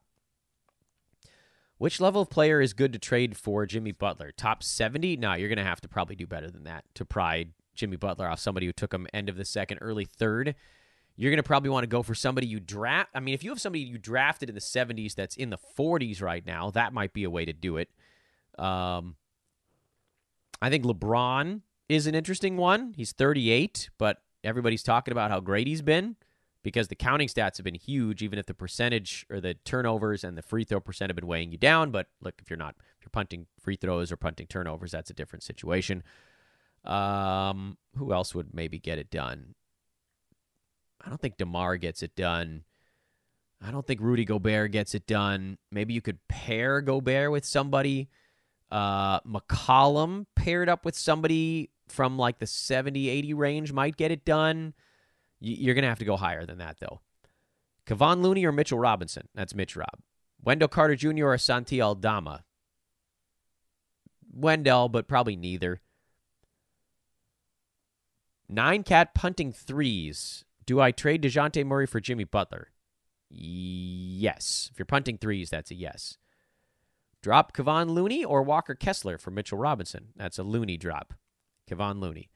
Which 1.77 1.99
level 1.99 2.21
of 2.21 2.29
player 2.29 2.61
is 2.61 2.73
good 2.73 2.93
to 2.93 2.99
trade 2.99 3.35
for 3.35 3.65
Jimmy 3.65 3.91
Butler? 3.91 4.31
Top 4.31 4.63
70? 4.63 5.17
No, 5.17 5.33
you're 5.33 5.49
going 5.49 5.57
to 5.57 5.63
have 5.63 5.81
to 5.81 5.89
probably 5.89 6.15
do 6.15 6.25
better 6.25 6.49
than 6.49 6.63
that 6.63 6.85
to 6.95 7.03
pry 7.03 7.47
Jimmy 7.75 7.97
Butler 7.97 8.29
off 8.29 8.39
somebody 8.39 8.65
who 8.65 8.71
took 8.71 8.93
him 8.93 9.07
end 9.13 9.27
of 9.27 9.35
the 9.35 9.43
second, 9.43 9.79
early 9.81 10.05
third. 10.05 10.55
You're 11.17 11.31
going 11.31 11.37
to 11.37 11.43
probably 11.43 11.69
want 11.69 11.83
to 11.83 11.87
go 11.87 12.01
for 12.01 12.15
somebody 12.15 12.47
you 12.47 12.59
draft. 12.59 13.09
I 13.13 13.19
mean, 13.19 13.33
if 13.33 13.43
you 13.43 13.49
have 13.49 13.59
somebody 13.59 13.81
you 13.83 13.97
drafted 13.97 14.49
in 14.49 14.55
the 14.55 14.61
70s 14.61 15.15
that's 15.15 15.35
in 15.35 15.49
the 15.49 15.57
40s 15.77 16.21
right 16.21 16.45
now, 16.45 16.71
that 16.71 16.93
might 16.93 17.13
be 17.13 17.25
a 17.25 17.29
way 17.29 17.45
to 17.45 17.53
do 17.53 17.77
it. 17.77 17.89
Um, 18.57 19.15
I 20.61 20.69
think 20.69 20.85
LeBron 20.85 21.61
is 21.89 22.07
an 22.07 22.15
interesting 22.15 22.55
one. 22.57 22.93
He's 22.95 23.11
38, 23.11 23.89
but 23.97 24.21
everybody's 24.43 24.83
talking 24.83 25.11
about 25.11 25.31
how 25.31 25.41
great 25.41 25.67
he's 25.67 25.81
been 25.81 26.15
because 26.65 26.87
the 26.87 26.95
counting 26.95 27.27
stats 27.27 27.57
have 27.57 27.63
been 27.63 27.75
huge, 27.75 28.23
even 28.23 28.39
if 28.39 28.47
the 28.47 28.53
percentage 28.55 29.23
or 29.29 29.39
the 29.39 29.53
turnovers 29.53 30.23
and 30.23 30.35
the 30.35 30.41
free 30.41 30.63
throw 30.63 30.79
percent 30.79 31.11
have 31.11 31.15
been 31.15 31.27
weighing 31.27 31.51
you 31.51 31.59
down. 31.59 31.91
But 31.91 32.07
look, 32.21 32.33
if 32.41 32.49
you're 32.49 32.57
not, 32.57 32.73
if 32.97 33.05
you're 33.05 33.11
punting 33.11 33.45
free 33.61 33.75
throws 33.75 34.11
or 34.11 34.17
punting 34.17 34.47
turnovers, 34.47 34.89
that's 34.89 35.11
a 35.11 35.13
different 35.13 35.43
situation. 35.43 36.01
Um, 36.83 37.77
who 37.95 38.11
else 38.11 38.33
would 38.33 38.51
maybe 38.51 38.79
get 38.79 38.97
it 38.97 39.11
done? 39.11 39.53
I 41.05 41.09
don't 41.09 41.21
think 41.21 41.37
DeMar 41.37 41.77
gets 41.77 42.01
it 42.01 42.15
done. 42.15 42.63
I 43.61 43.69
don't 43.69 43.85
think 43.85 44.01
Rudy 44.01 44.25
Gobert 44.25 44.71
gets 44.71 44.95
it 44.95 45.05
done. 45.05 45.59
Maybe 45.71 45.93
you 45.93 46.01
could 46.01 46.17
pair 46.27 46.81
Gobert 46.81 47.31
with 47.31 47.45
somebody. 47.45 48.09
Uh, 48.71 49.19
McCollum 49.19 50.25
paired 50.35 50.67
up 50.67 50.83
with 50.83 50.95
somebody 50.97 51.69
from 51.87 52.17
like 52.17 52.39
the 52.39 52.47
70, 52.47 53.07
80 53.07 53.33
range 53.35 53.71
might 53.71 53.97
get 53.97 54.09
it 54.09 54.25
done. 54.25 54.73
You're 55.47 55.75
going 55.75 55.83
to 55.83 55.89
have 55.89 55.99
to 55.99 56.05
go 56.05 56.17
higher 56.17 56.45
than 56.45 56.57
that, 56.57 56.77
though. 56.79 57.01
Kevon 57.85 58.21
Looney 58.21 58.45
or 58.45 58.51
Mitchell 58.51 58.79
Robinson? 58.79 59.27
That's 59.35 59.53
Mitch 59.53 59.75
Rob. 59.75 59.99
Wendell 60.43 60.67
Carter 60.67 60.95
Jr. 60.95 61.27
or 61.27 61.37
Santi 61.37 61.79
Aldama? 61.79 62.43
Wendell, 64.33 64.89
but 64.89 65.07
probably 65.07 65.35
neither. 65.35 65.81
Nine 68.49 68.83
cat 68.83 69.13
punting 69.13 69.51
threes. 69.51 70.45
Do 70.65 70.81
I 70.81 70.91
trade 70.91 71.21
DeJounte 71.21 71.63
Murray 71.65 71.85
for 71.85 71.99
Jimmy 71.99 72.23
Butler? 72.23 72.69
Yes. 73.29 74.69
If 74.71 74.79
you're 74.79 74.85
punting 74.85 75.19
threes, 75.19 75.51
that's 75.51 75.71
a 75.71 75.75
yes. 75.75 76.17
Drop 77.21 77.55
Kevon 77.55 77.89
Looney 77.89 78.23
or 78.23 78.41
Walker 78.41 78.75
Kessler 78.75 79.17
for 79.17 79.31
Mitchell 79.31 79.57
Robinson? 79.57 80.07
That's 80.15 80.39
a 80.39 80.43
Looney 80.43 80.77
drop. 80.77 81.13
Kevon 81.69 81.99
Looney. 81.99 82.29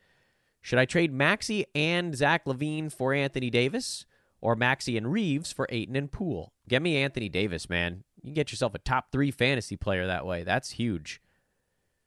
Should 0.61 0.79
I 0.79 0.85
trade 0.85 1.13
Maxey 1.13 1.65
and 1.73 2.15
Zach 2.15 2.45
LaVine 2.45 2.91
for 2.91 3.13
Anthony 3.13 3.49
Davis 3.49 4.05
or 4.41 4.55
Maxey 4.55 4.97
and 4.97 5.11
Reaves 5.11 5.51
for 5.51 5.67
Ayton 5.69 5.95
and 5.95 6.11
Poole? 6.11 6.53
Get 6.67 6.81
me 6.81 6.97
Anthony 6.97 7.29
Davis, 7.29 7.69
man. 7.69 8.03
You 8.17 8.23
can 8.23 8.33
get 8.33 8.51
yourself 8.51 8.75
a 8.75 8.79
top 8.79 9.11
three 9.11 9.31
fantasy 9.31 9.77
player 9.77 10.05
that 10.05 10.25
way. 10.25 10.43
That's 10.43 10.71
huge. 10.71 11.21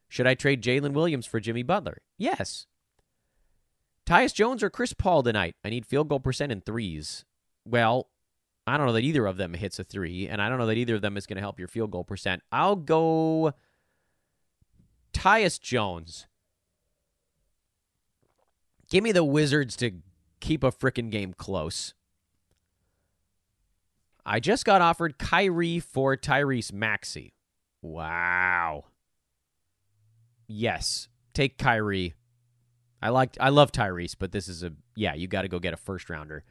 Should 0.08 0.26
I 0.26 0.34
trade 0.34 0.62
Jalen 0.62 0.92
Williams 0.92 1.26
for 1.26 1.40
Jimmy 1.40 1.62
Butler? 1.62 2.02
Yes. 2.18 2.66
Tyus 4.04 4.34
Jones 4.34 4.62
or 4.62 4.68
Chris 4.68 4.92
Paul 4.92 5.22
tonight? 5.22 5.56
I 5.64 5.70
need 5.70 5.86
field 5.86 6.08
goal 6.08 6.20
percent 6.20 6.52
in 6.52 6.60
threes. 6.60 7.24
Well, 7.64 8.08
I 8.66 8.76
don't 8.76 8.86
know 8.86 8.92
that 8.92 9.04
either 9.04 9.26
of 9.26 9.38
them 9.38 9.54
hits 9.54 9.78
a 9.78 9.84
three, 9.84 10.28
and 10.28 10.42
I 10.42 10.48
don't 10.48 10.58
know 10.58 10.66
that 10.66 10.76
either 10.76 10.96
of 10.96 11.02
them 11.02 11.16
is 11.16 11.26
going 11.26 11.36
to 11.36 11.42
help 11.42 11.58
your 11.58 11.68
field 11.68 11.90
goal 11.90 12.04
percent. 12.04 12.42
I'll 12.52 12.76
go 12.76 13.54
Tyus 15.12 15.60
Jones. 15.60 16.26
Give 18.92 19.02
me 19.02 19.12
the 19.12 19.24
Wizards 19.24 19.74
to 19.76 19.90
keep 20.40 20.62
a 20.62 20.70
freaking 20.70 21.10
game 21.10 21.32
close. 21.32 21.94
I 24.26 24.38
just 24.38 24.66
got 24.66 24.82
offered 24.82 25.16
Kyrie 25.16 25.80
for 25.80 26.14
Tyrese 26.14 26.74
Maxey. 26.74 27.32
Wow. 27.80 28.84
Yes, 30.46 31.08
take 31.32 31.56
Kyrie. 31.56 32.12
I 33.00 33.08
like 33.08 33.34
I 33.40 33.48
love 33.48 33.72
Tyrese, 33.72 34.14
but 34.18 34.32
this 34.32 34.46
is 34.46 34.62
a 34.62 34.72
yeah, 34.94 35.14
you 35.14 35.26
got 35.26 35.40
to 35.42 35.48
go 35.48 35.58
get 35.58 35.72
a 35.72 35.78
first 35.78 36.10
rounder. 36.10 36.44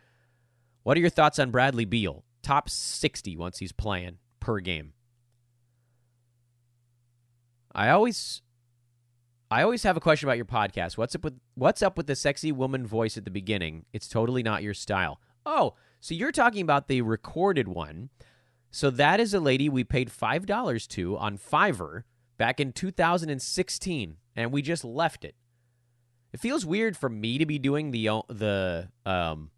What 0.81 0.97
are 0.97 0.99
your 0.99 1.11
thoughts 1.11 1.37
on 1.37 1.51
Bradley 1.51 1.85
Beal? 1.85 2.23
Top 2.41 2.71
60 2.71 3.37
once 3.37 3.59
he's 3.59 3.71
playing 3.71 4.17
per 4.39 4.59
game. 4.61 4.93
I 7.75 7.89
always 7.89 8.41
I 9.51 9.63
always 9.63 9.83
have 9.83 9.97
a 9.97 9.99
question 9.99 10.29
about 10.29 10.37
your 10.37 10.45
podcast. 10.45 10.97
What's 10.97 11.13
up 11.13 11.25
with 11.25 11.37
what's 11.55 11.81
up 11.81 11.97
with 11.97 12.07
the 12.07 12.15
sexy 12.15 12.53
woman 12.53 12.87
voice 12.87 13.17
at 13.17 13.25
the 13.25 13.31
beginning? 13.31 13.85
It's 13.91 14.07
totally 14.07 14.43
not 14.43 14.63
your 14.63 14.73
style. 14.73 15.19
Oh, 15.45 15.73
so 15.99 16.15
you're 16.15 16.31
talking 16.31 16.61
about 16.61 16.87
the 16.87 17.01
recorded 17.01 17.67
one. 17.67 18.09
So 18.71 18.89
that 18.91 19.19
is 19.19 19.33
a 19.33 19.41
lady 19.41 19.67
we 19.67 19.83
paid 19.83 20.09
$5 20.09 20.87
to 20.87 21.17
on 21.17 21.37
Fiverr 21.37 22.03
back 22.37 22.61
in 22.61 22.71
2016 22.71 24.15
and 24.37 24.51
we 24.53 24.61
just 24.61 24.85
left 24.85 25.25
it. 25.25 25.35
It 26.31 26.39
feels 26.39 26.65
weird 26.65 26.95
for 26.95 27.09
me 27.09 27.37
to 27.37 27.45
be 27.45 27.59
doing 27.59 27.91
the 27.91 28.07
the 28.29 28.87
um 29.05 29.51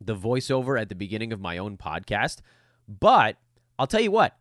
the 0.00 0.16
voiceover 0.16 0.80
at 0.80 0.88
the 0.88 0.96
beginning 0.96 1.32
of 1.32 1.40
my 1.40 1.56
own 1.56 1.76
podcast, 1.76 2.40
but 2.88 3.36
I'll 3.78 3.86
tell 3.86 4.00
you 4.00 4.10
what, 4.10 4.36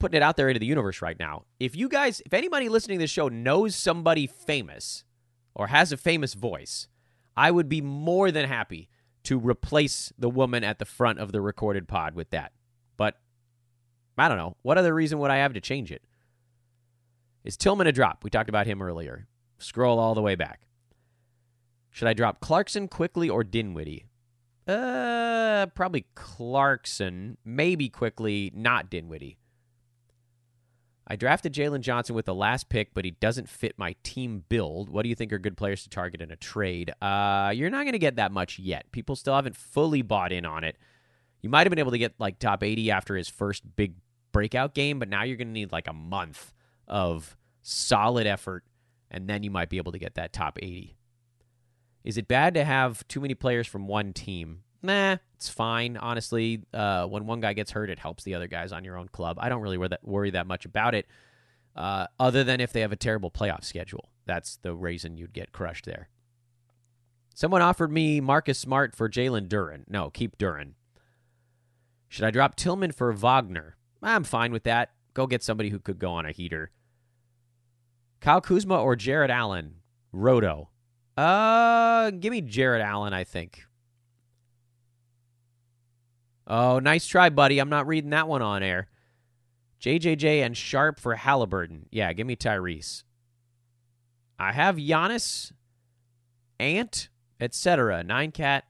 putting 0.00 0.16
it 0.16 0.22
out 0.22 0.36
there 0.36 0.48
into 0.48 0.58
the 0.58 0.66
universe 0.66 1.00
right 1.00 1.18
now. 1.18 1.44
If 1.60 1.76
you 1.76 1.88
guys, 1.88 2.20
if 2.26 2.34
anybody 2.34 2.68
listening 2.68 2.98
to 2.98 3.04
this 3.04 3.10
show 3.10 3.28
knows 3.28 3.76
somebody 3.76 4.26
famous 4.26 5.04
or 5.54 5.68
has 5.68 5.92
a 5.92 5.96
famous 5.96 6.34
voice, 6.34 6.88
I 7.36 7.50
would 7.50 7.68
be 7.68 7.80
more 7.80 8.32
than 8.32 8.48
happy 8.48 8.88
to 9.24 9.38
replace 9.38 10.12
the 10.18 10.30
woman 10.30 10.64
at 10.64 10.78
the 10.78 10.84
front 10.84 11.20
of 11.20 11.30
the 11.30 11.40
recorded 11.40 11.86
pod 11.86 12.14
with 12.14 12.30
that. 12.30 12.52
But 12.96 13.20
I 14.18 14.28
don't 14.28 14.38
know. 14.38 14.56
What 14.62 14.78
other 14.78 14.94
reason 14.94 15.18
would 15.20 15.30
I 15.30 15.36
have 15.36 15.52
to 15.54 15.60
change 15.60 15.92
it? 15.92 16.02
Is 17.44 17.56
Tillman 17.56 17.86
a 17.86 17.92
drop? 17.92 18.24
We 18.24 18.30
talked 18.30 18.48
about 18.48 18.66
him 18.66 18.82
earlier. 18.82 19.26
Scroll 19.58 19.98
all 19.98 20.14
the 20.14 20.22
way 20.22 20.34
back. 20.34 20.60
Should 21.90 22.08
I 22.08 22.14
drop 22.14 22.40
Clarkson 22.40 22.88
Quickley 22.88 23.28
or 23.28 23.44
Dinwiddie? 23.44 24.06
Uh, 24.66 25.66
probably 25.74 26.06
Clarkson. 26.14 27.36
Maybe 27.44 27.88
Quickley, 27.88 28.52
not 28.54 28.90
Dinwiddie. 28.90 29.38
I 31.06 31.16
drafted 31.16 31.52
Jalen 31.52 31.80
Johnson 31.80 32.14
with 32.14 32.26
the 32.26 32.34
last 32.34 32.68
pick, 32.68 32.94
but 32.94 33.04
he 33.04 33.12
doesn't 33.12 33.48
fit 33.48 33.78
my 33.78 33.96
team 34.02 34.44
build. 34.48 34.90
What 34.90 35.02
do 35.02 35.08
you 35.08 35.14
think 35.14 35.32
are 35.32 35.38
good 35.38 35.56
players 35.56 35.82
to 35.82 35.88
target 35.88 36.20
in 36.20 36.30
a 36.30 36.36
trade? 36.36 36.92
Uh, 37.02 37.52
you're 37.54 37.70
not 37.70 37.82
going 37.82 37.92
to 37.92 37.98
get 37.98 38.16
that 38.16 38.32
much 38.32 38.58
yet. 38.58 38.90
People 38.92 39.16
still 39.16 39.34
haven't 39.34 39.56
fully 39.56 40.02
bought 40.02 40.32
in 40.32 40.44
on 40.44 40.62
it. 40.62 40.76
You 41.42 41.48
might 41.48 41.66
have 41.66 41.70
been 41.70 41.78
able 41.78 41.90
to 41.90 41.98
get 41.98 42.14
like 42.18 42.38
top 42.38 42.62
80 42.62 42.90
after 42.90 43.16
his 43.16 43.28
first 43.28 43.64
big 43.76 43.94
breakout 44.32 44.74
game, 44.74 44.98
but 44.98 45.08
now 45.08 45.24
you're 45.24 45.36
going 45.36 45.48
to 45.48 45.52
need 45.52 45.72
like 45.72 45.88
a 45.88 45.92
month 45.92 46.52
of 46.86 47.36
solid 47.62 48.26
effort, 48.26 48.64
and 49.10 49.28
then 49.28 49.42
you 49.42 49.50
might 49.50 49.68
be 49.68 49.78
able 49.78 49.92
to 49.92 49.98
get 49.98 50.14
that 50.14 50.32
top 50.32 50.58
80. 50.62 50.96
Is 52.04 52.16
it 52.16 52.28
bad 52.28 52.54
to 52.54 52.64
have 52.64 53.06
too 53.08 53.20
many 53.20 53.34
players 53.34 53.66
from 53.66 53.86
one 53.86 54.12
team? 54.12 54.62
Nah, 54.82 55.16
it's 55.36 55.48
fine. 55.48 55.96
Honestly, 55.96 56.62
uh, 56.72 57.06
when 57.06 57.26
one 57.26 57.40
guy 57.40 57.52
gets 57.52 57.70
hurt, 57.70 57.90
it 57.90 57.98
helps 57.98 58.24
the 58.24 58.34
other 58.34 58.46
guys 58.46 58.72
on 58.72 58.84
your 58.84 58.96
own 58.96 59.08
club. 59.08 59.38
I 59.40 59.48
don't 59.48 59.60
really 59.60 59.78
worry 59.78 59.88
that, 59.88 60.04
worry 60.04 60.30
that 60.30 60.46
much 60.46 60.64
about 60.64 60.94
it, 60.94 61.06
uh, 61.76 62.06
other 62.18 62.44
than 62.44 62.60
if 62.60 62.72
they 62.72 62.80
have 62.80 62.92
a 62.92 62.96
terrible 62.96 63.30
playoff 63.30 63.64
schedule. 63.64 64.08
That's 64.26 64.56
the 64.56 64.74
reason 64.74 65.16
you'd 65.16 65.32
get 65.32 65.52
crushed 65.52 65.84
there. 65.84 66.08
Someone 67.34 67.62
offered 67.62 67.92
me 67.92 68.20
Marcus 68.20 68.58
Smart 68.58 68.94
for 68.94 69.08
Jalen 69.08 69.48
Duren. 69.48 69.84
No, 69.88 70.10
keep 70.10 70.36
Duren. 70.38 70.72
Should 72.08 72.24
I 72.24 72.30
drop 72.30 72.56
Tillman 72.56 72.92
for 72.92 73.12
Wagner? 73.12 73.76
I'm 74.02 74.24
fine 74.24 74.52
with 74.52 74.64
that. 74.64 74.90
Go 75.14 75.26
get 75.26 75.42
somebody 75.42 75.70
who 75.70 75.78
could 75.78 75.98
go 75.98 76.12
on 76.12 76.26
a 76.26 76.32
heater. 76.32 76.70
Kyle 78.20 78.40
Kuzma 78.40 78.80
or 78.80 78.96
Jarrett 78.96 79.30
Allen? 79.30 79.76
Roto. 80.12 80.70
Uh, 81.16 82.10
give 82.10 82.30
me 82.30 82.40
Jarrett 82.40 82.82
Allen, 82.82 83.12
I 83.12 83.24
think. 83.24 83.64
Oh, 86.50 86.80
nice 86.80 87.06
try, 87.06 87.30
buddy. 87.30 87.60
I'm 87.60 87.68
not 87.68 87.86
reading 87.86 88.10
that 88.10 88.26
one 88.26 88.42
on 88.42 88.64
air. 88.64 88.88
JJJ 89.80 90.44
and 90.44 90.56
Sharpe 90.56 90.98
for 90.98 91.14
Halliburton. 91.14 91.86
Yeah, 91.92 92.12
give 92.12 92.26
me 92.26 92.34
Tyrese. 92.34 93.04
I 94.36 94.50
have 94.50 94.74
Giannis, 94.74 95.52
Ant, 96.58 97.08
etc. 97.40 98.02
Nine 98.02 98.32
cat 98.32 98.64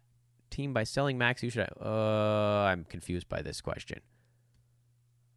team 0.51 0.75
by 0.75 0.85
selling 0.85 1.17
Max. 1.17 1.41
Who 1.41 1.49
should 1.49 1.71
I? 1.81 1.85
Uh, 1.85 2.69
I'm 2.71 2.85
confused 2.85 3.31
by 3.31 3.41
this 3.41 3.63
question. 3.63 4.01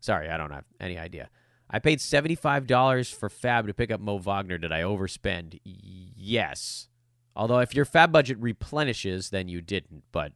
Sorry, 0.01 0.29
I 0.29 0.35
don't 0.35 0.51
have 0.51 0.65
any 0.81 0.97
idea. 0.97 1.29
I 1.69 1.79
paid 1.79 1.99
$75 1.99 3.13
for 3.15 3.29
FAAB 3.29 3.67
to 3.67 3.73
pick 3.73 3.89
up 3.89 4.01
Mo 4.01 4.17
Wagner. 4.17 4.57
Did 4.57 4.73
I 4.73 4.81
overspend? 4.81 5.61
Yes. 5.63 6.89
Although 7.37 7.59
if 7.59 7.73
your 7.73 7.85
FAAB 7.85 8.11
budget 8.11 8.37
replenishes, 8.37 9.29
then 9.29 9.47
you 9.47 9.61
didn't. 9.61 10.03
But 10.11 10.33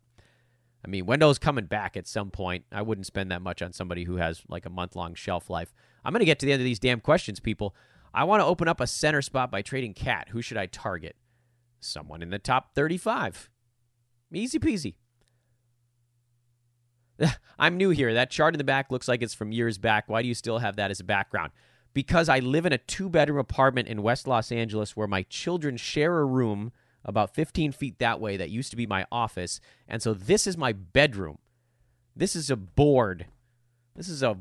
I 0.85 0.87
mean, 0.87 1.05
Wendell's 1.05 1.39
coming 1.39 1.65
back 1.65 1.97
at 1.97 2.07
some 2.07 2.31
point. 2.31 2.65
I 2.71 2.81
wouldn't 2.81 3.07
spend 3.07 3.31
that 3.31 3.41
much 3.41 3.61
on 3.61 3.73
somebody 3.73 4.03
who 4.03 4.17
has 4.17 4.41
like 4.47 4.65
a 4.65 4.69
month 4.69 4.95
long 4.95 5.15
shelf 5.15 5.49
life. 5.49 5.73
I'm 6.05 6.13
going 6.13 6.19
to 6.19 6.25
get 6.25 6.39
to 6.39 6.45
the 6.45 6.53
end 6.53 6.61
of 6.61 6.65
these 6.65 6.79
damn 6.79 7.01
questions, 7.01 7.39
people. 7.39 7.75
I 8.13 8.23
want 8.23 8.41
to 8.41 8.45
open 8.45 8.67
up 8.67 8.79
a 8.79 8.87
center 8.87 9.21
spot 9.21 9.51
by 9.51 9.61
trading 9.61 9.93
KAT. 9.93 10.29
Who 10.29 10.41
should 10.41 10.57
I 10.57 10.65
target? 10.67 11.15
Someone 11.79 12.21
in 12.21 12.29
the 12.29 12.39
top 12.39 12.73
35. 12.73 13.49
Easy 14.33 14.59
peasy. 14.59 14.95
I'm 17.59 17.77
new 17.77 17.89
here. 17.89 18.13
That 18.13 18.31
chart 18.31 18.53
in 18.53 18.57
the 18.57 18.63
back 18.63 18.91
looks 18.91 19.07
like 19.07 19.21
it's 19.21 19.33
from 19.33 19.51
years 19.51 19.77
back. 19.77 20.07
Why 20.07 20.21
do 20.21 20.27
you 20.27 20.33
still 20.33 20.59
have 20.59 20.75
that 20.75 20.91
as 20.91 20.99
a 20.99 21.03
background? 21.05 21.51
Because 21.93 22.29
I 22.29 22.39
live 22.39 22.65
in 22.65 22.73
a 22.73 22.77
two 22.77 23.09
bedroom 23.09 23.39
apartment 23.39 23.87
in 23.87 24.03
West 24.03 24.27
Los 24.27 24.51
Angeles 24.51 24.95
where 24.95 25.07
my 25.07 25.23
children 25.23 25.77
share 25.77 26.19
a 26.19 26.25
room 26.25 26.71
about 27.06 27.34
15 27.34 27.72
feet 27.72 27.99
that 27.99 28.19
way 28.19 28.38
that 28.38 28.49
used 28.49 28.72
to 28.72 28.78
be 28.78 28.86
my 28.86 29.06
office. 29.11 29.60
And 29.88 30.02
so 30.02 30.14
this 30.14 30.48
is 30.48 30.57
my 30.57 30.74
bedroom. 30.74 31.38
This 32.15 32.36
is 32.36 32.49
a 32.49 32.56
board. 32.56 33.28
This 33.95 34.10
is 34.10 34.24
a 34.24 34.38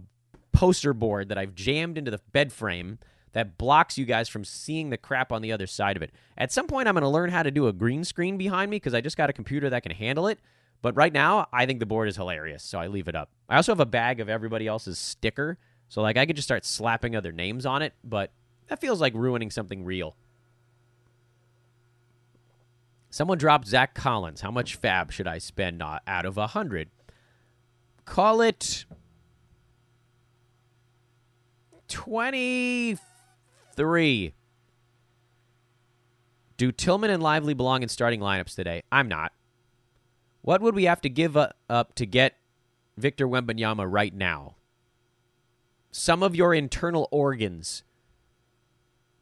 poster 0.52 0.94
board 0.94 1.28
that 1.28 1.38
I've 1.38 1.54
jammed 1.54 1.98
into 1.98 2.10
the 2.10 2.20
bed 2.32 2.52
frame 2.52 2.98
that 3.32 3.58
blocks 3.58 3.98
you 3.98 4.06
guys 4.06 4.30
from 4.30 4.44
seeing 4.44 4.88
the 4.88 4.96
crap 4.96 5.30
on 5.30 5.42
the 5.42 5.52
other 5.52 5.66
side 5.66 5.96
of 5.96 6.02
it. 6.02 6.10
At 6.38 6.52
some 6.52 6.66
point, 6.66 6.88
I'm 6.88 6.94
going 6.94 7.02
to 7.02 7.08
learn 7.08 7.30
how 7.30 7.42
to 7.42 7.50
do 7.50 7.68
a 7.68 7.72
green 7.72 8.02
screen 8.02 8.38
behind 8.38 8.70
me 8.70 8.76
because 8.76 8.94
I 8.94 9.02
just 9.02 9.18
got 9.18 9.28
a 9.28 9.34
computer 9.34 9.68
that 9.68 9.82
can 9.82 9.92
handle 9.92 10.26
it. 10.26 10.38
But 10.80 10.96
right 10.96 11.12
now, 11.12 11.46
I 11.52 11.66
think 11.66 11.80
the 11.80 11.86
board 11.86 12.08
is 12.08 12.16
hilarious, 12.16 12.62
so 12.62 12.78
I 12.78 12.86
leave 12.86 13.08
it 13.08 13.14
up. 13.14 13.30
I 13.48 13.56
also 13.56 13.72
have 13.72 13.80
a 13.80 13.86
bag 13.86 14.20
of 14.20 14.28
everybody 14.28 14.66
else's 14.66 14.98
sticker, 14.98 15.58
so 15.88 16.00
like 16.00 16.16
I 16.16 16.24
could 16.24 16.36
just 16.36 16.48
start 16.48 16.64
slapping 16.64 17.14
other 17.14 17.32
names 17.32 17.66
on 17.66 17.82
it, 17.82 17.92
but 18.02 18.30
that 18.68 18.80
feels 18.80 19.00
like 19.00 19.14
ruining 19.14 19.50
something 19.50 19.84
real. 19.84 20.16
Someone 23.10 23.38
dropped 23.38 23.66
Zach 23.66 23.94
Collins. 23.94 24.42
How 24.42 24.50
much 24.50 24.80
FAAB 24.80 25.10
should 25.10 25.26
I 25.26 25.38
spend 25.38 25.82
out 25.82 26.26
of 26.26 26.36
a 26.36 26.48
hundred? 26.48 26.90
Call 28.04 28.40
it 28.40 28.84
twenty-three. 31.88 33.00
Do 36.56 36.72
Tillman 36.72 37.10
and 37.10 37.22
Lively 37.22 37.54
belong 37.54 37.82
in 37.82 37.88
starting 37.88 38.20
lineups 38.20 38.54
today? 38.54 38.82
I'm 38.90 39.08
not. 39.08 39.32
What 40.42 40.62
would 40.62 40.74
we 40.74 40.84
have 40.84 41.00
to 41.02 41.08
give 41.08 41.36
up 41.36 41.94
to 41.96 42.06
get 42.06 42.36
Victor 42.96 43.26
Wembanyama 43.26 43.86
right 43.90 44.14
now? 44.14 44.54
Some 45.90 46.22
of 46.22 46.36
your 46.36 46.54
internal 46.54 47.08
organs. 47.10 47.82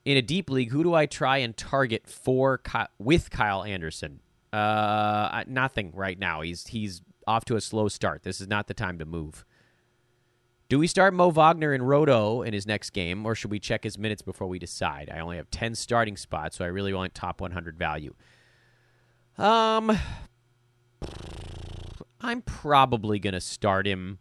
In 0.05 0.17
a 0.17 0.23
deep 0.23 0.51
league, 0.51 0.71
who 0.71 0.83
do 0.83 0.95
I 0.95 1.07
try 1.07 1.39
and 1.39 1.57
target 1.57 2.07
for 2.07 2.61
with 2.99 3.31
Kyle 3.31 3.65
Anderson? 3.65 4.21
Uh, 4.53 5.45
nothing 5.47 5.93
right 5.95 6.19
now. 6.19 6.43
He's 6.43 6.67
he's 6.67 7.01
off 7.27 7.45
to 7.47 7.57
a 7.57 7.61
slow 7.61 7.89
start. 7.89 8.23
This 8.23 8.41
is 8.41 8.47
not 8.47 8.67
the 8.69 8.75
time 8.75 8.99
to 8.99 9.05
move. 9.05 9.45
Do 10.69 10.79
we 10.79 10.87
start 10.87 11.15
Mo 11.15 11.31
Wagner 11.31 11.75
in 11.75 11.83
Roto 11.83 12.43
in 12.43 12.53
his 12.55 12.67
next 12.67 12.91
game, 12.91 13.27
or 13.27 13.35
should 13.35 13.51
we 13.51 13.59
check 13.59 13.85
his 13.85 13.99
minutes 13.99 14.23
before 14.23 14.47
we 14.47 14.59
decide? 14.59 15.11
I 15.13 15.21
only 15.21 15.37
have 15.37 15.51
10 15.51 15.75
starting 15.75 16.17
spots, 16.17 16.57
so 16.57 16.65
I 16.65 16.69
really 16.69 16.93
want 16.95 17.15
top 17.15 17.41
100 17.41 17.79
value. 17.79 18.15
Um, 19.37 19.99
I'm 22.21 22.41
probably 22.43 23.19
to 23.35 23.41
start 23.41 23.87
him, 23.87 24.19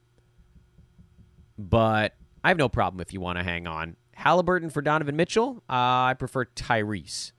but 1.57 2.15
I 2.43 2.49
have 2.49 2.57
no 2.57 2.67
problem 2.67 2.99
if 2.99 3.13
you 3.13 3.21
want 3.21 3.37
to 3.37 3.43
hang 3.43 3.65
on. 3.65 3.95
Halliburton 4.15 4.69
for 4.69 4.81
Donovan 4.81 5.15
Mitchell. 5.15 5.63
Uh, 5.69 6.09
I 6.09 6.15
prefer 6.17 6.45
Tyrese. 6.45 7.31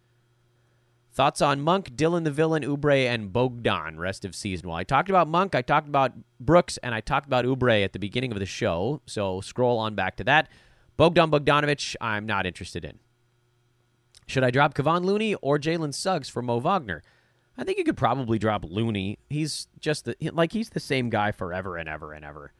Thoughts 1.13 1.41
on 1.41 1.61
Monk, 1.61 1.95
Dillon 1.95 2.25
the 2.25 2.31
Villain, 2.33 2.65
Oubre, 2.65 3.07
and 3.07 3.33
Bogdan 3.33 4.01
rest 4.01 4.25
of 4.25 4.35
season? 4.35 4.69
Well, 4.69 4.77
I 4.77 4.83
talked 4.83 5.09
about 5.09 5.29
Monk, 5.29 5.55
I 5.55 5.63
talked 5.63 5.87
about 5.87 6.13
Brooks, 6.41 6.77
and 6.79 6.93
I 6.93 7.01
talked 7.01 7.27
about 7.27 7.45
Oubre 7.45 7.85
at 7.85 7.93
the 7.93 8.01
beginning 8.01 8.33
of 8.33 8.41
the 8.41 8.47
show, 8.47 9.01
so 9.07 9.41
scroll 9.41 9.79
on 9.79 9.95
back 9.95 10.17
to 10.17 10.25
that. 10.25 10.49
Bogdan 10.97 11.31
Bogdanovich, 11.31 11.95
I'm 12.01 12.27
not 12.27 12.47
interested 12.47 12.85
in. 12.85 12.99
Should 14.27 14.43
I 14.43 14.51
drop 14.51 14.75
Kevon 14.75 15.05
Looney 15.05 15.35
or 15.37 15.59
Jalen 15.59 15.95
Suggs 15.95 16.29
for 16.29 16.43
Mo 16.43 16.59
Wagner? 16.59 17.03
I 17.57 17.63
think 17.63 17.79
you 17.79 17.85
could 17.85 17.97
probably 17.97 18.39
drop 18.39 18.65
Looney. 18.65 19.19
He's 19.31 19.69
just 19.79 20.07
the, 20.07 20.17
like 20.33 20.53
he's 20.53 20.71
the 20.71 20.81
same 20.81 21.11
guy 21.11 21.31
forever 21.31 21.77
and 21.77 21.89
ever 21.89 22.13
and 22.13 22.25
ever. 22.25 22.53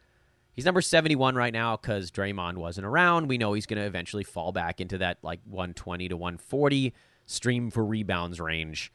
He's 0.55 0.65
number 0.65 0.81
71 0.81 1.35
right 1.35 1.53
now 1.53 1.77
because 1.77 2.11
Draymond 2.13 2.55
wasn't 2.55 2.87
around. 2.87 3.29
We 3.29 3.39
know 3.39 3.55
he's 3.55 3.67
going 3.67 3.81
to 3.81 3.87
eventually 3.87 4.23
fall 4.23 4.53
back 4.53 4.81
into 4.81 4.99
that 4.99 5.19
like 5.23 5.41
120 5.45 6.09
to 6.09 6.17
140 6.17 6.95
stream 7.27 7.71
for 7.71 7.85
rebounds 7.85 8.41
range 8.41 8.93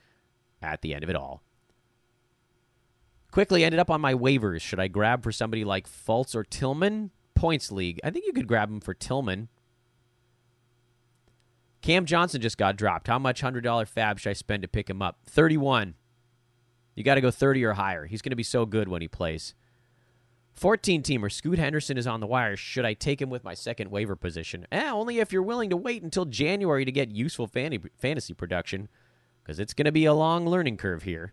at 0.62 0.82
the 0.82 0.94
end 0.94 1.04
of 1.04 1.10
it 1.10 1.16
all. 1.18 1.44
Quickley 3.32 3.64
ended 3.64 3.80
up 3.80 3.90
on 3.90 4.02
my 4.02 4.14
waivers. 4.14 4.62
Should 4.62 4.80
I 4.80 4.88
grab 4.88 5.22
for 5.22 5.32
somebody 5.32 5.64
like 5.64 5.88
Fultz 5.88 6.34
or 6.34 6.44
Tillman? 6.44 7.12
Points 7.36 7.72
league. 7.72 8.00
I 8.04 8.10
think 8.10 8.26
you 8.26 8.34
could 8.34 8.48
grab 8.48 8.70
him 8.70 8.80
for 8.80 8.94
Tillman. 8.94 9.50
Cam 11.82 12.06
Johnson 12.06 12.42
just 12.42 12.58
got 12.58 12.76
dropped. 12.76 13.08
How 13.08 13.20
much 13.20 13.42
$100 13.42 13.62
FAAB 13.64 14.18
should 14.18 14.30
I 14.30 14.34
spend 14.34 14.64
to 14.64 14.68
pick 14.68 14.90
him 14.90 15.02
up? 15.02 15.20
31. 15.28 15.96
You 16.96 17.04
got 17.04 17.16
to 17.16 17.22
go 17.22 17.32
30 17.32 17.64
or 17.64 17.74
higher. 17.74 18.06
He's 18.06 18.22
going 18.22 18.32
to 18.32 18.36
be 18.36 18.44
so 18.44 18.66
good 18.66 18.90
when 18.90 19.02
he 19.02 19.08
plays. 19.08 19.54
14 20.60 21.02
teamer 21.04 21.32
Scoot 21.32 21.58
Henderson 21.58 21.98
is 21.98 22.06
on 22.06 22.20
the 22.20 22.28
wire. 22.28 22.58
Should 22.58 22.84
I 22.84 22.94
take 22.94 23.22
him 23.22 23.30
with 23.30 23.46
my 23.46 23.54
second 23.54 23.92
waiver 23.92 24.18
position? 24.18 24.68
Eh, 24.74 24.92
only 24.92 25.20
if 25.20 25.32
you're 25.32 25.42
willing 25.42 25.70
to 25.70 25.78
wait 25.78 26.04
until 26.04 26.26
January 26.26 26.84
to 26.84 26.92
get 26.92 27.12
useful 27.12 27.48
fantasy 27.48 28.34
production, 28.34 28.90
because 29.42 29.58
it's 29.58 29.74
going 29.74 29.86
to 29.86 29.94
be 29.94 30.04
a 30.04 30.14
long 30.14 30.46
learning 30.46 30.76
curve 30.76 31.04
here. 31.04 31.32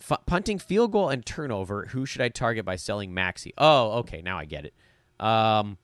F- 0.00 0.24
punting, 0.24 0.60
field 0.60 0.92
goal, 0.92 1.08
and 1.08 1.26
turnover. 1.26 1.86
Who 1.86 2.06
should 2.06 2.22
I 2.22 2.28
target 2.28 2.64
by 2.64 2.76
selling 2.76 3.12
Maxey? 3.12 3.52
Oh, 3.58 3.94
okay, 3.98 4.22
now 4.22 4.38
I 4.38 4.44
get 4.44 4.64
it. 4.64 4.74
Um, 5.18 5.78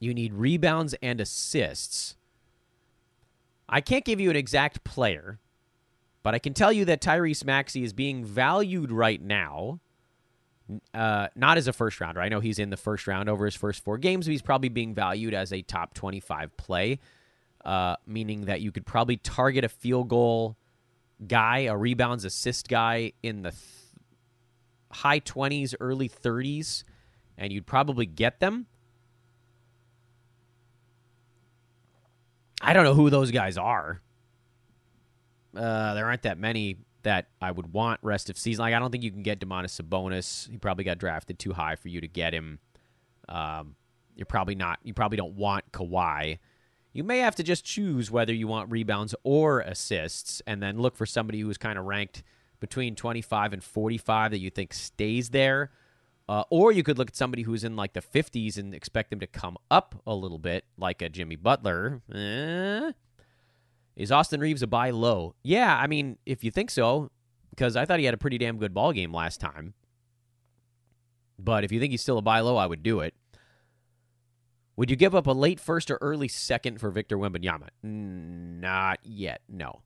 you 0.00 0.12
need 0.12 0.34
rebounds 0.34 0.96
and 1.00 1.20
assists. 1.20 2.16
I 3.68 3.80
can't 3.80 4.04
give 4.04 4.18
you 4.18 4.28
an 4.28 4.36
exact 4.36 4.82
player, 4.82 5.38
but 6.24 6.34
I 6.34 6.40
can 6.40 6.52
tell 6.52 6.72
you 6.72 6.84
that 6.86 7.00
Tyrese 7.00 7.44
Maxey 7.44 7.84
is 7.84 7.92
being 7.92 8.24
valued 8.24 8.90
right 8.90 9.22
now 9.22 9.78
uh, 10.94 11.28
not 11.34 11.58
as 11.58 11.68
a 11.68 11.72
first 11.72 12.00
rounder. 12.00 12.20
I 12.20 12.28
know 12.28 12.40
he's 12.40 12.58
in 12.58 12.70
the 12.70 12.76
first 12.76 13.06
round 13.06 13.28
over 13.28 13.44
his 13.44 13.54
first 13.54 13.82
four 13.84 13.98
games, 13.98 14.26
but 14.26 14.32
he's 14.32 14.42
probably 14.42 14.68
being 14.68 14.94
valued 14.94 15.34
as 15.34 15.52
a 15.52 15.62
top 15.62 15.94
25 15.94 16.56
play, 16.56 17.00
uh, 17.64 17.96
meaning 18.06 18.46
that 18.46 18.60
you 18.60 18.72
could 18.72 18.86
probably 18.86 19.16
target 19.16 19.64
a 19.64 19.68
field 19.68 20.08
goal 20.08 20.56
guy, 21.26 21.60
a 21.60 21.76
rebounds 21.76 22.24
assist 22.24 22.68
guy 22.68 23.12
in 23.22 23.42
the 23.42 23.50
th- 23.50 23.62
high 24.90 25.20
20s, 25.20 25.74
early 25.80 26.08
30s, 26.08 26.84
and 27.36 27.52
you'd 27.52 27.66
probably 27.66 28.06
get 28.06 28.40
them. 28.40 28.66
I 32.60 32.72
don't 32.72 32.84
know 32.84 32.94
who 32.94 33.10
those 33.10 33.30
guys 33.30 33.58
are. 33.58 34.00
Uh, 35.56 35.94
there 35.94 36.06
aren't 36.06 36.22
that 36.22 36.38
many 36.38 36.78
that 37.02 37.28
I 37.40 37.50
would 37.50 37.72
want 37.72 38.00
rest 38.02 38.30
of 38.30 38.38
season. 38.38 38.62
Like 38.62 38.74
I 38.74 38.78
don't 38.78 38.90
think 38.90 39.04
you 39.04 39.10
can 39.10 39.22
get 39.22 39.40
Domantas 39.40 39.80
Sabonis. 39.80 40.50
He 40.50 40.58
probably 40.58 40.84
got 40.84 40.98
drafted 40.98 41.38
too 41.38 41.52
high 41.52 41.76
for 41.76 41.88
you 41.88 42.00
to 42.00 42.08
get 42.08 42.32
him. 42.32 42.58
Um, 43.28 43.76
you're 44.16 44.26
probably 44.26 44.54
not. 44.54 44.78
You 44.82 44.94
probably 44.94 45.16
don't 45.16 45.34
want 45.34 45.72
Kawhi. 45.72 46.38
You 46.92 47.04
may 47.04 47.18
have 47.18 47.34
to 47.36 47.42
just 47.42 47.64
choose 47.64 48.10
whether 48.10 48.34
you 48.34 48.46
want 48.46 48.70
rebounds 48.70 49.14
or 49.22 49.60
assists, 49.60 50.42
and 50.46 50.62
then 50.62 50.78
look 50.78 50.96
for 50.96 51.06
somebody 51.06 51.40
who's 51.40 51.56
kind 51.56 51.78
of 51.78 51.86
ranked 51.86 52.22
between 52.60 52.94
25 52.94 53.54
and 53.54 53.64
45 53.64 54.30
that 54.30 54.38
you 54.38 54.50
think 54.50 54.74
stays 54.74 55.30
there. 55.30 55.70
Uh, 56.28 56.44
or 56.50 56.70
you 56.70 56.82
could 56.82 56.98
look 56.98 57.08
at 57.08 57.16
somebody 57.16 57.42
who's 57.42 57.64
in 57.64 57.76
like 57.76 57.94
the 57.94 58.00
50s 58.00 58.56
and 58.56 58.74
expect 58.74 59.10
them 59.10 59.20
to 59.20 59.26
come 59.26 59.56
up 59.70 60.00
a 60.06 60.14
little 60.14 60.38
bit, 60.38 60.64
like 60.78 61.02
a 61.02 61.08
Jimmy 61.08 61.36
Butler. 61.36 62.00
Eh, 62.14 62.92
is 63.96 64.12
Austin 64.12 64.40
Reaves 64.40 64.62
a 64.62 64.66
buy 64.66 64.90
low? 64.90 65.34
Yeah, 65.42 65.76
I 65.76 65.86
mean, 65.86 66.18
if 66.26 66.44
you 66.44 66.50
think 66.50 66.70
so, 66.70 67.10
because 67.50 67.76
I 67.76 67.84
thought 67.84 67.98
he 67.98 68.04
had 68.04 68.14
a 68.14 68.18
pretty 68.18 68.38
damn 68.38 68.58
good 68.58 68.74
ball 68.74 68.92
game 68.92 69.12
last 69.12 69.40
time. 69.40 69.74
But 71.38 71.64
if 71.64 71.72
you 71.72 71.80
think 71.80 71.90
he's 71.90 72.02
still 72.02 72.18
a 72.18 72.22
buy 72.22 72.40
low, 72.40 72.56
I 72.56 72.66
would 72.66 72.82
do 72.82 73.00
it. 73.00 73.14
Would 74.76 74.90
you 74.90 74.96
give 74.96 75.14
up 75.14 75.26
a 75.26 75.32
late 75.32 75.60
first 75.60 75.90
or 75.90 75.98
early 76.00 76.28
second 76.28 76.80
for 76.80 76.90
Victor 76.90 77.18
Wembanyama? 77.18 77.68
Not 77.82 79.00
yet, 79.02 79.42
no. 79.48 79.82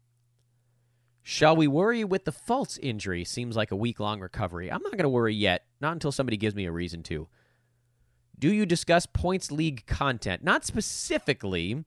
Shall 1.23 1.57
we 1.57 1.67
worry 1.67 2.05
with 2.05 2.25
the 2.25 2.31
Fultz 2.31 2.79
injury? 2.81 3.25
Seems 3.25 3.57
like 3.57 3.73
a 3.73 3.77
week 3.77 3.99
long 3.99 4.21
recovery. 4.21 4.71
I'm 4.71 4.83
not 4.83 4.93
going 4.93 5.03
to 5.03 5.09
worry 5.09 5.35
yet, 5.35 5.65
not 5.81 5.93
until 5.93 6.13
somebody 6.13 6.37
gives 6.37 6.55
me 6.55 6.67
a 6.67 6.73
reason 6.73 7.03
to. 7.05 7.27
Do 8.39 8.53
you 8.53 8.65
discuss 8.65 9.07
points 9.07 9.51
league 9.51 9.87
content? 9.87 10.45
Not 10.45 10.65
specifically, 10.65 11.83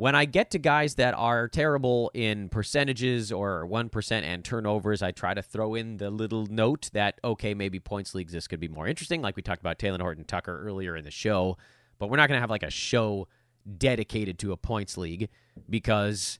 when 0.00 0.14
I 0.14 0.24
get 0.24 0.52
to 0.52 0.58
guys 0.58 0.94
that 0.94 1.12
are 1.12 1.46
terrible 1.46 2.10
in 2.14 2.48
percentages 2.48 3.30
or 3.30 3.68
1% 3.68 4.22
and 4.22 4.42
turnovers, 4.42 5.02
I 5.02 5.10
try 5.10 5.34
to 5.34 5.42
throw 5.42 5.74
in 5.74 5.98
the 5.98 6.08
little 6.10 6.46
note 6.46 6.88
that, 6.94 7.20
okay, 7.22 7.52
maybe 7.52 7.80
points 7.80 8.14
leagues, 8.14 8.32
this 8.32 8.48
could 8.48 8.60
be 8.60 8.68
more 8.68 8.88
interesting. 8.88 9.20
Like 9.20 9.36
we 9.36 9.42
talked 9.42 9.60
about 9.60 9.78
Talen 9.78 10.00
Horton-Tucker 10.00 10.58
earlier 10.66 10.96
in 10.96 11.04
the 11.04 11.10
show, 11.10 11.58
but 11.98 12.08
we're 12.08 12.16
not 12.16 12.30
going 12.30 12.38
to 12.38 12.40
have 12.40 12.48
like 12.48 12.62
a 12.62 12.70
show 12.70 13.28
dedicated 13.76 14.38
to 14.38 14.52
a 14.52 14.56
points 14.56 14.96
league 14.96 15.28
because 15.68 16.38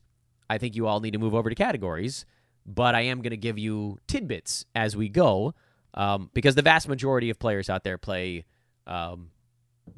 I 0.49 0.57
think 0.57 0.75
you 0.75 0.87
all 0.87 0.99
need 0.99 1.11
to 1.11 1.19
move 1.19 1.35
over 1.35 1.47
to 1.47 1.55
categories. 1.55 2.25
But 2.65 2.95
I 2.95 3.01
am 3.01 3.21
going 3.21 3.29
to 3.29 3.37
give 3.37 3.59
you 3.59 3.99
tidbits 4.07 4.65
as 4.73 4.97
we 4.97 5.07
go 5.07 5.53
um, 5.93 6.31
because 6.33 6.55
the 6.55 6.63
vast 6.63 6.87
majority 6.87 7.29
of 7.29 7.37
players 7.37 7.69
out 7.69 7.83
there 7.83 7.99
play 7.99 8.43
um, 8.87 9.29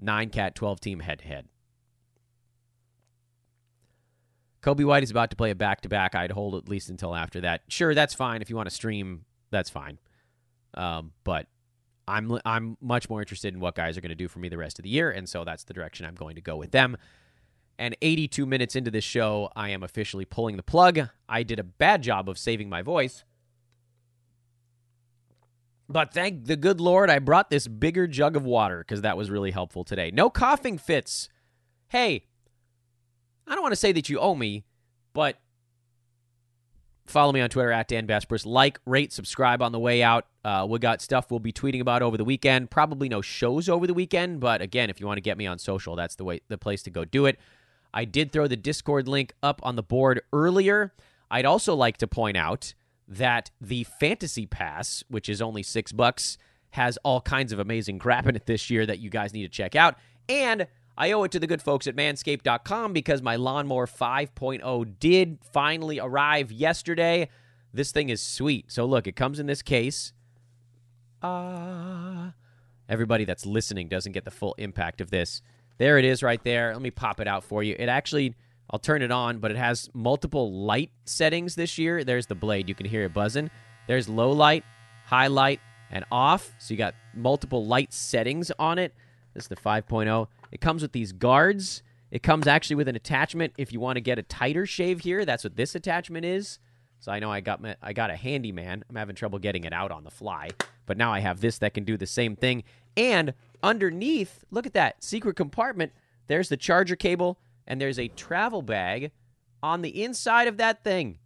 nine 0.01 0.31
cat, 0.31 0.53
12 0.53 0.81
team 0.81 0.99
head 0.99 1.19
to 1.19 1.25
head. 1.25 1.47
Coby 4.63 4.85
White 4.85 5.03
is 5.03 5.11
about 5.11 5.29
to 5.29 5.35
play 5.35 5.51
a 5.51 5.55
back 5.55 5.81
to 5.81 5.89
back. 5.89 6.15
I'd 6.15 6.31
hold 6.31 6.55
at 6.55 6.69
least 6.69 6.89
until 6.89 7.13
after 7.13 7.41
that. 7.41 7.61
Sure, 7.67 7.93
that's 7.93 8.13
fine. 8.13 8.41
If 8.41 8.49
you 8.49 8.55
want 8.55 8.69
to 8.69 8.75
stream, 8.75 9.25
that's 9.51 9.69
fine. 9.69 9.99
Um, 10.73 11.11
but 11.23 11.47
I'm 12.07 12.39
I'm 12.45 12.77
much 12.81 13.09
more 13.09 13.21
interested 13.21 13.53
in 13.53 13.59
what 13.59 13.75
guys 13.75 13.97
are 13.97 14.01
going 14.01 14.09
to 14.09 14.15
do 14.15 14.27
for 14.27 14.39
me 14.39 14.49
the 14.49 14.57
rest 14.57 14.79
of 14.79 14.83
the 14.83 14.89
year, 14.89 15.11
and 15.11 15.27
so 15.27 15.43
that's 15.43 15.65
the 15.65 15.73
direction 15.73 16.05
I'm 16.05 16.15
going 16.15 16.35
to 16.35 16.41
go 16.41 16.55
with 16.55 16.71
them. 16.71 16.97
And 17.77 17.97
82 18.01 18.45
minutes 18.45 18.75
into 18.75 18.91
this 18.91 19.03
show, 19.03 19.49
I 19.55 19.69
am 19.69 19.83
officially 19.83 20.25
pulling 20.25 20.57
the 20.57 20.63
plug. 20.63 21.09
I 21.27 21.43
did 21.43 21.59
a 21.59 21.63
bad 21.63 22.03
job 22.03 22.29
of 22.29 22.37
saving 22.37 22.69
my 22.69 22.81
voice. 22.81 23.23
But 25.89 26.13
thank 26.13 26.45
the 26.45 26.55
good 26.55 26.79
Lord, 26.79 27.09
I 27.09 27.19
brought 27.19 27.49
this 27.49 27.67
bigger 27.67 28.07
jug 28.07 28.35
of 28.35 28.45
water 28.45 28.79
because 28.79 29.01
that 29.01 29.17
was 29.17 29.29
really 29.29 29.51
helpful 29.51 29.83
today. 29.83 30.11
No 30.11 30.29
coughing 30.29 30.77
fits. 30.77 31.29
Hey, 31.89 32.25
I 33.47 33.55
don't 33.55 33.61
want 33.61 33.73
to 33.73 33.77
say 33.77 33.91
that 33.91 34.09
you 34.09 34.19
owe 34.19 34.35
me, 34.35 34.63
but 35.13 35.37
follow 37.05 37.31
me 37.31 37.41
on 37.41 37.49
Twitter 37.49 37.71
at 37.71 37.87
Dan 37.87 38.07
Besbris. 38.07 38.45
Like, 38.45 38.79
rate, 38.85 39.11
subscribe 39.11 39.61
on 39.61 39.71
the 39.71 39.79
way 39.79 40.01
out. 40.01 40.27
Uh, 40.43 40.65
we 40.69 40.79
got 40.79 41.01
stuff 41.01 41.29
we'll 41.29 41.39
be 41.39 41.53
tweeting 41.53 41.81
about 41.81 42.01
over 42.01 42.17
the 42.17 42.23
weekend. 42.23 42.71
Probably 42.71 43.09
no 43.09 43.21
shows 43.21 43.69
over 43.69 43.87
the 43.87 43.93
weekend, 43.93 44.39
but 44.39 44.61
again, 44.61 44.89
if 44.89 44.99
you 44.99 45.07
want 45.07 45.17
to 45.17 45.21
get 45.21 45.37
me 45.37 45.45
on 45.45 45.59
social, 45.59 45.95
that's 45.95 46.15
the 46.15 46.23
way 46.23 46.41
the 46.47 46.57
place 46.57 46.83
to 46.83 46.89
go 46.89 47.05
do 47.05 47.25
it. 47.25 47.39
I 47.93 48.05
did 48.05 48.31
throw 48.31 48.47
the 48.47 48.57
Discord 48.57 49.07
link 49.07 49.33
up 49.43 49.59
on 49.63 49.75
the 49.75 49.83
board 49.83 50.21
earlier. 50.31 50.93
I'd 51.29 51.45
also 51.45 51.75
like 51.75 51.97
to 51.97 52.07
point 52.07 52.37
out 52.37 52.73
that 53.07 53.51
the 53.61 53.83
Fantasy 53.83 54.45
Pass, 54.45 55.03
which 55.09 55.29
is 55.29 55.41
only 55.41 55.61
six 55.63 55.91
bucks, 55.91 56.37
has 56.71 56.97
all 57.03 57.21
kinds 57.21 57.51
of 57.51 57.59
amazing 57.59 57.99
crap 57.99 58.25
in 58.25 58.35
it 58.35 58.45
this 58.45 58.69
year 58.69 58.85
that 58.85 58.99
you 58.99 59.09
guys 59.09 59.33
need 59.33 59.43
to 59.43 59.49
check 59.49 59.75
out. 59.75 59.95
And 60.27 60.67
I 60.97 61.11
owe 61.11 61.23
it 61.23 61.31
to 61.31 61.39
the 61.39 61.47
good 61.47 61.61
folks 61.61 61.87
at 61.87 61.95
manscaped.com 61.95 62.93
because 62.93 63.21
my 63.21 63.35
lawnmower 63.35 63.87
5.0 63.87 64.99
did 64.99 65.39
finally 65.51 65.99
arrive 65.99 66.51
yesterday. 66.51 67.29
This 67.73 67.91
thing 67.91 68.09
is 68.09 68.21
sweet. 68.21 68.71
So, 68.71 68.85
look, 68.85 69.07
it 69.07 69.15
comes 69.15 69.39
in 69.39 69.47
this 69.47 69.63
case. 69.63 70.13
Ah. 71.23 72.27
Uh, 72.27 72.31
everybody 72.87 73.25
that's 73.25 73.45
listening 73.45 73.87
doesn't 73.87 74.11
get 74.11 74.25
the 74.25 74.31
full 74.31 74.53
impact 74.57 75.01
of 75.01 75.09
this. 75.09 75.41
There 75.79 75.97
it 75.97 76.05
is 76.05 76.21
right 76.21 76.43
there. 76.43 76.73
Let 76.73 76.81
me 76.81 76.91
pop 76.91 77.19
it 77.19 77.27
out 77.27 77.43
for 77.43 77.63
you. 77.63 77.75
It 77.79 77.89
actually, 77.89 78.35
I'll 78.69 78.79
turn 78.79 79.01
it 79.01 79.11
on, 79.11 79.39
but 79.39 79.49
it 79.49 79.57
has 79.57 79.89
multiple 79.93 80.51
light 80.53 80.91
settings 81.05 81.55
this 81.55 81.79
year. 81.79 82.03
There's 82.03 82.27
the 82.27 82.35
blade. 82.35 82.69
You 82.69 82.75
can 82.75 82.85
hear 82.85 83.03
it 83.03 83.13
buzzing. 83.13 83.49
There's 83.87 84.07
low 84.07 84.31
light, 84.31 84.63
high 85.05 85.27
light, 85.27 85.59
and 85.89 86.05
off. 86.11 86.53
So 86.59 86.73
you 86.73 86.77
got 86.77 86.93
multiple 87.15 87.65
light 87.65 87.93
settings 87.93 88.51
on 88.59 88.77
it. 88.77 88.93
This 89.33 89.45
is 89.45 89.47
the 89.47 89.55
5.0. 89.55 90.27
It 90.51 90.61
comes 90.61 90.81
with 90.81 90.91
these 90.91 91.11
guards. 91.11 91.83
It 92.11 92.21
comes 92.21 92.45
actually 92.45 92.75
with 92.75 92.87
an 92.87 92.95
attachment 92.95 93.53
if 93.57 93.73
you 93.73 93.79
want 93.79 93.97
to 93.97 94.01
get 94.01 94.19
a 94.19 94.23
tighter 94.23 94.65
shave 94.65 94.99
here. 94.99 95.25
That's 95.25 95.43
what 95.43 95.55
this 95.55 95.73
attachment 95.75 96.25
is. 96.25 96.59
So 96.99 97.11
I 97.11 97.19
know 97.19 97.31
I 97.31 97.41
got 97.41 97.61
my, 97.61 97.75
I 97.81 97.91
got 97.91 98.11
a 98.11 98.15
handyman. 98.15 98.83
I'm 98.89 98.95
having 98.95 99.15
trouble 99.15 99.39
getting 99.39 99.63
it 99.65 99.73
out 99.73 99.91
on 99.91 100.03
the 100.03 100.11
fly, 100.11 100.51
but 100.85 100.97
now 100.97 101.11
I 101.11 101.19
have 101.19 101.41
this 101.41 101.57
that 101.57 101.73
can 101.73 101.83
do 101.83 101.97
the 101.97 102.05
same 102.05 102.35
thing. 102.35 102.63
And 102.95 103.33
underneath, 103.61 104.45
look 104.51 104.65
at 104.65 104.73
that 104.73 105.03
secret 105.03 105.35
compartment. 105.35 105.91
There's 106.27 106.49
the 106.49 106.55
charger 106.55 106.95
cable 106.95 107.39
and 107.67 107.81
there's 107.81 107.99
a 107.99 108.07
travel 108.09 108.61
bag 108.61 109.11
on 109.61 109.81
the 109.81 110.03
inside 110.03 110.47
of 110.47 110.57
that 110.57 110.83
thing. 110.83 111.17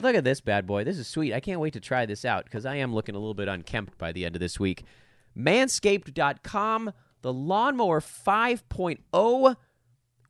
Look 0.00 0.14
at 0.14 0.24
this 0.24 0.40
bad 0.40 0.66
boy. 0.66 0.84
This 0.84 0.98
is 0.98 1.06
sweet. 1.06 1.32
I 1.32 1.40
can't 1.40 1.60
wait 1.60 1.72
to 1.72 1.80
try 1.80 2.06
this 2.06 2.24
out 2.24 2.44
because 2.44 2.66
I 2.66 2.76
am 2.76 2.94
looking 2.94 3.14
a 3.14 3.18
little 3.18 3.34
bit 3.34 3.48
unkempt 3.48 3.98
by 3.98 4.12
the 4.12 4.24
end 4.24 4.36
of 4.36 4.40
this 4.40 4.60
week. 4.60 4.84
Manscaped.com 5.36 6.92
the 7.22 7.32
Lawnmower 7.32 8.00
5.0. 8.00 9.56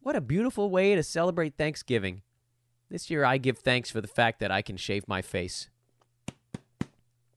What 0.01 0.17
a 0.17 0.21
beautiful 0.21 0.71
way 0.71 0.95
to 0.95 1.03
celebrate 1.03 1.57
Thanksgiving. 1.57 2.23
This 2.91 3.11
year, 3.11 3.25
I 3.25 3.37
give 3.39 3.59
thanks 3.59 3.91
for 3.91 4.01
the 4.01 4.09
fact 4.09 4.41
that 4.41 4.51
I 4.51 4.63
can 4.63 4.77
shave 4.77 5.07
my 5.07 5.21
face. 5.21 5.69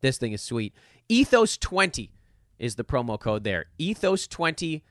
This 0.01 0.17
thing 0.17 0.31
is 0.31 0.41
sweet. 0.41 0.73
Ethos20 1.09 2.09
is 2.57 2.75
the 2.75 2.83
promo 2.83 3.19
code 3.19 3.43
there. 3.43 3.65
Ethos20, 3.79 4.81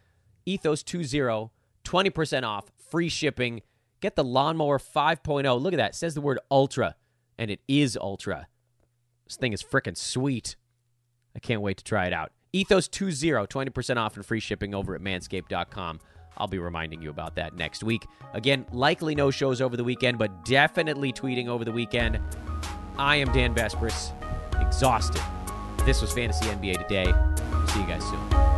Ethos20, 0.47 1.51
20% 1.85 2.43
off, 2.43 2.71
free 2.91 3.09
shipping. 3.09 3.63
Get 4.01 4.17
the 4.17 4.25
Lawnmower 4.25 4.79
5.0. 4.79 5.61
Look 5.61 5.73
at 5.73 5.79
that. 5.79 5.91
It 5.91 5.95
says 5.95 6.15
the 6.15 6.21
word 6.21 6.39
ultra, 6.51 6.97
and 7.39 7.51
it 7.51 7.61
is 7.67 7.97
ultra. 7.97 8.49
This 9.27 9.37
thing 9.37 9.53
is 9.53 9.63
freaking 9.63 9.97
sweet. 9.97 10.57
I 11.35 11.39
can't 11.39 11.63
wait 11.63 11.79
to 11.79 11.85
try 11.85 12.07
it 12.07 12.13
out. 12.13 12.33
Ethos20, 12.55 13.49
20% 13.49 13.97
off 13.97 14.17
and 14.17 14.27
free 14.27 14.41
shipping 14.41 14.75
over 14.75 14.95
at 14.95 15.01
manscaped.com. 15.01 16.01
I'll 16.37 16.47
be 16.47 16.59
reminding 16.59 17.03
you 17.03 17.11
about 17.11 17.35
that 17.37 17.55
next 17.55 17.83
week. 17.85 18.07
Again, 18.33 18.65
likely 18.73 19.15
no 19.15 19.31
shows 19.31 19.61
over 19.61 19.77
the 19.77 19.85
weekend, 19.85 20.19
but 20.19 20.45
definitely 20.45 21.13
tweeting 21.13 21.49
over 21.49 21.65
the 21.65 21.73
weekend. 21.73 22.19
I 22.99 23.17
am 23.17 23.31
Dan 23.33 23.55
Besbris, 23.55 24.13
exhausted. 24.61 25.23
This 25.85 26.01
was 26.01 26.13
Fantasy 26.13 26.47
NBA 26.47 26.87
Today. 26.89 27.13
See 27.67 27.81
you 27.81 27.87
guys 27.87 28.05
soon. 28.05 28.50